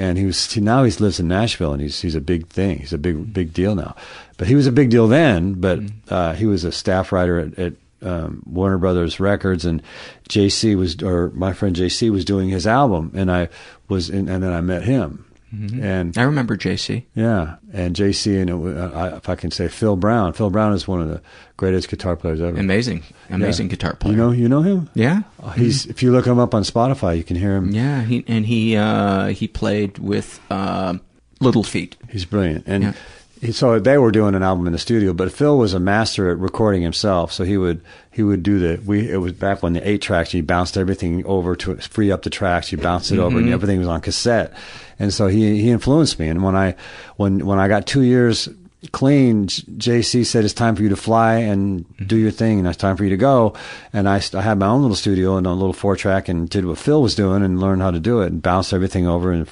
and 0.00 0.16
he 0.16 0.24
was 0.24 0.56
now 0.56 0.82
he 0.82 0.90
lives 0.92 1.20
in 1.20 1.28
Nashville 1.28 1.74
and 1.74 1.82
he's 1.82 2.00
he's 2.00 2.14
a 2.14 2.22
big 2.22 2.46
thing. 2.48 2.78
He's 2.78 2.94
a 2.94 2.98
big 2.98 3.34
big 3.34 3.52
deal 3.52 3.74
now, 3.74 3.94
but 4.38 4.48
he 4.48 4.54
was 4.54 4.66
a 4.66 4.72
big 4.72 4.88
deal 4.88 5.06
then. 5.08 5.54
But 5.54 5.80
uh, 6.08 6.32
he 6.32 6.46
was 6.46 6.64
a 6.64 6.72
staff 6.72 7.12
writer 7.12 7.38
at, 7.38 7.58
at 7.58 7.72
um, 8.00 8.42
Warner 8.46 8.78
Brothers 8.78 9.20
Records, 9.20 9.66
and 9.66 9.82
JC 10.30 10.74
was 10.74 11.02
or 11.02 11.28
my 11.34 11.52
friend 11.52 11.76
JC 11.76 12.10
was 12.10 12.24
doing 12.24 12.48
his 12.48 12.66
album, 12.66 13.12
and 13.14 13.30
I 13.30 13.50
was 13.88 14.08
in, 14.08 14.30
and 14.30 14.42
then 14.42 14.54
I 14.54 14.62
met 14.62 14.84
him. 14.84 15.29
Mhm. 15.54 15.82
And 15.82 16.16
I 16.18 16.22
remember 16.22 16.56
JC. 16.56 17.04
yeah, 17.14 17.56
and 17.72 17.94
JC 17.96 18.40
and 18.40 18.50
it, 18.50 18.76
uh, 18.78 18.90
I, 18.94 19.16
if 19.16 19.28
I 19.28 19.34
can 19.34 19.50
say 19.50 19.66
Phil 19.68 19.96
Brown. 19.96 20.32
Phil 20.32 20.48
Brown 20.50 20.72
is 20.72 20.86
one 20.86 21.00
of 21.00 21.08
the 21.08 21.20
greatest 21.56 21.88
guitar 21.88 22.14
players 22.14 22.40
ever. 22.40 22.56
Amazing, 22.58 23.02
amazing 23.30 23.66
guitar 23.68 23.94
player. 23.94 24.12
You 24.12 24.16
know, 24.18 24.30
you 24.30 24.48
know 24.48 24.62
him. 24.62 24.88
Yeah, 24.94 25.22
Uh, 25.42 25.50
He's 25.50 25.86
if 25.86 26.02
you 26.02 26.12
look 26.12 26.26
him 26.26 26.38
up 26.38 26.54
on 26.54 26.62
Spotify, 26.62 27.16
you 27.16 27.24
can 27.24 27.36
hear 27.36 27.56
him. 27.56 27.70
Yeah, 27.72 28.02
he 28.02 28.24
and 28.28 28.46
he 28.46 28.76
uh, 28.76 29.26
he 29.28 29.48
played 29.48 29.98
with 29.98 30.38
uh, 30.50 30.94
Little 31.40 31.64
Feat. 31.64 31.96
He's 32.08 32.24
brilliant, 32.24 32.64
and 32.68 32.82
Yeah. 32.84 32.92
he, 33.40 33.50
so 33.50 33.80
they 33.80 33.98
were 33.98 34.12
doing 34.12 34.34
an 34.36 34.42
album 34.44 34.66
in 34.68 34.72
the 34.72 34.78
studio. 34.78 35.12
But 35.12 35.32
Phil 35.32 35.58
was 35.58 35.74
a 35.74 35.80
master 35.80 36.30
at 36.30 36.38
recording 36.38 36.82
himself, 36.82 37.32
so 37.32 37.42
he 37.42 37.56
would 37.56 37.80
he 38.12 38.22
would 38.22 38.42
do 38.44 38.58
the 38.60 38.80
we. 38.86 39.10
It 39.10 39.16
was 39.16 39.32
back 39.32 39.62
when 39.64 39.72
the 39.72 39.88
eight 39.88 40.00
tracks, 40.02 40.32
you 40.32 40.42
bounced 40.44 40.76
everything 40.76 41.24
over 41.26 41.56
to 41.56 41.76
free 41.76 42.12
up 42.12 42.22
the 42.22 42.30
tracks. 42.30 42.70
You 42.70 42.78
bounced 42.78 43.10
it 43.10 43.18
over, 43.18 43.36
and 43.38 43.48
Mhm. 43.48 43.52
everything 43.52 43.78
was 43.80 43.88
on 43.88 44.00
cassette. 44.00 44.52
And 45.00 45.12
so 45.12 45.26
he 45.26 45.60
he 45.60 45.70
influenced 45.70 46.20
me. 46.20 46.28
And 46.28 46.44
when 46.44 46.54
I 46.54 46.76
when 47.16 47.44
when 47.44 47.58
I 47.58 47.66
got 47.66 47.86
two 47.86 48.02
years 48.02 48.48
clean, 48.92 49.46
JC 49.46 50.24
said 50.24 50.44
it's 50.44 50.54
time 50.54 50.76
for 50.76 50.82
you 50.82 50.88
to 50.90 50.96
fly 50.96 51.36
and 51.36 51.84
do 52.06 52.16
your 52.16 52.30
thing, 52.30 52.58
and 52.58 52.68
it's 52.68 52.76
time 52.76 52.96
for 52.96 53.04
you 53.04 53.10
to 53.10 53.16
go. 53.16 53.54
And 53.92 54.08
I, 54.08 54.22
I 54.34 54.40
had 54.40 54.58
my 54.58 54.66
own 54.66 54.82
little 54.82 54.96
studio 54.96 55.36
and 55.36 55.46
a 55.46 55.52
little 55.52 55.72
four 55.72 55.96
track, 55.96 56.28
and 56.28 56.48
did 56.48 56.64
what 56.64 56.78
Phil 56.78 57.02
was 57.02 57.14
doing, 57.14 57.42
and 57.42 57.60
learned 57.60 57.82
how 57.82 57.90
to 57.90 58.00
do 58.00 58.20
it, 58.20 58.30
and 58.30 58.42
bounced 58.42 58.72
everything 58.72 59.06
over, 59.06 59.32
and 59.32 59.48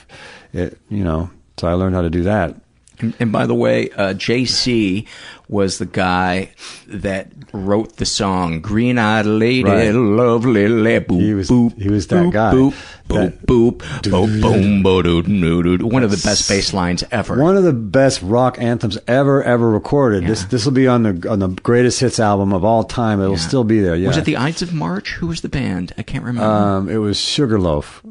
it 0.52 0.78
you 0.88 1.02
know. 1.02 1.30
So 1.56 1.66
I 1.66 1.72
learned 1.72 1.96
how 1.96 2.02
to 2.02 2.10
do 2.10 2.22
that. 2.22 2.54
And, 3.00 3.14
and 3.18 3.32
by 3.32 3.46
the 3.46 3.54
way, 3.54 3.90
uh, 3.90 4.14
JC 4.14 5.06
was 5.48 5.78
the 5.78 5.86
guy 5.86 6.50
that 6.86 7.32
wrote 7.52 7.96
the 7.96 8.04
song 8.06 8.60
"Green 8.60 8.98
Eyed 8.98 9.26
Lady, 9.26 9.64
Right. 9.64 9.90
Lovely 9.94 10.68
Lady." 10.68 11.04
Boop, 11.04 11.20
He 11.20 11.34
was 11.34 11.48
boop, 11.48 11.80
he 11.80 11.88
was 11.88 12.06
that 12.08 12.24
boop, 12.26 12.32
guy. 12.32 12.52
Boop, 12.52 12.74
That- 13.08 13.46
boop, 13.46 13.78
boop, 13.78 14.02
boop, 14.02 14.42
boom, 14.42 14.82
bo, 14.82 15.00
doo, 15.02 15.22
doo, 15.22 15.62
doo, 15.62 15.78
doo. 15.78 15.86
One 15.86 16.02
of 16.02 16.10
the 16.10 16.20
best 16.22 16.48
bass 16.48 16.74
lines 16.74 17.02
ever. 17.10 17.36
One 17.42 17.56
of 17.56 17.64
the 17.64 17.72
best 17.72 18.20
rock 18.22 18.58
anthems 18.60 18.98
ever 19.08 19.42
ever 19.42 19.70
recorded. 19.70 20.26
This 20.26 20.44
this 20.44 20.64
will 20.66 20.72
be 20.72 20.86
on 20.86 21.02
the 21.04 21.28
on 21.30 21.38
the 21.38 21.48
greatest 21.48 22.00
hits 22.00 22.20
album 22.20 22.52
of 22.52 22.64
all 22.64 22.84
time. 22.84 23.20
It'll 23.22 23.36
still 23.38 23.64
be 23.64 23.80
there. 23.80 23.96
Yeah. 23.96 24.08
Was 24.08 24.18
it 24.18 24.24
the 24.26 24.36
Ides 24.36 24.60
of 24.62 24.74
March? 24.74 25.12
Who 25.14 25.28
was 25.28 25.40
the 25.40 25.48
band? 25.48 25.94
I 25.96 26.02
can't 26.02 26.24
remember. 26.24 26.48
Um, 26.50 26.88
it 26.90 26.98
was 26.98 27.18
Sugarloaf. 27.18 28.02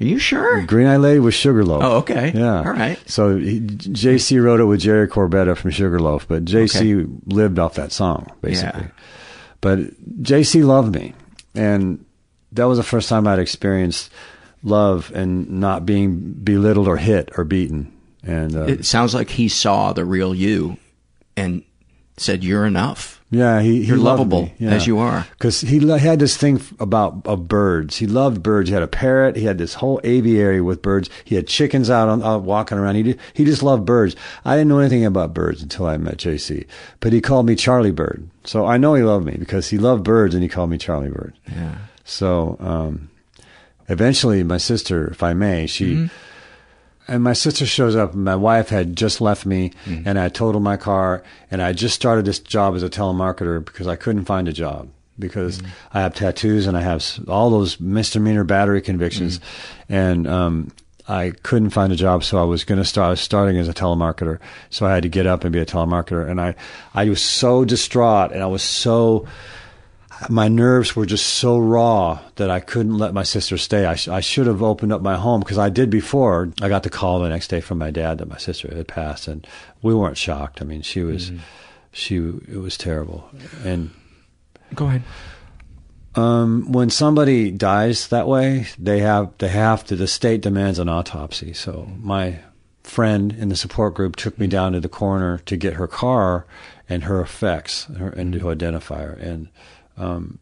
Are 0.00 0.04
you 0.04 0.18
sure? 0.18 0.62
Green 0.64 0.86
Eye 0.86 0.96
Lady 0.96 1.20
was 1.20 1.34
Sugarloaf. 1.34 1.82
Oh, 1.84 1.96
okay. 1.98 2.32
Yeah. 2.34 2.58
All 2.58 2.72
right. 2.72 2.98
So 3.08 3.36
he, 3.36 3.60
JC 3.60 4.42
wrote 4.42 4.60
it 4.60 4.64
with 4.64 4.80
Jerry 4.80 5.06
Corbetta 5.06 5.56
from 5.56 5.70
Sugarloaf, 5.72 6.26
but 6.26 6.44
JC 6.46 7.06
lived 7.26 7.58
off 7.58 7.74
that 7.74 7.92
song 7.92 8.32
basically. 8.40 8.82
Yeah. 8.82 8.88
But 9.60 9.80
JC 10.22 10.64
loved 10.64 10.94
me, 10.94 11.12
and 11.54 12.02
that 12.52 12.64
was 12.64 12.78
the 12.78 12.84
first 12.84 13.10
time 13.10 13.26
I'd 13.26 13.38
experienced 13.38 14.10
love 14.62 15.12
and 15.14 15.50
not 15.60 15.84
being 15.84 16.32
belittled 16.32 16.88
or 16.88 16.96
hit 16.96 17.30
or 17.36 17.44
beaten. 17.44 17.92
And 18.22 18.56
uh, 18.56 18.64
It 18.64 18.84
sounds 18.86 19.14
like 19.14 19.30
he 19.30 19.48
saw 19.48 19.92
the 19.92 20.04
real 20.06 20.34
you 20.34 20.78
and 21.36 21.62
said, 22.16 22.42
"You're 22.42 22.64
enough." 22.64 23.19
Yeah, 23.32 23.60
he, 23.60 23.82
he 23.82 23.88
You're 23.88 23.96
loved 23.96 24.18
lovable 24.18 24.42
me, 24.42 24.54
yeah. 24.58 24.70
as 24.70 24.88
you 24.88 24.98
are. 24.98 25.24
Because 25.30 25.60
he 25.60 25.78
had 25.86 26.18
this 26.18 26.36
thing 26.36 26.60
about 26.80 27.22
of 27.24 27.46
birds. 27.46 27.96
He 27.96 28.06
loved 28.08 28.42
birds. 28.42 28.68
He 28.68 28.74
had 28.74 28.82
a 28.82 28.88
parrot. 28.88 29.36
He 29.36 29.44
had 29.44 29.56
this 29.56 29.74
whole 29.74 30.00
aviary 30.02 30.60
with 30.60 30.82
birds. 30.82 31.08
He 31.24 31.36
had 31.36 31.46
chickens 31.46 31.90
out 31.90 32.08
on 32.08 32.24
out 32.24 32.42
walking 32.42 32.76
around. 32.76 32.96
He 32.96 33.04
did, 33.04 33.20
he 33.32 33.44
just 33.44 33.62
loved 33.62 33.84
birds. 33.84 34.16
I 34.44 34.56
didn't 34.56 34.68
know 34.68 34.80
anything 34.80 35.04
about 35.04 35.32
birds 35.32 35.62
until 35.62 35.86
I 35.86 35.96
met 35.96 36.16
JC. 36.16 36.66
But 36.98 37.12
he 37.12 37.20
called 37.20 37.46
me 37.46 37.54
Charlie 37.54 37.92
Bird. 37.92 38.28
So 38.42 38.66
I 38.66 38.78
know 38.78 38.94
he 38.94 39.04
loved 39.04 39.26
me 39.26 39.36
because 39.38 39.70
he 39.70 39.78
loved 39.78 40.02
birds 40.02 40.34
and 40.34 40.42
he 40.42 40.48
called 40.48 40.70
me 40.70 40.78
Charlie 40.78 41.10
Bird. 41.10 41.34
Yeah. 41.54 41.76
So 42.04 42.56
um, 42.58 43.10
eventually, 43.88 44.42
my 44.42 44.58
sister, 44.58 45.06
if 45.08 45.22
I 45.22 45.34
may, 45.34 45.66
she. 45.68 45.94
Mm-hmm. 45.94 46.06
And 47.10 47.22
my 47.22 47.34
sister 47.34 47.66
shows 47.66 47.94
up. 47.96 48.14
And 48.14 48.24
my 48.24 48.36
wife 48.36 48.68
had 48.70 48.96
just 48.96 49.20
left 49.20 49.44
me, 49.44 49.72
Mm-hmm. 49.84 50.08
and 50.08 50.18
I 50.18 50.28
totaled 50.30 50.62
my 50.62 50.76
car. 50.78 51.22
And 51.50 51.60
I 51.60 51.72
just 51.74 51.94
started 51.94 52.24
this 52.24 52.38
job 52.38 52.74
as 52.76 52.82
a 52.82 52.88
telemarketer 52.88 53.62
because 53.64 53.86
I 53.86 53.96
couldn't 53.96 54.24
find 54.24 54.48
a 54.48 54.52
job 54.52 54.88
because 55.18 55.58
Mm-hmm. 55.58 55.98
I 55.98 56.00
have 56.00 56.14
tattoos 56.14 56.66
and 56.66 56.76
I 56.76 56.80
have 56.82 57.04
all 57.28 57.50
those 57.50 57.78
misdemeanor 57.80 58.44
battery 58.44 58.80
convictions, 58.80 59.38
Mm-hmm. 59.38 59.92
and 59.92 60.26
um, 60.26 60.72
I 61.08 61.32
couldn't 61.42 61.70
find 61.70 61.92
a 61.92 61.96
job. 61.96 62.22
So 62.22 62.38
I 62.40 62.44
was 62.44 62.62
going 62.64 62.78
to 62.80 62.84
start 62.84 63.06
I 63.08 63.10
was 63.10 63.20
starting 63.20 63.58
as 63.58 63.68
a 63.68 63.74
telemarketer. 63.74 64.38
So 64.70 64.86
I 64.86 64.94
had 64.94 65.02
to 65.02 65.08
get 65.08 65.26
up 65.26 65.42
and 65.44 65.52
be 65.52 65.58
a 65.58 65.66
telemarketer. 65.66 66.28
And 66.30 66.40
I 66.40 66.54
I 66.94 67.08
was 67.08 67.20
so 67.20 67.64
distraught, 67.64 68.30
and 68.32 68.42
I 68.42 68.46
was 68.46 68.62
so 68.62 69.26
my 70.28 70.48
nerves 70.48 70.94
were 70.94 71.06
just 71.06 71.26
so 71.26 71.58
raw 71.58 72.20
that 72.36 72.50
I 72.50 72.60
couldn't 72.60 72.98
let 72.98 73.14
my 73.14 73.22
sister 73.22 73.56
stay. 73.56 73.86
I, 73.86 73.94
sh- 73.94 74.08
I 74.08 74.20
should 74.20 74.46
have 74.46 74.62
opened 74.62 74.92
up 74.92 75.00
my 75.00 75.16
home 75.16 75.40
because 75.40 75.58
I 75.58 75.70
did 75.70 75.88
before. 75.88 76.52
I 76.60 76.68
got 76.68 76.82
the 76.82 76.90
call 76.90 77.20
the 77.20 77.28
next 77.28 77.48
day 77.48 77.60
from 77.60 77.78
my 77.78 77.90
dad 77.90 78.18
that 78.18 78.28
my 78.28 78.36
sister 78.36 78.74
had 78.74 78.86
passed, 78.86 79.28
and 79.28 79.46
we 79.82 79.94
weren't 79.94 80.18
shocked. 80.18 80.60
I 80.60 80.64
mean, 80.64 80.82
she 80.82 81.02
was, 81.02 81.30
mm-hmm. 81.30 81.42
she 81.92 82.16
it 82.16 82.60
was 82.60 82.76
terrible. 82.76 83.30
And 83.64 83.90
Go 84.74 84.86
ahead. 84.86 85.02
um, 86.16 86.70
when 86.70 86.90
somebody 86.90 87.50
dies 87.50 88.08
that 88.08 88.26
way, 88.28 88.66
they 88.78 88.98
have 89.00 89.32
they 89.38 89.48
have 89.48 89.84
to. 89.86 89.96
The 89.96 90.06
state 90.06 90.42
demands 90.42 90.78
an 90.78 90.88
autopsy. 90.88 91.54
So 91.54 91.88
my 91.98 92.40
friend 92.82 93.32
in 93.32 93.48
the 93.48 93.56
support 93.56 93.94
group 93.94 94.16
took 94.16 94.38
me 94.38 94.46
mm-hmm. 94.46 94.50
down 94.50 94.72
to 94.72 94.80
the 94.80 94.88
coroner 94.88 95.38
to 95.46 95.56
get 95.56 95.74
her 95.74 95.86
car 95.86 96.46
and 96.88 97.04
her 97.04 97.20
effects 97.20 97.84
her, 97.96 98.10
and 98.10 98.32
to 98.34 98.50
identify 98.50 99.02
her 99.02 99.12
mm-hmm. 99.12 99.26
and. 99.26 99.48
Um, 100.00 100.38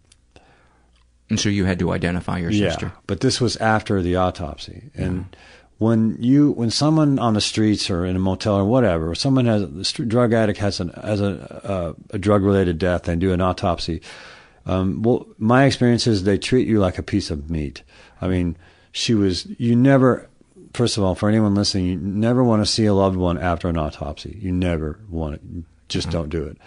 And 1.31 1.39
so 1.39 1.49
you 1.49 1.67
had 1.67 1.79
to 1.81 1.93
identify 1.93 2.39
your 2.39 2.51
yeah, 2.51 2.71
sister. 2.71 2.93
but 3.07 3.21
this 3.21 3.41
was 3.41 3.57
after 3.59 4.01
the 4.01 4.17
autopsy. 4.17 4.91
And 4.95 5.37
when 5.79 6.17
you 6.21 6.53
when 6.53 6.71
someone 6.71 7.19
on 7.19 7.35
the 7.35 7.41
streets 7.41 7.91
or 7.91 8.07
in 8.07 8.17
a 8.17 8.19
motel 8.19 8.57
or 8.57 8.65
whatever, 8.65 9.15
someone 9.15 9.47
has 9.47 9.63
a 9.63 10.05
drug 10.07 10.33
addict 10.33 10.59
has 10.59 10.81
an 10.81 10.89
has 11.03 11.21
a 11.21 11.33
uh, 11.65 11.93
a 12.11 12.19
drug 12.19 12.43
related 12.43 12.79
death 12.79 13.09
and 13.09 13.21
do 13.21 13.33
an 13.33 13.41
autopsy. 13.41 14.01
Um, 14.67 15.03
well, 15.03 15.27
my 15.39 15.65
experience 15.65 16.07
is 16.07 16.23
they 16.23 16.39
treat 16.39 16.67
you 16.67 16.79
like 16.81 16.99
a 16.99 17.03
piece 17.03 17.31
of 17.31 17.51
meat. 17.51 17.83
I 18.21 18.29
mean, 18.29 18.57
she 18.93 19.15
was 19.15 19.47
you 19.59 19.77
never. 19.77 20.29
First 20.75 20.99
of 20.99 21.05
all, 21.05 21.15
for 21.15 21.29
anyone 21.29 21.55
listening, 21.55 21.87
you 21.87 21.97
never 21.97 22.45
want 22.45 22.63
to 22.63 22.71
see 22.71 22.87
a 22.87 22.95
loved 22.95 23.17
one 23.17 23.39
after 23.39 23.69
an 23.69 23.79
autopsy. 23.79 24.39
You 24.41 24.53
never 24.53 24.99
want 25.09 25.35
it. 25.37 25.41
Just 25.89 26.11
don't 26.11 26.29
do 26.29 26.45
it. 26.45 26.59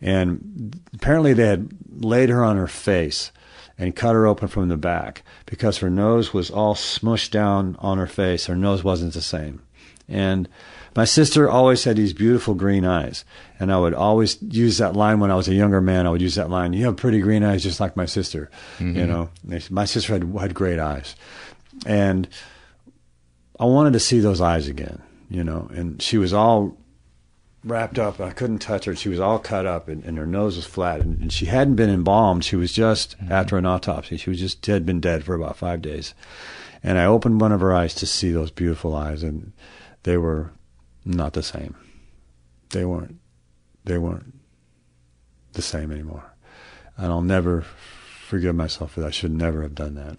And 0.00 0.80
apparently, 0.94 1.32
they 1.34 1.46
had 1.46 1.70
laid 1.90 2.30
her 2.30 2.42
on 2.42 2.56
her 2.56 2.68
face 2.68 3.32
and 3.78 3.96
cut 3.96 4.14
her 4.14 4.26
open 4.26 4.48
from 4.48 4.68
the 4.68 4.76
back 4.76 5.22
because 5.46 5.78
her 5.78 5.90
nose 5.90 6.34
was 6.34 6.50
all 6.50 6.74
smushed 6.74 7.30
down 7.30 7.76
on 7.78 7.98
her 7.98 8.06
face. 8.06 8.46
Her 8.46 8.56
nose 8.56 8.84
wasn't 8.84 9.14
the 9.14 9.22
same. 9.22 9.62
And 10.08 10.48
my 10.96 11.04
sister 11.04 11.48
always 11.48 11.84
had 11.84 11.96
these 11.96 12.12
beautiful 12.12 12.54
green 12.54 12.84
eyes. 12.84 13.24
And 13.58 13.72
I 13.72 13.78
would 13.78 13.94
always 13.94 14.40
use 14.42 14.78
that 14.78 14.96
line 14.96 15.20
when 15.20 15.30
I 15.30 15.36
was 15.36 15.48
a 15.48 15.54
younger 15.54 15.80
man. 15.80 16.06
I 16.06 16.10
would 16.10 16.20
use 16.20 16.34
that 16.34 16.50
line, 16.50 16.72
You 16.72 16.86
have 16.86 16.96
pretty 16.96 17.20
green 17.20 17.44
eyes 17.44 17.62
just 17.62 17.80
like 17.80 17.96
my 17.96 18.06
sister. 18.06 18.50
You 18.78 18.86
mm-hmm. 18.86 19.06
know, 19.06 19.30
my 19.70 19.84
sister 19.84 20.12
had, 20.12 20.24
had 20.38 20.54
great 20.54 20.78
eyes. 20.78 21.14
And 21.86 22.28
I 23.58 23.64
wanted 23.64 23.92
to 23.92 24.00
see 24.00 24.20
those 24.20 24.40
eyes 24.40 24.68
again, 24.68 25.00
you 25.30 25.44
know. 25.44 25.70
And 25.72 26.02
she 26.02 26.18
was 26.18 26.32
all 26.32 26.76
wrapped 27.64 27.98
up. 27.98 28.20
I 28.20 28.30
couldn't 28.30 28.58
touch 28.58 28.84
her. 28.86 28.94
She 28.94 29.08
was 29.08 29.20
all 29.20 29.38
cut 29.38 29.66
up, 29.66 29.88
and, 29.88 30.04
and 30.04 30.16
her 30.18 30.26
nose 30.26 30.56
was 30.56 30.66
flat. 30.66 31.00
And, 31.00 31.18
and 31.20 31.32
she 31.32 31.46
hadn't 31.46 31.76
been 31.76 31.90
embalmed. 31.90 32.44
She 32.44 32.56
was 32.56 32.72
just 32.72 33.18
mm-hmm. 33.18 33.32
after 33.32 33.56
an 33.56 33.66
autopsy. 33.66 34.16
She 34.16 34.30
was 34.30 34.38
just 34.38 34.64
had 34.66 34.86
been 34.86 35.00
dead 35.00 35.24
for 35.24 35.34
about 35.34 35.56
five 35.56 35.82
days. 35.82 36.14
And 36.82 36.98
I 36.98 37.04
opened 37.04 37.40
one 37.40 37.52
of 37.52 37.60
her 37.60 37.74
eyes 37.74 37.94
to 37.96 38.06
see 38.06 38.32
those 38.32 38.50
beautiful 38.50 38.94
eyes, 38.94 39.22
and 39.22 39.52
they 40.04 40.16
were 40.16 40.52
not 41.04 41.34
the 41.34 41.42
same. 41.42 41.74
They 42.70 42.84
weren't. 42.84 43.16
They 43.84 43.98
weren't 43.98 44.34
the 45.52 45.62
same 45.62 45.90
anymore. 45.90 46.32
And 46.96 47.06
I'll 47.06 47.22
never 47.22 47.62
forgive 48.26 48.54
myself 48.54 48.92
for 48.92 49.00
that. 49.00 49.06
I 49.08 49.10
should 49.10 49.32
never 49.32 49.62
have 49.62 49.74
done 49.74 49.94
that. 49.94 50.18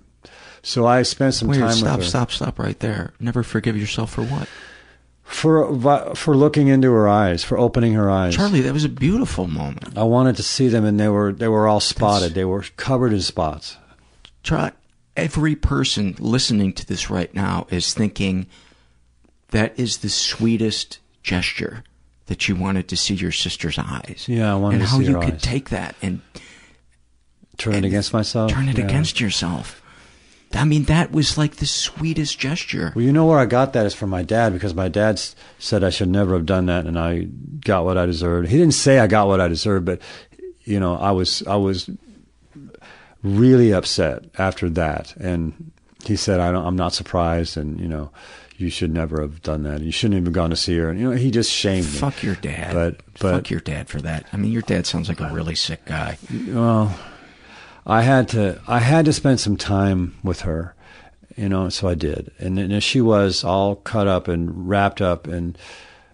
So 0.64 0.86
I 0.86 1.02
spent 1.02 1.34
some 1.34 1.48
Wait, 1.48 1.60
time 1.60 1.72
stop, 1.72 2.04
stop, 2.04 2.32
stop 2.32 2.60
right 2.60 2.78
there. 2.80 3.14
Never 3.20 3.42
forgive 3.42 3.78
yourself 3.78 4.12
for 4.12 4.24
what? 4.24 4.48
For 5.32 6.14
for 6.16 6.36
looking 6.36 6.68
into 6.68 6.92
her 6.92 7.08
eyes, 7.08 7.44
for 7.44 7.58
opening 7.58 7.94
her 7.94 8.10
eyes. 8.10 8.36
Charlie, 8.36 8.62
that 8.62 8.74
was 8.74 8.84
a 8.84 8.90
beautiful 8.90 9.48
moment. 9.48 9.98
I 9.98 10.04
wanted 10.04 10.36
to 10.38 10.44
see 10.44 10.68
them, 10.68 10.86
and 10.86 11.00
they 11.00 11.08
were 11.10 11.32
they 11.34 11.48
were 11.48 11.68
all 11.68 11.80
spotted. 11.80 12.34
they 12.34 12.46
were 12.46 12.64
covered 12.78 13.14
in 13.14 13.22
spots. 13.22 13.78
Try 14.44 14.72
every 15.18 15.56
person 15.56 16.16
listening 16.20 16.74
to 16.74 16.86
this 16.86 17.10
right 17.10 17.34
now 17.34 17.68
is 17.70 17.94
thinking 17.94 18.48
that 19.50 19.78
is 19.80 19.98
the 19.98 20.10
sweetest 20.10 21.00
gesture 21.22 21.84
that 22.28 22.48
you 22.48 22.56
wanted 22.56 22.88
to 22.88 22.96
see 22.96 23.14
your 23.14 23.32
sister's 23.32 23.78
eyes. 23.78 24.26
Yeah, 24.28 24.54
I 24.54 24.56
wanted 24.56 24.82
and 24.82 24.90
to 24.90 24.90
see 24.90 24.96
her 24.98 25.02
eyes. 25.02 25.08
And 25.08 25.16
how 25.16 25.22
you 25.26 25.32
could 25.32 25.42
take 25.42 25.70
that 25.70 25.96
and 26.02 26.22
Turn 27.58 27.74
it 27.76 27.86
against 27.86 28.14
myself. 28.14 28.52
turn 28.52 28.70
it 28.70 28.78
Yeah. 28.78 28.86
against 28.86 29.20
yourself. 29.20 29.81
I 30.54 30.66
mean, 30.66 30.84
that 30.86 31.12
was 31.12 31.38
like 31.38 31.58
the 31.58 31.66
sweetest 31.66 32.38
gesture. 32.40 32.92
Well, 32.96 33.06
you 33.06 33.12
know 33.12 33.26
where 33.26 33.40
I 33.40 33.46
got 33.46 33.74
that 33.74 33.86
is 33.86 33.94
from 33.94 34.10
my 34.10 34.24
dad 34.24 34.54
because 34.54 34.74
my 34.74 34.88
dad 34.88 35.22
said 35.60 35.84
I 35.84 35.90
should 35.90 36.10
never 36.10 36.34
have 36.34 36.46
done 36.46 36.66
that, 36.68 36.86
and 36.86 36.98
I 36.98 37.28
got 37.62 37.86
what 37.86 37.98
I 37.98 38.06
deserved. 38.06 38.50
He 38.50 38.58
didn't 38.58 38.74
say 38.74 39.00
I 39.00 39.08
got 39.08 39.28
what 39.28 39.42
I 39.42 39.48
deserved, 39.48 39.86
but 39.86 40.02
you 40.64 40.80
know, 40.80 40.96
I 40.96 41.12
was 41.12 41.44
I 41.48 41.56
was 41.56 41.90
really 43.24 43.74
upset 43.74 44.26
after 44.38 44.70
that, 44.72 45.16
and 45.18 45.72
he 46.04 46.16
said 46.16 46.40
I 46.40 46.52
don't, 46.52 46.66
I'm 46.66 46.76
not 46.76 46.94
surprised, 46.94 47.58
and 47.58 47.80
you 47.80 47.88
know, 47.88 48.12
you 48.58 48.70
should 48.70 48.94
never 48.94 49.22
have 49.22 49.42
done 49.42 49.64
that. 49.64 49.82
You 49.82 49.92
shouldn't 49.92 50.16
have 50.16 50.24
even 50.24 50.34
gone 50.34 50.50
to 50.52 50.56
see 50.56 50.78
her, 50.78 50.90
and 50.90 51.00
you 51.00 51.10
know, 51.10 51.16
he 51.16 51.32
just 51.32 51.52
shamed 51.52 51.86
me. 51.86 51.92
Fuck 51.92 52.24
your 52.24 52.36
dad. 52.36 52.74
But 52.74 53.02
but 53.20 53.32
Fuck 53.36 53.50
your 53.50 53.60
dad 53.60 53.90
for 53.90 54.02
that. 54.02 54.26
I 54.32 54.38
mean, 54.38 54.52
your 54.52 54.62
dad 54.62 54.86
sounds 54.86 55.10
like 55.10 55.20
a 55.20 55.30
really 55.30 55.56
sick 55.56 55.86
guy. 55.86 56.18
well, 56.48 56.98
I 57.86 58.02
had 58.02 58.30
to 58.30 58.62
I 58.68 58.80
had 58.80 59.06
to 59.06 59.14
spend 59.14 59.40
some 59.40 59.58
time 59.58 60.18
with 60.24 60.42
her, 60.42 60.76
you 61.36 61.50
know, 61.50 61.70
so 61.70 61.88
I 61.88 61.96
did. 61.96 62.32
And 62.40 62.84
she 62.84 63.02
was 63.02 63.44
all 63.44 63.76
cut 63.78 64.08
up 64.08 64.28
and 64.28 64.70
wrapped 64.70 65.02
up, 65.02 65.28
and 65.28 65.58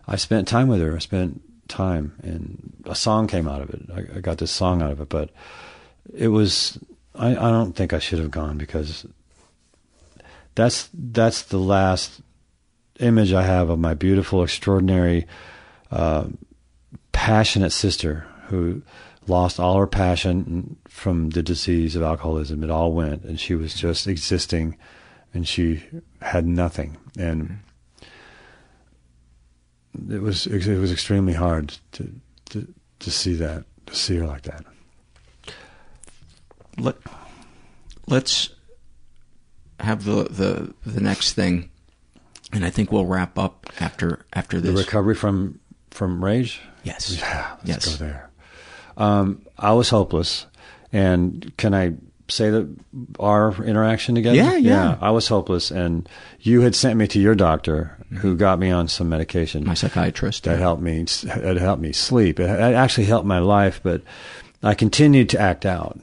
I 0.08 0.16
spent 0.16 0.48
time 0.48 0.68
with 0.68 0.82
her. 0.82 0.96
I 0.96 1.00
spent 1.00 1.42
time, 1.68 2.14
and 2.24 2.74
a 2.86 2.96
song 2.96 3.28
came 3.28 3.48
out 3.48 3.62
of 3.62 3.70
it. 3.70 3.82
I, 3.94 4.18
I 4.18 4.22
got 4.22 4.38
this 4.38 4.52
song 4.52 4.82
out 4.82 4.92
of 4.92 5.02
it, 5.02 5.10
but 5.10 5.30
it 6.14 6.30
was 6.30 6.80
I, 7.16 7.32
I 7.32 7.52
don't 7.52 7.74
think 7.74 7.94
I 7.94 8.00
should 8.00 8.20
have 8.20 8.32
gone 8.32 8.58
because 8.58 9.06
that's 10.56 10.90
that's 10.94 11.44
the 11.44 11.60
last 11.60 12.22
image 13.00 13.34
I 13.34 13.44
have 13.44 13.70
of 13.70 13.80
my 13.80 13.94
beautiful, 13.94 14.44
extraordinary, 14.44 15.28
uh, 15.92 16.26
passionate 17.12 17.72
sister 17.72 18.26
who 18.48 18.82
lost 19.30 19.60
all 19.60 19.78
her 19.78 19.88
passion 19.88 20.78
from 20.88 21.30
the 21.32 21.44
disease 21.44 21.96
of 21.96 22.04
alcoholism. 22.04 22.64
It 22.64 22.70
all 22.70 22.92
went, 22.94 23.24
and 23.24 23.40
she 23.40 23.56
was 23.56 23.74
just 23.74 24.08
existing, 24.08 24.78
and 25.34 25.48
she 25.48 25.84
had 26.22 26.46
nothing, 26.46 26.98
and 27.18 27.60
it 30.10 30.22
was 30.22 30.48
it 30.48 30.78
was 30.80 30.92
extremely 30.92 31.34
hard 31.34 31.76
to 31.94 32.10
to 32.50 32.68
to 33.00 33.12
see 33.12 33.34
that 33.36 33.64
to 33.88 33.96
see 33.96 34.18
her 34.18 34.26
like 34.28 34.44
that. 34.44 34.64
Let 36.78 36.96
let's 38.08 38.50
have 39.80 40.04
the 40.06 40.24
the 40.26 40.74
the 40.90 41.02
next 41.02 41.34
thing, 41.34 41.70
and 42.54 42.64
I 42.64 42.70
think 42.70 42.92
we'll 42.92 43.06
wrap 43.06 43.38
up 43.40 43.72
after 43.80 44.26
after 44.34 44.60
The 44.62 44.72
this. 44.72 44.86
recovery 44.86 45.16
from 45.16 45.60
from 45.92 46.24
rage. 46.24 46.62
Yes. 46.84 47.18
Yeah. 47.18 47.56
Let's 47.66 47.86
Yes. 47.86 47.96
go 47.98 48.06
there. 48.06 48.27
Um, 48.98 49.44
I 49.58 49.74
was 49.74 49.90
hopeless, 49.90 50.48
and 50.92 51.56
can 51.58 51.74
I 51.74 51.94
say 52.30 52.50
that 52.50 52.68
our 53.20 53.64
interaction 53.64 54.16
together? 54.16 54.36
Yeah, 54.36 54.56
yeah. 54.56 54.98
I 55.00 55.12
was 55.12 55.28
hopeless, 55.28 55.72
and 55.72 56.10
you 56.42 56.62
had 56.62 56.76
sent 56.76 56.98
me 56.98 57.08
to 57.08 57.20
your 57.20 57.36
doctor, 57.36 57.98
who 58.20 58.36
got 58.36 58.60
me 58.60 58.72
on 58.72 58.88
some 58.88 59.10
medication. 59.10 59.66
My 59.66 59.74
psychiatrist 59.74 60.44
that 60.46 60.54
yeah. 60.54 60.58
helped 60.58 60.82
me. 60.82 61.06
It 61.24 61.58
helped 61.58 61.82
me 61.82 61.92
sleep. 61.92 62.40
It, 62.40 62.50
it 62.50 62.74
actually 62.74 63.06
helped 63.06 63.28
my 63.28 63.40
life, 63.40 63.80
but 63.84 64.02
I 64.64 64.74
continued 64.74 65.30
to 65.30 65.40
act 65.40 65.66
out, 65.66 66.00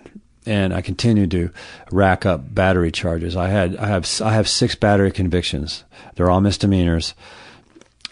and 0.47 0.73
I 0.73 0.81
continued 0.81 1.31
to 1.33 1.51
rack 1.91 2.25
up 2.25 2.55
battery 2.55 2.93
charges. 2.93 3.37
I 3.37 3.49
had 3.49 3.77
I 3.77 3.87
have 3.89 4.09
I 4.23 4.35
have 4.35 4.49
six 4.49 4.75
battery 4.75 5.11
convictions. 5.11 5.85
They're 6.15 6.31
all 6.31 6.41
misdemeanors, 6.41 7.15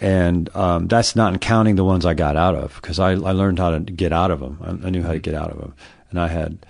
and 0.03 0.55
um, 0.57 0.89
that's 0.89 1.15
not 1.16 1.41
counting 1.41 1.77
the 1.77 1.85
ones 1.85 2.05
I 2.05 2.15
got 2.15 2.37
out 2.37 2.55
of 2.55 2.74
because 2.77 2.99
I, 2.99 3.11
I 3.12 3.33
learned 3.33 3.59
how 3.59 3.70
to 3.70 3.81
get 3.81 4.12
out 4.12 4.31
of 4.31 4.41
them. 4.41 4.59
I, 4.62 4.87
I 4.87 4.91
knew 4.91 5.03
how 5.03 5.12
to 5.12 5.19
get 5.19 5.35
out 5.35 5.51
of 5.51 5.59
them, 5.59 5.74
and 6.11 6.19
I 6.20 6.29
had 6.29 6.66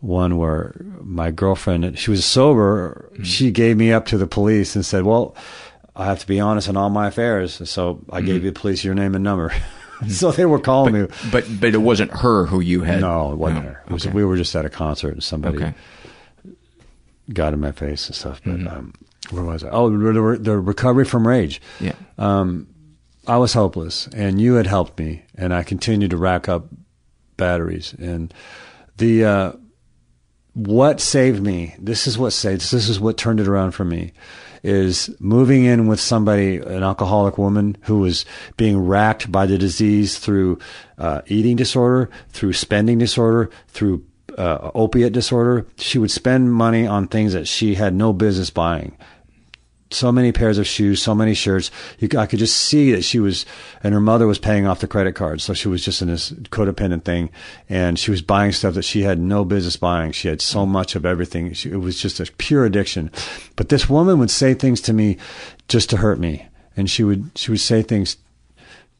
one 0.00 0.36
where 0.36 0.74
my 1.02 1.30
girlfriend, 1.30 1.98
she 1.98 2.10
was 2.10 2.24
sober, 2.24 3.10
Mm-hmm. 3.14 3.22
she 3.24 3.50
gave 3.50 3.76
me 3.76 3.92
up 3.92 4.06
to 4.06 4.18
the 4.18 4.26
police 4.26 4.76
and 4.76 4.84
said, 4.84 5.02
"Well, 5.04 5.34
I 5.96 6.04
have 6.04 6.20
to 6.20 6.26
be 6.26 6.38
honest 6.40 6.68
in 6.68 6.76
all 6.76 6.90
my 6.90 7.08
affairs, 7.08 7.68
so 7.68 8.00
I 8.12 8.20
gave 8.20 8.42
the 8.42 8.52
police 8.52 8.84
your 8.84 8.94
name 8.94 9.14
and 9.14 9.24
number." 9.24 9.52
so 10.08 10.30
they 10.30 10.44
were 10.44 10.58
calling 10.60 10.92
me. 10.92 11.00
Mm-hmm. 11.00 11.30
But 11.30 11.44
but 11.60 11.74
it 11.74 11.78
wasn't 11.78 12.10
her 12.12 12.44
who 12.46 12.60
you 12.60 12.82
had. 12.82 13.00
No, 13.00 13.32
it 13.32 13.36
wasn't 13.38 13.64
No. 13.64 13.70
her. 13.70 13.82
It 13.86 13.92
was, 13.92 14.06
Okay. 14.06 14.14
We 14.14 14.24
were 14.24 14.36
just 14.36 14.54
at 14.54 14.64
a 14.66 14.70
concert 14.70 15.14
and 15.14 15.22
somebody 15.24 15.56
Okay. 15.56 15.74
got 17.32 17.52
in 17.54 17.60
my 17.60 17.72
face 17.72 18.06
and 18.06 18.14
stuff. 18.14 18.40
But 18.44 18.56
Mm-hmm. 18.58 18.68
um, 18.68 18.94
where 19.30 19.42
was 19.42 19.64
I? 19.64 19.70
Oh, 19.70 19.88
the 19.90 20.58
recovery 20.60 21.04
from 21.04 21.26
rage. 21.26 21.60
Yeah. 21.80 21.94
Um, 22.18 22.68
I 23.26 23.38
was 23.38 23.54
hopeless, 23.54 24.08
and 24.08 24.40
you 24.40 24.54
had 24.54 24.66
helped 24.66 24.98
me, 24.98 25.24
and 25.36 25.52
I 25.52 25.62
continued 25.62 26.10
to 26.10 26.16
rack 26.16 26.48
up 26.48 26.66
batteries. 27.36 27.94
And 27.98 28.32
the 28.96 29.24
uh, 29.24 29.52
what 30.56 31.00
saved 31.00 31.42
me. 31.42 31.74
This 31.78 32.06
is 32.06 32.16
what 32.16 32.32
saved. 32.32 32.70
This 32.70 32.88
is 32.88 32.98
what 32.98 33.18
turned 33.18 33.40
it 33.40 33.48
around 33.48 33.72
for 33.72 33.84
me. 33.84 34.12
Is 34.62 35.14
moving 35.20 35.64
in 35.64 35.86
with 35.86 36.00
somebody, 36.00 36.56
an 36.56 36.82
alcoholic 36.82 37.36
woman 37.36 37.76
who 37.82 38.00
was 38.00 38.24
being 38.56 38.78
racked 38.78 39.30
by 39.30 39.46
the 39.46 39.58
disease 39.58 40.18
through 40.18 40.58
uh, 40.98 41.20
eating 41.26 41.56
disorder, 41.56 42.10
through 42.30 42.54
spending 42.54 42.98
disorder, 42.98 43.50
through 43.68 44.04
uh, 44.38 44.70
opiate 44.74 45.12
disorder. 45.12 45.66
She 45.76 45.98
would 45.98 46.10
spend 46.10 46.52
money 46.52 46.86
on 46.86 47.06
things 47.06 47.32
that 47.34 47.46
she 47.46 47.74
had 47.74 47.94
no 47.94 48.12
business 48.12 48.50
buying 48.50 48.96
so 49.90 50.10
many 50.10 50.32
pairs 50.32 50.58
of 50.58 50.66
shoes, 50.66 51.00
so 51.00 51.14
many 51.14 51.34
shirts. 51.34 51.70
You, 51.98 52.08
I 52.18 52.26
could 52.26 52.38
just 52.38 52.56
see 52.56 52.92
that 52.92 53.02
she 53.02 53.20
was, 53.20 53.46
and 53.82 53.94
her 53.94 54.00
mother 54.00 54.26
was 54.26 54.38
paying 54.38 54.66
off 54.66 54.80
the 54.80 54.88
credit 54.88 55.14
card. 55.14 55.40
So 55.40 55.54
she 55.54 55.68
was 55.68 55.84
just 55.84 56.02
in 56.02 56.08
this 56.08 56.32
codependent 56.32 57.04
thing, 57.04 57.30
and 57.68 57.98
she 57.98 58.10
was 58.10 58.22
buying 58.22 58.52
stuff 58.52 58.74
that 58.74 58.82
she 58.82 59.02
had 59.02 59.18
no 59.18 59.44
business 59.44 59.76
buying. 59.76 60.12
She 60.12 60.28
had 60.28 60.40
so 60.40 60.66
much 60.66 60.96
of 60.96 61.06
everything. 61.06 61.52
She, 61.52 61.70
it 61.70 61.76
was 61.76 62.00
just 62.00 62.20
a 62.20 62.30
pure 62.32 62.64
addiction. 62.64 63.10
But 63.54 63.68
this 63.68 63.88
woman 63.88 64.18
would 64.18 64.30
say 64.30 64.54
things 64.54 64.80
to 64.82 64.92
me 64.92 65.18
just 65.68 65.90
to 65.90 65.98
hurt 65.98 66.18
me, 66.18 66.46
and 66.76 66.90
she 66.90 67.04
would 67.04 67.30
she 67.36 67.50
would 67.50 67.60
say 67.60 67.82
things 67.82 68.16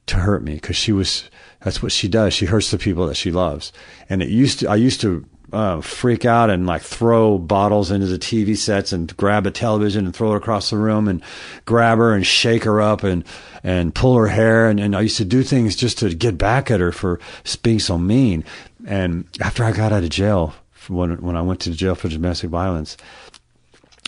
to 0.06 0.16
hurt 0.16 0.42
me 0.42 0.54
because 0.54 0.76
she 0.76 0.92
was 0.92 1.28
that's 1.62 1.82
what 1.82 1.92
she 1.92 2.06
does. 2.06 2.32
She 2.32 2.46
hurts 2.46 2.70
the 2.70 2.78
people 2.78 3.06
that 3.08 3.16
she 3.16 3.32
loves, 3.32 3.72
and 4.08 4.22
it 4.22 4.28
used 4.28 4.60
to 4.60 4.68
I 4.68 4.76
used 4.76 5.00
to 5.00 5.26
uh, 5.52 5.80
freak 5.80 6.24
out 6.24 6.50
and 6.50 6.66
like 6.66 6.82
throw 6.82 7.38
bottles 7.38 7.90
into 7.90 8.06
the 8.06 8.18
TV 8.18 8.56
sets 8.56 8.92
and 8.92 9.16
grab 9.16 9.46
a 9.46 9.50
television 9.50 10.04
and 10.04 10.14
throw 10.14 10.32
it 10.32 10.36
across 10.36 10.70
the 10.70 10.76
room 10.76 11.06
and 11.08 11.22
grab 11.64 11.98
her 11.98 12.14
and 12.14 12.26
shake 12.26 12.64
her 12.64 12.80
up 12.80 13.04
and 13.04 13.24
and 13.62 13.94
pull 13.94 14.16
her 14.16 14.26
hair 14.26 14.68
and, 14.68 14.80
and 14.80 14.96
I 14.96 15.02
used 15.02 15.16
to 15.18 15.24
do 15.24 15.42
things 15.42 15.76
just 15.76 15.98
to 15.98 16.14
get 16.14 16.36
back 16.36 16.70
at 16.70 16.80
her 16.80 16.92
for 16.92 17.20
being 17.62 17.78
so 17.78 17.96
mean. 17.98 18.44
And 18.86 19.26
after 19.40 19.64
I 19.64 19.72
got 19.72 19.92
out 19.92 20.02
of 20.02 20.10
jail, 20.10 20.54
when 20.88 21.20
when 21.22 21.36
I 21.36 21.42
went 21.42 21.60
to 21.60 21.70
jail 21.70 21.94
for 21.94 22.08
domestic 22.08 22.50
violence, 22.50 22.96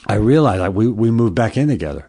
I 0.07 0.15
realized 0.15 0.61
like 0.61 0.75
we 0.75 0.89
we 0.89 1.11
moved 1.11 1.35
back 1.35 1.57
in 1.57 1.69
together. 1.69 2.09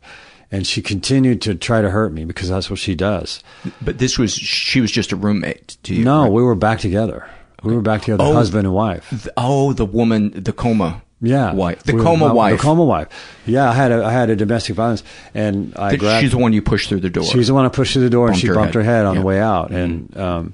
And 0.51 0.65
she 0.65 0.81
continued 0.81 1.43
to 1.43 1.53
try 1.53 1.79
to 1.79 1.91
hurt 1.91 2.11
me 2.11 2.25
because 2.25 2.49
that's 2.49 2.71
what 2.71 2.79
she 2.79 2.95
does. 2.95 3.43
But 3.83 3.99
this 3.99 4.17
was 4.17 4.33
she 4.33 4.81
was 4.81 4.91
just 4.91 5.11
a 5.11 5.15
roommate 5.15 5.77
to 5.83 5.93
you. 5.93 6.03
No, 6.03 6.23
right? 6.23 6.31
we 6.31 6.41
were 6.41 6.55
back 6.55 6.79
together. 6.79 7.29
We 7.63 7.75
were 7.75 7.81
back 7.81 8.01
together, 8.01 8.23
Oh. 8.23 8.33
husband 8.33 8.65
and 8.65 8.73
wife. 8.75 9.09
Th- 9.09 9.27
Oh, 9.37 9.73
the 9.73 9.85
woman, 9.85 10.31
the 10.35 10.53
coma. 10.53 11.01
Yeah, 11.21 11.51
wife, 11.53 11.83
the 11.83 11.95
We 11.95 12.01
coma 12.01 12.27
uh, 12.27 12.33
wife. 12.33 12.57
The 12.57 12.63
coma 12.63 12.85
wife. 12.85 13.07
Yeah, 13.45 13.69
I 13.69 13.73
had 13.73 13.91
a 13.91 14.05
I 14.05 14.11
had 14.13 14.29
a 14.29 14.37
domestic 14.37 14.75
violence, 14.77 15.03
and 15.33 15.73
I 15.75 15.97
grabbed. 15.97 16.21
she's 16.21 16.31
the 16.31 16.37
one 16.37 16.53
you 16.53 16.61
pushed 16.61 16.87
through 16.87 17.01
the 17.01 17.09
door. 17.09 17.25
She's 17.25 17.47
the 17.47 17.53
one 17.53 17.65
I 17.65 17.69
pushed 17.69 17.91
through 17.91 18.03
the 18.03 18.09
door, 18.09 18.29
and 18.29 18.37
she 18.37 18.47
her 18.47 18.53
bumped 18.53 18.73
head. 18.73 18.85
her 18.85 18.89
head 18.89 19.05
on 19.05 19.15
Yeah. 19.15 19.19
Mm-hmm. 19.19 19.21
the 19.21 19.27
way 19.27 19.39
out, 19.41 19.71
and 19.71 20.17
um, 20.17 20.53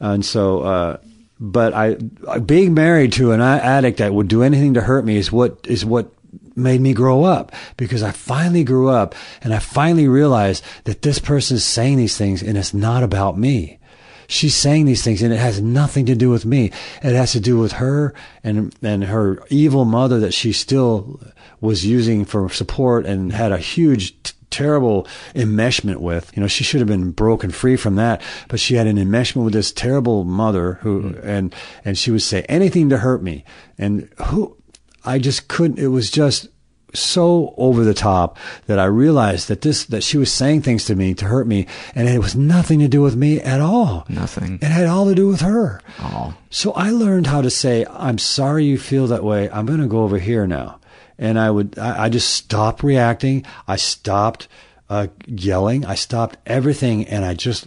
and 0.00 0.24
so. 0.24 0.60
Uh, 0.60 0.96
but 1.40 1.72
I, 1.74 1.94
being 2.38 2.72
married 2.74 3.14
to 3.14 3.32
an 3.32 3.40
addict 3.40 3.98
that 3.98 4.14
would 4.14 4.28
do 4.28 4.42
anything 4.44 4.74
to 4.74 4.80
hurt 4.80 5.04
me 5.04 5.16
is 5.16 5.32
what 5.32 5.58
is 5.64 5.84
what 5.84 6.12
made 6.54 6.80
me 6.80 6.92
grow 6.92 7.24
up 7.24 7.50
because 7.76 8.02
I 8.02 8.12
finally 8.12 8.62
grew 8.62 8.90
up 8.90 9.14
and 9.42 9.52
I 9.54 9.58
finally 9.58 10.06
realized 10.06 10.62
that 10.84 11.02
this 11.02 11.18
person 11.18 11.56
is 11.56 11.64
saying 11.64 11.96
these 11.96 12.16
things 12.16 12.42
and 12.42 12.56
it's 12.58 12.72
not 12.74 13.02
about 13.02 13.36
me. 13.38 13.78
She's 14.28 14.54
saying 14.54 14.86
these 14.86 15.02
things 15.02 15.22
and 15.22 15.32
it 15.32 15.38
has 15.38 15.60
nothing 15.60 16.06
to 16.06 16.14
do 16.14 16.30
with 16.30 16.44
me. 16.44 16.70
It 17.02 17.14
has 17.14 17.32
to 17.32 17.40
do 17.40 17.58
with 17.58 17.72
her 17.72 18.14
and, 18.42 18.74
and 18.82 19.04
her 19.04 19.42
evil 19.50 19.84
mother 19.84 20.20
that 20.20 20.34
she 20.34 20.52
still 20.52 21.20
was 21.60 21.86
using 21.86 22.24
for 22.24 22.48
support 22.50 23.06
and 23.06 23.32
had 23.32 23.52
a 23.52 23.58
huge 23.58 24.20
t- 24.22 24.32
terrible 24.50 25.06
enmeshment 25.34 25.96
with. 25.96 26.30
You 26.36 26.42
know, 26.42 26.46
she 26.46 26.62
should 26.64 26.80
have 26.80 26.88
been 26.88 27.10
broken 27.10 27.50
free 27.50 27.76
from 27.76 27.96
that, 27.96 28.20
but 28.48 28.60
she 28.60 28.74
had 28.74 28.86
an 28.86 28.96
enmeshment 28.96 29.44
with 29.44 29.54
this 29.54 29.72
terrible 29.72 30.24
mother 30.24 30.74
who, 30.82 31.00
hmm. 31.00 31.28
and, 31.28 31.54
and 31.84 31.98
she 31.98 32.10
would 32.10 32.22
say 32.22 32.42
anything 32.42 32.88
to 32.90 32.98
hurt 32.98 33.22
me. 33.22 33.44
And 33.78 34.08
who, 34.26 34.56
I 35.04 35.18
just 35.18 35.48
couldn't, 35.48 35.78
it 35.78 35.88
was 35.88 36.10
just 36.10 36.48
so 36.94 37.54
over 37.56 37.84
the 37.84 37.94
top 37.94 38.38
that 38.66 38.78
I 38.78 38.84
realized 38.84 39.48
that 39.48 39.62
this, 39.62 39.84
that 39.86 40.02
she 40.02 40.18
was 40.18 40.32
saying 40.32 40.62
things 40.62 40.84
to 40.86 40.94
me 40.94 41.14
to 41.14 41.26
hurt 41.26 41.46
me 41.46 41.66
and 41.94 42.08
it 42.08 42.18
was 42.18 42.36
nothing 42.36 42.78
to 42.80 42.88
do 42.88 43.02
with 43.02 43.16
me 43.16 43.40
at 43.40 43.60
all. 43.60 44.04
Nothing. 44.08 44.54
It 44.54 44.64
had 44.64 44.86
all 44.86 45.06
to 45.06 45.14
do 45.14 45.28
with 45.28 45.40
her. 45.40 45.80
Oh. 46.00 46.34
So 46.50 46.72
I 46.72 46.90
learned 46.90 47.26
how 47.26 47.40
to 47.40 47.50
say, 47.50 47.86
I'm 47.88 48.18
sorry 48.18 48.64
you 48.64 48.78
feel 48.78 49.06
that 49.08 49.24
way. 49.24 49.50
I'm 49.50 49.66
going 49.66 49.80
to 49.80 49.86
go 49.86 50.02
over 50.02 50.18
here 50.18 50.46
now. 50.46 50.80
And 51.18 51.38
I 51.38 51.50
would, 51.50 51.78
I, 51.78 52.04
I 52.04 52.08
just 52.08 52.30
stopped 52.30 52.82
reacting. 52.82 53.44
I 53.66 53.76
stopped 53.76 54.48
uh, 54.90 55.06
yelling. 55.26 55.84
I 55.86 55.94
stopped 55.94 56.36
everything 56.46 57.06
and 57.06 57.24
I 57.24 57.34
just 57.34 57.66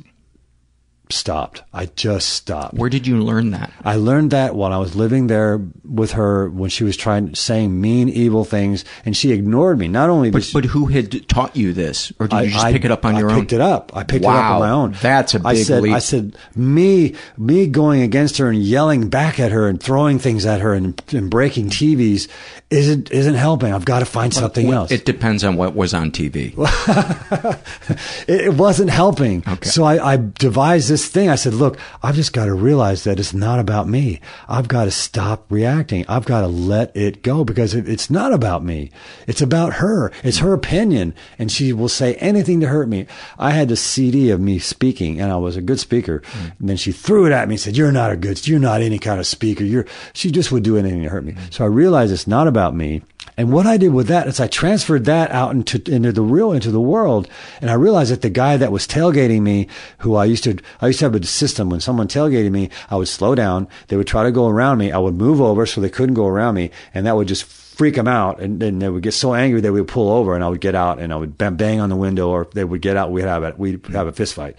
stopped. 1.10 1.64
I 1.74 1.88
just 1.88 2.30
stopped. 2.30 2.74
Where 2.76 2.90
did 2.90 3.06
you 3.08 3.22
learn 3.22 3.52
that? 3.52 3.72
I 3.84 3.96
learned 3.96 4.32
that 4.32 4.56
while 4.56 4.74
I 4.74 4.78
was 4.78 4.96
living 4.96 5.28
there 5.28 5.62
with 5.84 6.12
her 6.14 6.50
when 6.50 6.70
she 6.70 6.84
was 6.84 6.98
trying, 6.98 7.30
to 7.32 7.36
saying 7.36 7.80
mean, 7.80 8.10
evil 8.10 8.44
things 8.46 8.86
and 9.06 9.16
she 9.16 9.32
ignored 9.32 9.78
me. 9.80 9.88
Not 9.88 10.10
only 10.10 10.32
But, 10.32 10.50
but 10.54 10.66
who 10.66 10.88
had 10.88 11.28
taught 11.30 11.56
you 11.56 11.74
this? 11.74 12.12
Or 12.20 12.28
did 12.28 12.44
you 12.46 12.50
just 12.52 12.66
I- 12.66 12.72
pick 12.72 12.86
it 12.86 12.92
up 12.92 13.06
on 13.06 13.16
I 13.16 13.20
your 13.20 13.30
own? 13.32 13.38
I 13.38 13.40
picked 13.42 13.54
it 13.54 13.62
up. 13.62 13.92
I 13.96 14.04
picked 14.04 14.26
it 14.26 14.28
up 14.28 14.52
on 14.52 14.60
my 14.60 14.70
own. 14.70 14.96
That's 15.02 15.34
a 15.36 15.40
big 15.40 15.66
said, 15.66 15.84
leap. 15.84 15.94
I 15.94 16.00
said, 16.00 16.36
me, 16.56 17.16
me 17.38 17.68
going 17.68 18.02
against 18.02 18.38
her 18.38 18.50
and 18.50 18.62
yelling 18.62 19.10
back 19.10 19.40
at 19.40 19.52
her 19.52 19.68
and 19.68 19.82
throwing 19.82 20.20
things 20.20 20.46
at 20.46 20.62
her 20.62 20.74
and, 20.74 21.02
and 21.14 21.30
breaking 21.30 21.70
TVs 21.70 22.28
isn't, 22.70 23.12
isn't 23.12 23.36
helping. 23.36 23.74
I've 23.74 23.86
got 23.86 24.00
to 24.00 24.06
find 24.06 24.34
something 24.34 24.68
Well, 24.68 24.82
else. 24.82 24.92
It 24.92 25.06
depends 25.06 25.44
on 25.44 25.56
what 25.56 25.76
was 25.76 25.94
on 25.94 26.12
TV. 26.12 26.54
it, 28.28 28.42
it 28.48 28.54
wasn't 28.54 28.90
helping. 28.90 29.44
Okay. 29.48 29.70
So 29.70 29.84
I, 29.84 30.14
I 30.14 30.18
devised 30.18 30.90
this 30.96 31.10
thing. 31.10 31.30
I 31.30 31.36
said, 31.36 31.54
look, 31.54 31.78
I've 32.02 32.16
just 32.16 32.32
got 32.32 32.46
to 32.46 32.54
realize 32.54 33.04
that 33.04 33.20
it's 33.20 33.34
not 33.34 33.60
about 33.60 33.90
me. 33.90 34.22
I've 34.48 34.70
got 34.70 34.86
to 34.86 34.92
stop 34.92 35.46
reacting. 35.50 36.06
I've 36.08 36.24
got 36.24 36.40
to 36.40 36.48
let 36.48 36.96
it 36.96 37.22
go 37.22 37.44
because 37.44 37.76
it, 37.76 37.90
it's 37.90 38.10
not 38.10 38.32
about 38.32 38.64
me. 38.64 38.92
It's 39.28 39.42
about 39.42 39.74
her. 39.74 40.14
It's 40.24 40.38
her 40.38 40.54
opinion. 40.54 41.14
And 41.38 41.52
she 41.52 41.74
will 41.74 41.90
say 41.90 42.16
anything 42.16 42.62
to 42.62 42.68
hurt 42.68 42.88
me. 42.88 43.08
I 43.38 43.52
had 43.52 43.68
the 43.68 43.76
CD 43.76 44.30
of 44.30 44.40
me 44.40 44.58
speaking 44.58 45.20
and 45.20 45.34
I 45.34 45.36
was 45.36 45.58
a 45.58 45.62
good 45.62 45.82
speaker. 45.82 46.22
Mm. 46.22 46.60
And 46.60 46.70
then 46.70 46.78
she 46.78 46.94
threw 46.94 47.26
it 47.26 47.34
at 47.34 47.50
me 47.50 47.56
and 47.56 47.60
said, 47.60 47.76
you're 47.76 47.92
not 47.92 48.12
a 48.12 48.16
good, 48.16 48.48
you're 48.48 48.58
not 48.58 48.82
any 48.82 48.98
kind 48.98 49.20
of 49.20 49.28
speaker. 49.28 49.66
You're, 49.66 49.86
she 50.14 50.32
just 50.32 50.54
would 50.54 50.64
do 50.64 50.78
anything 50.78 51.04
to 51.04 51.10
hurt 51.10 51.26
me. 51.26 51.34
Mm. 51.34 51.54
So 51.54 51.66
I 51.66 51.68
realized 51.68 52.14
it's 52.14 52.26
not 52.26 52.48
about 52.48 52.74
me. 52.74 53.02
And 53.38 53.52
what 53.52 53.66
I 53.66 53.78
did 53.78 53.94
with 53.94 54.08
that 54.08 54.28
is 54.28 54.40
I 54.40 54.48
transferred 54.48 55.06
that 55.06 55.32
out 55.32 55.52
into 55.52 55.82
into 55.92 56.12
the 56.12 56.22
real 56.22 56.54
into 56.54 56.72
the 56.72 56.80
world, 56.80 57.28
and 57.60 57.70
I 57.70 57.74
realized 57.74 58.12
that 58.12 58.22
the 58.22 58.30
guy 58.30 58.56
that 58.58 58.72
was 58.72 58.88
tailgating 58.88 59.42
me, 59.42 59.68
who 60.00 60.16
I 60.16 60.26
used 60.26 60.46
to 60.46 60.58
I 60.82 60.88
used 60.88 61.00
to 61.00 61.06
have 61.06 61.16
a 61.16 61.26
system. 61.26 61.70
When 61.70 61.82
someone 61.82 62.08
tailgated 62.08 62.52
me, 62.52 62.70
I 62.90 62.96
would 62.96 63.08
slow 63.08 63.36
down, 63.36 63.68
they 63.88 63.98
would 63.98 64.08
try 64.08 64.24
to 64.24 64.32
go 64.32 64.48
around 64.48 64.78
me, 64.78 64.92
I 64.92 64.98
would 64.98 65.16
move 65.16 65.42
over 65.42 65.66
so 65.66 65.82
they 65.82 65.90
couldn't 65.90 66.16
go 66.16 66.28
around 66.28 66.56
me, 66.56 66.72
and 66.94 67.06
that 67.06 67.16
would 67.16 67.28
just 67.28 67.44
freak 67.44 67.96
them 67.96 68.08
out, 68.08 68.40
and 68.40 68.62
then 68.62 68.80
they 68.80 68.88
would 68.88 69.04
get 69.04 69.14
so 69.14 69.34
angry 69.34 69.60
they 69.60 69.70
would 69.70 69.88
pull 69.88 70.10
over, 70.10 70.34
and 70.34 70.44
I 70.44 70.48
would 70.48 70.62
get 70.62 70.76
out, 70.76 71.00
and 71.00 71.12
I 71.12 71.18
would 71.18 71.38
bang, 71.38 71.56
bang 71.56 71.82
on 71.82 71.90
the 71.90 71.96
window, 71.98 72.30
or 72.30 72.48
they 72.54 72.64
would 72.64 72.82
get 72.82 72.96
out, 72.96 73.12
we'd 73.12 73.26
have 73.26 73.60
we'd 73.60 73.86
have 73.88 74.08
a 74.08 74.14
fist 74.14 74.34
fight, 74.36 74.58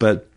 but 0.00 0.28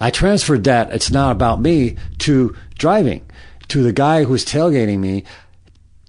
I 0.00 0.10
transferred 0.10 0.64
that. 0.64 0.92
It's 0.92 1.10
not 1.10 1.32
about 1.32 1.60
me 1.60 1.96
to 2.18 2.56
driving. 2.76 3.24
To 3.68 3.82
the 3.82 3.92
guy 3.92 4.24
who's 4.24 4.44
tailgating 4.44 4.98
me. 4.98 5.24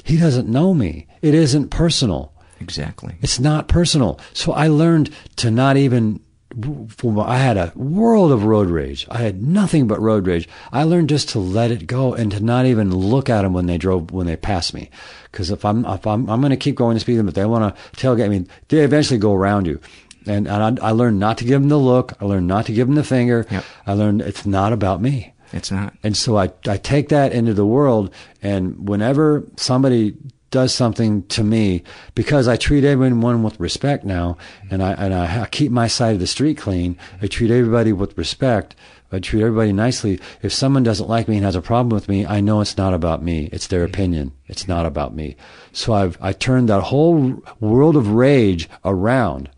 He 0.04 0.18
doesn't 0.18 0.48
know 0.48 0.74
me. 0.74 1.08
It 1.22 1.34
isn't 1.34 1.70
personal. 1.70 2.34
Exactly. 2.60 3.16
It's 3.22 3.40
not 3.40 3.68
personal. 3.68 4.20
So 4.34 4.54
I 4.54 4.68
learned 4.68 5.10
to 5.38 5.52
not 5.52 5.78
even. 5.78 6.20
I 6.56 7.40
had 7.40 7.58
a 7.58 7.74
world 7.76 8.32
of 8.32 8.44
road 8.44 8.70
rage. 8.70 9.08
I 9.10 9.18
had 9.18 9.42
nothing 9.42 9.88
but 9.88 10.00
road 10.00 10.28
rage. 10.28 10.48
I 10.72 10.84
learned 10.84 11.10
just 11.10 11.30
to 11.30 11.40
let 11.40 11.72
it 11.72 11.88
go 11.88 12.14
and 12.14 12.32
to 12.32 12.40
not 12.40 12.68
even 12.68 12.96
look 12.96 13.28
at 13.28 13.42
them 13.42 13.54
when 13.54 13.66
they 13.66 13.80
drove 13.80 14.12
when 14.12 14.28
they 14.28 14.36
passed 14.36 14.72
me. 14.74 14.92
Because 15.32 15.50
if 15.50 15.66
I'm 15.66 15.84
if 15.86 16.06
I'm 16.06 16.30
I'm 16.30 16.42
going 16.42 16.52
to 16.52 16.58
keep 16.58 16.76
going 16.76 16.96
to 16.96 17.00
speed 17.00 17.16
them, 17.16 17.26
but 17.26 17.34
they 17.34 17.46
want 17.46 17.76
to 17.76 17.82
tailgate 17.98 18.30
me, 18.30 18.46
they 18.68 18.84
eventually 18.84 19.18
go 19.18 19.34
around 19.34 19.66
you. 19.66 19.80
And, 20.26 20.48
and 20.48 20.80
I, 20.80 20.90
I 20.90 20.92
learned 20.92 21.20
not 21.20 21.40
to 21.40 21.46
give 21.46 21.60
them 21.60 21.70
the 21.70 21.78
look. 21.78 22.14
I 22.22 22.26
learned 22.26 22.48
not 22.48 22.68
to 22.68 22.74
give 22.74 22.88
them 22.88 22.96
the 22.96 23.04
finger. 23.04 23.46
Yep. 23.50 23.66
I 23.88 23.94
learned 23.94 24.22
it's 24.22 24.46
not 24.46 24.74
about 24.74 25.02
me. 25.02 25.34
It's 25.54 25.72
not. 25.72 25.94
And 26.04 26.18
so 26.18 26.38
I, 26.38 26.52
I 26.68 26.78
take 26.78 27.10
that 27.10 27.32
into 27.32 27.54
the 27.54 27.66
world, 27.66 28.14
and 28.42 28.90
whenever 28.90 29.46
somebody 29.56 30.16
does 30.50 30.74
something 30.74 31.24
to 31.24 31.44
me 31.44 31.82
because 32.14 32.48
I 32.48 32.58
treat 32.58 32.84
everyone 32.84 33.42
with 33.42 33.60
respect 33.60 34.04
now, 34.04 34.38
and 34.70 34.84
I 34.84 34.94
and 34.94 35.14
I, 35.14 35.42
I 35.42 35.46
keep 35.48 35.72
my 35.72 35.88
side 35.88 36.14
of 36.14 36.20
the 36.20 36.28
street 36.28 36.58
clean. 36.58 36.98
I 37.22 37.28
treat 37.28 37.52
everybody 37.52 37.94
with 37.94 38.18
respect. 38.18 38.76
I 39.12 39.20
treat 39.20 39.42
everybody 39.44 39.74
nicely. 39.74 40.20
If 40.42 40.54
someone 40.54 40.82
doesn't 40.84 41.10
like 41.10 41.28
me 41.28 41.38
and 41.38 41.46
has 41.46 41.56
a 41.56 41.62
problem 41.62 41.90
with 41.90 42.10
me, 42.10 42.26
I 42.26 42.42
know 42.42 42.62
it's 42.62 42.78
not 42.78 42.96
about 42.96 43.22
me. 43.22 43.50
It's 43.52 43.68
their 43.68 43.84
opinion. 43.84 44.32
It's 44.48 44.68
not 44.68 44.88
about 44.88 45.16
me. 45.16 45.36
So 45.72 45.94
I've 45.94 46.18
I 46.22 46.34
turned 46.34 46.70
that 46.70 46.82
whole 46.82 47.44
world 47.60 47.96
of 47.96 48.10
rage 48.10 48.70
around, 48.84 49.50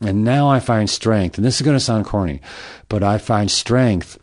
and 0.00 0.24
now 0.24 0.48
I 0.48 0.60
find 0.60 0.90
strength. 0.90 1.38
And 1.38 1.44
this 1.44 1.56
is 1.56 1.64
going 1.64 1.76
to 1.76 1.80
sound 1.84 2.04
corny, 2.04 2.40
but 2.88 3.02
I 3.02 3.18
find 3.18 3.50
strength 3.50 4.18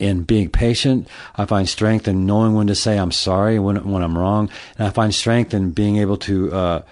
in 0.00 0.22
being 0.22 0.48
patient. 0.48 1.06
I 1.36 1.44
find 1.44 1.68
strength 1.68 2.08
in 2.08 2.26
knowing 2.26 2.54
when 2.54 2.66
to 2.68 2.74
say 2.74 2.98
I'm 2.98 3.12
sorry 3.12 3.58
when 3.58 3.90
when 3.90 4.02
I'm 4.02 4.18
wrong, 4.18 4.50
and 4.78 4.88
I 4.88 4.90
find 4.90 5.14
strength 5.14 5.54
in 5.54 5.70
being 5.70 5.98
able 5.98 6.16
to 6.18 6.52
uh, 6.52 6.82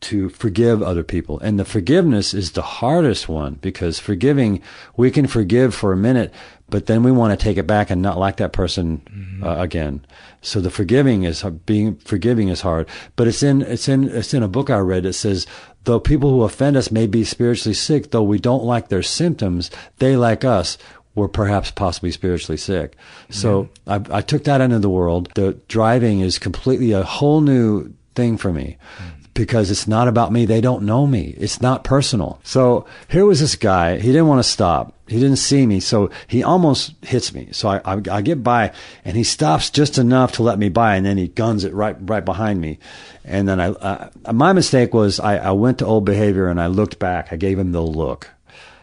to 0.00 0.28
forgive 0.28 0.82
other 0.82 1.02
people. 1.02 1.40
And 1.40 1.58
the 1.58 1.64
forgiveness 1.64 2.32
is 2.32 2.52
the 2.52 2.62
hardest 2.62 3.28
one 3.28 3.54
because 3.54 3.98
forgiving 3.98 4.62
we 4.96 5.10
can 5.10 5.26
forgive 5.26 5.74
for 5.74 5.92
a 5.92 5.96
minute, 5.96 6.32
but 6.68 6.86
then 6.86 7.02
we 7.02 7.10
want 7.10 7.38
to 7.38 7.42
take 7.42 7.56
it 7.56 7.66
back 7.66 7.90
and 7.90 8.00
not 8.00 8.18
like 8.18 8.36
that 8.36 8.52
person 8.52 8.98
mm-hmm. 8.98 9.44
uh, 9.44 9.56
again. 9.56 10.04
So 10.40 10.60
the 10.60 10.70
forgiving 10.70 11.24
is 11.24 11.42
being 11.66 11.96
forgiving 11.96 12.48
is 12.48 12.60
hard, 12.60 12.88
but 13.16 13.26
it's 13.26 13.42
in 13.42 13.62
it's 13.62 13.88
in 13.88 14.04
it's 14.04 14.34
in 14.34 14.42
a 14.42 14.48
book 14.48 14.70
I 14.70 14.78
read 14.78 15.02
that 15.02 15.14
says 15.14 15.46
though 15.84 15.98
people 15.98 16.30
who 16.30 16.42
offend 16.42 16.76
us 16.76 16.92
may 16.92 17.06
be 17.06 17.24
spiritually 17.24 17.74
sick, 17.74 18.10
though 18.10 18.22
we 18.22 18.38
don't 18.38 18.64
like 18.64 18.88
their 18.88 19.02
symptoms, 19.02 19.70
they 19.96 20.16
like 20.16 20.44
us 20.44 20.78
were 21.18 21.28
perhaps 21.28 21.70
possibly 21.70 22.10
spiritually 22.10 22.56
sick. 22.56 22.96
So 23.30 23.68
I, 23.86 24.00
I, 24.10 24.20
took 24.22 24.44
that 24.44 24.60
into 24.60 24.78
the 24.78 24.88
world. 24.88 25.30
The 25.34 25.52
driving 25.68 26.20
is 26.20 26.38
completely 26.38 26.92
a 26.92 27.02
whole 27.02 27.40
new 27.40 27.92
thing 28.14 28.38
for 28.38 28.52
me 28.52 28.78
because 29.38 29.70
it's 29.70 29.86
not 29.86 30.08
about 30.08 30.32
me. 30.32 30.46
They 30.46 30.60
don't 30.60 30.82
know 30.82 31.06
me. 31.06 31.34
It's 31.38 31.60
not 31.60 31.84
personal. 31.84 32.40
So 32.42 32.86
here 33.08 33.24
was 33.24 33.38
this 33.38 33.54
guy. 33.54 33.98
He 33.98 34.08
didn't 34.08 34.26
want 34.26 34.40
to 34.40 34.50
stop. 34.50 34.94
He 35.06 35.20
didn't 35.20 35.36
see 35.36 35.64
me. 35.64 35.78
So 35.78 36.10
he 36.26 36.42
almost 36.42 36.94
hits 37.02 37.32
me. 37.32 37.48
So 37.52 37.68
I, 37.68 37.80
I, 37.84 38.02
I 38.10 38.22
get 38.22 38.42
by 38.42 38.72
and 39.04 39.16
he 39.16 39.22
stops 39.22 39.70
just 39.70 39.96
enough 39.96 40.32
to 40.32 40.42
let 40.42 40.58
me 40.58 40.70
by 40.70 40.96
and 40.96 41.06
then 41.06 41.18
he 41.18 41.28
guns 41.28 41.64
it 41.64 41.72
right, 41.72 41.96
right 42.00 42.24
behind 42.24 42.60
me. 42.60 42.80
And 43.24 43.48
then 43.48 43.60
I, 43.60 43.68
uh, 43.68 44.10
my 44.32 44.52
mistake 44.52 44.92
was 44.92 45.20
I, 45.20 45.36
I 45.36 45.50
went 45.52 45.78
to 45.78 45.86
old 45.86 46.04
behavior 46.04 46.48
and 46.48 46.60
I 46.60 46.66
looked 46.66 46.98
back. 46.98 47.28
I 47.32 47.36
gave 47.36 47.58
him 47.58 47.70
the 47.70 47.80
look. 47.80 48.28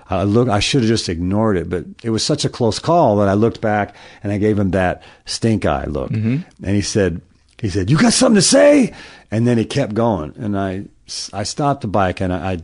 I 0.10 0.24
look, 0.24 0.50
I 0.50 0.60
should 0.60 0.82
have 0.82 0.88
just 0.88 1.10
ignored 1.10 1.58
it, 1.58 1.70
but 1.70 1.86
it 2.04 2.12
was 2.12 2.24
such 2.24 2.46
a 2.46 2.50
close 2.50 2.80
call 2.80 3.18
that 3.18 3.28
I 3.28 3.34
looked 3.34 3.62
back 3.62 3.96
and 4.22 4.32
I 4.32 4.38
gave 4.38 4.60
him 4.60 4.72
that 4.72 5.02
stink 5.26 5.66
eye 5.66 5.86
look. 5.86 6.12
Mm-hmm. 6.12 6.38
And 6.64 6.76
he 6.76 6.82
said, 6.82 7.22
he 7.60 7.70
said, 7.70 7.90
you 7.90 7.98
got 7.98 8.14
something 8.14 8.36
to 8.36 8.42
say? 8.42 8.94
And 9.32 9.48
then 9.48 9.58
he 9.58 9.66
kept 9.66 9.96
going. 9.96 10.34
And 10.38 10.58
I, 10.58 10.86
I 11.34 11.44
stopped 11.44 11.82
the 11.82 11.88
bike 11.88 12.22
and 12.22 12.32
I, 12.32 12.54
I 12.54 12.58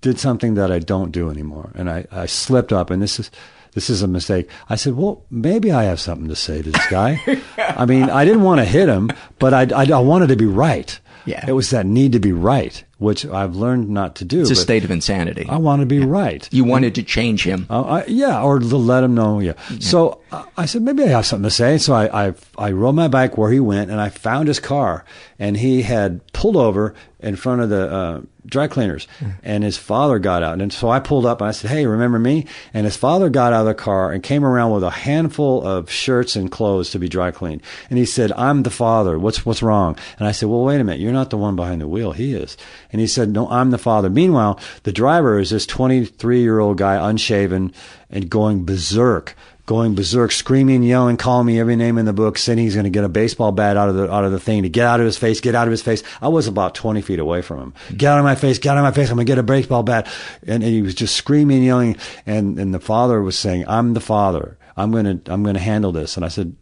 did 0.00 0.18
something 0.18 0.54
that 0.54 0.72
I 0.72 0.78
don't 0.78 1.12
do 1.12 1.30
anymore. 1.30 1.70
And 1.74 1.90
I, 1.90 2.06
I 2.10 2.26
slipped 2.26 2.72
up 2.72 2.90
and 2.90 3.02
this 3.02 3.20
is, 3.20 3.30
this 3.72 3.90
is 3.90 4.00
a 4.00 4.08
mistake. 4.08 4.48
I 4.70 4.76
said, 4.76 4.94
well, 4.94 5.22
maybe 5.30 5.70
I 5.70 5.84
have 5.84 6.00
something 6.00 6.28
to 6.28 6.36
say 6.36 6.62
to 6.62 6.70
this 6.70 6.86
guy. 6.86 7.20
I 7.58 7.84
mean, 7.84 8.04
I 8.04 8.24
didn't 8.24 8.42
want 8.42 8.60
to 8.60 8.64
hit 8.64 8.88
him, 8.88 9.10
but 9.38 9.52
I, 9.52 9.66
I, 9.74 9.84
I 9.92 9.98
wanted 9.98 10.28
to 10.28 10.36
be 10.36 10.46
right. 10.46 10.98
Yeah. 11.26 11.44
It 11.46 11.52
was 11.52 11.70
that 11.70 11.84
need 11.84 12.12
to 12.12 12.20
be 12.20 12.32
right, 12.32 12.82
which 12.98 13.26
I've 13.26 13.54
learned 13.54 13.90
not 13.90 14.16
to 14.16 14.24
do. 14.24 14.40
It's 14.40 14.50
a 14.50 14.56
state 14.56 14.84
of 14.84 14.90
insanity. 14.90 15.46
I 15.48 15.58
want 15.58 15.80
to 15.80 15.86
be 15.86 15.96
yeah. 15.96 16.06
right. 16.06 16.48
You 16.50 16.64
wanted 16.64 16.94
to 16.94 17.02
change 17.02 17.44
him. 17.44 17.66
Uh, 17.68 17.82
I, 17.82 18.04
yeah, 18.06 18.42
or 18.42 18.58
to 18.58 18.76
let 18.76 19.04
him 19.04 19.14
know. 19.14 19.40
Yeah. 19.40 19.52
yeah. 19.70 19.78
So 19.80 20.22
uh, 20.32 20.44
I 20.56 20.64
said, 20.66 20.82
maybe 20.82 21.02
I 21.02 21.08
have 21.08 21.26
something 21.26 21.44
to 21.44 21.50
say. 21.50 21.76
So 21.76 21.92
I, 21.92 22.28
I, 22.28 22.34
I 22.56 22.72
rode 22.72 22.94
my 22.94 23.08
bike 23.08 23.36
where 23.36 23.50
he 23.50 23.60
went 23.60 23.90
and 23.90 24.00
I 24.00 24.08
found 24.08 24.48
his 24.48 24.60
car 24.60 25.04
and 25.38 25.58
he 25.58 25.82
had 25.82 26.26
pulled 26.32 26.56
over 26.56 26.94
in 27.20 27.36
front 27.36 27.60
of 27.60 27.68
the, 27.68 27.92
uh, 27.92 28.20
dry 28.46 28.66
cleaners. 28.68 29.06
And 29.42 29.64
his 29.64 29.76
father 29.76 30.18
got 30.18 30.42
out. 30.42 30.60
And 30.60 30.72
so 30.72 30.88
I 30.88 31.00
pulled 31.00 31.26
up 31.26 31.40
and 31.40 31.48
I 31.48 31.52
said, 31.52 31.70
Hey, 31.70 31.86
remember 31.86 32.18
me? 32.18 32.46
And 32.72 32.84
his 32.84 32.96
father 32.96 33.28
got 33.28 33.52
out 33.52 33.60
of 33.60 33.66
the 33.66 33.74
car 33.74 34.12
and 34.12 34.22
came 34.22 34.44
around 34.44 34.72
with 34.72 34.84
a 34.84 34.90
handful 34.90 35.66
of 35.66 35.90
shirts 35.90 36.36
and 36.36 36.50
clothes 36.50 36.90
to 36.90 36.98
be 36.98 37.08
dry 37.08 37.30
cleaned. 37.30 37.62
And 37.90 37.98
he 37.98 38.04
said, 38.04 38.32
I'm 38.32 38.62
the 38.62 38.70
father. 38.70 39.18
What's, 39.18 39.44
what's 39.44 39.62
wrong? 39.62 39.96
And 40.18 40.26
I 40.26 40.32
said, 40.32 40.48
Well, 40.48 40.64
wait 40.64 40.80
a 40.80 40.84
minute. 40.84 41.00
You're 41.00 41.12
not 41.12 41.30
the 41.30 41.38
one 41.38 41.56
behind 41.56 41.80
the 41.80 41.88
wheel. 41.88 42.12
He 42.12 42.34
is. 42.34 42.56
And 42.92 43.00
he 43.00 43.06
said, 43.06 43.30
No, 43.30 43.48
I'm 43.48 43.70
the 43.70 43.78
father. 43.78 44.10
Meanwhile, 44.10 44.60
the 44.84 44.92
driver 44.92 45.38
is 45.38 45.50
this 45.50 45.66
23 45.66 46.40
year 46.40 46.58
old 46.58 46.78
guy, 46.78 47.08
unshaven 47.08 47.72
and 48.10 48.30
going 48.30 48.64
berserk 48.64 49.34
going 49.66 49.96
berserk, 49.96 50.30
screaming, 50.30 50.82
yelling, 50.82 51.16
calling 51.16 51.46
me 51.46 51.58
every 51.58 51.76
name 51.76 51.98
in 51.98 52.06
the 52.06 52.12
book, 52.12 52.38
saying 52.38 52.58
he's 52.58 52.74
going 52.74 52.84
to 52.84 52.90
get 52.90 53.04
a 53.04 53.08
baseball 53.08 53.52
bat 53.52 53.76
out 53.76 53.88
of 53.88 53.96
the 53.96 54.10
out 54.10 54.24
of 54.24 54.32
the 54.32 54.40
thing 54.40 54.62
to 54.62 54.68
get 54.68 54.86
out 54.86 55.00
of 55.00 55.06
his 55.06 55.18
face, 55.18 55.40
get 55.40 55.54
out 55.54 55.66
of 55.66 55.72
his 55.72 55.82
face. 55.82 56.02
I 56.22 56.28
was 56.28 56.46
about 56.46 56.74
twenty 56.74 57.02
feet 57.02 57.18
away 57.18 57.42
from 57.42 57.58
him. 57.60 57.74
Get 57.96 58.12
out 58.12 58.18
of 58.18 58.24
my 58.24 58.36
face, 58.36 58.58
get 58.58 58.70
out 58.70 58.78
of 58.78 58.84
my 58.84 58.92
face. 58.92 59.10
I'm 59.10 59.16
going 59.16 59.26
to 59.26 59.30
get 59.30 59.38
a 59.38 59.42
baseball 59.42 59.82
bat, 59.82 60.06
and, 60.46 60.62
and 60.62 60.72
he 60.72 60.82
was 60.82 60.94
just 60.94 61.16
screaming, 61.16 61.62
yelling, 61.62 61.96
and 62.24 62.58
and 62.58 62.72
the 62.72 62.80
father 62.80 63.20
was 63.20 63.38
saying, 63.38 63.64
"I'm 63.66 63.94
the 63.94 64.00
father. 64.00 64.56
I'm 64.76 64.92
going 64.92 65.20
to 65.20 65.32
I'm 65.32 65.42
going 65.42 65.56
to 65.56 65.60
handle 65.60 65.92
this." 65.92 66.16
And 66.16 66.24
I 66.24 66.28
said, 66.28 66.54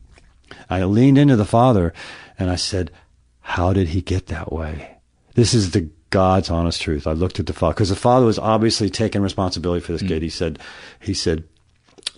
I 0.71 0.83
leaned 0.85 1.19
into 1.19 1.37
the 1.37 1.45
father, 1.45 1.93
and 2.39 2.51
I 2.51 2.57
said, 2.57 2.91
"How 3.41 3.73
did 3.73 3.89
he 3.89 4.01
get 4.01 4.27
that 4.29 4.53
way?" 4.53 4.99
This 5.35 5.53
is 5.53 5.73
the 5.73 5.91
God's 6.11 6.49
honest 6.49 6.81
truth. 6.81 7.09
I 7.09 7.13
looked 7.13 7.41
at 7.41 7.47
the 7.47 7.53
father 7.53 7.75
because 7.75 7.89
the 7.89 7.97
father 7.97 8.25
was 8.25 8.39
obviously 8.39 8.89
taking 8.89 9.21
responsibility 9.21 9.85
for 9.85 9.91
this 9.91 10.03
mm. 10.03 10.07
kid. 10.07 10.23
He 10.23 10.29
said, 10.29 10.61
he 11.01 11.13
said, 11.13 11.43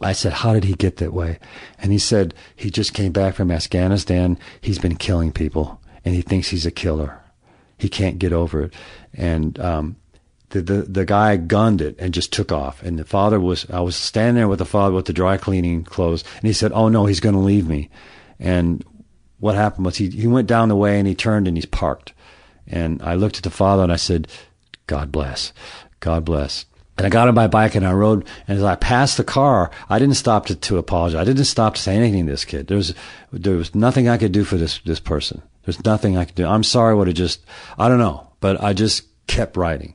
I 0.01 0.13
said, 0.13 0.33
how 0.33 0.53
did 0.53 0.65
he 0.65 0.75
get 0.75 0.97
that 0.99 1.13
way? 1.13 1.39
And 1.79 1.93
he 1.93 1.99
said, 1.99 2.35
he 2.55 2.71
just 2.71 2.93
came 2.93 3.13
back 3.13 3.35
from 3.35 3.51
Afghanistan. 3.51 4.39
He's 4.61 4.79
been 4.79 4.97
killing 4.97 5.33
people 5.33 5.81
and 6.05 6.15
he 6.15 6.23
thinks 6.23 6.49
he's 6.49 6.67
a 6.67 6.71
killer. 6.71 7.21
He 7.79 7.89
can't 7.89 8.19
get 8.19 8.33
over 8.33 8.65
it. 8.65 8.75
And, 9.15 9.59
um, 9.59 9.97
the, 10.51 10.63
the, 10.63 10.83
the 10.83 11.05
guy 11.05 11.37
gunned 11.37 11.81
it 11.81 11.97
and 11.99 12.15
just 12.15 12.33
took 12.33 12.53
off. 12.53 12.83
And 12.83 12.99
the 12.99 13.05
father 13.05 13.41
was, 13.41 13.69
I 13.71 13.81
was 13.81 13.97
standing 13.97 14.37
there 14.37 14.49
with 14.49 14.61
the 14.61 14.65
father 14.65 14.95
with 14.95 15.07
the 15.07 15.13
dry 15.13 15.37
cleaning 15.37 15.83
clothes 15.85 16.25
and 16.37 16.45
he 16.45 16.53
said, 16.53 16.73
Oh 16.73 16.89
no, 16.89 17.07
he's 17.07 17.21
going 17.21 17.35
to 17.35 17.41
leave 17.41 17.67
me. 17.67 17.91
And 18.39 18.85
what 19.39 19.55
happened 19.55 19.87
was 19.87 19.97
he, 19.97 20.09
he 20.11 20.27
went 20.27 20.49
down 20.49 20.69
the 20.69 20.77
way 20.77 20.99
and 20.99 21.09
he 21.09 21.15
turned 21.15 21.49
and 21.49 21.57
he's 21.57 21.67
parked. 21.67 22.13
And 22.67 23.03
I 23.03 23.15
looked 23.15 23.39
at 23.39 23.43
the 23.43 23.51
father 23.51 23.83
and 23.83 23.93
I 23.93 23.97
said, 23.97 24.29
God 24.87 25.11
bless. 25.11 25.53
God 26.01 26.25
bless. 26.25 26.67
And 26.97 27.07
I 27.07 27.11
got 27.11 27.29
on 27.29 27.35
my 27.35 27.47
bike 27.47 27.75
and 27.75 27.87
I 27.87 27.93
rode. 27.93 28.27
And 28.49 28.57
as 28.59 28.65
I 28.65 28.75
passed 28.75 29.17
the 29.17 29.25
car, 29.25 29.71
I 29.89 29.99
didn't 29.99 30.15
stop 30.17 30.47
to, 30.47 30.55
to 30.55 30.79
apologize. 30.79 31.21
I 31.21 31.25
didn't 31.25 31.45
stop 31.45 31.75
to 31.75 31.81
say 31.81 31.95
anything 31.95 32.27
to 32.27 32.33
this 32.33 32.45
kid. 32.45 32.69
There 32.69 32.77
was, 32.77 32.95
there 33.33 33.57
was 33.57 33.75
nothing 33.75 34.09
I 34.09 34.17
could 34.17 34.33
do 34.33 34.45
for 34.45 34.57
this, 34.57 34.79
this 34.81 35.01
person. 35.01 35.43
There's 35.65 35.85
nothing 35.85 36.17
I 36.17 36.25
could 36.25 36.35
do. 36.35 36.47
I'm 36.47 36.63
sorry 36.63 36.95
what 36.95 37.09
it 37.09 37.15
just, 37.15 37.45
I 37.79 37.89
don't 37.89 37.99
know, 37.99 38.29
but 38.41 38.63
I 38.63 38.73
just 38.73 39.05
kept 39.27 39.57
riding. 39.57 39.95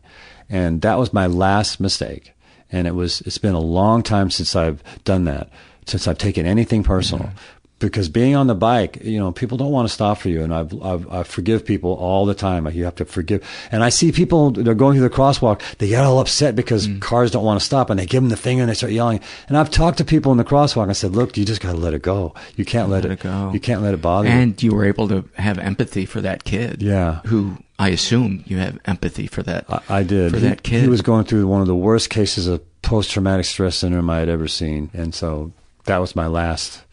And 0.50 0.82
that 0.82 1.00
was 1.00 1.14
my 1.14 1.28
last 1.28 1.80
mistake. 1.80 2.34
And 2.72 2.88
it 2.88 2.94
was, 2.94 3.22
it's 3.22 3.38
been 3.38 3.56
a 3.56 3.60
long 3.60 4.04
time 4.04 4.30
since 4.30 4.56
I've 4.56 4.84
done 5.04 5.24
that, 5.26 5.50
since 5.88 6.08
I've 6.08 6.18
taken 6.18 6.46
anything 6.46 6.84
personal. 6.84 7.28
Mm-hmm 7.28 7.38
because 7.82 8.08
being 8.08 8.36
on 8.36 8.48
the 8.48 8.56
bike, 8.56 9.00
you 9.04 9.20
know, 9.20 9.32
people 9.32 9.58
don't 9.58 9.72
want 9.72 9.88
to 9.88 9.94
stop 9.94 10.20
for 10.20 10.30
you. 10.30 10.44
And 10.44 10.54
I've, 10.54 10.82
I've, 10.82 11.12
I 11.12 11.24
forgive 11.24 11.66
people 11.66 11.94
all 11.94 12.26
the 12.26 12.34
time. 12.34 12.68
You 12.70 12.86
have 12.86 12.96
to 12.96 13.06
forgive. 13.06 13.44
And 13.72 13.84
I 13.84 13.90
see 13.90 14.12
people, 14.12 14.52
they're 14.52 14.74
going 14.74 14.98
through 14.98 15.10
the 15.10 15.16
crosswalk. 15.16 15.62
They 15.78 15.90
get 15.90 16.04
all 16.04 16.20
upset 16.20 16.56
because 16.56 16.88
mm. 16.88 17.02
cars 17.02 17.32
don't 17.32 17.44
want 17.44 17.60
to 17.60 17.66
stop 17.66 17.90
and 17.90 18.00
they 18.00 18.06
give 18.06 18.24
them 18.24 18.30
the 18.30 18.38
finger 18.38 18.64
and 18.64 18.70
they 18.70 18.76
start 18.76 18.94
yelling. 18.94 19.20
And 19.50 19.58
I've 19.58 19.70
talked 19.70 19.98
to 19.98 20.06
people 20.06 20.32
in 20.32 20.38
the 20.38 20.46
crosswalk. 20.46 20.90
I 20.90 20.94
said, 20.94 21.12
look, 21.12 21.36
you 21.36 21.44
just 21.44 21.62
got 21.62 21.72
to 21.72 21.78
let 21.78 21.94
it 21.94 22.02
go. 22.02 22.34
You 22.56 22.64
can't 22.64 22.90
let, 22.90 23.04
let 23.04 23.14
it, 23.14 23.20
go. 23.20 23.52
You 23.54 23.60
can't 23.60 23.82
let 23.82 23.94
it 23.94 24.02
bother 24.02 24.30
and 24.30 24.38
you. 24.38 24.42
And 24.44 24.64
you 24.64 24.76
were 24.76 24.86
able 24.86 25.08
to 25.10 25.26
have 25.36 25.60
empathy 25.60 26.06
for 26.06 26.22
that 26.22 26.44
kid. 26.44 26.82
Yeah. 26.82 27.22
Who 27.26 27.58
I 27.80 27.90
assume 27.90 28.44
you 28.46 28.58
have 28.58 28.78
empathy 28.86 29.26
for 29.26 29.42
that. 29.44 29.66
I, 29.68 29.82
I 29.90 30.04
did. 30.04 30.32
For 30.32 30.38
he, 30.38 30.48
that 30.48 30.64
kid. 30.64 30.84
He 30.84 30.88
was 30.88 31.02
going 31.02 31.26
through 31.26 31.48
one 31.48 31.62
of 31.62 31.68
the 31.68 31.76
worst 31.76 32.12
cases 32.12 32.46
of 32.46 32.62
post 32.84 33.10
traumatic 33.10 33.46
stress 33.46 33.78
syndrome 33.78 34.10
I 34.10 34.20
had 34.20 34.30
ever 34.30 34.48
seen. 34.48 34.92
And 34.94 35.16
so 35.16 35.52
that 35.86 35.98
was 35.98 36.16
my 36.16 36.28
last 36.28 36.84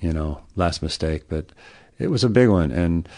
you 0.00 0.12
know, 0.12 0.40
last 0.54 0.82
mistake, 0.82 1.24
but 1.28 1.46
it 1.98 2.08
was 2.08 2.24
a 2.24 2.28
big 2.28 2.48
one. 2.48 2.70
And 2.70 3.08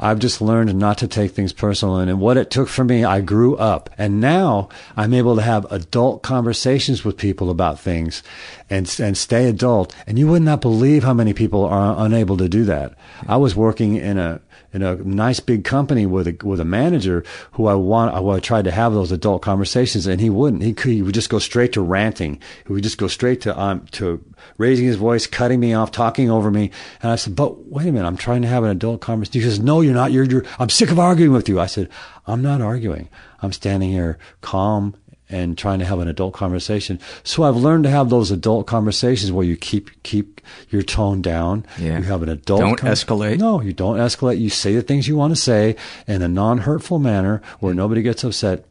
I've 0.00 0.20
just 0.20 0.40
learned 0.40 0.72
not 0.78 0.98
to 0.98 1.08
take 1.08 1.32
things 1.32 1.52
personal. 1.52 1.96
And 1.96 2.20
what 2.20 2.36
it 2.36 2.50
took 2.50 2.68
for 2.68 2.84
me, 2.84 3.04
I 3.04 3.20
grew 3.20 3.56
up. 3.56 3.90
And 3.98 4.20
now 4.20 4.68
I'm 4.96 5.12
able 5.12 5.34
to 5.36 5.42
have 5.42 5.70
adult 5.72 6.22
conversations 6.22 7.04
with 7.04 7.16
people 7.16 7.50
about 7.50 7.80
things 7.80 8.22
and, 8.70 8.88
and 9.00 9.16
stay 9.16 9.48
adult. 9.48 9.94
And 10.06 10.18
you 10.18 10.28
would 10.28 10.42
not 10.42 10.60
believe 10.60 11.02
how 11.02 11.14
many 11.14 11.34
people 11.34 11.64
are 11.64 11.96
unable 11.98 12.36
to 12.36 12.48
do 12.48 12.64
that. 12.66 12.94
I 13.26 13.36
was 13.38 13.56
working 13.56 13.96
in 13.96 14.18
a, 14.18 14.40
in 14.72 14.82
a 14.82 14.96
nice 14.96 15.40
big 15.40 15.64
company 15.64 16.04
with 16.06 16.26
a 16.26 16.36
with 16.42 16.60
a 16.60 16.64
manager 16.64 17.24
who 17.52 17.66
I 17.66 17.74
want 17.74 18.14
I 18.14 18.40
tried 18.40 18.64
to 18.66 18.70
have 18.70 18.92
those 18.92 19.12
adult 19.12 19.42
conversations 19.42 20.06
and 20.06 20.20
he 20.20 20.28
wouldn't. 20.28 20.62
He 20.62 20.74
could 20.74 20.92
he 20.92 21.02
would 21.02 21.14
just 21.14 21.30
go 21.30 21.38
straight 21.38 21.72
to 21.72 21.80
ranting. 21.80 22.40
He 22.66 22.72
would 22.72 22.82
just 22.82 22.98
go 22.98 23.08
straight 23.08 23.40
to 23.42 23.58
um 23.58 23.86
to 23.92 24.22
raising 24.58 24.86
his 24.86 24.96
voice 24.96 25.26
cutting 25.26 25.60
me 25.60 25.72
off 25.72 25.90
talking 25.90 26.30
over 26.30 26.50
me. 26.50 26.70
And 27.02 27.10
I 27.10 27.16
said 27.16 27.34
but 27.34 27.66
wait 27.66 27.88
a 27.88 27.92
minute 27.92 28.06
I'm 28.06 28.16
trying 28.16 28.42
to 28.42 28.48
have 28.48 28.64
an 28.64 28.70
adult 28.70 29.00
conversation 29.00 29.40
he 29.40 29.46
says 29.46 29.60
no 29.60 29.80
you're 29.80 29.94
not. 29.94 30.12
You're, 30.12 30.24
you're 30.24 30.44
I'm 30.58 30.70
sick 30.70 30.90
of 30.90 30.98
arguing 30.98 31.32
with 31.32 31.48
you. 31.48 31.60
I 31.60 31.66
said 31.66 31.88
I'm 32.26 32.42
not 32.42 32.60
arguing. 32.60 33.08
I'm 33.40 33.52
standing 33.52 33.90
here 33.90 34.18
calm 34.42 34.94
and 35.30 35.58
trying 35.58 35.78
to 35.78 35.84
have 35.84 35.98
an 35.98 36.08
adult 36.08 36.34
conversation. 36.34 36.98
So 37.22 37.42
I've 37.42 37.56
learned 37.56 37.84
to 37.84 37.90
have 37.90 38.10
those 38.10 38.30
adult 38.30 38.66
conversations 38.66 39.30
where 39.30 39.44
you 39.44 39.56
keep 39.56 40.02
keep 40.02 40.40
your 40.70 40.82
tone 40.82 41.22
down. 41.22 41.66
Yeah. 41.78 41.98
You 41.98 42.04
have 42.04 42.22
an 42.22 42.28
adult. 42.28 42.60
Don't 42.60 42.80
escalate. 42.80 43.38
No, 43.38 43.60
you 43.60 43.72
don't 43.72 43.98
escalate. 43.98 44.40
You 44.40 44.50
say 44.50 44.74
the 44.74 44.82
things 44.82 45.08
you 45.08 45.16
want 45.16 45.34
to 45.34 45.40
say 45.40 45.76
in 46.06 46.22
a 46.22 46.28
non-hurtful 46.28 46.98
manner 46.98 47.42
where 47.60 47.72
mm-hmm. 47.72 47.78
nobody 47.78 48.02
gets 48.02 48.24
upset. 48.24 48.64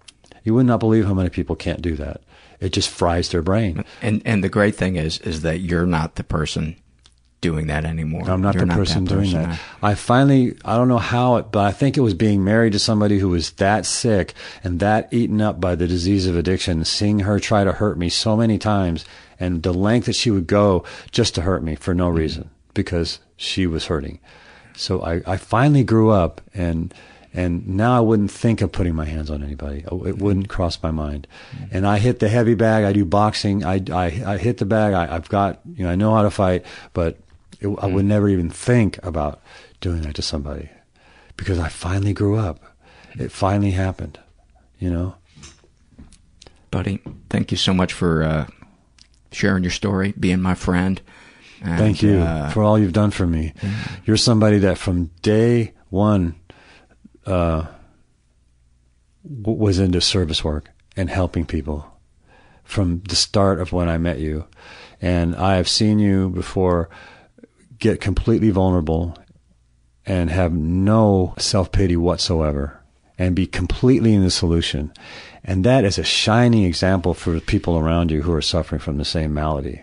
You 0.43 0.53
would 0.53 0.65
not 0.65 0.79
believe 0.79 1.05
how 1.05 1.13
many 1.13 1.29
people 1.29 1.55
can't 1.55 1.81
do 1.81 1.95
that. 1.95 2.21
It 2.59 2.73
just 2.73 2.89
fries 2.89 3.29
their 3.29 3.41
brain. 3.41 3.83
And 4.01 4.21
and 4.25 4.43
the 4.43 4.49
great 4.49 4.75
thing 4.75 4.95
is 4.95 5.19
is 5.19 5.41
that 5.41 5.59
you're 5.59 5.85
not 5.85 6.15
the 6.15 6.23
person 6.23 6.75
doing 7.41 7.67
that 7.67 7.85
anymore. 7.85 8.29
I'm 8.29 8.41
not 8.41 8.55
You're 8.55 8.65
the 8.65 8.73
person 8.73 9.05
that 9.05 9.13
doing 9.13 9.31
that. 9.33 9.59
I 9.81 9.95
finally, 9.95 10.57
I 10.65 10.75
don't 10.75 10.87
know 10.87 10.97
how 10.97 11.35
it, 11.35 11.51
but 11.51 11.65
I 11.65 11.71
think 11.71 11.97
it 11.97 12.01
was 12.01 12.13
being 12.13 12.43
married 12.43 12.73
to 12.73 12.79
somebody 12.79 13.19
who 13.19 13.29
was 13.29 13.51
that 13.51 13.85
sick 13.85 14.33
and 14.63 14.79
that 14.79 15.13
eaten 15.13 15.41
up 15.41 15.61
by 15.61 15.75
the 15.75 15.87
disease 15.87 16.25
of 16.25 16.35
addiction, 16.35 16.83
seeing 16.83 17.19
her 17.19 17.39
try 17.39 17.63
to 17.63 17.73
hurt 17.73 17.97
me 17.97 18.09
so 18.09 18.35
many 18.35 18.57
times 18.57 19.05
and 19.39 19.61
the 19.61 19.73
length 19.73 20.05
that 20.05 20.15
she 20.15 20.31
would 20.31 20.47
go 20.47 20.83
just 21.11 21.35
to 21.35 21.41
hurt 21.41 21.63
me 21.63 21.75
for 21.75 21.93
no 21.93 22.07
mm-hmm. 22.07 22.17
reason 22.17 22.49
because 22.73 23.19
she 23.35 23.67
was 23.67 23.85
hurting. 23.85 24.19
So 24.75 25.03
I, 25.03 25.21
I 25.25 25.37
finally 25.37 25.83
grew 25.83 26.09
up 26.09 26.41
and, 26.55 26.91
and 27.33 27.67
now 27.67 27.95
I 27.95 27.99
wouldn't 27.99 28.31
think 28.31 28.61
of 28.61 28.71
putting 28.71 28.95
my 28.95 29.05
hands 29.05 29.29
on 29.29 29.43
anybody. 29.43 29.83
Oh, 29.87 30.05
it 30.05 30.17
wouldn't 30.17 30.47
mm-hmm. 30.47 30.55
cross 30.55 30.81
my 30.81 30.91
mind. 30.91 31.27
Mm-hmm. 31.51 31.77
And 31.77 31.87
I 31.87 31.99
hit 31.99 32.19
the 32.19 32.29
heavy 32.29 32.55
bag. 32.55 32.83
I 32.83 32.93
do 32.93 33.05
boxing. 33.05 33.63
I, 33.63 33.83
I, 33.91 34.05
I 34.25 34.37
hit 34.37 34.57
the 34.57 34.65
bag. 34.65 34.93
I, 34.95 35.15
I've 35.15 35.29
got, 35.29 35.59
you 35.75 35.83
know, 35.83 35.91
I 35.91 35.95
know 35.95 36.15
how 36.15 36.23
to 36.23 36.31
fight, 36.31 36.65
but 36.93 37.17
it, 37.59 37.67
I 37.79 37.87
would 37.87 38.05
never 38.05 38.29
even 38.29 38.49
think 38.49 38.99
about 39.03 39.41
doing 39.81 40.01
that 40.01 40.15
to 40.15 40.21
somebody 40.21 40.69
because 41.35 41.59
I 41.59 41.69
finally 41.69 42.13
grew 42.13 42.37
up. 42.37 42.59
It 43.17 43.31
finally 43.31 43.71
happened, 43.71 44.19
you 44.79 44.89
know? 44.89 45.15
Buddy, 46.71 46.99
thank 47.29 47.51
you 47.51 47.57
so 47.57 47.73
much 47.73 47.93
for 47.93 48.23
uh, 48.23 48.47
sharing 49.31 49.63
your 49.63 49.71
story, 49.71 50.13
being 50.19 50.41
my 50.41 50.53
friend. 50.55 51.01
And, 51.61 51.79
Thank 51.79 52.03
you 52.03 52.19
uh, 52.19 52.49
for 52.51 52.63
all 52.63 52.77
you've 52.77 52.93
done 52.93 53.11
for 53.11 53.25
me. 53.25 53.53
You're 54.05 54.17
somebody 54.17 54.59
that 54.59 54.77
from 54.77 55.09
day 55.23 55.73
one 55.89 56.35
uh, 57.25 57.65
w- 59.23 59.57
was 59.57 59.79
into 59.79 59.99
service 60.01 60.43
work 60.43 60.69
and 60.95 61.09
helping 61.09 61.45
people 61.45 61.99
from 62.63 63.01
the 63.07 63.15
start 63.15 63.59
of 63.59 63.71
when 63.71 63.89
I 63.89 63.97
met 63.97 64.19
you. 64.19 64.45
And 65.01 65.35
I 65.35 65.55
have 65.55 65.67
seen 65.67 65.99
you 65.99 66.29
before 66.29 66.89
get 67.79 68.01
completely 68.01 68.49
vulnerable 68.49 69.15
and 70.05 70.29
have 70.29 70.53
no 70.53 71.33
self 71.37 71.71
pity 71.71 71.97
whatsoever 71.97 72.81
and 73.17 73.35
be 73.35 73.47
completely 73.47 74.13
in 74.13 74.23
the 74.23 74.31
solution. 74.31 74.93
And 75.43 75.63
that 75.63 75.85
is 75.85 75.97
a 75.97 76.03
shining 76.03 76.63
example 76.63 77.13
for 77.13 77.31
the 77.31 77.41
people 77.41 77.77
around 77.77 78.11
you 78.11 78.21
who 78.21 78.33
are 78.33 78.41
suffering 78.41 78.79
from 78.79 78.97
the 78.97 79.05
same 79.05 79.33
malady. 79.33 79.81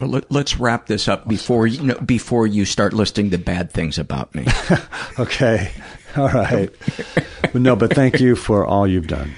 Well, 0.00 0.10
let, 0.10 0.32
let's 0.32 0.58
wrap 0.58 0.86
this 0.86 1.08
up 1.08 1.28
before 1.28 1.66
you 1.66 1.82
know, 1.82 1.94
before 1.94 2.46
you 2.46 2.64
start 2.64 2.92
listing 2.92 3.30
the 3.30 3.38
bad 3.38 3.70
things 3.70 3.98
about 3.98 4.34
me. 4.34 4.46
okay. 5.18 5.70
All 6.16 6.28
right. 6.28 6.70
but 7.42 7.54
no, 7.54 7.76
but 7.76 7.94
thank 7.94 8.20
you 8.20 8.36
for 8.36 8.66
all 8.66 8.86
you've 8.86 9.06
done, 9.06 9.32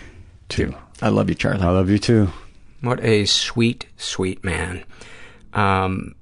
too. 0.49 0.75
I 1.03 1.09
love 1.09 1.29
you, 1.29 1.35
Charlie. 1.35 1.62
I 1.62 1.71
love 1.71 1.91
you, 1.91 1.99
too. 1.99 2.29
What 2.81 3.03
a 3.03 3.25
sweet, 3.25 3.87
sweet 3.97 4.45
man. 4.45 4.85
Um, 5.53 6.15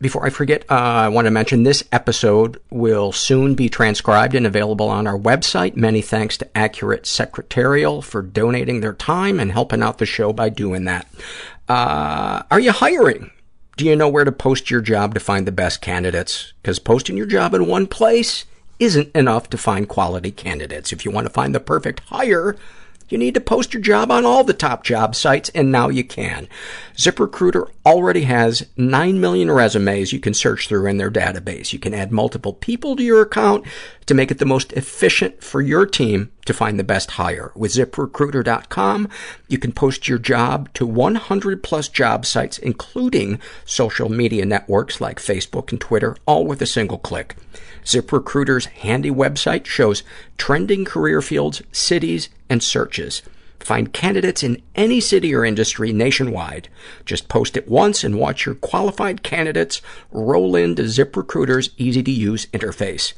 before 0.00 0.24
I 0.24 0.30
forget, 0.30 0.64
uh, 0.70 0.74
I 0.74 1.08
want 1.08 1.26
to 1.26 1.30
mention 1.30 1.62
this 1.62 1.84
episode 1.90 2.60
will 2.70 3.10
soon 3.12 3.54
be 3.54 3.68
transcribed 3.68 4.34
and 4.34 4.46
available 4.46 4.88
on 4.88 5.06
our 5.06 5.18
website. 5.18 5.76
Many 5.76 6.02
thanks 6.02 6.36
to 6.38 6.56
Accurate 6.56 7.06
Secretarial 7.06 8.02
for 8.02 8.22
donating 8.22 8.80
their 8.80 8.92
time 8.92 9.40
and 9.40 9.50
helping 9.50 9.82
out 9.82 9.98
the 9.98 10.06
show 10.06 10.32
by 10.32 10.50
doing 10.50 10.84
that. 10.84 11.06
Uh, 11.68 12.42
are 12.50 12.60
you 12.60 12.72
hiring? 12.72 13.30
Do 13.76 13.84
you 13.84 13.96
know 13.96 14.08
where 14.08 14.24
to 14.24 14.32
post 14.32 14.70
your 14.70 14.80
job 14.80 15.14
to 15.14 15.20
find 15.20 15.46
the 15.46 15.52
best 15.52 15.80
candidates? 15.80 16.52
Because 16.62 16.78
posting 16.78 17.16
your 17.16 17.26
job 17.26 17.54
in 17.54 17.66
one 17.66 17.86
place 17.86 18.44
isn't 18.78 19.14
enough 19.14 19.50
to 19.50 19.58
find 19.58 19.88
quality 19.88 20.30
candidates. 20.30 20.92
If 20.92 21.04
you 21.04 21.10
want 21.10 21.26
to 21.26 21.32
find 21.32 21.54
the 21.54 21.60
perfect 21.60 22.00
hire, 22.06 22.56
you 23.08 23.18
need 23.18 23.34
to 23.34 23.40
post 23.40 23.72
your 23.72 23.82
job 23.82 24.10
on 24.10 24.24
all 24.24 24.44
the 24.44 24.52
top 24.52 24.84
job 24.84 25.14
sites, 25.14 25.48
and 25.50 25.72
now 25.72 25.88
you 25.88 26.04
can. 26.04 26.48
ZipRecruiter 26.96 27.70
already 27.88 28.24
has 28.24 28.66
9 28.76 29.18
million 29.18 29.50
resumes 29.50 30.12
you 30.12 30.20
can 30.20 30.34
search 30.34 30.68
through 30.68 30.86
in 30.86 30.98
their 30.98 31.10
database. 31.10 31.72
You 31.72 31.78
can 31.78 31.94
add 31.94 32.12
multiple 32.12 32.52
people 32.52 32.94
to 32.96 33.02
your 33.02 33.22
account 33.22 33.64
to 34.04 34.12
make 34.12 34.30
it 34.30 34.36
the 34.36 34.44
most 34.44 34.74
efficient 34.74 35.42
for 35.42 35.62
your 35.62 35.86
team 35.86 36.30
to 36.44 36.52
find 36.52 36.78
the 36.78 36.84
best 36.84 37.12
hire. 37.12 37.50
With 37.54 37.72
ZipRecruiter.com, 37.72 39.08
you 39.48 39.56
can 39.56 39.72
post 39.72 40.06
your 40.06 40.18
job 40.18 40.70
to 40.74 40.84
100 40.84 41.62
plus 41.62 41.88
job 41.88 42.26
sites, 42.26 42.58
including 42.58 43.40
social 43.64 44.10
media 44.10 44.44
networks 44.44 45.00
like 45.00 45.18
Facebook 45.18 45.70
and 45.72 45.80
Twitter, 45.80 46.14
all 46.26 46.46
with 46.46 46.60
a 46.60 46.66
single 46.66 46.98
click. 46.98 47.36
ZipRecruiter's 47.86 48.66
handy 48.66 49.10
website 49.10 49.64
shows 49.64 50.02
trending 50.36 50.84
career 50.84 51.22
fields, 51.22 51.62
cities, 51.72 52.28
and 52.50 52.62
searches. 52.62 53.22
Find 53.60 53.92
candidates 53.92 54.42
in 54.42 54.62
any 54.74 55.00
city 55.00 55.34
or 55.34 55.44
industry 55.44 55.92
nationwide. 55.92 56.68
Just 57.04 57.28
post 57.28 57.56
it 57.56 57.68
once 57.68 58.04
and 58.04 58.18
watch 58.18 58.46
your 58.46 58.54
qualified 58.54 59.22
candidates 59.22 59.82
roll 60.10 60.56
into 60.56 60.82
ZipRecruiter's 60.84 61.70
easy-to-use 61.76 62.46
interface. 62.46 63.12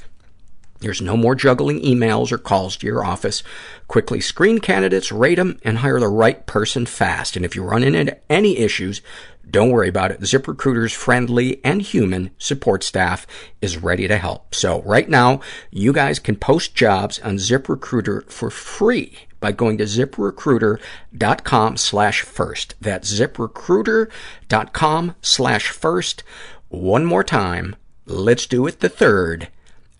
There's 0.80 1.02
no 1.02 1.14
more 1.14 1.34
juggling 1.34 1.82
emails 1.82 2.32
or 2.32 2.38
calls 2.38 2.76
to 2.78 2.86
your 2.86 3.04
office. 3.04 3.42
Quickly 3.86 4.18
screen 4.20 4.60
candidates, 4.60 5.12
rate 5.12 5.34
them, 5.34 5.60
and 5.62 5.78
hire 5.78 6.00
the 6.00 6.08
right 6.08 6.46
person 6.46 6.86
fast. 6.86 7.36
And 7.36 7.44
if 7.44 7.54
you 7.54 7.62
run 7.62 7.84
into 7.84 8.16
any 8.32 8.56
issues, 8.56 9.02
don't 9.50 9.70
worry 9.70 9.88
about 9.88 10.10
it. 10.10 10.20
ZipRecruiter's 10.20 10.92
friendly 10.92 11.64
and 11.64 11.82
human 11.82 12.30
support 12.38 12.82
staff 12.82 13.26
is 13.60 13.78
ready 13.78 14.08
to 14.08 14.18
help. 14.18 14.54
So 14.54 14.82
right 14.82 15.08
now, 15.08 15.40
you 15.70 15.92
guys 15.92 16.18
can 16.18 16.36
post 16.36 16.74
jobs 16.74 17.18
on 17.20 17.36
ZipRecruiter 17.36 18.30
for 18.30 18.50
free 18.50 19.18
by 19.40 19.52
going 19.52 19.78
to 19.78 19.84
ziprecruiter.com 19.84 21.76
slash 21.76 22.22
first. 22.22 22.74
That's 22.80 23.12
ziprecruiter.com 23.12 25.14
slash 25.22 25.68
first. 25.68 26.22
One 26.68 27.04
more 27.04 27.24
time. 27.24 27.76
Let's 28.06 28.46
do 28.46 28.66
it 28.66 28.80
the 28.80 28.88
third 28.88 29.48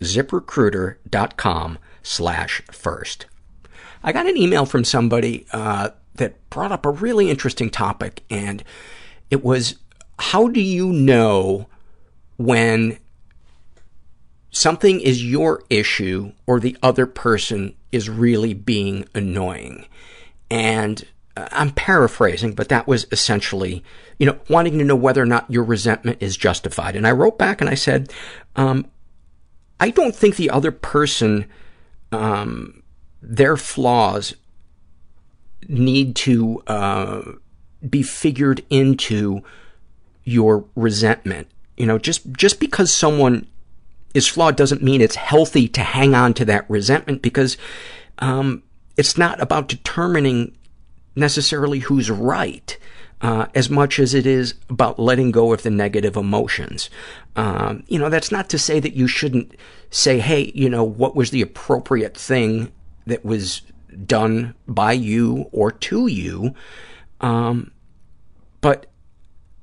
ziprecruiter.com 0.01 1.79
slash 2.03 2.63
first. 2.71 3.27
I 4.03 4.13
got 4.13 4.27
an 4.27 4.37
email 4.37 4.65
from 4.65 4.85
somebody 4.85 5.47
uh, 5.53 5.91
that 6.15 6.49
brought 6.51 6.73
up 6.73 6.87
a 6.87 6.91
really 6.91 7.31
interesting 7.31 7.71
topic, 7.71 8.23
and 8.31 8.65
it 9.31 9.45
was, 9.45 9.77
how 10.19 10.49
do 10.49 10.61
you 10.61 10.93
know 10.93 11.67
when 12.37 12.99
something 14.51 15.01
is 15.01 15.25
your 15.25 15.63
issue 15.71 16.33
or 16.47 16.59
the 16.59 16.77
other 16.83 17.07
person 17.07 17.75
is 17.93 18.09
really 18.09 18.55
being 18.55 19.07
annoying? 19.15 19.87
And 20.51 21.05
I'm 21.37 21.71
paraphrasing, 21.71 22.55
but 22.55 22.69
that 22.69 22.87
was 22.87 23.07
essentially, 23.13 23.85
you 24.19 24.27
know, 24.27 24.39
wanting 24.49 24.79
to 24.79 24.85
know 24.85 24.97
whether 24.97 25.23
or 25.23 25.27
not 25.27 25.51
your 25.51 25.65
resentment 25.65 26.19
is 26.21 26.37
justified. 26.37 26.97
And 26.97 27.07
I 27.07 27.13
wrote 27.13 27.39
back 27.39 27.61
and 27.61 27.71
I 27.71 27.75
said, 27.75 28.13
um, 28.57 28.87
I 29.79 29.91
don't 29.91 30.15
think 30.15 30.37
the 30.37 30.51
other 30.51 30.73
person, 30.73 31.47
um, 32.13 32.83
their 33.23 33.57
flaws 33.57 34.35
need 35.69 36.17
to 36.17 36.63
uh, 36.67 37.23
be 37.89 38.03
figured 38.03 38.65
into 38.71 39.43
your 40.25 40.65
resentment. 40.75 41.49
You 41.77 41.87
know, 41.87 41.99
just 41.99 42.31
just 42.33 42.61
because 42.61 42.93
someone 42.93 43.47
is 44.15 44.27
flawed 44.27 44.57
doesn't 44.57 44.83
mean 44.83 45.01
it's 45.01 45.17
healthy 45.17 45.69
to 45.69 45.81
hang 45.83 46.15
on 46.15 46.35
to 46.35 46.45
that 46.45 46.69
resentment 46.69 47.23
because 47.23 47.57
um, 48.19 48.63
it's 48.97 49.17
not 49.17 49.41
about 49.41 49.69
determining 49.69 50.57
necessarily 51.17 51.81
who's 51.81 52.11
right. 52.11 52.77
Uh, 53.23 53.45
as 53.55 53.69
much 53.69 53.99
as 53.99 54.15
it 54.15 54.25
is 54.25 54.55
about 54.71 54.99
letting 54.99 55.31
go 55.31 55.53
of 55.53 55.63
the 55.63 55.69
negative 55.69 56.17
emotions. 56.17 56.89
Um, 57.37 57.85
you 57.87 57.99
know, 57.99 58.09
that's 58.09 58.33
not 58.33 58.49
to 58.49 58.59
say 58.59 58.81
that 58.81 58.95
you 58.95 59.07
shouldn't 59.07 59.57
say, 59.91 60.21
hey, 60.21 60.51
you 60.55 60.71
know, 60.71 60.83
what 60.83 61.15
was 61.15 61.31
the 61.31 61.43
appropriate 61.43 62.17
thing 62.17 62.73
that 63.05 63.23
was 63.23 63.61
done 64.07 64.55
by 64.67 64.93
you 64.93 65.49
or 65.53 65.71
to 65.71 66.07
you. 66.07 66.55
Um, 67.21 67.73
but 68.61 68.87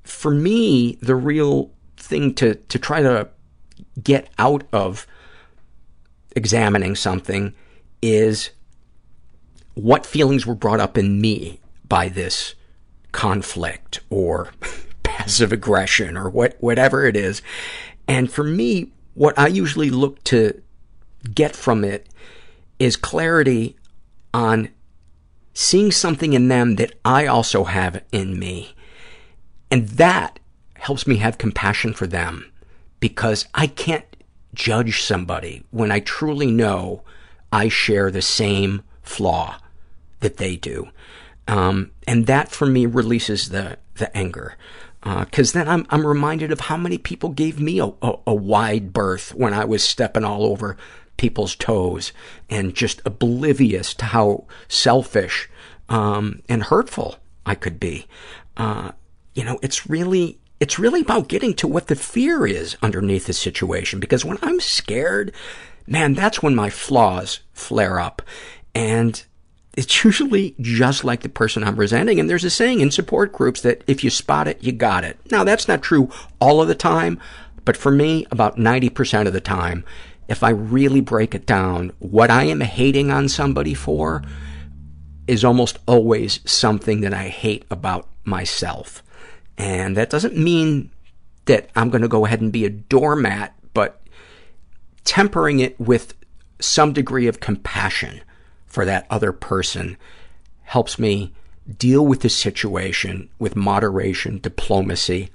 for 0.04 0.32
me, 0.32 0.98
the 1.02 1.16
real 1.16 1.72
thing 1.98 2.34
to, 2.36 2.56
to 2.56 2.80
try 2.80 3.02
to 3.02 3.30
get 4.02 4.30
out 4.38 4.64
of 4.72 5.08
examining 6.36 6.96
something 6.96 7.54
is 8.02 8.52
what 9.74 10.06
feelings 10.06 10.46
were 10.46 10.56
brought 10.56 10.80
up 10.80 10.98
in 10.98 11.20
me 11.20 11.60
by 11.88 12.10
this 12.10 12.56
conflict 13.12 14.00
or 14.10 14.52
passive 15.04 15.52
aggression 15.52 16.18
or 16.18 16.30
what, 16.30 16.56
whatever 16.60 17.06
it 17.06 17.16
is. 17.16 17.42
And 18.08 18.32
for 18.32 18.44
me, 18.44 18.92
what 19.14 19.38
I 19.38 19.48
usually 19.48 19.90
look 19.90 20.24
to 20.26 20.62
get 21.34 21.56
from 21.56 21.84
it 21.84 22.08
is 22.80 22.96
clarity 22.96 23.76
on 24.34 24.70
seeing 25.60 25.92
something 25.92 26.34
in 26.34 26.50
them 26.50 26.76
that 26.76 26.94
I 27.04 27.26
also 27.26 27.64
have 27.64 28.04
in 28.12 28.38
me. 28.38 28.76
And 29.72 29.90
that 29.90 30.38
helps 30.76 31.08
me 31.08 31.16
have 31.16 31.40
compassion 31.40 31.94
for 31.94 32.06
them 32.06 32.52
because 33.00 33.48
I 33.56 33.66
can't 33.66 34.06
judge 34.54 35.02
somebody 35.02 35.64
when 35.72 35.92
I 35.92 36.00
truly 36.00 36.52
know 36.52 37.02
I 37.52 37.70
share 37.70 38.12
the 38.12 38.22
same 38.22 38.84
flaw 39.02 39.58
that 40.20 40.38
they 40.38 40.58
do. 40.58 40.90
Um, 41.48 41.90
and 42.06 42.28
that 42.28 42.52
for 42.52 42.68
me 42.68 42.86
releases 42.86 43.50
the, 43.50 43.80
the 43.96 44.16
anger. 44.16 44.58
Because 45.02 45.56
uh, 45.56 45.60
then 45.60 45.68
I'm, 45.68 45.88
I'm 45.90 46.06
reminded 46.06 46.52
of 46.52 46.60
how 46.60 46.78
many 46.78 47.00
people 47.00 47.30
gave 47.30 47.60
me 47.60 47.80
a, 47.80 47.88
a, 48.04 48.14
a 48.28 48.36
wide 48.36 48.94
berth 48.94 49.34
when 49.34 49.56
I 49.56 49.66
was 49.66 49.84
stepping 49.84 50.24
all 50.24 50.46
over 50.46 50.78
people's 51.18 51.56
toes 51.56 52.14
and 52.50 52.76
just 52.76 53.02
oblivious 53.06 53.94
to 53.96 54.06
how 54.06 54.46
selfish 54.68 55.50
um, 55.90 56.42
and 56.48 56.64
hurtful 56.64 57.18
I 57.46 57.56
could 57.56 57.80
be. 57.80 58.08
Uh, 58.56 58.92
you 59.34 59.44
know, 59.44 59.60
it's 59.62 59.90
really 59.90 60.40
it's 60.60 60.80
really 60.80 61.02
about 61.02 61.28
getting 61.28 61.54
to 61.56 61.68
what 61.68 61.88
the 61.88 61.96
fear 61.96 62.48
is 62.48 62.78
underneath 62.82 63.28
the 63.28 63.34
situation 63.34 64.00
because 64.00 64.26
when 64.26 64.40
I'm 64.42 64.60
scared, 64.60 65.32
man, 65.86 66.14
that's 66.14 66.42
when 66.42 66.56
my 66.56 66.70
flaws 66.70 67.42
flare 67.54 68.00
up. 68.00 68.22
And 68.74 69.24
it's 69.76 70.04
usually 70.04 70.56
just 70.60 71.04
like 71.04 71.22
the 71.22 71.30
person 71.30 71.64
I'm 71.64 71.76
resenting. 71.78 72.20
And 72.20 72.30
there's 72.30 72.44
a 72.44 72.50
saying 72.50 72.82
in 72.82 72.92
support 72.92 73.32
groups 73.32 73.62
that 73.62 73.84
if 73.88 74.04
you 74.04 74.10
spot 74.10 74.48
it, 74.48 74.64
you 74.64 74.72
got 74.72 75.04
it. 75.04 75.20
Now, 75.32 75.44
that's 75.44 75.68
not 75.68 75.84
true 75.84 76.10
all 76.40 76.62
of 76.62 76.68
the 76.68 76.76
time, 76.76 77.20
but 77.64 77.78
for 77.78 77.92
me, 77.92 78.26
about 78.32 78.58
90% 78.58 79.28
of 79.28 79.34
the 79.34 79.42
time, 79.42 79.86
if 80.28 80.44
I 80.44 80.50
really 80.50 81.02
break 81.02 81.34
it 81.34 81.46
down, 81.46 81.92
what 82.00 82.30
I 82.30 82.44
am 82.44 82.62
hating 82.62 83.12
on 83.12 83.30
somebody 83.30 83.74
for 83.74 84.24
is 85.28 85.44
almost 85.44 85.80
always 85.88 86.40
something 86.46 87.02
that 87.02 87.14
I 87.14 87.28
hate 87.28 87.66
about 87.70 88.08
myself. 88.24 89.04
And 89.58 89.98
that 89.98 90.10
doesn't 90.10 90.38
mean 90.38 90.92
that 91.46 91.70
I'm 91.76 91.90
going 91.90 92.02
to 92.02 92.08
go 92.08 92.26
ahead 92.26 92.42
and 92.42 92.52
be 92.52 92.66
a 92.66 92.70
doormat, 92.70 93.54
but 93.74 94.02
tempering 95.04 95.60
it 95.60 95.80
with 95.80 96.14
some 96.60 96.94
degree 96.94 97.28
of 97.28 97.40
compassion 97.40 98.22
for 98.66 98.86
that 98.86 99.08
other 99.10 99.32
person 99.32 99.98
helps 100.64 101.00
me 101.00 101.34
deal 101.78 102.06
with 102.06 102.22
the 102.22 102.30
situation 102.30 103.30
with 103.40 103.56
moderation, 103.56 104.40
diplomacy, 104.40 105.30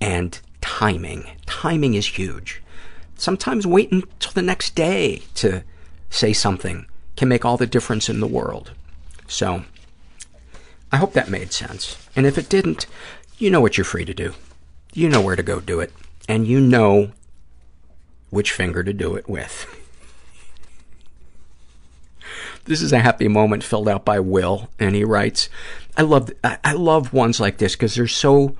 and 0.00 0.40
timing. 0.60 1.26
Timing 1.46 1.94
is 1.94 2.06
huge. 2.06 2.62
Sometimes 3.16 3.66
waiting 3.66 4.02
until 4.02 4.32
the 4.32 4.42
next 4.42 4.74
day 4.74 5.22
to 5.34 5.64
say 6.10 6.32
something 6.32 6.86
can 7.16 7.28
make 7.28 7.44
all 7.44 7.56
the 7.56 7.66
difference 7.66 8.08
in 8.08 8.20
the 8.20 8.26
world. 8.26 8.72
So, 9.26 9.64
I 10.92 10.98
hope 10.98 11.14
that 11.14 11.30
made 11.30 11.52
sense. 11.52 11.96
And 12.14 12.26
if 12.26 12.38
it 12.38 12.48
didn't, 12.48 12.86
you 13.38 13.50
know 13.50 13.60
what 13.60 13.76
you're 13.76 13.84
free 13.84 14.04
to 14.04 14.14
do. 14.14 14.34
You 14.92 15.08
know 15.08 15.20
where 15.20 15.36
to 15.36 15.42
go 15.42 15.60
do 15.60 15.80
it. 15.80 15.92
And 16.28 16.46
you 16.46 16.60
know 16.60 17.12
which 18.30 18.52
finger 18.52 18.82
to 18.82 18.92
do 18.92 19.16
it 19.16 19.28
with. 19.28 19.66
This 22.66 22.82
is 22.82 22.92
a 22.92 22.98
happy 22.98 23.28
moment 23.28 23.62
filled 23.62 23.88
out 23.88 24.04
by 24.04 24.18
Will, 24.18 24.68
and 24.80 24.96
he 24.96 25.04
writes, 25.04 25.48
I 25.96 26.02
love, 26.02 26.32
I 26.42 26.72
love 26.72 27.12
ones 27.12 27.38
like 27.38 27.58
this 27.58 27.76
because 27.76 27.94
they're 27.94 28.08
so 28.08 28.56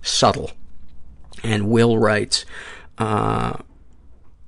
subtle. 0.00 0.50
And 1.42 1.68
Will 1.68 1.98
writes, 1.98 2.46
uh, 2.96 3.58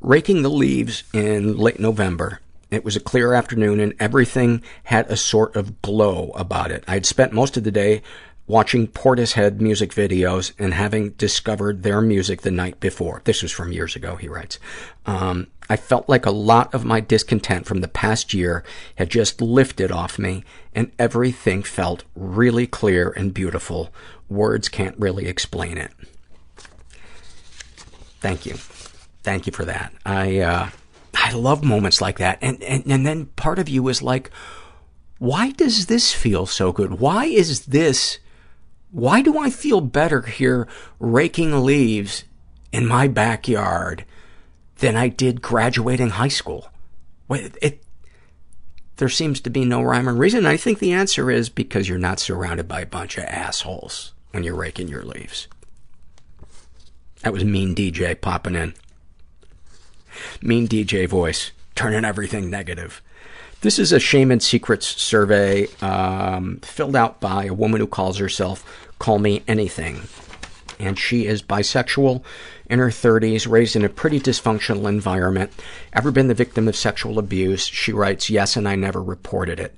raking 0.07 0.43
the 0.43 0.49
leaves 0.49 1.03
in 1.13 1.57
late 1.57 1.81
November. 1.81 2.39
It 2.71 2.85
was 2.85 2.95
a 2.95 3.01
clear 3.01 3.35
afternoon 3.35 3.81
and 3.81 3.93
everything 3.99 4.63
had 4.85 5.11
a 5.11 5.17
sort 5.17 5.57
of 5.57 5.83
glow 5.83 6.31
about 6.37 6.71
it. 6.71 6.85
I'd 6.87 7.05
spent 7.05 7.33
most 7.33 7.57
of 7.57 7.65
the 7.65 7.73
day 7.73 8.03
watching 8.47 8.87
Portishead 8.87 9.61
music 9.61 9.91
videos 9.91 10.53
and 10.61 10.73
having 10.73 11.11
discovered 11.11 11.83
their 11.83 12.01
music 12.01 12.43
the 12.43 12.53
night 12.53 12.79
before. 12.79 13.21
This 13.25 13.43
was 13.43 13.51
from 13.51 13.73
years 13.73 13.97
ago, 13.97 14.15
he 14.15 14.29
writes. 14.29 14.61
Um, 15.07 15.49
I 15.69 15.75
felt 15.75 16.09
like 16.09 16.25
a 16.25 16.31
lot 16.31 16.73
of 16.73 16.85
my 16.85 17.01
discontent 17.01 17.67
from 17.67 17.81
the 17.81 17.89
past 17.89 18.33
year 18.33 18.63
had 18.95 19.11
just 19.11 19.41
lifted 19.41 19.91
off 19.91 20.21
me, 20.21 20.45
and 20.73 20.93
everything 21.01 21.65
felt 21.65 22.05
really 22.15 22.69
clear 22.69 23.11
and 23.11 23.35
beautiful. 23.35 23.93
Words 24.29 24.69
can't 24.69 24.97
really 24.97 25.27
explain 25.27 25.77
it. 25.77 25.91
Thank 28.21 28.47
you. 28.47 28.55
Thank 29.27 29.49
you 29.49 29.53
for 29.53 29.65
that. 29.65 29.93
I, 30.07 30.39
uh, 30.39 30.69
I 31.13 31.33
love 31.33 31.65
moments 31.65 32.01
like 32.01 32.19
that. 32.19 32.39
And, 32.41 32.63
and, 32.63 32.87
and 32.87 33.05
then 33.05 33.27
part 33.27 33.59
of 33.59 33.69
you 33.69 33.89
is 33.89 34.01
like, 34.01 34.31
why 35.19 35.51
does 35.51 35.87
this 35.87 36.13
feel 36.13 36.47
so 36.47 36.71
good? 36.71 37.01
Why 37.01 37.25
is 37.25 37.67
this 37.67 38.21
why 38.93 39.21
do 39.21 39.37
I 39.37 39.51
feel 39.51 39.81
better 39.81 40.23
here 40.23 40.69
raking 41.01 41.65
leaves 41.65 42.23
in 42.71 42.87
my 42.87 43.09
backyard 43.09 44.05
than 44.79 44.95
I 44.95 45.09
did 45.09 45.43
graduating 45.43 46.11
high 46.11 46.29
school? 46.29 46.69
It, 47.29 47.59
it, 47.61 47.83
there 48.99 49.09
seems 49.09 49.41
to 49.41 49.51
be 49.51 49.65
no 49.65 49.83
rhyme 49.83 50.09
or 50.09 50.15
reason. 50.15 50.47
I 50.47 50.57
think 50.57 50.79
the 50.79 50.93
answer 50.93 51.33
is 51.33 51.49
because 51.49 51.89
you're 51.89 51.99
not 51.99 52.21
surrounded 52.21 52.69
by 52.69 52.83
a 52.83 52.87
bunch 52.87 53.19
of 53.19 53.25
assholes 53.25 54.13
when 54.31 54.45
you're 54.45 54.55
raking 54.55 54.87
your 54.87 55.05
leaves. 55.05 55.49
That 57.23 57.33
was 57.33 57.45
Mean 57.45 57.75
DJ 57.75 58.21
popping 58.21 58.55
in. 58.55 58.75
Mean 60.43 60.69
DJ 60.69 61.09
voice, 61.09 61.53
turning 61.75 62.05
everything 62.05 62.51
negative. 62.51 63.03
This 63.63 63.79
is 63.79 63.93
a 63.93 63.99
Shame 63.99 64.31
and 64.31 64.43
Secrets 64.43 64.87
survey 64.87 65.67
um, 65.81 66.59
filled 66.61 66.95
out 66.95 67.21
by 67.21 67.47
a 67.47 67.55
woman 67.55 67.81
who 67.81 67.87
calls 67.87 68.19
herself 68.19 68.89
Call 68.99 69.19
Me 69.19 69.43
Anything. 69.49 70.03
And 70.79 70.99
she 70.99 71.27
is 71.27 71.43
bisexual, 71.43 72.23
in 72.69 72.79
her 72.79 72.89
30s, 72.89 73.49
raised 73.49 73.75
in 73.75 73.85
a 73.85 73.89
pretty 73.89 74.21
dysfunctional 74.21 74.89
environment. 74.89 75.53
Ever 75.93 76.11
been 76.11 76.29
the 76.29 76.35
victim 76.35 76.69
of 76.69 76.77
sexual 76.77 77.19
abuse? 77.19 77.67
She 77.67 77.93
writes, 77.93 78.29
yes, 78.29 78.57
and 78.57 78.69
I 78.69 78.77
never 78.77 79.03
reported 79.03 79.59
it. 79.59 79.75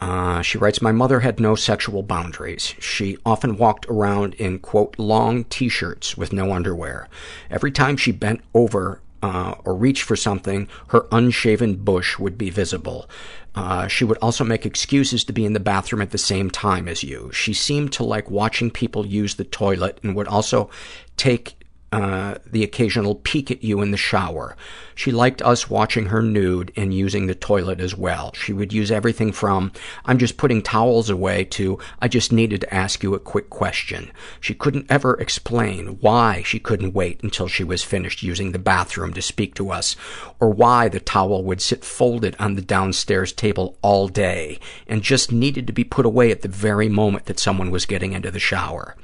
Uh, 0.00 0.40
she 0.40 0.56
writes, 0.56 0.80
my 0.80 0.92
mother 0.92 1.20
had 1.20 1.38
no 1.38 1.54
sexual 1.54 2.02
boundaries. 2.02 2.74
She 2.78 3.18
often 3.26 3.58
walked 3.58 3.84
around 3.86 4.34
in, 4.34 4.60
quote, 4.60 4.98
long 4.98 5.44
T-shirts 5.44 6.16
with 6.16 6.32
no 6.32 6.52
underwear. 6.52 7.08
Every 7.50 7.70
time 7.70 7.98
she 7.98 8.12
bent 8.12 8.40
over 8.54 9.02
uh, 9.22 9.54
or 9.64 9.74
reach 9.74 10.02
for 10.02 10.16
something, 10.16 10.68
her 10.88 11.06
unshaven 11.12 11.76
bush 11.76 12.18
would 12.18 12.38
be 12.38 12.50
visible. 12.50 13.08
Uh, 13.54 13.86
she 13.88 14.04
would 14.04 14.18
also 14.18 14.44
make 14.44 14.64
excuses 14.64 15.24
to 15.24 15.32
be 15.32 15.44
in 15.44 15.52
the 15.52 15.60
bathroom 15.60 16.00
at 16.00 16.10
the 16.10 16.18
same 16.18 16.50
time 16.50 16.88
as 16.88 17.02
you. 17.02 17.30
She 17.32 17.52
seemed 17.52 17.92
to 17.94 18.04
like 18.04 18.30
watching 18.30 18.70
people 18.70 19.06
use 19.06 19.34
the 19.34 19.44
toilet 19.44 19.98
and 20.02 20.14
would 20.14 20.28
also 20.28 20.70
take 21.16 21.59
uh, 21.92 22.36
the 22.46 22.62
occasional 22.62 23.16
peek 23.16 23.50
at 23.50 23.64
you 23.64 23.80
in 23.80 23.90
the 23.90 23.96
shower. 23.96 24.56
She 24.94 25.10
liked 25.10 25.42
us 25.42 25.68
watching 25.68 26.06
her 26.06 26.22
nude 26.22 26.72
and 26.76 26.94
using 26.94 27.26
the 27.26 27.34
toilet 27.34 27.80
as 27.80 27.96
well. 27.96 28.32
She 28.34 28.52
would 28.52 28.72
use 28.72 28.90
everything 28.92 29.32
from, 29.32 29.72
I'm 30.04 30.18
just 30.18 30.36
putting 30.36 30.62
towels 30.62 31.10
away, 31.10 31.44
to, 31.44 31.78
I 32.00 32.06
just 32.06 32.32
needed 32.32 32.60
to 32.60 32.74
ask 32.74 33.02
you 33.02 33.14
a 33.14 33.18
quick 33.18 33.50
question. 33.50 34.12
She 34.40 34.54
couldn't 34.54 34.90
ever 34.90 35.14
explain 35.14 35.98
why 36.00 36.42
she 36.42 36.60
couldn't 36.60 36.94
wait 36.94 37.22
until 37.22 37.48
she 37.48 37.64
was 37.64 37.82
finished 37.82 38.22
using 38.22 38.52
the 38.52 38.58
bathroom 38.58 39.12
to 39.14 39.22
speak 39.22 39.54
to 39.56 39.70
us, 39.70 39.96
or 40.38 40.50
why 40.50 40.88
the 40.88 41.00
towel 41.00 41.42
would 41.44 41.60
sit 41.60 41.84
folded 41.84 42.36
on 42.38 42.54
the 42.54 42.62
downstairs 42.62 43.32
table 43.32 43.78
all 43.82 44.06
day 44.06 44.60
and 44.86 45.02
just 45.02 45.32
needed 45.32 45.66
to 45.66 45.72
be 45.72 45.82
put 45.82 46.06
away 46.06 46.30
at 46.30 46.42
the 46.42 46.48
very 46.48 46.88
moment 46.88 47.24
that 47.24 47.40
someone 47.40 47.70
was 47.70 47.86
getting 47.86 48.12
into 48.12 48.30
the 48.30 48.38
shower. 48.38 48.96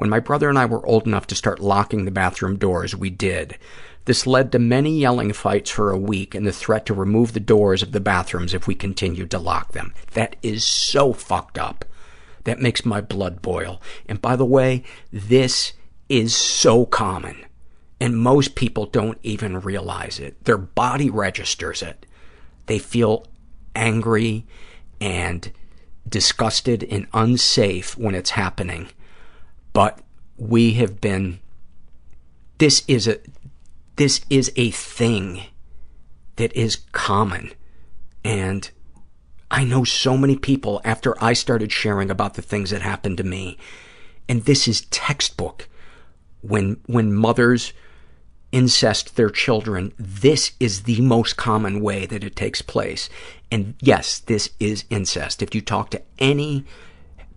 When 0.00 0.08
my 0.08 0.18
brother 0.18 0.48
and 0.48 0.58
I 0.58 0.64
were 0.64 0.86
old 0.86 1.06
enough 1.06 1.26
to 1.26 1.34
start 1.34 1.60
locking 1.60 2.06
the 2.06 2.10
bathroom 2.10 2.56
doors, 2.56 2.96
we 2.96 3.10
did. 3.10 3.58
This 4.06 4.26
led 4.26 4.50
to 4.52 4.58
many 4.58 4.98
yelling 4.98 5.34
fights 5.34 5.68
for 5.68 5.90
a 5.90 5.98
week 5.98 6.34
and 6.34 6.46
the 6.46 6.52
threat 6.52 6.86
to 6.86 6.94
remove 6.94 7.34
the 7.34 7.38
doors 7.38 7.82
of 7.82 7.92
the 7.92 8.00
bathrooms 8.00 8.54
if 8.54 8.66
we 8.66 8.74
continued 8.74 9.30
to 9.32 9.38
lock 9.38 9.72
them. 9.72 9.92
That 10.12 10.36
is 10.42 10.64
so 10.64 11.12
fucked 11.12 11.58
up. 11.58 11.84
That 12.44 12.62
makes 12.62 12.86
my 12.86 13.02
blood 13.02 13.42
boil. 13.42 13.82
And 14.08 14.22
by 14.22 14.36
the 14.36 14.44
way, 14.46 14.84
this 15.12 15.74
is 16.08 16.34
so 16.34 16.86
common. 16.86 17.44
And 18.00 18.16
most 18.16 18.54
people 18.54 18.86
don't 18.86 19.18
even 19.22 19.60
realize 19.60 20.18
it. 20.18 20.42
Their 20.46 20.56
body 20.56 21.10
registers 21.10 21.82
it. 21.82 22.06
They 22.64 22.78
feel 22.78 23.26
angry 23.76 24.46
and 24.98 25.52
disgusted 26.08 26.84
and 26.84 27.06
unsafe 27.12 27.98
when 27.98 28.14
it's 28.14 28.30
happening 28.30 28.88
but 29.72 30.00
we 30.36 30.72
have 30.74 31.00
been, 31.00 31.40
this 32.58 32.82
is 32.88 33.06
a, 33.06 33.18
this 33.96 34.20
is 34.30 34.52
a 34.56 34.70
thing 34.70 35.42
that 36.36 36.54
is 36.56 36.76
common. 36.92 37.52
And 38.24 38.70
I 39.50 39.64
know 39.64 39.84
so 39.84 40.16
many 40.16 40.36
people 40.36 40.80
after 40.84 41.22
I 41.22 41.32
started 41.32 41.72
sharing 41.72 42.10
about 42.10 42.34
the 42.34 42.42
things 42.42 42.70
that 42.70 42.82
happened 42.82 43.18
to 43.18 43.24
me, 43.24 43.58
and 44.28 44.44
this 44.44 44.66
is 44.66 44.82
textbook 44.86 45.68
when, 46.40 46.80
when 46.86 47.12
mothers 47.12 47.72
incest 48.52 49.16
their 49.16 49.30
children, 49.30 49.92
this 49.98 50.52
is 50.58 50.82
the 50.82 51.00
most 51.00 51.36
common 51.36 51.80
way 51.80 52.06
that 52.06 52.24
it 52.24 52.34
takes 52.36 52.62
place. 52.62 53.08
And 53.50 53.74
yes, 53.80 54.18
this 54.18 54.50
is 54.58 54.84
incest. 54.90 55.42
If 55.42 55.54
you 55.54 55.60
talk 55.60 55.90
to 55.90 56.02
any 56.18 56.64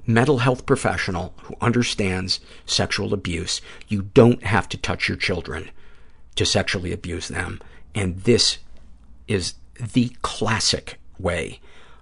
mental 0.05 0.39
health 0.39 0.65
professional 0.65 1.33
who 1.43 1.55
understands 1.61 2.39
sexual 2.65 3.13
abuse, 3.13 3.61
you 3.87 4.03
don't 4.13 4.43
have 4.43 4.67
to 4.69 4.77
touch 4.77 5.07
your 5.07 5.17
children 5.17 5.69
to 6.35 6.45
sexually 6.45 6.91
abuse 6.91 7.27
them. 7.27 7.61
And 7.95 8.17
this 8.21 8.57
is 9.27 9.53
the 9.79 10.15
classic 10.21 10.99
way 11.19 11.59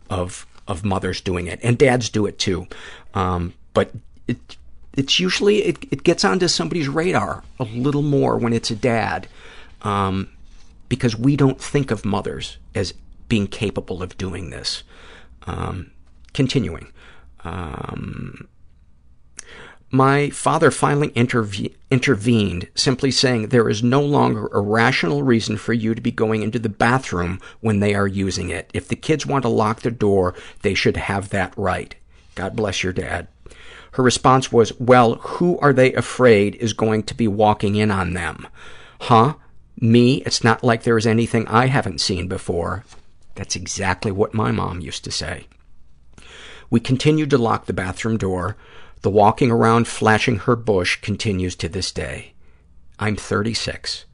of 0.10 0.46
of 0.68 0.86
mothers 0.86 1.20
doing 1.22 1.48
it, 1.48 1.60
and 1.64 1.78
dads 1.78 2.10
do 2.10 2.26
it 2.26 2.40
too. 2.40 2.68
Um, 3.14 3.54
but 3.74 3.92
it, 4.28 4.58
it's 4.96 5.20
usually 5.20 5.64
it, 5.64 5.86
it 5.92 6.04
gets 6.04 6.24
onto 6.24 6.48
somebody's 6.48 6.88
radar 6.88 7.44
a 7.60 7.64
little 7.64 8.04
more 8.04 8.38
when 8.38 8.54
it's 8.54 8.72
a 8.72 8.76
dad, 8.76 9.28
um, 9.82 10.30
because 10.88 11.16
we 11.16 11.36
don't 11.36 11.60
think 11.60 11.92
of 11.92 12.06
mothers 12.06 12.58
as 12.76 12.94
being 13.28 13.48
capable 13.48 14.04
of 14.04 14.18
doing 14.18 14.50
this. 14.50 14.84
Um, 15.48 15.92
continuing. 16.34 16.92
Um, 17.44 18.48
my 19.92 20.30
father 20.30 20.72
finally 20.72 21.10
interve- 21.10 21.74
intervened, 21.90 22.70
simply 22.76 23.12
saying, 23.12 23.50
there 23.50 23.68
is 23.68 23.84
no 23.84 24.02
longer 24.02 24.48
a 24.48 24.62
rational 24.62 25.22
reason 25.22 25.58
for 25.58 25.74
you 25.74 25.94
to 25.94 26.02
be 26.02 26.12
going 26.12 26.44
into 26.44 26.60
the 26.60 26.70
bathroom 26.70 27.42
when 27.60 27.82
they 27.82 27.94
are 27.94 28.08
using 28.08 28.50
it. 28.50 28.72
If 28.74 28.88
the 28.88 28.96
kids 28.96 29.26
want 29.26 29.44
to 29.44 29.50
lock 29.50 29.82
the 29.82 29.92
door, 29.92 30.34
they 30.62 30.74
should 30.74 30.96
have 30.96 31.30
that 31.30 31.54
right. 31.58 31.94
God 32.36 32.56
bless 32.56 32.84
your 32.84 32.94
dad. 32.94 33.28
Her 33.94 34.04
response 34.04 34.52
was, 34.52 34.72
well, 34.80 35.16
who 35.16 35.60
are 35.60 35.74
they 35.74 35.94
afraid 35.94 36.56
is 36.56 36.72
going 36.72 37.04
to 37.04 37.14
be 37.14 37.28
walking 37.28 37.76
in 37.76 37.92
on 37.92 38.14
them? 38.14 38.48
Huh? 39.02 39.36
Me? 39.78 40.24
It's 40.26 40.44
not 40.44 40.64
like 40.64 40.84
there 40.84 40.98
is 40.98 41.08
anything 41.08 41.46
I 41.48 41.66
haven't 41.66 42.00
seen 42.00 42.30
before. 42.30 42.86
That's 43.36 43.58
exactly 43.58 44.12
what 44.12 44.34
my 44.34 44.52
mom 44.52 44.80
used 44.80 45.04
to 45.04 45.12
say. 45.12 45.48
We 46.72 46.80
continued 46.80 47.30
to 47.32 47.38
lock 47.38 47.66
the 47.66 47.74
bathroom 47.74 48.18
door. 48.18 48.56
The 49.02 49.10
walking 49.10 49.52
around 49.52 49.88
flashing 49.88 50.38
her 50.40 50.56
bush 50.56 50.96
continues 51.02 51.56
to 51.58 51.70
this 51.70 51.92
day. 51.92 52.34
I'm 52.98 53.18
36. 53.18 54.06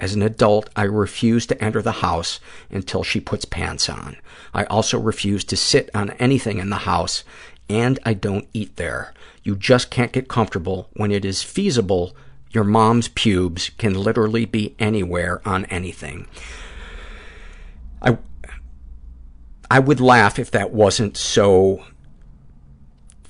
As 0.00 0.14
an 0.14 0.22
adult, 0.22 0.68
I 0.74 0.84
refuse 0.84 1.46
to 1.46 1.62
enter 1.62 1.80
the 1.80 1.92
house 1.92 2.40
until 2.68 3.04
she 3.04 3.20
puts 3.20 3.44
pants 3.44 3.88
on. 3.88 4.16
I 4.52 4.64
also 4.64 4.98
refuse 4.98 5.44
to 5.44 5.56
sit 5.56 5.88
on 5.94 6.10
anything 6.12 6.58
in 6.58 6.70
the 6.70 6.78
house, 6.78 7.22
and 7.68 7.98
I 8.04 8.14
don't 8.14 8.48
eat 8.52 8.74
there. 8.76 9.14
You 9.44 9.54
just 9.54 9.90
can't 9.90 10.12
get 10.12 10.26
comfortable 10.26 10.88
when 10.94 11.12
it 11.12 11.24
is 11.24 11.44
feasible. 11.44 12.16
Your 12.50 12.64
mom's 12.64 13.06
pubes 13.08 13.70
can 13.78 13.94
literally 13.94 14.46
be 14.46 14.74
anywhere 14.80 15.46
on 15.46 15.66
anything. 15.66 16.26
I, 18.02 18.18
I 19.70 19.78
would 19.78 20.00
laugh 20.00 20.40
if 20.40 20.50
that 20.50 20.72
wasn't 20.72 21.16
so 21.16 21.84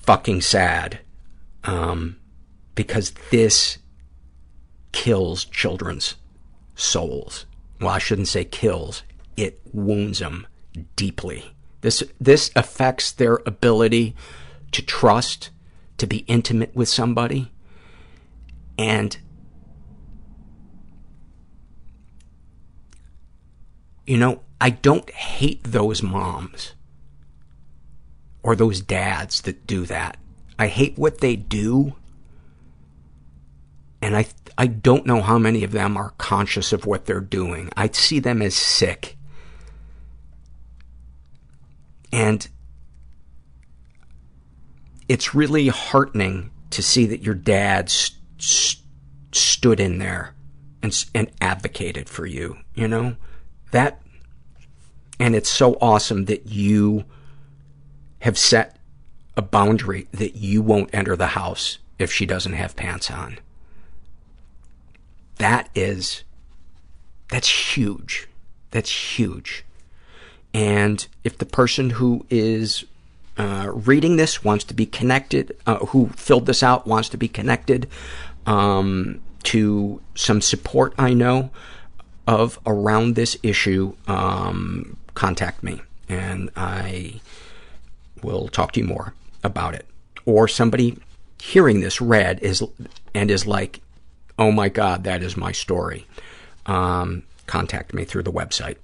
fucking 0.02 0.40
sad, 0.40 1.00
um, 1.64 2.16
because 2.74 3.12
this 3.30 3.78
kills 4.92 5.44
children's 5.44 6.16
souls. 6.74 7.46
Well, 7.80 7.90
I 7.90 7.98
shouldn't 7.98 8.28
say 8.28 8.44
kills. 8.44 9.02
It 9.36 9.60
wounds 9.72 10.18
them 10.18 10.46
deeply. 10.96 11.54
This, 11.80 12.02
this 12.20 12.50
affects 12.54 13.12
their 13.12 13.40
ability 13.46 14.14
to 14.72 14.82
trust, 14.82 15.50
to 15.98 16.06
be 16.06 16.18
intimate 16.26 16.74
with 16.74 16.88
somebody. 16.88 17.50
And, 18.78 19.16
you 24.06 24.16
know, 24.16 24.42
I 24.60 24.70
don't 24.70 25.10
hate 25.10 25.62
those 25.64 26.02
moms 26.02 26.72
or 28.42 28.56
those 28.56 28.80
dads 28.80 29.42
that 29.42 29.66
do 29.66 29.86
that. 29.86 30.16
I 30.58 30.68
hate 30.68 30.98
what 30.98 31.18
they 31.18 31.36
do, 31.36 31.94
and 34.02 34.16
I 34.16 34.26
I 34.58 34.66
don't 34.66 35.06
know 35.06 35.22
how 35.22 35.38
many 35.38 35.64
of 35.64 35.72
them 35.72 35.96
are 35.96 36.12
conscious 36.18 36.72
of 36.72 36.84
what 36.84 37.06
they're 37.06 37.20
doing. 37.20 37.70
I 37.76 37.88
see 37.88 38.20
them 38.20 38.42
as 38.42 38.54
sick. 38.54 39.16
And 42.12 42.46
it's 45.08 45.34
really 45.34 45.68
heartening 45.68 46.50
to 46.70 46.82
see 46.82 47.06
that 47.06 47.22
your 47.22 47.34
dad 47.34 47.88
st- 47.88 48.18
st- 48.38 48.84
stood 49.32 49.80
in 49.80 49.98
there 49.98 50.34
and 50.82 51.04
and 51.14 51.30
advocated 51.40 52.08
for 52.08 52.26
you, 52.26 52.58
you 52.74 52.86
know? 52.86 53.16
That 53.70 54.02
and 55.18 55.34
it's 55.34 55.50
so 55.50 55.78
awesome 55.80 56.26
that 56.26 56.46
you 56.46 57.04
have 58.20 58.38
set 58.38 58.76
a 59.36 59.42
boundary 59.42 60.06
that 60.12 60.36
you 60.36 60.62
won't 60.62 60.94
enter 60.94 61.16
the 61.16 61.28
house 61.28 61.78
if 61.98 62.12
she 62.12 62.26
doesn't 62.26 62.52
have 62.52 62.76
pants 62.76 63.10
on. 63.10 63.38
That 65.36 65.68
is, 65.74 66.22
that's 67.28 67.76
huge. 67.76 68.28
That's 68.70 69.18
huge. 69.18 69.64
And 70.52 71.06
if 71.24 71.38
the 71.38 71.46
person 71.46 71.90
who 71.90 72.26
is 72.28 72.84
uh, 73.38 73.70
reading 73.72 74.16
this 74.16 74.44
wants 74.44 74.64
to 74.64 74.74
be 74.74 74.86
connected, 74.86 75.56
uh, 75.66 75.78
who 75.86 76.08
filled 76.10 76.46
this 76.46 76.62
out 76.62 76.86
wants 76.86 77.08
to 77.10 77.16
be 77.16 77.28
connected 77.28 77.88
um, 78.46 79.20
to 79.44 80.02
some 80.14 80.40
support 80.40 80.94
I 80.98 81.14
know 81.14 81.50
of 82.26 82.58
around 82.66 83.14
this 83.14 83.36
issue, 83.42 83.94
um, 84.06 84.96
contact 85.14 85.62
me. 85.62 85.80
And 86.08 86.50
I 86.56 87.20
will 88.22 88.48
talk 88.48 88.72
to 88.72 88.80
you 88.80 88.86
more 88.86 89.14
about 89.42 89.74
it. 89.74 89.86
Or 90.24 90.48
somebody 90.48 90.98
hearing 91.40 91.80
this 91.80 92.00
read 92.00 92.40
is 92.40 92.62
and 93.14 93.30
is 93.30 93.46
like, 93.46 93.80
oh 94.38 94.52
my 94.52 94.68
God, 94.68 95.04
that 95.04 95.22
is 95.22 95.36
my 95.36 95.52
story. 95.52 96.06
Um, 96.66 97.22
contact 97.46 97.94
me 97.94 98.04
through 98.04 98.22
the 98.22 98.32
website. 98.32 98.76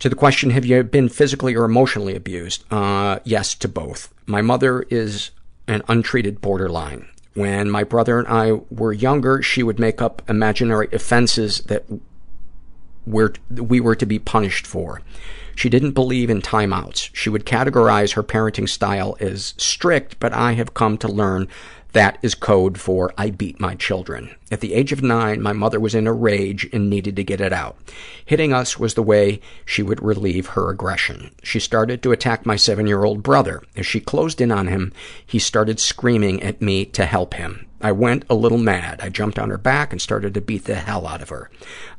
To 0.00 0.08
the 0.08 0.16
question, 0.16 0.50
have 0.50 0.66
you 0.66 0.82
been 0.82 1.08
physically 1.08 1.54
or 1.54 1.64
emotionally 1.64 2.14
abused? 2.14 2.64
Uh, 2.70 3.20
yes 3.24 3.54
to 3.54 3.68
both. 3.68 4.12
My 4.26 4.42
mother 4.42 4.82
is 4.90 5.30
an 5.66 5.82
untreated 5.88 6.40
borderline. 6.40 7.08
When 7.34 7.70
my 7.70 7.84
brother 7.84 8.18
and 8.18 8.28
I 8.28 8.52
were 8.70 8.92
younger, 8.92 9.42
she 9.42 9.62
would 9.62 9.78
make 9.78 10.02
up 10.02 10.22
imaginary 10.28 10.88
offenses 10.92 11.60
that 11.62 11.84
we're, 13.06 13.32
we 13.50 13.80
were 13.80 13.96
to 13.96 14.06
be 14.06 14.18
punished 14.18 14.66
for. 14.66 15.00
She 15.56 15.68
didn't 15.68 15.92
believe 15.92 16.30
in 16.30 16.42
timeouts. 16.42 17.10
She 17.12 17.30
would 17.30 17.46
categorize 17.46 18.14
her 18.14 18.22
parenting 18.22 18.68
style 18.68 19.16
as 19.20 19.54
strict, 19.56 20.18
but 20.20 20.32
I 20.32 20.52
have 20.52 20.74
come 20.74 20.98
to 20.98 21.08
learn 21.08 21.48
that 21.94 22.18
is 22.22 22.34
code 22.34 22.78
for 22.78 23.12
I 23.16 23.30
beat 23.30 23.58
my 23.58 23.74
children. 23.74 24.34
At 24.52 24.60
the 24.60 24.74
age 24.74 24.92
of 24.92 25.02
nine, 25.02 25.40
my 25.40 25.52
mother 25.52 25.80
was 25.80 25.94
in 25.94 26.06
a 26.06 26.12
rage 26.12 26.68
and 26.72 26.90
needed 26.90 27.16
to 27.16 27.24
get 27.24 27.40
it 27.40 27.52
out. 27.52 27.76
Hitting 28.24 28.52
us 28.52 28.78
was 28.78 28.94
the 28.94 29.02
way 29.02 29.40
she 29.64 29.82
would 29.82 30.02
relieve 30.02 30.48
her 30.48 30.70
aggression. 30.70 31.30
She 31.42 31.58
started 31.58 32.02
to 32.02 32.12
attack 32.12 32.44
my 32.44 32.56
seven-year-old 32.56 33.22
brother. 33.22 33.62
As 33.76 33.86
she 33.86 34.00
closed 34.00 34.40
in 34.40 34.52
on 34.52 34.66
him, 34.66 34.92
he 35.24 35.38
started 35.38 35.80
screaming 35.80 36.42
at 36.42 36.60
me 36.60 36.84
to 36.86 37.06
help 37.06 37.34
him. 37.34 37.66
I 37.80 37.92
went 37.92 38.24
a 38.30 38.34
little 38.34 38.58
mad. 38.58 39.00
I 39.02 39.08
jumped 39.10 39.38
on 39.38 39.50
her 39.50 39.58
back 39.58 39.92
and 39.92 40.00
started 40.00 40.34
to 40.34 40.40
beat 40.40 40.64
the 40.64 40.74
hell 40.74 41.06
out 41.06 41.20
of 41.20 41.28
her. 41.28 41.50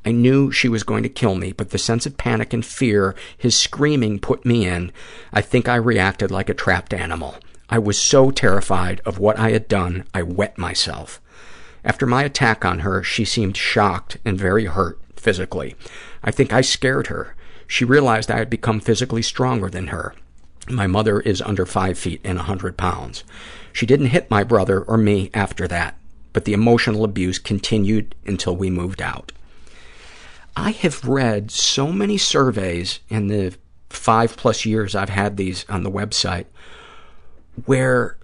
I 0.04 0.12
knew 0.12 0.52
she 0.52 0.68
was 0.68 0.84
going 0.84 1.04
to 1.04 1.10
kill 1.10 1.36
me, 1.36 1.52
but 1.52 1.70
the 1.70 1.78
sense 1.78 2.06
of 2.06 2.18
panic 2.18 2.54
and 2.54 2.66
fear 2.66 3.16
his 3.38 3.58
screaming 3.58 4.20
put 4.20 4.46
me 4.46 4.66
in, 4.66 4.92
I 5.32 5.42
think 5.42 5.70
I 5.70 5.76
reacted 5.76 6.32
like 6.32 6.50
a 6.50 6.56
trapped 6.56 6.94
animal. 6.94 7.36
I 7.76 7.78
was 7.78 8.00
so 8.00 8.32
terrified 8.32 9.02
of 9.04 9.20
what 9.20 9.38
I 9.38 9.52
had 9.52 9.68
done, 9.68 10.06
I 10.14 10.22
wet 10.22 10.58
myself. 10.58 11.20
After 11.84 12.06
my 12.06 12.24
attack 12.24 12.64
on 12.64 12.80
her, 12.80 13.04
she 13.04 13.26
seemed 13.26 13.58
shocked 13.58 14.16
and 14.24 14.40
very 14.40 14.64
hurt 14.64 14.98
physically. 15.18 15.76
I 16.24 16.32
think 16.32 16.54
I 16.54 16.62
scared 16.62 17.08
her. 17.08 17.36
She 17.68 17.84
realized 17.84 18.32
I 18.32 18.38
had 18.38 18.50
become 18.50 18.80
physically 18.80 19.22
stronger 19.22 19.70
than 19.70 19.88
her. 19.88 20.16
My 20.70 20.88
mother 20.88 21.20
is 21.20 21.42
under 21.42 21.66
five 21.66 22.00
feet 22.00 22.22
and 22.24 22.40
a 22.40 22.44
hundred 22.44 22.78
pounds. 22.78 23.26
She 23.74 23.86
didn't 23.86 24.16
hit 24.16 24.32
my 24.32 24.46
brother 24.46 24.82
or 24.82 24.98
me 24.98 25.30
after 25.34 25.68
that, 25.68 25.98
but 26.32 26.46
the 26.46 26.54
emotional 26.54 27.04
abuse 27.04 27.40
continued 27.40 28.16
until 28.26 28.56
we 28.56 28.70
moved 28.70 29.02
out. 29.02 29.34
I 30.56 30.72
have 30.72 31.04
read 31.04 31.52
so 31.52 31.92
many 31.92 32.18
surveys 32.18 33.02
in 33.10 33.28
the 33.28 33.58
five 33.90 34.38
plus 34.38 34.66
years 34.66 34.96
I've 34.96 35.10
had 35.10 35.36
these 35.36 35.66
on 35.68 35.84
the 35.84 35.92
website 35.92 36.46
where 37.66 38.18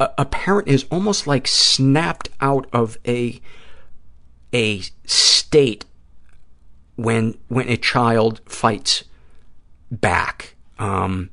a, 0.00 0.10
a 0.18 0.24
parent 0.24 0.68
is 0.68 0.84
almost 0.90 1.26
like 1.26 1.46
snapped 1.46 2.28
out 2.40 2.68
of 2.72 2.98
a 3.06 3.40
a 4.52 4.80
state 5.04 5.84
when 6.96 7.36
when 7.48 7.68
a 7.68 7.76
child 7.76 8.40
fights 8.46 9.04
back 9.90 10.54
um, 10.78 11.30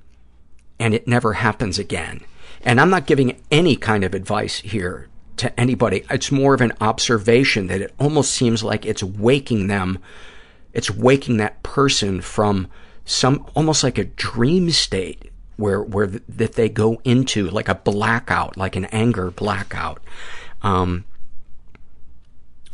and 0.79 0.93
it 0.93 1.07
never 1.07 1.33
happens 1.33 1.79
again. 1.79 2.21
And 2.61 2.79
I'm 2.79 2.89
not 2.89 3.07
giving 3.07 3.41
any 3.51 3.75
kind 3.75 4.03
of 4.03 4.13
advice 4.13 4.59
here 4.59 5.09
to 5.37 5.59
anybody. 5.59 6.05
It's 6.09 6.31
more 6.31 6.53
of 6.53 6.61
an 6.61 6.73
observation 6.79 7.67
that 7.67 7.81
it 7.81 7.93
almost 7.99 8.31
seems 8.31 8.63
like 8.63 8.85
it's 8.85 9.03
waking 9.03 9.67
them, 9.67 9.99
it's 10.71 10.91
waking 10.91 11.37
that 11.37 11.61
person 11.63 12.21
from 12.21 12.67
some, 13.05 13.45
almost 13.55 13.83
like 13.83 13.97
a 13.97 14.05
dream 14.05 14.69
state 14.69 15.32
where, 15.57 15.81
where 15.81 16.07
th- 16.07 16.23
that 16.27 16.53
they 16.53 16.69
go 16.69 17.01
into, 17.03 17.49
like 17.49 17.69
a 17.69 17.75
blackout, 17.75 18.57
like 18.57 18.75
an 18.75 18.85
anger 18.85 19.31
blackout. 19.31 20.01
Um, 20.61 21.05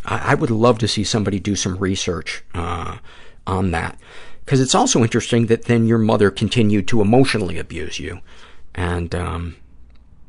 I, 0.05 0.31
I 0.31 0.35
would 0.35 0.51
love 0.51 0.79
to 0.79 0.87
see 0.87 1.03
somebody 1.03 1.39
do 1.39 1.55
some 1.55 1.77
research, 1.77 2.43
uh, 2.53 2.97
on 3.45 3.71
that. 3.71 3.99
Because 4.45 4.61
it's 4.61 4.75
also 4.75 5.03
interesting 5.03 5.45
that 5.47 5.65
then 5.65 5.85
your 5.85 5.97
mother 5.97 6.31
continued 6.31 6.87
to 6.87 7.01
emotionally 7.01 7.57
abuse 7.57 7.99
you. 7.99 8.19
And, 8.73 9.13
um, 9.13 9.55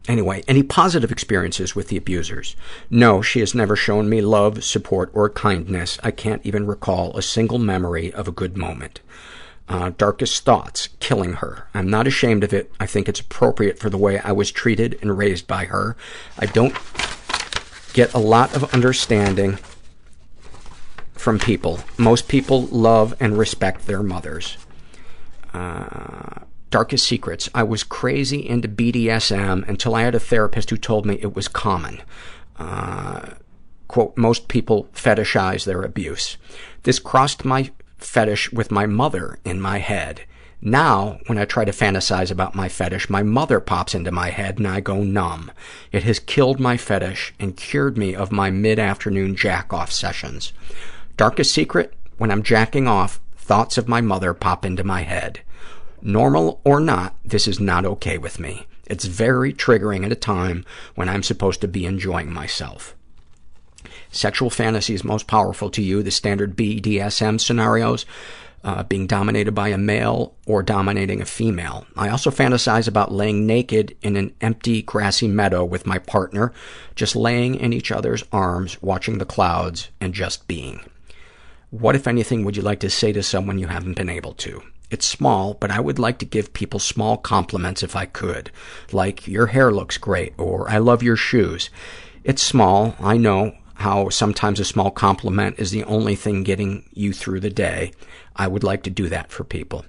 Anyway, 0.08 0.42
any 0.48 0.62
positive 0.62 1.12
experiences 1.12 1.76
with 1.76 1.88
the 1.88 1.96
abusers? 1.96 2.56
No, 2.88 3.20
she 3.20 3.40
has 3.40 3.54
never 3.54 3.76
shown 3.76 4.08
me 4.08 4.20
love, 4.20 4.64
support, 4.64 5.10
or 5.12 5.28
kindness. 5.28 5.98
I 6.02 6.10
can't 6.10 6.44
even 6.44 6.66
recall 6.66 7.16
a 7.16 7.22
single 7.22 7.58
memory 7.58 8.12
of 8.12 8.26
a 8.26 8.32
good 8.32 8.56
moment. 8.56 9.00
Uh, 9.70 9.92
darkest 9.96 10.44
thoughts, 10.44 10.88
killing 10.98 11.34
her. 11.34 11.68
I'm 11.74 11.88
not 11.88 12.08
ashamed 12.08 12.42
of 12.42 12.52
it. 12.52 12.72
I 12.80 12.86
think 12.86 13.08
it's 13.08 13.20
appropriate 13.20 13.78
for 13.78 13.88
the 13.88 13.96
way 13.96 14.18
I 14.18 14.32
was 14.32 14.50
treated 14.50 14.98
and 15.00 15.16
raised 15.16 15.46
by 15.46 15.66
her. 15.66 15.96
I 16.36 16.46
don't 16.46 16.74
get 17.92 18.12
a 18.12 18.18
lot 18.18 18.52
of 18.56 18.74
understanding 18.74 19.58
from 21.12 21.38
people. 21.38 21.78
Most 21.98 22.26
people 22.26 22.62
love 22.62 23.14
and 23.20 23.38
respect 23.38 23.86
their 23.86 24.02
mothers. 24.02 24.58
Uh, 25.54 26.40
darkest 26.70 27.06
secrets. 27.06 27.48
I 27.54 27.62
was 27.62 27.84
crazy 27.84 28.48
into 28.48 28.68
BDSM 28.68 29.68
until 29.68 29.94
I 29.94 30.02
had 30.02 30.16
a 30.16 30.20
therapist 30.20 30.70
who 30.70 30.78
told 30.78 31.06
me 31.06 31.16
it 31.22 31.36
was 31.36 31.46
common. 31.46 32.02
Uh, 32.58 33.34
quote, 33.86 34.16
most 34.16 34.48
people 34.48 34.88
fetishize 34.94 35.64
their 35.64 35.82
abuse. 35.82 36.38
This 36.82 36.98
crossed 36.98 37.44
my 37.44 37.70
fetish 38.00 38.52
with 38.52 38.70
my 38.70 38.86
mother 38.86 39.38
in 39.44 39.60
my 39.60 39.78
head. 39.78 40.22
Now, 40.62 41.20
when 41.26 41.38
I 41.38 41.46
try 41.46 41.64
to 41.64 41.72
fantasize 41.72 42.30
about 42.30 42.54
my 42.54 42.68
fetish, 42.68 43.08
my 43.08 43.22
mother 43.22 43.60
pops 43.60 43.94
into 43.94 44.10
my 44.10 44.28
head 44.28 44.58
and 44.58 44.68
I 44.68 44.80
go 44.80 45.02
numb. 45.02 45.50
It 45.90 46.02
has 46.02 46.18
killed 46.18 46.60
my 46.60 46.76
fetish 46.76 47.32
and 47.40 47.56
cured 47.56 47.96
me 47.96 48.14
of 48.14 48.30
my 48.30 48.50
mid-afternoon 48.50 49.36
jack-off 49.36 49.90
sessions. 49.90 50.52
Darkest 51.16 51.52
secret, 51.54 51.94
when 52.18 52.30
I'm 52.30 52.42
jacking 52.42 52.86
off, 52.86 53.20
thoughts 53.36 53.78
of 53.78 53.88
my 53.88 54.02
mother 54.02 54.34
pop 54.34 54.66
into 54.66 54.84
my 54.84 55.00
head. 55.02 55.40
Normal 56.02 56.60
or 56.62 56.78
not, 56.78 57.16
this 57.24 57.48
is 57.48 57.58
not 57.58 57.86
okay 57.86 58.18
with 58.18 58.38
me. 58.38 58.66
It's 58.86 59.06
very 59.06 59.54
triggering 59.54 60.04
at 60.04 60.12
a 60.12 60.16
time 60.16 60.64
when 60.94 61.08
I'm 61.08 61.22
supposed 61.22 61.60
to 61.62 61.68
be 61.68 61.86
enjoying 61.86 62.32
myself. 62.32 62.94
Sexual 64.10 64.50
fantasies 64.50 65.04
most 65.04 65.26
powerful 65.26 65.70
to 65.70 65.82
you, 65.82 66.02
the 66.02 66.10
standard 66.10 66.56
BDSM 66.56 67.40
scenarios, 67.40 68.04
uh, 68.62 68.82
being 68.82 69.06
dominated 69.06 69.52
by 69.52 69.68
a 69.68 69.78
male 69.78 70.34
or 70.46 70.62
dominating 70.62 71.22
a 71.22 71.26
female. 71.26 71.86
I 71.96 72.08
also 72.08 72.30
fantasize 72.30 72.88
about 72.88 73.12
laying 73.12 73.46
naked 73.46 73.96
in 74.02 74.16
an 74.16 74.34
empty, 74.40 74.82
grassy 74.82 75.28
meadow 75.28 75.64
with 75.64 75.86
my 75.86 75.98
partner, 75.98 76.52
just 76.94 77.16
laying 77.16 77.54
in 77.54 77.72
each 77.72 77.90
other's 77.90 78.24
arms, 78.32 78.80
watching 78.82 79.18
the 79.18 79.24
clouds, 79.24 79.88
and 80.00 80.12
just 80.12 80.46
being. 80.46 80.80
What, 81.70 81.94
if 81.94 82.06
anything, 82.06 82.44
would 82.44 82.56
you 82.56 82.62
like 82.62 82.80
to 82.80 82.90
say 82.90 83.12
to 83.12 83.22
someone 83.22 83.58
you 83.58 83.68
haven't 83.68 83.94
been 83.94 84.10
able 84.10 84.34
to? 84.34 84.62
It's 84.90 85.06
small, 85.06 85.54
but 85.54 85.70
I 85.70 85.78
would 85.78 86.00
like 86.00 86.18
to 86.18 86.24
give 86.24 86.52
people 86.52 86.80
small 86.80 87.16
compliments 87.16 87.84
if 87.84 87.94
I 87.94 88.06
could, 88.06 88.50
like, 88.90 89.28
your 89.28 89.46
hair 89.46 89.70
looks 89.70 89.96
great, 89.96 90.34
or 90.36 90.68
I 90.68 90.78
love 90.78 91.02
your 91.02 91.16
shoes. 91.16 91.70
It's 92.24 92.42
small, 92.42 92.96
I 92.98 93.16
know 93.16 93.54
how 93.80 94.10
sometimes 94.10 94.60
a 94.60 94.64
small 94.64 94.90
compliment 94.90 95.58
is 95.58 95.70
the 95.70 95.84
only 95.84 96.14
thing 96.14 96.42
getting 96.42 96.88
you 96.92 97.12
through 97.12 97.40
the 97.40 97.50
day. 97.50 97.92
I 98.36 98.46
would 98.46 98.62
like 98.62 98.82
to 98.84 98.90
do 98.90 99.08
that 99.08 99.30
for 99.30 99.42
people. 99.42 99.84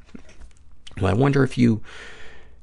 Well, 0.97 1.11
I 1.11 1.13
wonder 1.13 1.43
if 1.43 1.57
you, 1.57 1.81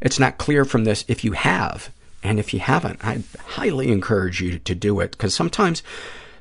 it's 0.00 0.18
not 0.18 0.38
clear 0.38 0.64
from 0.64 0.84
this 0.84 1.04
if 1.06 1.24
you 1.24 1.32
have, 1.32 1.90
and 2.22 2.38
if 2.38 2.54
you 2.54 2.60
haven't, 2.60 3.04
I 3.04 3.22
highly 3.40 3.92
encourage 3.92 4.40
you 4.40 4.58
to 4.58 4.74
do 4.74 5.00
it, 5.00 5.12
because 5.12 5.34
sometimes 5.34 5.82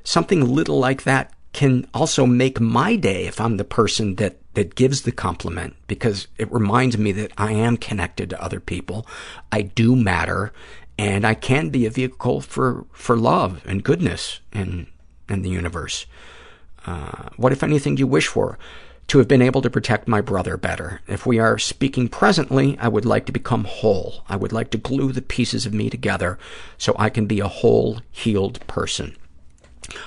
something 0.04 0.46
little 0.46 0.80
like 0.80 1.04
that 1.04 1.34
can 1.54 1.88
also 1.94 2.26
make 2.26 2.60
my 2.60 2.96
day 2.96 3.26
if 3.26 3.42
I'm 3.42 3.58
the 3.58 3.64
person 3.64 4.16
that, 4.16 4.38
that 4.54 4.76
gives 4.76 5.02
the 5.02 5.12
compliment 5.12 5.76
because 5.88 6.28
it 6.38 6.52
reminds 6.52 6.98
me 6.98 7.12
that 7.14 7.32
I 7.38 7.52
am 7.52 7.78
connected 7.78 8.30
to 8.30 8.42
other 8.42 8.60
people. 8.60 9.08
I 9.52 9.64
do 9.64 9.96
matter 9.96 10.54
and 10.98 11.26
I 11.26 11.34
can 11.34 11.70
be 11.70 11.86
a 11.86 11.92
vehicle 11.92 12.42
for, 12.42 12.86
for 12.92 13.16
love 13.16 13.62
and 13.66 13.84
goodness 13.84 14.40
in, 14.52 14.88
in 15.30 15.42
the 15.42 15.50
universe. 15.50 16.06
Uh, 16.86 17.30
what, 17.36 17.52
if 17.52 17.64
anything, 17.64 17.96
do 17.96 18.02
you 18.02 18.08
wish 18.08 18.28
for? 18.28 18.58
To 19.08 19.20
have 19.20 19.28
been 19.28 19.42
able 19.42 19.62
to 19.62 19.70
protect 19.70 20.08
my 20.08 20.20
brother 20.20 20.58
better. 20.58 21.02
If 21.08 21.26
we 21.26 21.40
are 21.40 21.58
speaking 21.58 22.10
presently, 22.10 22.78
I 22.80 22.90
would 22.90 23.06
like 23.06 23.26
to 23.28 23.32
become 23.32 23.64
whole. 23.64 24.24
I 24.28 24.36
would 24.36 24.52
like 24.52 24.70
to 24.72 24.78
glue 24.78 25.14
the 25.14 25.22
pieces 25.22 25.66
of 25.66 25.74
me 25.74 25.90
together 25.90 26.38
so 26.78 26.94
I 27.00 27.10
can 27.10 27.26
be 27.26 27.40
a 27.40 27.48
whole, 27.48 28.02
healed 28.12 28.66
person. 28.68 29.16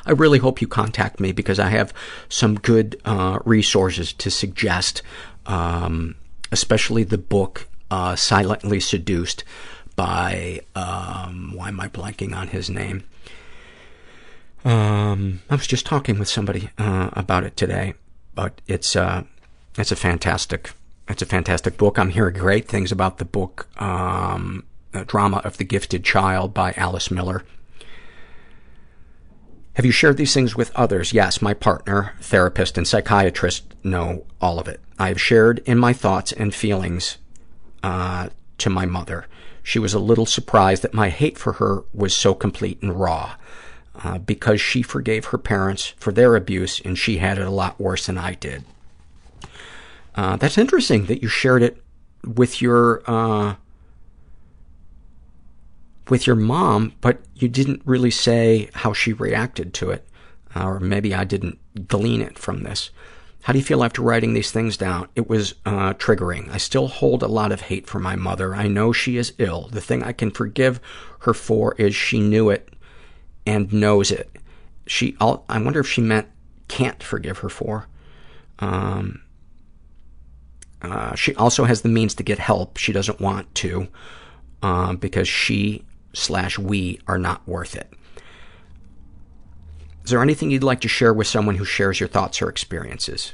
I 0.04 0.10
really 0.10 0.38
hope 0.38 0.60
you 0.60 0.68
contact 0.68 1.20
me 1.20 1.32
because 1.32 1.58
I 1.58 1.70
have 1.70 1.94
some 2.28 2.56
good 2.56 3.00
uh, 3.06 3.38
resources 3.46 4.12
to 4.14 4.30
suggest, 4.30 5.02
um, 5.46 6.16
especially 6.52 7.04
the 7.04 7.16
book 7.16 7.68
uh, 7.90 8.16
Silently 8.16 8.80
Seduced 8.80 9.44
by, 9.96 10.60
um, 10.74 11.52
why 11.54 11.68
am 11.68 11.80
I 11.80 11.88
blanking 11.88 12.34
on 12.34 12.48
his 12.48 12.70
name? 12.70 13.04
Um, 14.64 15.40
I 15.48 15.54
was 15.54 15.66
just 15.66 15.86
talking 15.86 16.18
with 16.18 16.28
somebody 16.28 16.70
uh, 16.78 17.10
about 17.12 17.44
it 17.44 17.56
today, 17.56 17.94
but 18.34 18.60
it's 18.66 18.94
uh, 18.94 19.24
it's 19.78 19.90
a 19.90 19.96
fantastic 19.96 20.72
it's 21.08 21.22
a 21.22 21.26
fantastic 21.26 21.76
book. 21.76 21.98
I'm 21.98 22.10
hearing 22.10 22.34
great 22.34 22.68
things 22.68 22.92
about 22.92 23.18
the 23.18 23.24
book, 23.24 23.68
um, 23.80 24.64
Drama 25.06 25.38
of 25.38 25.56
the 25.56 25.64
Gifted 25.64 26.04
Child 26.04 26.54
by 26.54 26.72
Alice 26.76 27.10
Miller. 27.10 27.42
Have 29.74 29.86
you 29.86 29.92
shared 29.92 30.16
these 30.16 30.34
things 30.34 30.56
with 30.56 30.72
others? 30.76 31.12
Yes, 31.12 31.40
my 31.40 31.54
partner, 31.54 32.14
therapist, 32.20 32.76
and 32.76 32.86
psychiatrist 32.86 33.64
know 33.82 34.26
all 34.40 34.58
of 34.58 34.68
it. 34.68 34.80
I 34.98 35.08
have 35.08 35.20
shared 35.20 35.60
in 35.60 35.78
my 35.78 35.92
thoughts 35.92 36.32
and 36.32 36.54
feelings 36.54 37.18
uh, 37.82 38.28
to 38.58 38.70
my 38.70 38.84
mother. 38.84 39.26
She 39.62 39.78
was 39.78 39.94
a 39.94 39.98
little 39.98 40.26
surprised 40.26 40.82
that 40.82 40.94
my 40.94 41.10
hate 41.10 41.38
for 41.38 41.54
her 41.54 41.84
was 41.92 42.16
so 42.16 42.34
complete 42.34 42.80
and 42.82 42.98
raw 42.98 43.36
uh, 44.02 44.18
because 44.18 44.60
she 44.60 44.82
forgave 44.82 45.26
her 45.26 45.38
parents 45.38 45.94
for 45.98 46.12
their 46.12 46.36
abuse 46.36 46.80
and 46.80 46.98
she 46.98 47.18
had 47.18 47.38
it 47.38 47.46
a 47.46 47.50
lot 47.50 47.80
worse 47.80 48.06
than 48.06 48.18
I 48.18 48.34
did. 48.34 48.64
Uh, 50.14 50.36
that's 50.36 50.58
interesting 50.58 51.06
that 51.06 51.22
you 51.22 51.28
shared 51.28 51.62
it 51.62 51.82
with 52.24 52.60
your 52.60 53.02
uh, 53.06 53.54
with 56.08 56.26
your 56.26 56.36
mom, 56.36 56.92
but 57.00 57.20
you 57.36 57.48
didn't 57.48 57.82
really 57.84 58.10
say 58.10 58.68
how 58.74 58.92
she 58.92 59.12
reacted 59.12 59.72
to 59.74 59.90
it, 59.90 60.06
or 60.56 60.80
maybe 60.80 61.14
I 61.14 61.24
didn't 61.24 61.58
glean 61.86 62.20
it 62.20 62.38
from 62.38 62.64
this. 62.64 62.90
How 63.42 63.52
do 63.52 63.58
you 63.58 63.64
feel 63.64 63.82
after 63.82 64.02
writing 64.02 64.34
these 64.34 64.50
things 64.50 64.76
down? 64.76 65.08
It 65.14 65.28
was 65.28 65.54
uh, 65.64 65.94
triggering. 65.94 66.50
I 66.50 66.58
still 66.58 66.88
hold 66.88 67.22
a 67.22 67.28
lot 67.28 67.52
of 67.52 67.62
hate 67.62 67.86
for 67.86 67.98
my 67.98 68.14
mother. 68.14 68.54
I 68.54 68.68
know 68.68 68.92
she 68.92 69.16
is 69.16 69.32
ill. 69.38 69.68
The 69.72 69.80
thing 69.80 70.02
I 70.02 70.12
can 70.12 70.30
forgive 70.30 70.78
her 71.20 71.32
for 71.32 71.74
is 71.76 71.94
she 71.94 72.20
knew 72.20 72.50
it 72.50 72.68
and 73.46 73.72
knows 73.72 74.10
it. 74.10 74.30
She, 74.86 75.16
I'll, 75.20 75.44
I 75.48 75.60
wonder 75.60 75.80
if 75.80 75.88
she 75.88 76.02
meant 76.02 76.28
can't 76.68 77.02
forgive 77.02 77.38
her 77.38 77.48
for. 77.48 77.86
Um, 78.58 79.22
uh, 80.82 81.14
she 81.14 81.34
also 81.34 81.64
has 81.64 81.82
the 81.82 81.88
means 81.88 82.14
to 82.16 82.22
get 82.22 82.38
help. 82.38 82.76
She 82.76 82.92
doesn't 82.92 83.20
want 83.20 83.54
to 83.56 83.88
um, 84.62 84.96
because 84.96 85.28
she 85.28 85.84
slash 86.12 86.58
we 86.58 87.00
are 87.06 87.18
not 87.18 87.46
worth 87.46 87.74
it. 87.74 87.92
Is 90.04 90.10
there 90.10 90.22
anything 90.22 90.50
you'd 90.50 90.62
like 90.62 90.80
to 90.80 90.88
share 90.88 91.12
with 91.12 91.26
someone 91.26 91.56
who 91.56 91.64
shares 91.64 92.00
your 92.00 92.08
thoughts 92.08 92.40
or 92.40 92.48
experiences? 92.48 93.32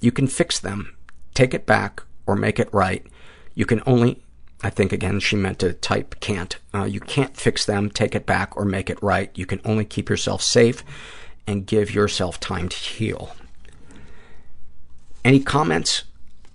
You 0.00 0.12
can 0.12 0.26
fix 0.26 0.58
them, 0.58 0.96
take 1.34 1.54
it 1.54 1.66
back, 1.66 2.02
or 2.26 2.36
make 2.36 2.58
it 2.58 2.72
right. 2.72 3.06
You 3.54 3.66
can 3.66 3.82
only, 3.86 4.22
I 4.62 4.70
think 4.70 4.92
again 4.92 5.20
she 5.20 5.36
meant 5.36 5.58
to 5.60 5.72
type 5.72 6.16
can't. 6.20 6.56
Uh, 6.74 6.84
you 6.84 7.00
can't 7.00 7.36
fix 7.36 7.64
them, 7.64 7.90
take 7.90 8.14
it 8.14 8.26
back, 8.26 8.56
or 8.56 8.64
make 8.64 8.90
it 8.90 9.02
right. 9.02 9.30
You 9.34 9.46
can 9.46 9.60
only 9.64 9.84
keep 9.84 10.08
yourself 10.08 10.42
safe 10.42 10.84
and 11.46 11.66
give 11.66 11.94
yourself 11.94 12.38
time 12.40 12.68
to 12.68 12.76
heal. 12.76 13.34
Any 15.24 15.40
comments 15.40 16.04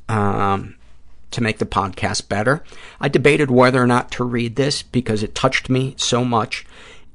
um, 0.10 0.76
to 1.32 1.42
make 1.42 1.58
the 1.60 1.66
podcast 1.66 2.28
better? 2.30 2.64
I 3.00 3.08
debated 3.08 3.50
whether 3.50 3.82
or 3.82 3.88
not 3.88 4.12
to 4.12 4.24
read 4.24 4.56
this 4.56 4.84
because 4.84 5.24
it 5.24 5.36
touched 5.36 5.70
me 5.70 5.96
so 5.98 6.24
much 6.26 6.66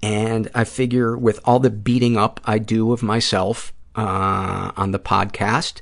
and 0.02 0.50
I 0.54 0.64
figure 0.64 1.16
with 1.16 1.40
all 1.44 1.60
the 1.60 1.70
beating 1.70 2.16
up 2.16 2.40
I 2.44 2.58
do 2.58 2.92
of 2.92 3.02
myself 3.02 3.72
uh, 3.94 4.72
on 4.76 4.90
the 4.90 4.98
podcast, 4.98 5.80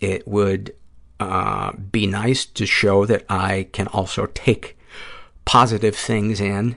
it 0.00 0.26
would 0.26 0.74
uh, 1.20 1.72
be 1.72 2.06
nice 2.06 2.44
to 2.44 2.66
show 2.66 3.06
that 3.06 3.24
I 3.28 3.68
can 3.72 3.86
also 3.88 4.26
take 4.26 4.76
positive 5.44 5.96
things 5.96 6.40
in 6.40 6.76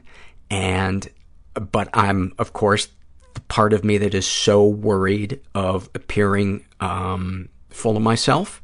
and 0.49 1.09
but 1.53 1.89
I'm, 1.93 2.33
of 2.37 2.53
course, 2.53 2.87
the 3.33 3.41
part 3.41 3.73
of 3.73 3.83
me 3.83 3.97
that 3.97 4.13
is 4.13 4.25
so 4.25 4.65
worried 4.65 5.39
of 5.53 5.89
appearing 5.93 6.65
um, 6.79 7.49
full 7.69 7.97
of 7.97 8.03
myself. 8.03 8.61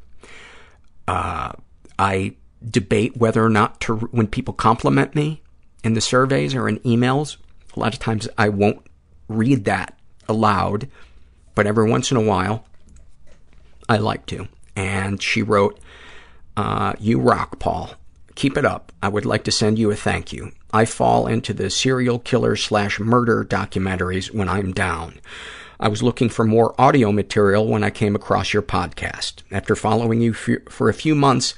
Uh, 1.06 1.52
I 1.98 2.36
debate 2.68 3.16
whether 3.16 3.44
or 3.44 3.50
not 3.50 3.80
to, 3.82 3.96
when 3.96 4.26
people 4.26 4.54
compliment 4.54 5.14
me 5.14 5.42
in 5.84 5.94
the 5.94 6.00
surveys 6.00 6.54
or 6.54 6.68
in 6.68 6.78
emails, 6.80 7.36
a 7.76 7.80
lot 7.80 7.92
of 7.92 8.00
times 8.00 8.28
I 8.38 8.48
won't 8.48 8.84
read 9.28 9.64
that 9.64 9.98
aloud, 10.28 10.88
but 11.54 11.66
every 11.66 11.88
once 11.88 12.10
in 12.10 12.16
a 12.16 12.22
while 12.22 12.64
I 13.88 13.98
like 13.98 14.26
to. 14.26 14.48
And 14.74 15.22
she 15.22 15.42
wrote, 15.42 15.78
uh, 16.56 16.94
you 16.98 17.20
rock, 17.20 17.58
Paul. 17.58 17.90
Keep 18.34 18.56
it 18.58 18.64
up. 18.64 18.92
I 19.02 19.08
would 19.08 19.24
like 19.24 19.44
to 19.44 19.52
send 19.52 19.78
you 19.78 19.90
a 19.90 19.96
thank 19.96 20.32
you. 20.32 20.52
I 20.72 20.84
fall 20.84 21.26
into 21.26 21.54
the 21.54 21.70
serial 21.70 22.18
killer 22.18 22.56
slash 22.56 23.00
murder 23.00 23.44
documentaries 23.44 24.30
when 24.30 24.48
I'm 24.48 24.72
down. 24.72 25.20
I 25.80 25.88
was 25.88 26.02
looking 26.02 26.28
for 26.28 26.44
more 26.44 26.74
audio 26.78 27.12
material 27.12 27.66
when 27.66 27.84
I 27.84 27.90
came 27.90 28.14
across 28.14 28.52
your 28.52 28.62
podcast. 28.62 29.42
After 29.50 29.76
following 29.76 30.20
you 30.20 30.32
for 30.32 30.88
a 30.88 30.94
few 30.94 31.14
months, 31.14 31.54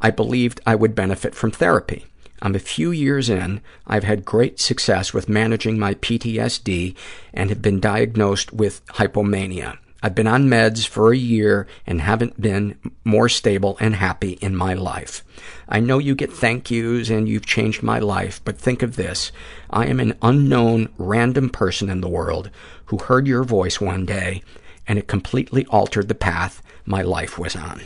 I 0.00 0.10
believed 0.10 0.60
I 0.66 0.74
would 0.74 0.94
benefit 0.94 1.34
from 1.34 1.50
therapy. 1.50 2.06
I'm 2.44 2.54
a 2.54 2.58
few 2.58 2.90
years 2.90 3.30
in. 3.30 3.62
I've 3.86 4.04
had 4.04 4.26
great 4.26 4.60
success 4.60 5.14
with 5.14 5.30
managing 5.30 5.78
my 5.78 5.94
PTSD 5.94 6.94
and 7.32 7.48
have 7.48 7.62
been 7.62 7.80
diagnosed 7.80 8.52
with 8.52 8.84
hypomania. 8.88 9.78
I've 10.02 10.14
been 10.14 10.26
on 10.26 10.50
meds 10.50 10.86
for 10.86 11.10
a 11.10 11.16
year 11.16 11.66
and 11.86 12.02
haven't 12.02 12.38
been 12.38 12.78
more 13.02 13.30
stable 13.30 13.78
and 13.80 13.96
happy 13.96 14.32
in 14.42 14.54
my 14.54 14.74
life. 14.74 15.24
I 15.70 15.80
know 15.80 15.96
you 15.96 16.14
get 16.14 16.34
thank 16.34 16.70
yous 16.70 17.08
and 17.08 17.26
you've 17.26 17.46
changed 17.46 17.82
my 17.82 17.98
life, 17.98 18.42
but 18.44 18.58
think 18.58 18.82
of 18.82 18.96
this. 18.96 19.32
I 19.70 19.86
am 19.86 19.98
an 19.98 20.12
unknown, 20.20 20.90
random 20.98 21.48
person 21.48 21.88
in 21.88 22.02
the 22.02 22.10
world 22.10 22.50
who 22.86 22.98
heard 22.98 23.26
your 23.26 23.44
voice 23.44 23.80
one 23.80 24.04
day 24.04 24.42
and 24.86 24.98
it 24.98 25.08
completely 25.08 25.64
altered 25.70 26.08
the 26.08 26.14
path 26.14 26.62
my 26.84 27.00
life 27.00 27.38
was 27.38 27.56
on. 27.56 27.80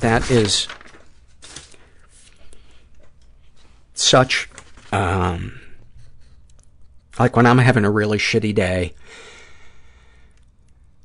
That 0.00 0.30
is 0.30 0.68
such, 3.94 4.48
um, 4.92 5.60
like 7.18 7.34
when 7.34 7.46
I'm 7.46 7.58
having 7.58 7.84
a 7.84 7.90
really 7.90 8.18
shitty 8.18 8.54
day 8.54 8.94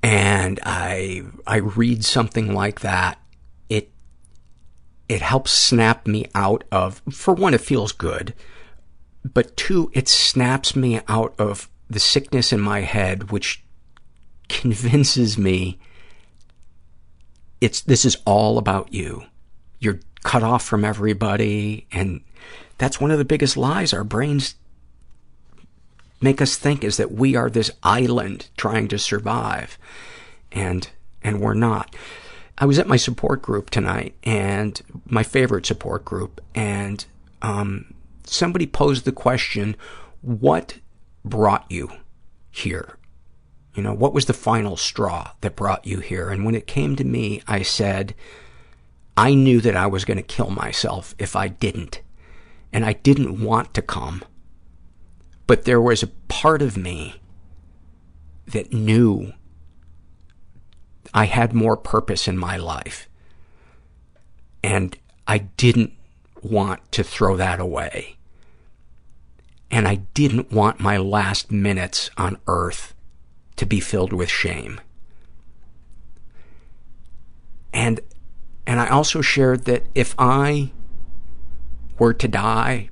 and 0.03 0.59
I, 0.63 1.23
I 1.47 1.57
read 1.57 2.03
something 2.03 2.53
like 2.53 2.81
that, 2.81 3.19
it, 3.69 3.91
it 5.07 5.21
helps 5.21 5.51
snap 5.51 6.05
me 6.05 6.27
out 6.35 6.63
of, 6.71 7.01
for 7.11 7.33
one, 7.33 7.53
it 7.53 7.61
feels 7.61 7.91
good, 7.91 8.33
but 9.23 9.55
two, 9.55 9.89
it 9.93 10.07
snaps 10.07 10.75
me 10.75 10.99
out 11.07 11.33
of 11.39 11.69
the 11.89 11.99
sickness 11.99 12.51
in 12.51 12.59
my 12.59 12.81
head, 12.81 13.31
which 13.31 13.63
convinces 14.49 15.37
me 15.37 15.79
it's, 17.61 17.81
this 17.81 18.03
is 18.03 18.17
all 18.25 18.57
about 18.57 18.93
you. 18.93 19.23
You're 19.79 19.99
cut 20.23 20.43
off 20.43 20.63
from 20.63 20.83
everybody. 20.83 21.87
And 21.91 22.21
that's 22.77 22.99
one 22.99 23.11
of 23.11 23.17
the 23.17 23.25
biggest 23.25 23.55
lies 23.55 23.93
our 23.93 24.03
brains 24.03 24.55
make 26.19 26.41
us 26.41 26.55
think 26.55 26.83
is 26.83 26.97
that 26.97 27.11
we 27.11 27.35
are 27.35 27.49
this 27.49 27.71
island 27.81 28.49
trying 28.57 28.87
to 28.89 28.99
survive. 28.99 29.77
And, 30.51 30.87
and 31.23 31.41
we're 31.41 31.55
not. 31.55 31.95
I 32.57 32.65
was 32.65 32.77
at 32.77 32.87
my 32.87 32.97
support 32.97 33.41
group 33.41 33.69
tonight 33.69 34.15
and 34.23 34.79
my 35.05 35.23
favorite 35.23 35.65
support 35.65 36.05
group 36.05 36.41
and, 36.53 37.03
um, 37.41 37.93
somebody 38.23 38.67
posed 38.67 39.05
the 39.05 39.11
question, 39.11 39.75
what 40.21 40.77
brought 41.25 41.65
you 41.69 41.89
here? 42.51 42.97
You 43.73 43.83
know, 43.83 43.93
what 43.93 44.13
was 44.13 44.25
the 44.25 44.33
final 44.33 44.75
straw 44.75 45.31
that 45.41 45.55
brought 45.55 45.85
you 45.87 45.99
here? 45.99 46.29
And 46.29 46.43
when 46.43 46.55
it 46.55 46.67
came 46.67 46.95
to 46.97 47.03
me, 47.05 47.41
I 47.47 47.61
said, 47.61 48.13
I 49.15 49.33
knew 49.33 49.61
that 49.61 49.77
I 49.77 49.87
was 49.87 50.03
going 50.03 50.17
to 50.17 50.23
kill 50.23 50.49
myself 50.49 51.15
if 51.17 51.35
I 51.35 51.47
didn't. 51.47 52.01
And 52.73 52.85
I 52.85 52.93
didn't 52.93 53.41
want 53.41 53.73
to 53.73 53.81
come. 53.81 54.23
But 55.47 55.63
there 55.63 55.81
was 55.81 56.03
a 56.03 56.07
part 56.07 56.61
of 56.61 56.77
me 56.77 57.21
that 58.47 58.73
knew 58.73 59.33
I 61.13 61.25
had 61.25 61.53
more 61.53 61.77
purpose 61.77 62.27
in 62.27 62.37
my 62.37 62.57
life. 62.57 63.07
And 64.63 64.97
I 65.27 65.39
didn't 65.39 65.93
want 66.41 66.91
to 66.93 67.03
throw 67.03 67.37
that 67.37 67.59
away. 67.59 68.17
And 69.69 69.87
I 69.87 69.95
didn't 70.13 70.51
want 70.51 70.79
my 70.81 70.97
last 70.97 71.51
minutes 71.51 72.09
on 72.17 72.37
earth 72.47 72.93
to 73.61 73.65
be 73.67 73.79
filled 73.79 74.11
with 74.11 74.27
shame. 74.27 74.81
And, 77.71 77.99
and 78.65 78.79
I 78.79 78.87
also 78.87 79.21
shared 79.21 79.65
that 79.65 79.83
if 79.93 80.15
I 80.17 80.71
were 81.99 82.15
to 82.15 82.27
die 82.27 82.89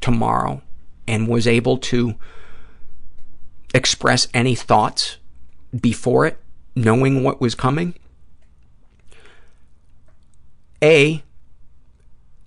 tomorrow 0.00 0.62
and 1.06 1.28
was 1.28 1.46
able 1.46 1.76
to 1.76 2.14
express 3.74 4.26
any 4.32 4.54
thoughts 4.54 5.18
before 5.78 6.24
it, 6.24 6.38
knowing 6.74 7.22
what 7.22 7.38
was 7.38 7.54
coming, 7.54 7.94
A, 10.82 11.22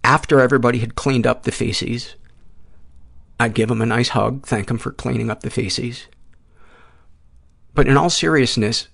after 0.03 0.39
everybody 0.39 0.79
had 0.79 0.95
cleaned 0.95 1.27
up 1.27 1.43
the 1.43 1.51
feces, 1.51 2.15
I'd 3.39 3.53
give 3.53 3.69
them 3.69 3.83
a 3.83 3.85
nice 3.85 4.09
hug, 4.09 4.47
thank 4.47 4.69
them 4.69 4.79
for 4.79 4.91
cleaning 4.91 5.29
up 5.29 5.41
the 5.41 5.51
feces. 5.51 6.07
But 7.73 7.87
in 7.87 7.97
all 7.97 8.09
seriousness, 8.09 8.87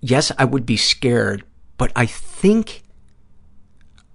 yes, 0.00 0.32
I 0.38 0.44
would 0.44 0.64
be 0.64 0.76
scared, 0.76 1.44
but 1.76 1.92
I 1.94 2.06
think 2.06 2.82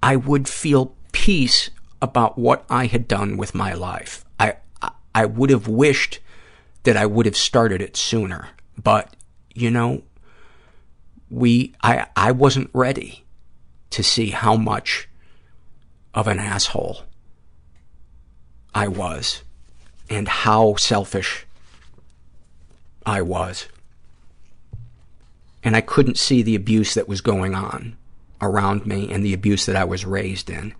I 0.01 0.15
would 0.15 0.47
feel 0.47 0.95
peace 1.11 1.69
about 2.01 2.37
what 2.37 2.65
I 2.69 2.85
had 2.85 3.07
done 3.07 3.37
with 3.37 3.55
my 3.55 3.73
life. 3.73 4.25
I, 4.39 4.55
I 5.13 5.25
would 5.25 5.49
have 5.49 5.67
wished 5.67 6.19
that 6.83 6.97
I 6.97 7.05
would 7.05 7.25
have 7.25 7.37
started 7.37 7.81
it 7.81 7.97
sooner, 7.97 8.49
but, 8.81 9.15
you 9.53 9.71
know, 9.71 10.03
we, 11.29 11.73
I, 11.81 12.07
I 12.15 12.31
wasn't 12.31 12.69
ready 12.73 13.25
to 13.89 14.03
see 14.03 14.29
how 14.29 14.55
much 14.55 15.09
of 16.13 16.27
an 16.27 16.39
asshole 16.39 17.03
I 18.73 18.87
was 18.87 19.43
and 20.09 20.27
how 20.27 20.75
selfish 20.75 21.45
I 23.05 23.21
was 23.21 23.67
and 25.63 25.75
I 25.75 25.81
couldn't 25.81 26.17
see 26.17 26.41
the 26.41 26.55
abuse 26.55 26.93
that 26.93 27.07
was 27.07 27.21
going 27.21 27.55
on 27.55 27.97
around 28.41 28.85
me 28.85 29.11
and 29.11 29.23
the 29.23 29.33
abuse 29.33 29.65
that 29.65 29.75
I 29.75 29.83
was 29.83 30.05
raised 30.05 30.49
in. 30.49 30.73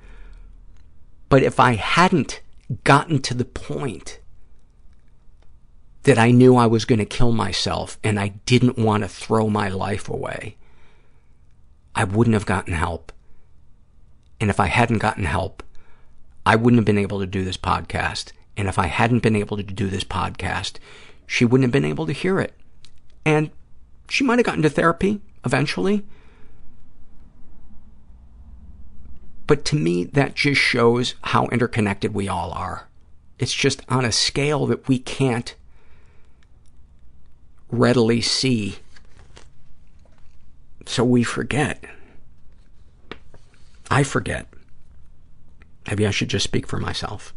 But 1.30 1.44
if 1.44 1.60
I 1.60 1.74
hadn't 1.74 2.42
gotten 2.84 3.22
to 3.24 3.34
the 3.34 3.46
point 3.46 4.20
that 6.04 6.18
I 6.18 6.32
knew 6.32 6.56
I 6.56 6.68
was 6.68 6.86
going 6.86 7.00
to 7.00 7.06
kill 7.06 7.32
myself 7.32 7.98
and 8.04 8.20
I 8.20 8.30
didn't 8.46 8.78
want 8.78 9.04
to 9.04 9.10
throw 9.10 9.50
my 9.50 9.68
life 9.68 10.08
away, 10.08 10.56
I 11.96 12.04
wouldn't 12.04 12.36
have 12.36 12.46
gotten 12.46 12.74
help. 12.74 13.12
And 14.40 14.50
if 14.50 14.60
I 14.60 14.68
hadn't 14.68 15.00
gotten 15.00 15.26
help, 15.26 15.64
I 16.46 16.56
wouldn't 16.56 16.80
have 16.80 16.86
been 16.86 16.98
able 16.98 17.20
to 17.20 17.26
do 17.26 17.44
this 17.44 17.58
podcast. 17.58 18.32
And 18.56 18.68
if 18.68 18.80
I 18.80 18.88
hadn't 18.88 19.24
been 19.24 19.36
able 19.36 19.58
to 19.58 19.64
do 19.64 19.90
this 19.90 20.04
podcast, 20.04 20.78
she 21.26 21.44
wouldn't 21.44 21.66
have 21.66 21.72
been 21.72 21.90
able 21.90 22.06
to 22.06 22.14
hear 22.14 22.40
it. 22.40 22.54
And 23.26 23.52
she 24.10 24.24
might 24.24 24.40
have 24.40 24.46
gotten 24.46 24.62
to 24.64 24.70
therapy 24.70 25.22
eventually. 25.46 26.04
But 29.46 29.64
to 29.66 29.76
me, 29.76 30.04
that 30.04 30.36
just 30.36 30.60
shows 30.60 31.16
how 31.22 31.48
interconnected 31.48 32.14
we 32.14 32.28
all 32.28 32.52
are. 32.52 32.88
It's 33.40 33.54
just 33.54 33.82
on 33.88 34.04
a 34.04 34.12
scale 34.12 34.66
that 34.68 34.88
we 34.88 35.00
can't 35.00 35.56
readily 37.70 38.22
see. 38.22 38.78
So 40.86 41.04
we 41.04 41.24
forget. 41.24 41.84
I 43.90 44.04
forget. 44.04 44.48
Maybe 45.88 46.06
I 46.06 46.12
should 46.12 46.30
just 46.30 46.44
speak 46.44 46.68
for 46.68 46.78
myself. 46.78 47.34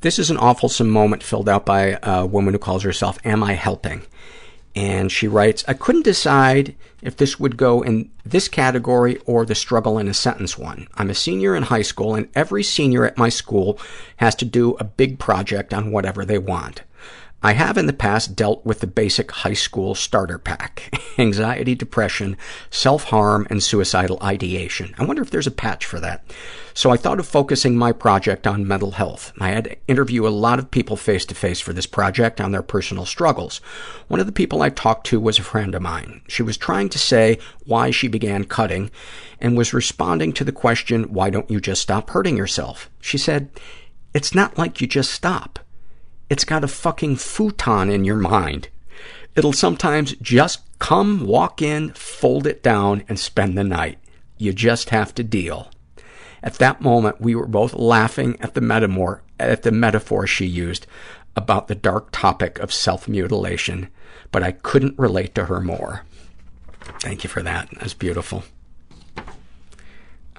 This 0.00 0.18
is 0.18 0.30
an 0.30 0.36
awful 0.36 0.70
moment 0.84 1.22
filled 1.22 1.48
out 1.48 1.64
by 1.64 1.98
a 2.02 2.26
woman 2.26 2.54
who 2.54 2.58
calls 2.58 2.82
herself 2.82 3.18
Am 3.24 3.42
I 3.42 3.54
Helping? 3.54 4.02
And 4.76 5.10
she 5.10 5.26
writes, 5.26 5.64
I 5.66 5.72
couldn't 5.72 6.02
decide 6.02 6.76
if 7.00 7.16
this 7.16 7.40
would 7.40 7.56
go 7.56 7.80
in 7.80 8.10
this 8.26 8.46
category 8.46 9.16
or 9.24 9.46
the 9.46 9.54
struggle 9.54 9.98
in 9.98 10.06
a 10.06 10.12
sentence 10.12 10.58
one. 10.58 10.86
I'm 10.94 11.08
a 11.08 11.14
senior 11.14 11.56
in 11.56 11.62
high 11.62 11.82
school, 11.82 12.14
and 12.14 12.28
every 12.34 12.62
senior 12.62 13.06
at 13.06 13.16
my 13.16 13.30
school 13.30 13.78
has 14.18 14.34
to 14.36 14.44
do 14.44 14.74
a 14.74 14.84
big 14.84 15.18
project 15.18 15.72
on 15.72 15.92
whatever 15.92 16.26
they 16.26 16.36
want. 16.36 16.82
I 17.42 17.52
have 17.52 17.76
in 17.76 17.86
the 17.86 17.92
past 17.92 18.34
dealt 18.34 18.64
with 18.64 18.80
the 18.80 18.86
basic 18.86 19.30
high 19.30 19.52
school 19.52 19.94
starter 19.94 20.38
pack 20.38 20.90
anxiety, 21.18 21.74
depression, 21.74 22.36
self 22.70 23.04
harm, 23.04 23.46
and 23.50 23.62
suicidal 23.62 24.18
ideation. 24.22 24.94
I 24.98 25.04
wonder 25.04 25.22
if 25.22 25.30
there's 25.30 25.46
a 25.46 25.52
patch 25.52 25.84
for 25.84 26.00
that. 26.00 26.24
So 26.72 26.90
I 26.90 26.96
thought 26.96 27.18
of 27.18 27.26
focusing 27.26 27.76
my 27.76 27.92
project 27.92 28.46
on 28.46 28.66
mental 28.66 28.92
health. 28.92 29.32
I 29.38 29.50
had 29.50 29.64
to 29.64 29.76
interview 29.86 30.26
a 30.26 30.28
lot 30.28 30.58
of 30.58 30.70
people 30.70 30.96
face 30.96 31.24
to 31.26 31.34
face 31.34 31.60
for 31.60 31.72
this 31.72 31.86
project 31.86 32.40
on 32.40 32.52
their 32.52 32.62
personal 32.62 33.04
struggles. 33.04 33.58
One 34.08 34.20
of 34.20 34.26
the 34.26 34.32
people 34.32 34.62
I 34.62 34.70
talked 34.70 35.06
to 35.08 35.20
was 35.20 35.38
a 35.38 35.42
friend 35.42 35.74
of 35.74 35.82
mine. 35.82 36.22
She 36.28 36.42
was 36.42 36.56
trying 36.56 36.88
to 36.90 36.98
say 36.98 37.38
why 37.64 37.90
she 37.90 38.08
began 38.08 38.44
cutting 38.44 38.90
and 39.40 39.56
was 39.56 39.74
responding 39.74 40.32
to 40.34 40.44
the 40.44 40.52
question, 40.52 41.12
why 41.12 41.30
don't 41.30 41.50
you 41.50 41.60
just 41.60 41.82
stop 41.82 42.10
hurting 42.10 42.36
yourself? 42.36 42.90
She 43.00 43.18
said, 43.18 43.50
it's 44.14 44.34
not 44.34 44.58
like 44.58 44.80
you 44.80 44.86
just 44.86 45.12
stop. 45.12 45.58
It's 46.28 46.44
got 46.44 46.64
a 46.64 46.68
fucking 46.68 47.16
futon 47.16 47.90
in 47.90 48.04
your 48.04 48.16
mind. 48.16 48.68
It'll 49.34 49.52
sometimes 49.52 50.14
just 50.16 50.60
come, 50.78 51.26
walk 51.26 51.62
in, 51.62 51.92
fold 51.92 52.46
it 52.46 52.62
down, 52.62 53.04
and 53.08 53.18
spend 53.18 53.56
the 53.56 53.64
night. 53.64 53.98
You 54.38 54.52
just 54.52 54.90
have 54.90 55.14
to 55.14 55.22
deal. 55.22 55.70
At 56.42 56.54
that 56.54 56.80
moment, 56.80 57.20
we 57.20 57.34
were 57.34 57.46
both 57.46 57.74
laughing 57.74 58.36
at 58.40 58.54
the 58.54 58.60
metaphor, 58.60 59.22
at 59.38 59.62
the 59.62 59.72
metaphor 59.72 60.26
she 60.26 60.46
used 60.46 60.86
about 61.34 61.68
the 61.68 61.74
dark 61.74 62.08
topic 62.12 62.58
of 62.58 62.72
self-mutilation, 62.72 63.88
but 64.32 64.42
I 64.42 64.52
couldn't 64.52 64.98
relate 64.98 65.34
to 65.34 65.46
her 65.46 65.60
more. 65.60 66.04
Thank 67.00 67.24
you 67.24 67.30
for 67.30 67.42
that. 67.42 67.68
That's 67.78 67.94
beautiful. 67.94 68.44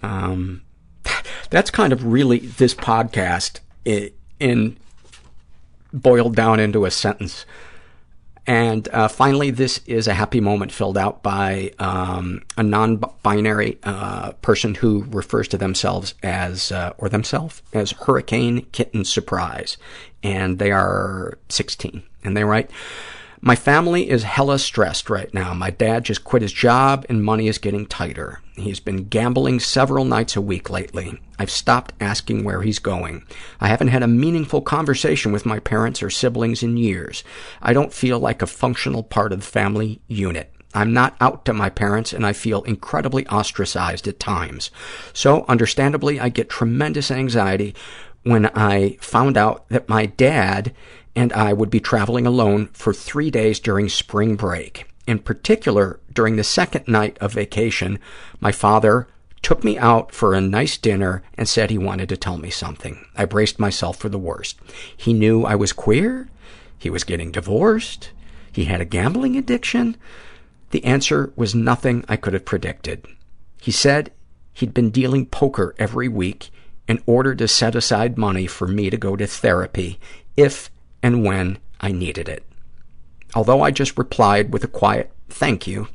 Um, 0.01 0.63
that's 1.49 1.69
kind 1.69 1.93
of 1.93 2.03
really 2.05 2.39
this 2.39 2.73
podcast 2.73 3.59
in 4.39 4.77
boiled 6.01 6.35
down 6.35 6.59
into 6.59 6.85
a 6.85 6.91
sentence. 6.91 7.45
And 8.45 8.87
uh, 8.89 9.09
finally, 9.09 9.51
this 9.51 9.81
is 9.87 10.07
a 10.07 10.13
happy 10.13 10.39
moment 10.39 10.71
filled 10.71 10.97
out 10.97 11.21
by 11.21 11.73
um, 11.79 12.43
a 12.55 12.63
non-binary 12.63 13.77
uh, 13.83 14.31
person 14.41 14.73
who 14.73 15.03
refers 15.09 15.49
to 15.49 15.57
themselves 15.57 16.13
as, 16.23 16.71
uh, 16.71 16.93
or 16.97 17.09
themselves, 17.09 17.61
as 17.73 17.91
Hurricane 17.91 18.65
Kitten 18.71 19.03
Surprise. 19.03 19.75
And 20.23 20.59
they 20.59 20.71
are 20.71 21.37
16. 21.49 22.01
And 22.23 22.37
they 22.37 22.45
write, 22.45 22.71
my 23.41 23.55
family 23.55 24.09
is 24.09 24.23
hella 24.23 24.57
stressed 24.57 25.09
right 25.09 25.31
now. 25.33 25.53
My 25.53 25.69
dad 25.69 26.05
just 26.05 26.23
quit 26.23 26.41
his 26.41 26.51
job 26.51 27.05
and 27.07 27.23
money 27.23 27.47
is 27.47 27.59
getting 27.59 27.85
tighter. 27.85 28.41
He's 28.55 28.79
been 28.79 29.07
gambling 29.07 29.59
several 29.59 30.05
nights 30.05 30.35
a 30.35 30.41
week 30.41 30.69
lately. 30.69 31.21
I've 31.37 31.51
stopped 31.51 31.93
asking 31.99 32.43
where 32.43 32.63
he's 32.63 32.79
going. 32.79 33.23
I 33.59 33.67
haven't 33.67 33.89
had 33.89 34.01
a 34.01 34.07
meaningful 34.07 34.61
conversation 34.61 35.31
with 35.31 35.45
my 35.45 35.59
parents 35.59 36.01
or 36.01 36.09
siblings 36.09 36.63
in 36.63 36.77
years. 36.77 37.23
I 37.61 37.73
don't 37.73 37.93
feel 37.93 38.19
like 38.19 38.41
a 38.41 38.47
functional 38.47 39.03
part 39.03 39.31
of 39.31 39.41
the 39.41 39.45
family 39.45 40.01
unit. 40.07 40.51
I'm 40.73 40.93
not 40.93 41.15
out 41.21 41.45
to 41.45 41.53
my 41.53 41.69
parents 41.69 42.13
and 42.13 42.25
I 42.25 42.33
feel 42.33 42.63
incredibly 42.63 43.25
ostracized 43.27 44.07
at 44.07 44.19
times. 44.19 44.71
So, 45.13 45.45
understandably, 45.47 46.19
I 46.19 46.29
get 46.29 46.49
tremendous 46.49 47.09
anxiety 47.11 47.75
when 48.23 48.47
I 48.47 48.97
found 48.99 49.37
out 49.37 49.69
that 49.69 49.87
my 49.87 50.07
dad 50.07 50.73
and 51.17 51.33
I 51.33 51.51
would 51.51 51.71
be 51.71 51.79
traveling 51.79 52.27
alone 52.27 52.69
for 52.73 52.93
three 52.93 53.31
days 53.31 53.59
during 53.59 53.89
spring 53.89 54.35
break. 54.35 54.87
In 55.07 55.17
particular, 55.17 55.99
during 56.13 56.35
the 56.35 56.43
second 56.43 56.87
night 56.87 57.17
of 57.19 57.33
vacation, 57.33 57.97
my 58.39 58.51
father 58.51 59.07
took 59.41 59.63
me 59.63 59.79
out 59.79 60.11
for 60.11 60.35
a 60.35 60.41
nice 60.41 60.77
dinner 60.77 61.23
and 61.35 61.49
said 61.49 61.71
he 61.71 61.77
wanted 61.79 62.07
to 62.09 62.17
tell 62.17 62.37
me 62.37 62.51
something. 62.51 63.03
I 63.15 63.25
braced 63.25 63.59
myself 63.59 63.97
for 63.97 64.09
the 64.09 64.19
worst. 64.19 64.59
He 64.95 65.11
knew 65.11 65.43
I 65.43 65.55
was 65.55 65.73
queer. 65.73 66.29
He 66.77 66.91
was 66.91 67.03
getting 67.03 67.31
divorced. 67.31 68.11
He 68.51 68.65
had 68.65 68.79
a 68.79 68.85
gambling 68.85 69.35
addiction. 69.35 69.97
The 70.69 70.85
answer 70.85 71.33
was 71.35 71.55
nothing 71.55 72.05
I 72.07 72.17
could 72.17 72.33
have 72.33 72.45
predicted. 72.45 73.07
He 73.59 73.71
said 73.71 74.11
he'd 74.53 74.73
been 74.73 74.91
dealing 74.91 75.25
poker 75.25 75.73
every 75.79 76.09
week 76.09 76.51
in 76.87 77.01
order 77.07 77.33
to 77.33 77.47
set 77.47 77.73
aside 77.73 78.19
money 78.19 78.45
for 78.45 78.67
me 78.67 78.91
to 78.91 78.97
go 78.97 79.15
to 79.15 79.25
therapy 79.25 79.99
if 80.35 80.69
and 81.07 81.23
when 81.23 81.57
I 81.79 81.93
needed 81.93 82.27
it. 82.27 82.43
Although 83.33 83.61
I 83.61 83.71
just 83.71 83.97
replied 83.97 84.51
with 84.51 84.65
a 84.65 84.67
quiet 84.67 85.09
thank 85.29 85.65
you, 85.65 85.87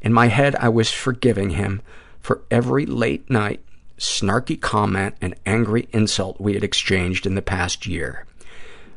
in 0.00 0.14
my 0.14 0.28
head 0.28 0.56
I 0.56 0.70
was 0.70 0.90
forgiving 0.90 1.50
him 1.50 1.82
for 2.20 2.40
every 2.50 2.86
late 2.86 3.28
night, 3.28 3.60
snarky 3.98 4.58
comment 4.58 5.14
and 5.20 5.34
angry 5.44 5.90
insult 5.92 6.40
we 6.40 6.54
had 6.54 6.64
exchanged 6.64 7.26
in 7.26 7.34
the 7.34 7.42
past 7.42 7.86
year. 7.86 8.24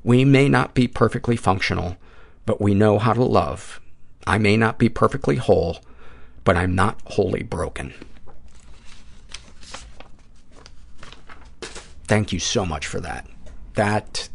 We 0.01 0.23
may 0.23 0.47
not 0.47 0.73
be 0.73 0.87
perfectly 0.87 1.35
functional, 1.35 1.97
but 2.45 2.61
we 2.61 2.73
know 2.73 2.97
how 2.97 3.11
to 3.11 3.23
love. 3.25 3.81
I 4.25 4.37
may 4.37 4.55
not 4.55 4.79
be 4.79 4.87
perfectly 4.87 5.35
whole, 5.35 5.79
but 6.45 6.55
I'm 6.55 6.73
not 6.73 7.01
wholly 7.03 7.43
broken. 7.43 7.93
Thank 12.07 12.31
you 12.31 12.39
so 12.39 12.65
much 12.65 12.87
for 12.87 13.01
that. 13.01 13.27
That 13.73 14.29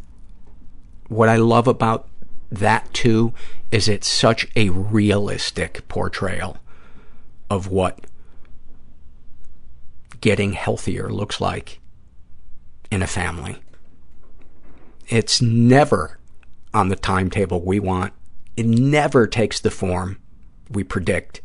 what 1.08 1.28
I 1.28 1.36
love 1.36 1.66
about 1.66 2.08
that 2.50 2.92
too 2.94 3.32
is 3.70 3.88
it's 3.88 4.08
such 4.08 4.46
a 4.56 4.70
realistic 4.70 5.86
portrayal 5.88 6.58
of 7.50 7.68
what 7.68 8.06
getting 10.20 10.52
healthier 10.52 11.10
looks 11.10 11.40
like 11.40 11.80
in 12.90 13.02
a 13.02 13.06
family. 13.06 13.58
It's 15.08 15.40
never 15.40 16.18
on 16.74 16.88
the 16.88 16.96
timetable 16.96 17.62
we 17.62 17.80
want. 17.80 18.12
It 18.56 18.66
never 18.66 19.26
takes 19.26 19.60
the 19.60 19.70
form 19.70 20.18
we 20.70 20.84
predict. 20.84 21.40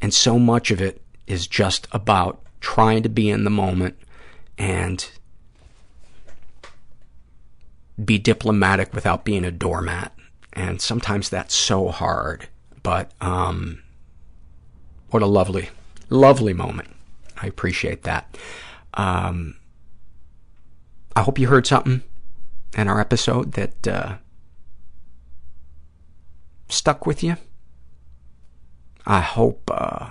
And 0.00 0.12
so 0.12 0.38
much 0.38 0.70
of 0.70 0.80
it 0.80 1.02
is 1.26 1.46
just 1.46 1.88
about 1.92 2.42
trying 2.60 3.02
to 3.02 3.08
be 3.08 3.30
in 3.30 3.44
the 3.44 3.50
moment 3.50 3.96
and 4.58 5.10
be 8.02 8.18
diplomatic 8.18 8.92
without 8.94 9.24
being 9.24 9.44
a 9.44 9.50
doormat. 9.50 10.12
And 10.52 10.80
sometimes 10.80 11.28
that's 11.28 11.54
so 11.54 11.88
hard. 11.88 12.48
But 12.82 13.12
um, 13.20 13.82
what 15.10 15.22
a 15.22 15.26
lovely, 15.26 15.70
lovely 16.08 16.52
moment. 16.52 16.88
I 17.36 17.46
appreciate 17.46 18.02
that. 18.04 18.36
Um, 18.94 19.56
I 21.14 21.22
hope 21.22 21.38
you 21.38 21.48
heard 21.48 21.66
something 21.66 22.02
in 22.76 22.88
our 22.88 23.00
episode 23.00 23.52
that 23.52 23.88
uh, 23.88 24.16
stuck 26.68 27.06
with 27.06 27.22
you. 27.22 27.36
I 29.06 29.20
hope 29.20 29.70
uh, 29.72 30.10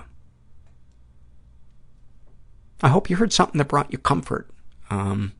I 2.81 2.89
hope 2.89 3.09
you 3.09 3.17
heard 3.17 3.33
something 3.33 3.57
that 3.57 3.67
brought 3.67 3.91
you 3.91 3.97
comfort. 3.97 4.49
Um, 4.89 5.33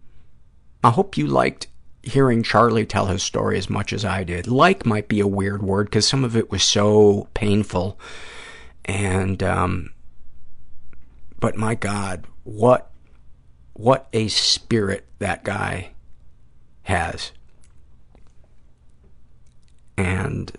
I 0.83 0.89
hope 0.89 1.17
you 1.17 1.27
liked 1.27 1.67
hearing 2.05 2.43
Charlie 2.43 2.85
tell 2.85 3.07
his 3.07 3.23
story 3.23 3.57
as 3.57 3.69
much 3.69 3.91
as 3.91 4.05
I 4.05 4.23
did. 4.23 4.47
Like 4.47 4.85
might 4.85 5.07
be 5.07 5.19
a 5.19 5.27
weird 5.27 5.63
word 5.63 5.87
because 5.87 6.07
some 6.07 6.23
of 6.23 6.37
it 6.37 6.51
was 6.51 6.63
so 6.63 7.27
painful. 7.33 7.99
And, 8.85 9.41
um, 9.41 9.91
but 11.39 11.57
my 11.57 11.75
God, 11.75 12.25
what, 12.43 12.91
what 13.73 14.07
a 14.13 14.27
spirit 14.27 15.05
that 15.19 15.43
guy 15.43 15.89
has. 16.83 17.31
And, 19.97 20.51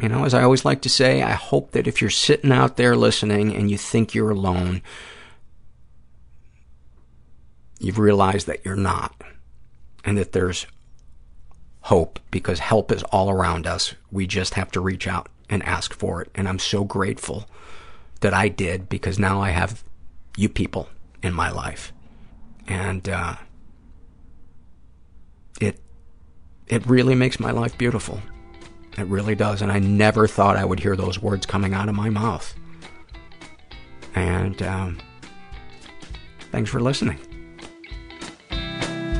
you 0.00 0.08
know, 0.08 0.24
as 0.24 0.34
I 0.34 0.42
always 0.42 0.64
like 0.64 0.82
to 0.82 0.88
say, 0.88 1.22
I 1.22 1.32
hope 1.32 1.72
that 1.72 1.88
if 1.88 2.00
you're 2.00 2.10
sitting 2.10 2.52
out 2.52 2.76
there 2.76 2.94
listening 2.94 3.54
and 3.54 3.70
you 3.70 3.76
think 3.76 4.14
you're 4.14 4.30
alone, 4.30 4.82
you've 7.80 7.98
realized 7.98 8.46
that 8.46 8.64
you're 8.64 8.76
not 8.76 9.15
and 10.06 10.16
that 10.16 10.32
there's 10.32 10.66
hope 11.82 12.20
because 12.30 12.60
help 12.60 12.90
is 12.90 13.02
all 13.04 13.28
around 13.28 13.66
us. 13.66 13.94
We 14.10 14.26
just 14.26 14.54
have 14.54 14.70
to 14.70 14.80
reach 14.80 15.06
out 15.06 15.28
and 15.50 15.62
ask 15.64 15.92
for 15.92 16.22
it. 16.22 16.30
And 16.34 16.48
I'm 16.48 16.60
so 16.60 16.84
grateful 16.84 17.46
that 18.20 18.32
I 18.32 18.48
did 18.48 18.88
because 18.88 19.18
now 19.18 19.42
I 19.42 19.50
have 19.50 19.84
you 20.36 20.48
people 20.48 20.88
in 21.22 21.34
my 21.34 21.50
life. 21.50 21.92
And, 22.68 23.08
uh, 23.08 23.36
it, 25.60 25.80
it 26.66 26.86
really 26.86 27.14
makes 27.14 27.38
my 27.38 27.50
life 27.50 27.76
beautiful. 27.76 28.20
It 28.98 29.06
really 29.06 29.34
does. 29.34 29.60
And 29.60 29.70
I 29.70 29.78
never 29.78 30.26
thought 30.26 30.56
I 30.56 30.64
would 30.64 30.80
hear 30.80 30.96
those 30.96 31.20
words 31.20 31.46
coming 31.46 31.74
out 31.74 31.88
of 31.88 31.94
my 31.94 32.10
mouth. 32.10 32.54
And, 34.14 34.60
um, 34.62 34.98
thanks 36.50 36.70
for 36.70 36.80
listening. 36.80 37.25